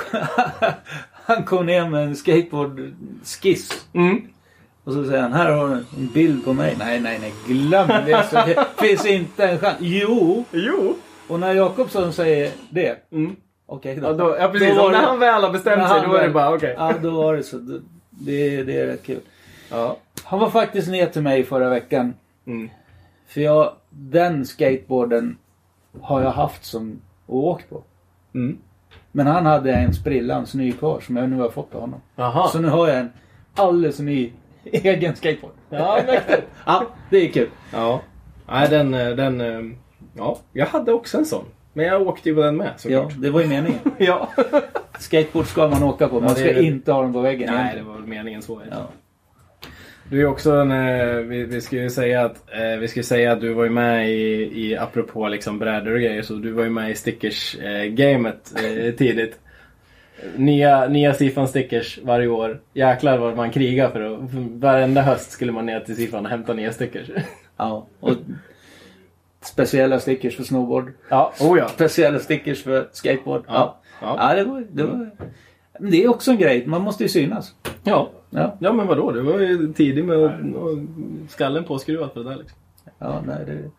han 1.11 1.43
kom 1.43 1.65
ner 1.65 1.89
med 1.89 2.03
en 2.03 2.15
skateboardskiss. 2.15 3.85
Mm. 3.93 4.21
Och 4.83 4.93
så 4.93 5.05
säger 5.05 5.21
han, 5.21 5.33
här 5.33 5.51
har 5.51 5.67
du 5.69 5.73
en 5.73 6.07
bild 6.13 6.45
på 6.45 6.53
mig. 6.53 6.75
Nej, 6.79 6.99
nej, 6.99 7.19
nej, 7.21 7.33
glöm 7.47 7.87
det. 7.87 8.23
Så 8.29 8.35
det 8.35 8.65
finns 8.87 9.05
inte 9.05 9.47
en 9.47 9.59
chans. 9.59 9.77
Jo! 9.79 10.45
Jo! 10.51 10.95
Och 11.27 11.39
när 11.39 11.53
Jakobsson 11.53 12.13
säger 12.13 12.51
det. 12.69 13.11
Mm. 13.11 13.35
Okej 13.65 13.95
då. 13.95 14.07
Ja, 14.07 14.13
då, 14.13 14.35
ja 14.39 14.47
precis. 14.47 14.75
Då 14.75 14.83
när 14.83 14.91
det- 14.91 14.97
han 15.05 15.19
väl 15.19 15.43
har 15.43 15.51
bestämt 15.51 15.89
sig 15.89 16.01
då 16.05 16.13
är 16.15 16.23
det 16.27 16.33
bara 16.33 16.53
okej. 16.55 16.75
Ja, 16.77 16.93
då 17.01 17.09
var 17.09 17.35
det 17.35 17.43
så. 17.43 17.57
Det- 17.57 17.81
Det, 18.09 18.63
det 18.63 18.79
är 18.79 18.85
rätt 18.85 19.03
kul. 19.05 19.19
Ja. 19.69 19.97
Han 20.23 20.39
var 20.39 20.49
faktiskt 20.49 20.87
ner 20.87 21.05
till 21.05 21.21
mig 21.21 21.43
förra 21.43 21.69
veckan. 21.69 22.13
Mm. 22.47 22.69
För 23.27 23.41
jag, 23.41 23.73
den 23.89 24.45
skateboarden 24.45 25.37
har 26.01 26.21
jag 26.21 26.31
haft 26.31 26.65
som 26.65 27.01
och 27.25 27.43
åkt 27.47 27.69
på. 27.69 27.83
Mm. 28.35 28.57
Men 29.11 29.27
han 29.27 29.45
hade 29.45 29.73
en 29.73 29.93
sprillans 29.93 30.53
ny 30.53 30.71
kvar 30.71 30.99
som 30.99 31.15
jag 31.17 31.29
nu 31.29 31.39
har 31.39 31.49
fått 31.49 31.75
av 31.75 31.81
honom. 31.81 32.01
Jaha. 32.15 32.47
Så 32.47 32.59
nu 32.59 32.67
har 32.67 32.87
jag 32.87 32.97
en 32.97 33.11
alldeles 33.55 33.99
ny 33.99 34.31
egen 34.63 35.15
skateboard. 35.15 35.53
Ja, 35.69 35.99
mäktigt. 36.07 36.43
ja, 36.65 36.85
det 37.09 37.17
är 37.17 37.31
kul. 37.31 37.49
Ja. 37.73 38.01
Nej, 38.47 38.67
den, 38.69 38.91
den... 38.91 39.77
Ja, 40.17 40.37
jag 40.53 40.65
hade 40.65 40.93
också 40.93 41.17
en 41.17 41.25
sån. 41.25 41.45
Men 41.73 41.85
jag 41.85 42.01
åkte 42.07 42.29
ju 42.29 42.35
på 42.35 42.41
den 42.41 42.57
med 42.57 42.67
Ja, 42.67 42.71
såklart. 42.77 43.13
det 43.17 43.29
var 43.29 43.41
ju 43.41 43.47
meningen. 43.47 43.79
Ja. 43.97 44.29
Skateboard 44.99 45.45
ska 45.47 45.67
man 45.67 45.83
åka 45.83 46.07
på. 46.07 46.15
Man 46.15 46.23
Ja, 46.23 46.29
det 46.29 46.39
ska 46.39 46.53
det. 46.53 46.63
inte 46.63 46.91
ha 46.91 47.01
den 47.01 47.13
på 47.13 47.21
väggen. 47.21 47.47
Nej, 47.53 47.55
det 47.57 47.61
egentligen. 47.61 47.87
var 47.87 47.95
väl 47.95 48.07
meningen 48.07 48.41
så. 48.41 48.61
Ja. 48.71 48.77
Du 50.13 50.21
är 50.21 50.25
också 50.25 50.51
en, 50.51 50.71
eh, 50.71 51.15
vi, 51.15 51.43
vi 51.43 51.61
ska 51.61 51.75
ju 51.75 51.89
säga 51.89 52.25
att, 52.25 52.35
eh, 52.51 52.79
vi 52.79 52.87
ska 52.87 53.03
säga 53.03 53.31
att 53.31 53.41
du 53.41 53.53
var 53.53 53.63
ju 53.63 53.69
med 53.69 54.09
i, 54.11 54.51
i 54.65 54.77
apropå 54.77 55.27
liksom 55.27 55.59
brädor 55.59 55.93
och 55.93 55.99
grejer, 55.99 56.21
så 56.21 56.33
du 56.33 56.51
var 56.51 56.63
ju 56.63 56.69
med 56.69 56.91
i 56.91 56.95
stickers-gamet 56.95 58.53
eh, 58.55 58.95
tidigt. 58.95 59.39
Nya, 60.35 60.87
nya 60.87 61.13
Sifan 61.13 61.47
stickers 61.47 61.99
varje 62.03 62.27
år. 62.27 62.61
Jäklar 62.73 63.17
vad 63.17 63.35
man 63.35 63.51
krigar 63.51 63.89
för 63.89 64.01
att, 64.01 64.19
varenda 64.61 65.01
höst 65.01 65.31
skulle 65.31 65.51
man 65.51 65.65
ner 65.65 65.79
till 65.79 65.95
Sifan 65.95 66.25
och 66.25 66.31
hämta 66.31 66.53
nya 66.53 66.71
stickers. 66.71 67.09
Ja, 67.57 67.87
och 67.99 68.13
Speciella 69.41 69.99
stickers 69.99 70.35
för 70.35 70.43
snowboard. 70.43 70.91
Ja, 71.09 71.33
oh 71.39 71.57
ja. 71.57 71.67
Speciella 71.67 72.19
stickers 72.19 72.63
för 72.63 72.89
skateboard. 72.91 73.43
Ja. 73.47 73.81
Ja. 74.01 74.15
Ja, 74.19 74.35
det 74.35 74.43
var... 74.43 74.65
Det, 74.71 74.83
var... 74.83 75.11
Det 75.79 76.03
är 76.03 76.09
också 76.09 76.31
en 76.31 76.37
grej. 76.37 76.67
Man 76.67 76.81
måste 76.81 77.03
ju 77.03 77.09
synas. 77.09 77.55
Ja. 77.83 78.11
Ja. 78.33 78.57
Ja 78.59 78.73
men 78.73 78.87
vadå, 78.87 79.11
du 79.11 79.21
var 79.21 79.39
ju 79.39 79.73
tidig 79.73 80.05
med 80.05 80.17
och 80.55 80.77
skallen 81.29 81.63
påskruvad 81.63 82.13
på 82.13 82.19
det 82.19 82.29
där 82.29 82.35
liksom. 82.35 82.57
Ja, 82.99 83.23
nej 83.25 83.37
det... 83.45 83.69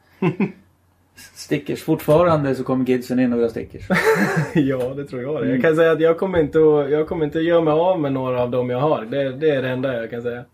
Stickers. 1.17 1.83
Fortfarande 1.83 2.55
så 2.55 2.65
kommer 2.65 2.87
kidsen 2.87 3.21
in 3.21 3.33
och 3.33 3.39
vill 3.39 3.45
ha 3.45 3.51
stickers. 3.51 3.89
ja, 4.55 4.95
det 4.95 5.05
tror 5.05 5.23
jag 5.23 5.43
det. 5.43 5.51
Jag 5.51 5.63
kan 5.63 5.77
säga 5.77 5.93
att 5.93 6.01
jag 6.01 6.19
kommer 6.19 6.39
inte 6.39 6.59
att, 6.59 6.91
jag 6.91 7.09
kommer 7.09 7.25
inte 7.25 7.39
att 7.39 7.45
göra 7.45 7.61
mig 7.61 7.73
av 7.73 8.01
med 8.01 8.13
några 8.13 8.43
av 8.43 8.51
dem 8.51 8.71
jag 8.71 8.81
har. 8.81 9.05
Det, 9.05 9.33
det 9.33 9.51
är 9.51 9.63
det 9.63 9.69
enda 9.69 10.01
jag 10.01 10.11
kan 10.11 10.23
säga. 10.23 10.45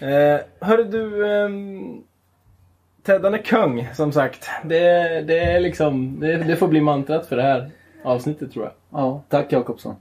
Eh, 0.00 0.40
hörru 0.60 0.84
du, 0.84 1.26
ehm, 1.26 2.02
Teddan 3.02 3.34
är 3.34 3.38
kung 3.38 3.88
som 3.94 4.12
sagt. 4.12 4.48
Det, 4.64 5.20
det 5.20 5.38
är 5.38 5.60
liksom, 5.60 6.20
det, 6.20 6.36
det 6.36 6.56
får 6.56 6.68
bli 6.68 6.80
mantrat 6.80 7.26
för 7.26 7.36
det 7.36 7.42
här 7.42 7.70
avsnittet 8.04 8.52
tror 8.52 8.64
jag. 8.64 8.72
Ja, 8.90 9.22
tack 9.28 9.52
Jakobsson. 9.52 9.94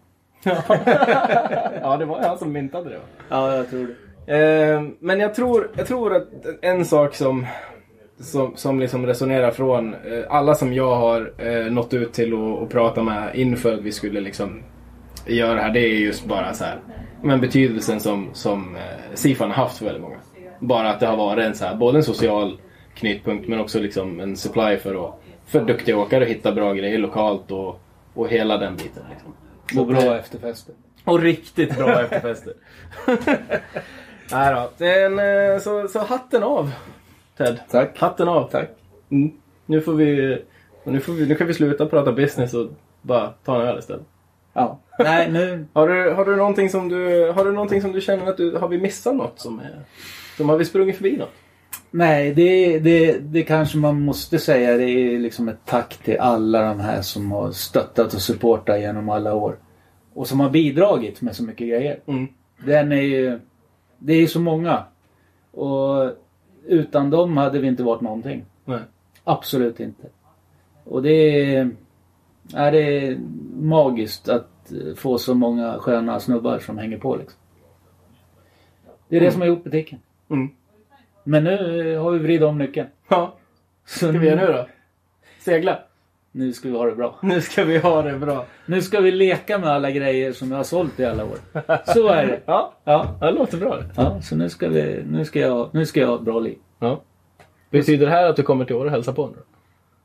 Ja, 1.81 1.97
det 1.97 2.05
var 2.05 2.22
han 2.22 2.38
som 2.38 2.51
myntade 2.51 2.89
det 2.89 2.95
va? 2.95 3.03
Ja, 3.30 3.55
jag 3.55 3.69
tror 3.69 3.88
det. 3.88 3.93
Eh, 4.27 4.84
men 4.99 5.19
jag 5.19 5.35
tror, 5.35 5.72
jag 5.77 5.88
tror 5.88 6.15
att 6.15 6.27
en 6.61 6.85
sak 6.85 7.15
som, 7.15 7.45
som, 8.19 8.55
som 8.55 8.80
liksom 8.80 9.05
resonerar 9.05 9.51
från 9.51 9.93
eh, 9.93 9.99
alla 10.30 10.55
som 10.55 10.73
jag 10.73 10.95
har 10.95 11.34
eh, 11.38 11.72
nått 11.72 11.93
ut 11.93 12.13
till 12.13 12.34
och, 12.34 12.57
och 12.57 12.69
prata 12.69 13.03
med 13.03 13.35
inför 13.35 13.73
att 13.73 13.81
vi 13.81 13.91
skulle 13.91 14.22
liksom 14.22 14.63
göra 15.26 15.53
det 15.53 15.61
här. 15.61 15.73
Det 15.73 15.80
är 15.80 15.99
just 15.99 16.26
bara 16.26 16.53
så 16.53 16.63
här, 16.63 16.80
men 17.22 17.41
betydelsen 17.41 17.99
som, 17.99 18.30
som 18.34 18.76
eh, 18.76 18.81
Sifan 19.13 19.51
har 19.51 19.63
haft 19.63 19.77
för 19.77 19.85
väldigt 19.85 20.03
många. 20.03 20.17
Bara 20.59 20.89
att 20.89 20.99
det 20.99 21.07
har 21.07 21.17
varit 21.17 21.45
en 21.45 21.55
så 21.55 21.65
här, 21.65 21.76
både 21.76 21.97
en 21.97 22.03
social 22.03 22.57
knytpunkt 22.93 23.47
men 23.47 23.59
också 23.59 23.80
liksom 23.80 24.19
en 24.19 24.35
supply 24.38 24.77
för, 24.77 25.05
att, 25.05 25.22
för 25.45 25.61
duktiga 25.61 25.97
åkare 25.97 26.23
att 26.23 26.30
hitta 26.30 26.51
bra 26.51 26.73
grejer 26.73 26.97
lokalt 26.97 27.51
och, 27.51 27.81
och 28.13 28.30
hela 28.30 28.57
den 28.57 28.76
biten. 28.76 29.03
Liksom. 29.09 29.34
Och 29.77 29.87
bra 29.87 30.17
efterfester. 30.17 30.75
Och 31.03 31.21
riktigt 31.21 31.77
bra 31.77 32.01
efterfester. 32.01 32.53
Nej 34.31 34.53
då. 34.55 34.69
Den, 34.77 35.19
eh, 35.19 35.59
så, 35.59 35.87
så 35.87 35.99
hatten 35.99 36.43
av 36.43 36.71
Ted. 37.37 37.59
Tack. 37.71 37.99
Hatten 37.99 38.27
av. 38.27 38.49
Tack. 38.49 38.69
Mm. 39.11 39.31
Nu 39.65 39.81
får 39.81 39.93
vi... 39.93 40.41
Nu, 40.83 40.99
får 40.99 41.13
vi, 41.13 41.27
nu 41.27 41.35
kan 41.35 41.47
vi 41.47 41.53
sluta 41.53 41.85
prata 41.85 42.11
business 42.11 42.53
och 42.53 42.67
bara 43.01 43.27
ta 43.27 43.61
en 43.61 43.67
öl 43.67 43.79
istället. 43.79 44.05
Ja. 44.53 44.79
Nej, 44.99 45.31
nu... 45.31 45.65
Har 45.73 45.87
du, 45.87 46.11
har 46.13 46.25
du 46.25 46.35
någonting 46.35 46.69
som 46.69 46.89
du, 46.89 47.31
har 47.31 47.45
du 47.45 47.51
någonting 47.51 47.81
som 47.81 47.91
du 47.91 48.01
känner 48.01 48.25
att 48.25 48.37
du, 48.37 48.57
har 48.57 48.67
vi 48.67 48.77
missat 48.77 49.15
något 49.15 49.39
som 49.39 49.59
är, 49.59 49.85
som 50.37 50.49
har 50.49 50.57
vi 50.57 50.65
sprungit 50.65 50.95
förbi 50.95 51.17
något? 51.17 51.33
Nej, 51.97 52.34
det, 52.34 52.80
det, 52.80 53.19
det 53.19 53.43
kanske 53.43 53.77
man 53.77 54.01
måste 54.01 54.39
säga. 54.39 54.77
Det 54.77 54.89
är 54.89 55.19
liksom 55.19 55.47
ett 55.47 55.65
tack 55.65 55.97
till 55.97 56.19
alla 56.19 56.61
de 56.61 56.80
här 56.80 57.01
som 57.01 57.31
har 57.31 57.51
stöttat 57.51 58.13
och 58.13 58.22
supportat 58.22 58.80
genom 58.80 59.09
alla 59.09 59.34
år. 59.34 59.57
Och 60.13 60.27
som 60.27 60.39
har 60.39 60.49
bidragit 60.49 61.22
med 61.22 61.35
så 61.35 61.43
mycket 61.43 61.67
grejer. 61.67 61.99
Mm. 62.05 62.27
Den 62.65 62.91
är 62.91 63.01
ju... 63.01 63.39
Det 63.97 64.13
är 64.13 64.17
ju 64.17 64.27
så 64.27 64.39
många. 64.39 64.84
Och 65.51 66.11
utan 66.65 67.09
dem 67.09 67.38
hade 67.38 67.59
vi 67.59 67.67
inte 67.67 67.84
varit 67.84 68.01
någonting. 68.01 68.45
Nej. 68.65 68.80
Absolut 69.23 69.80
inte. 69.80 70.07
Och 70.84 71.03
det 71.03 71.55
är... 71.55 71.72
Är 72.53 72.72
det 72.72 73.07
är 73.07 73.17
magiskt 73.59 74.30
att 74.30 74.72
få 74.95 75.17
så 75.17 75.34
många 75.34 75.80
sköna 75.80 76.19
snubbar 76.19 76.59
som 76.59 76.77
hänger 76.77 76.97
på 76.97 77.15
liksom. 77.15 77.39
Det 79.07 79.17
är 79.17 79.22
det 79.22 79.31
som 79.31 79.41
har 79.41 79.47
gjort 79.47 79.63
butiken. 79.63 79.99
Mm. 80.30 80.49
Men 81.27 81.43
nu 81.43 81.93
eh, 81.93 82.03
har 82.03 82.11
vi 82.11 82.19
vridit 82.19 82.41
om 82.43 82.57
nyckeln. 82.57 82.88
Ja. 83.07 83.35
Så 83.85 83.97
ska 83.97 84.19
vi 84.19 84.27
göra 84.27 84.45
nu 84.45 84.53
då? 84.53 84.68
Segla? 85.39 85.80
Nu 86.31 86.53
ska 86.53 86.69
vi 86.69 86.77
ha 86.77 86.85
det 86.85 86.95
bra. 86.95 87.15
Nu 87.22 87.41
ska 87.41 87.64
vi 87.64 87.77
ha 87.77 88.02
det 88.02 88.18
bra. 88.18 88.45
Nu 88.65 88.81
ska 88.81 88.99
vi 88.99 89.11
leka 89.11 89.57
med 89.57 89.69
alla 89.69 89.91
grejer 89.91 90.34
som 90.34 90.52
jag 90.52 90.57
har 90.57 90.64
sålt 90.64 90.99
i 90.99 91.06
alla 91.06 91.23
år. 91.23 91.38
Så 91.93 92.07
är 92.07 92.27
det. 92.27 92.39
Ja, 92.45 92.73
Ja, 92.84 93.15
det 93.19 93.31
låter 93.31 93.57
bra 93.57 93.80
ja 93.95 94.22
så 94.22 94.35
nu 94.35 94.49
ska, 94.49 94.69
vi, 94.69 95.03
nu, 95.10 95.26
ska 95.26 95.39
jag, 95.39 95.69
nu 95.73 95.85
ska 95.85 95.99
jag 95.99 96.07
ha 96.07 96.15
ett 96.15 96.22
bra 96.22 96.39
liv. 96.39 96.57
Ja. 96.80 97.02
Betyder 97.69 98.06
det 98.06 98.11
här 98.11 98.30
att 98.30 98.35
du 98.35 98.43
kommer 98.43 98.65
till 98.65 98.76
år 98.76 98.85
och 98.85 98.91
hälsa 98.91 99.14
på 99.14 99.27
nu? 99.27 99.38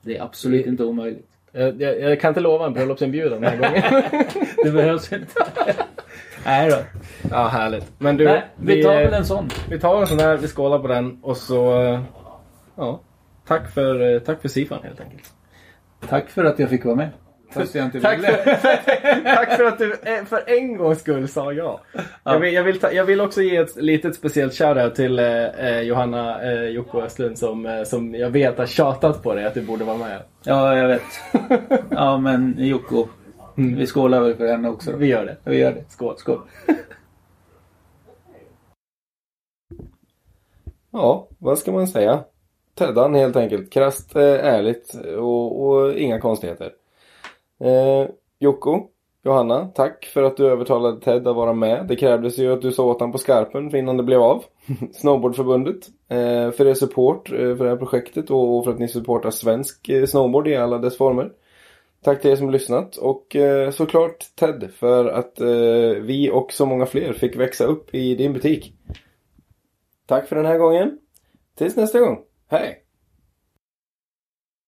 Det 0.03 0.17
är 0.17 0.23
absolut 0.23 0.67
inte 0.67 0.85
omöjligt. 0.85 1.27
Jag, 1.53 1.81
jag, 1.83 2.01
jag 2.01 2.21
kan 2.21 2.29
inte 2.29 2.41
lova 2.41 2.67
en 2.67 2.73
bröllopsinbjudan 2.73 3.41
den 3.41 3.51
här 3.51 3.57
gången. 3.57 4.03
Det 4.65 4.71
behövs 4.71 5.13
inte. 5.13 5.33
Nej 6.45 6.71
då. 6.71 6.77
ja, 7.31 7.47
härligt. 7.49 7.93
Men 7.99 8.17
du, 8.17 8.25
Nej, 8.25 8.43
vi 8.57 8.83
tar 8.83 8.95
väl 8.95 9.15
en 9.15 9.25
sån. 9.27 9.49
vi 9.71 9.81
tar 9.81 10.01
en 10.01 10.07
sån 10.07 10.19
här, 10.19 10.37
vi 10.37 10.49
skålar 10.49 10.79
på 10.79 10.89
den 10.89 11.19
och 11.23 11.37
så... 11.37 11.83
eh, 11.83 12.01
Ja. 12.77 13.01
Tack 13.47 13.71
för, 13.75 14.15
eh, 14.15 14.19
tack 14.21 14.41
för 14.43 14.49
Sifan 14.49 14.79
helt 14.83 15.01
enkelt. 15.01 15.23
Tack 16.09 16.29
för 16.31 16.45
att 16.45 16.59
jag 16.59 16.69
fick 16.71 16.85
vara 16.85 16.97
med. 16.97 17.09
Fast 17.53 17.75
jag 17.75 17.85
inte 17.85 18.01
Tack 18.01 18.19
ville. 18.19 18.29
för, 18.29 19.25
tack 19.35 19.57
för 19.57 19.65
att 19.65 19.79
du 19.79 19.93
eh, 20.03 20.25
för 20.25 20.43
en 20.47 20.77
gångs 20.77 21.01
skull 21.01 21.29
sa 21.29 21.53
ja. 21.53 21.81
Jag, 22.25 22.39
vill, 22.39 22.55
jag, 22.55 22.63
vill 22.65 22.81
ta, 22.81 22.93
jag 22.93 23.05
vill 23.05 23.21
också 23.21 23.43
ge 23.43 23.57
ett 23.57 23.77
litet 23.77 24.15
speciellt 24.15 24.55
shoutout 24.55 24.95
till 24.95 25.19
eh, 25.19 25.45
eh, 25.45 25.81
Johanna 25.81 26.43
eh, 26.43 26.63
Jocko 26.65 27.01
Östlund 27.01 27.39
som, 27.39 27.67
eh, 27.67 27.83
som 27.83 28.15
jag 28.15 28.31
vet 28.31 28.59
har 28.59 28.67
tjatat 28.67 29.23
på 29.23 29.35
dig 29.35 29.45
att 29.47 29.55
du 29.55 29.63
borde 29.63 29.85
vara 29.85 29.97
med. 29.97 30.19
Ja, 30.45 30.77
jag 30.77 30.89
vet. 30.89 31.03
Ja, 31.91 32.19
men 32.19 32.55
Jocko. 32.59 33.07
Vi 33.61 33.87
skålar 33.87 34.21
väl 34.21 34.37
för 34.37 34.47
henne 34.47 34.69
också. 34.69 34.91
då. 34.91 34.97
Vi 34.97 35.07
gör 35.07 35.27
det. 35.27 35.37
Vi 35.51 35.59
gör 35.59 35.73
det. 35.73 35.85
Skål. 35.89 36.17
Skål. 36.17 36.41
Ja, 40.93 41.29
vad 41.39 41.59
ska 41.59 41.73
man 41.73 41.89
säga? 41.89 42.25
Teddan 42.75 43.15
helt 43.15 43.37
enkelt. 43.37 43.73
Krasst 43.73 44.17
eh, 44.17 44.23
ärligt 44.23 44.95
och, 45.19 45.67
och 45.67 45.95
inga 45.95 46.21
konstigheter. 46.21 46.73
Eh, 47.61 48.09
Jocko, 48.39 48.89
Johanna, 49.25 49.69
tack 49.75 50.05
för 50.05 50.23
att 50.23 50.37
du 50.37 50.47
övertalade 50.47 51.01
Ted 51.01 51.29
att 51.29 51.37
vara 51.37 51.53
med. 51.53 51.87
Det 51.89 51.97
krävdes 51.97 52.39
ju 52.39 52.53
att 52.53 52.63
du 52.63 52.73
sa 52.73 52.85
åt 52.85 53.01
honom 53.01 53.13
på 53.13 53.19
skarpen 53.19 53.71
för 53.71 53.79
innan 53.79 53.97
det 53.97 54.03
blev 54.03 54.23
av. 54.23 54.45
Snowboardförbundet. 54.93 55.89
Eh, 56.09 56.51
för 56.51 56.67
er 56.67 56.75
support 56.75 57.33
eh, 57.33 57.37
för 57.37 57.65
det 57.65 57.71
här 57.71 57.77
projektet 57.77 58.31
och, 58.31 58.59
och 58.59 58.65
för 58.65 58.73
att 58.73 58.79
ni 58.79 58.89
supportar 58.89 59.31
svensk 59.31 59.89
eh, 59.89 60.07
snowboard 60.07 60.49
i 60.49 60.57
alla 60.57 60.79
dess 60.79 60.97
former. 60.97 61.33
Tack 62.05 62.23
till 62.23 62.31
er 62.31 62.37
som 62.37 62.51
lyssnat 62.51 62.97
och 62.97 63.37
eh, 63.37 63.71
såklart 63.71 64.27
Ted 64.35 64.71
för 64.75 65.09
att 65.09 65.41
eh, 65.41 66.03
vi 66.03 66.31
och 66.33 66.53
så 66.53 66.67
många 66.67 66.87
fler 66.87 67.13
fick 67.13 67.37
växa 67.37 67.65
upp 67.65 67.95
i 67.95 68.15
din 68.15 68.33
butik. 68.33 68.75
Tack 70.07 70.29
för 70.29 70.37
den 70.37 70.47
här 70.47 70.59
gången. 70.59 70.99
Tills 71.59 71.77
nästa 71.77 72.01
gång. 72.01 72.19
Hej! 72.49 72.85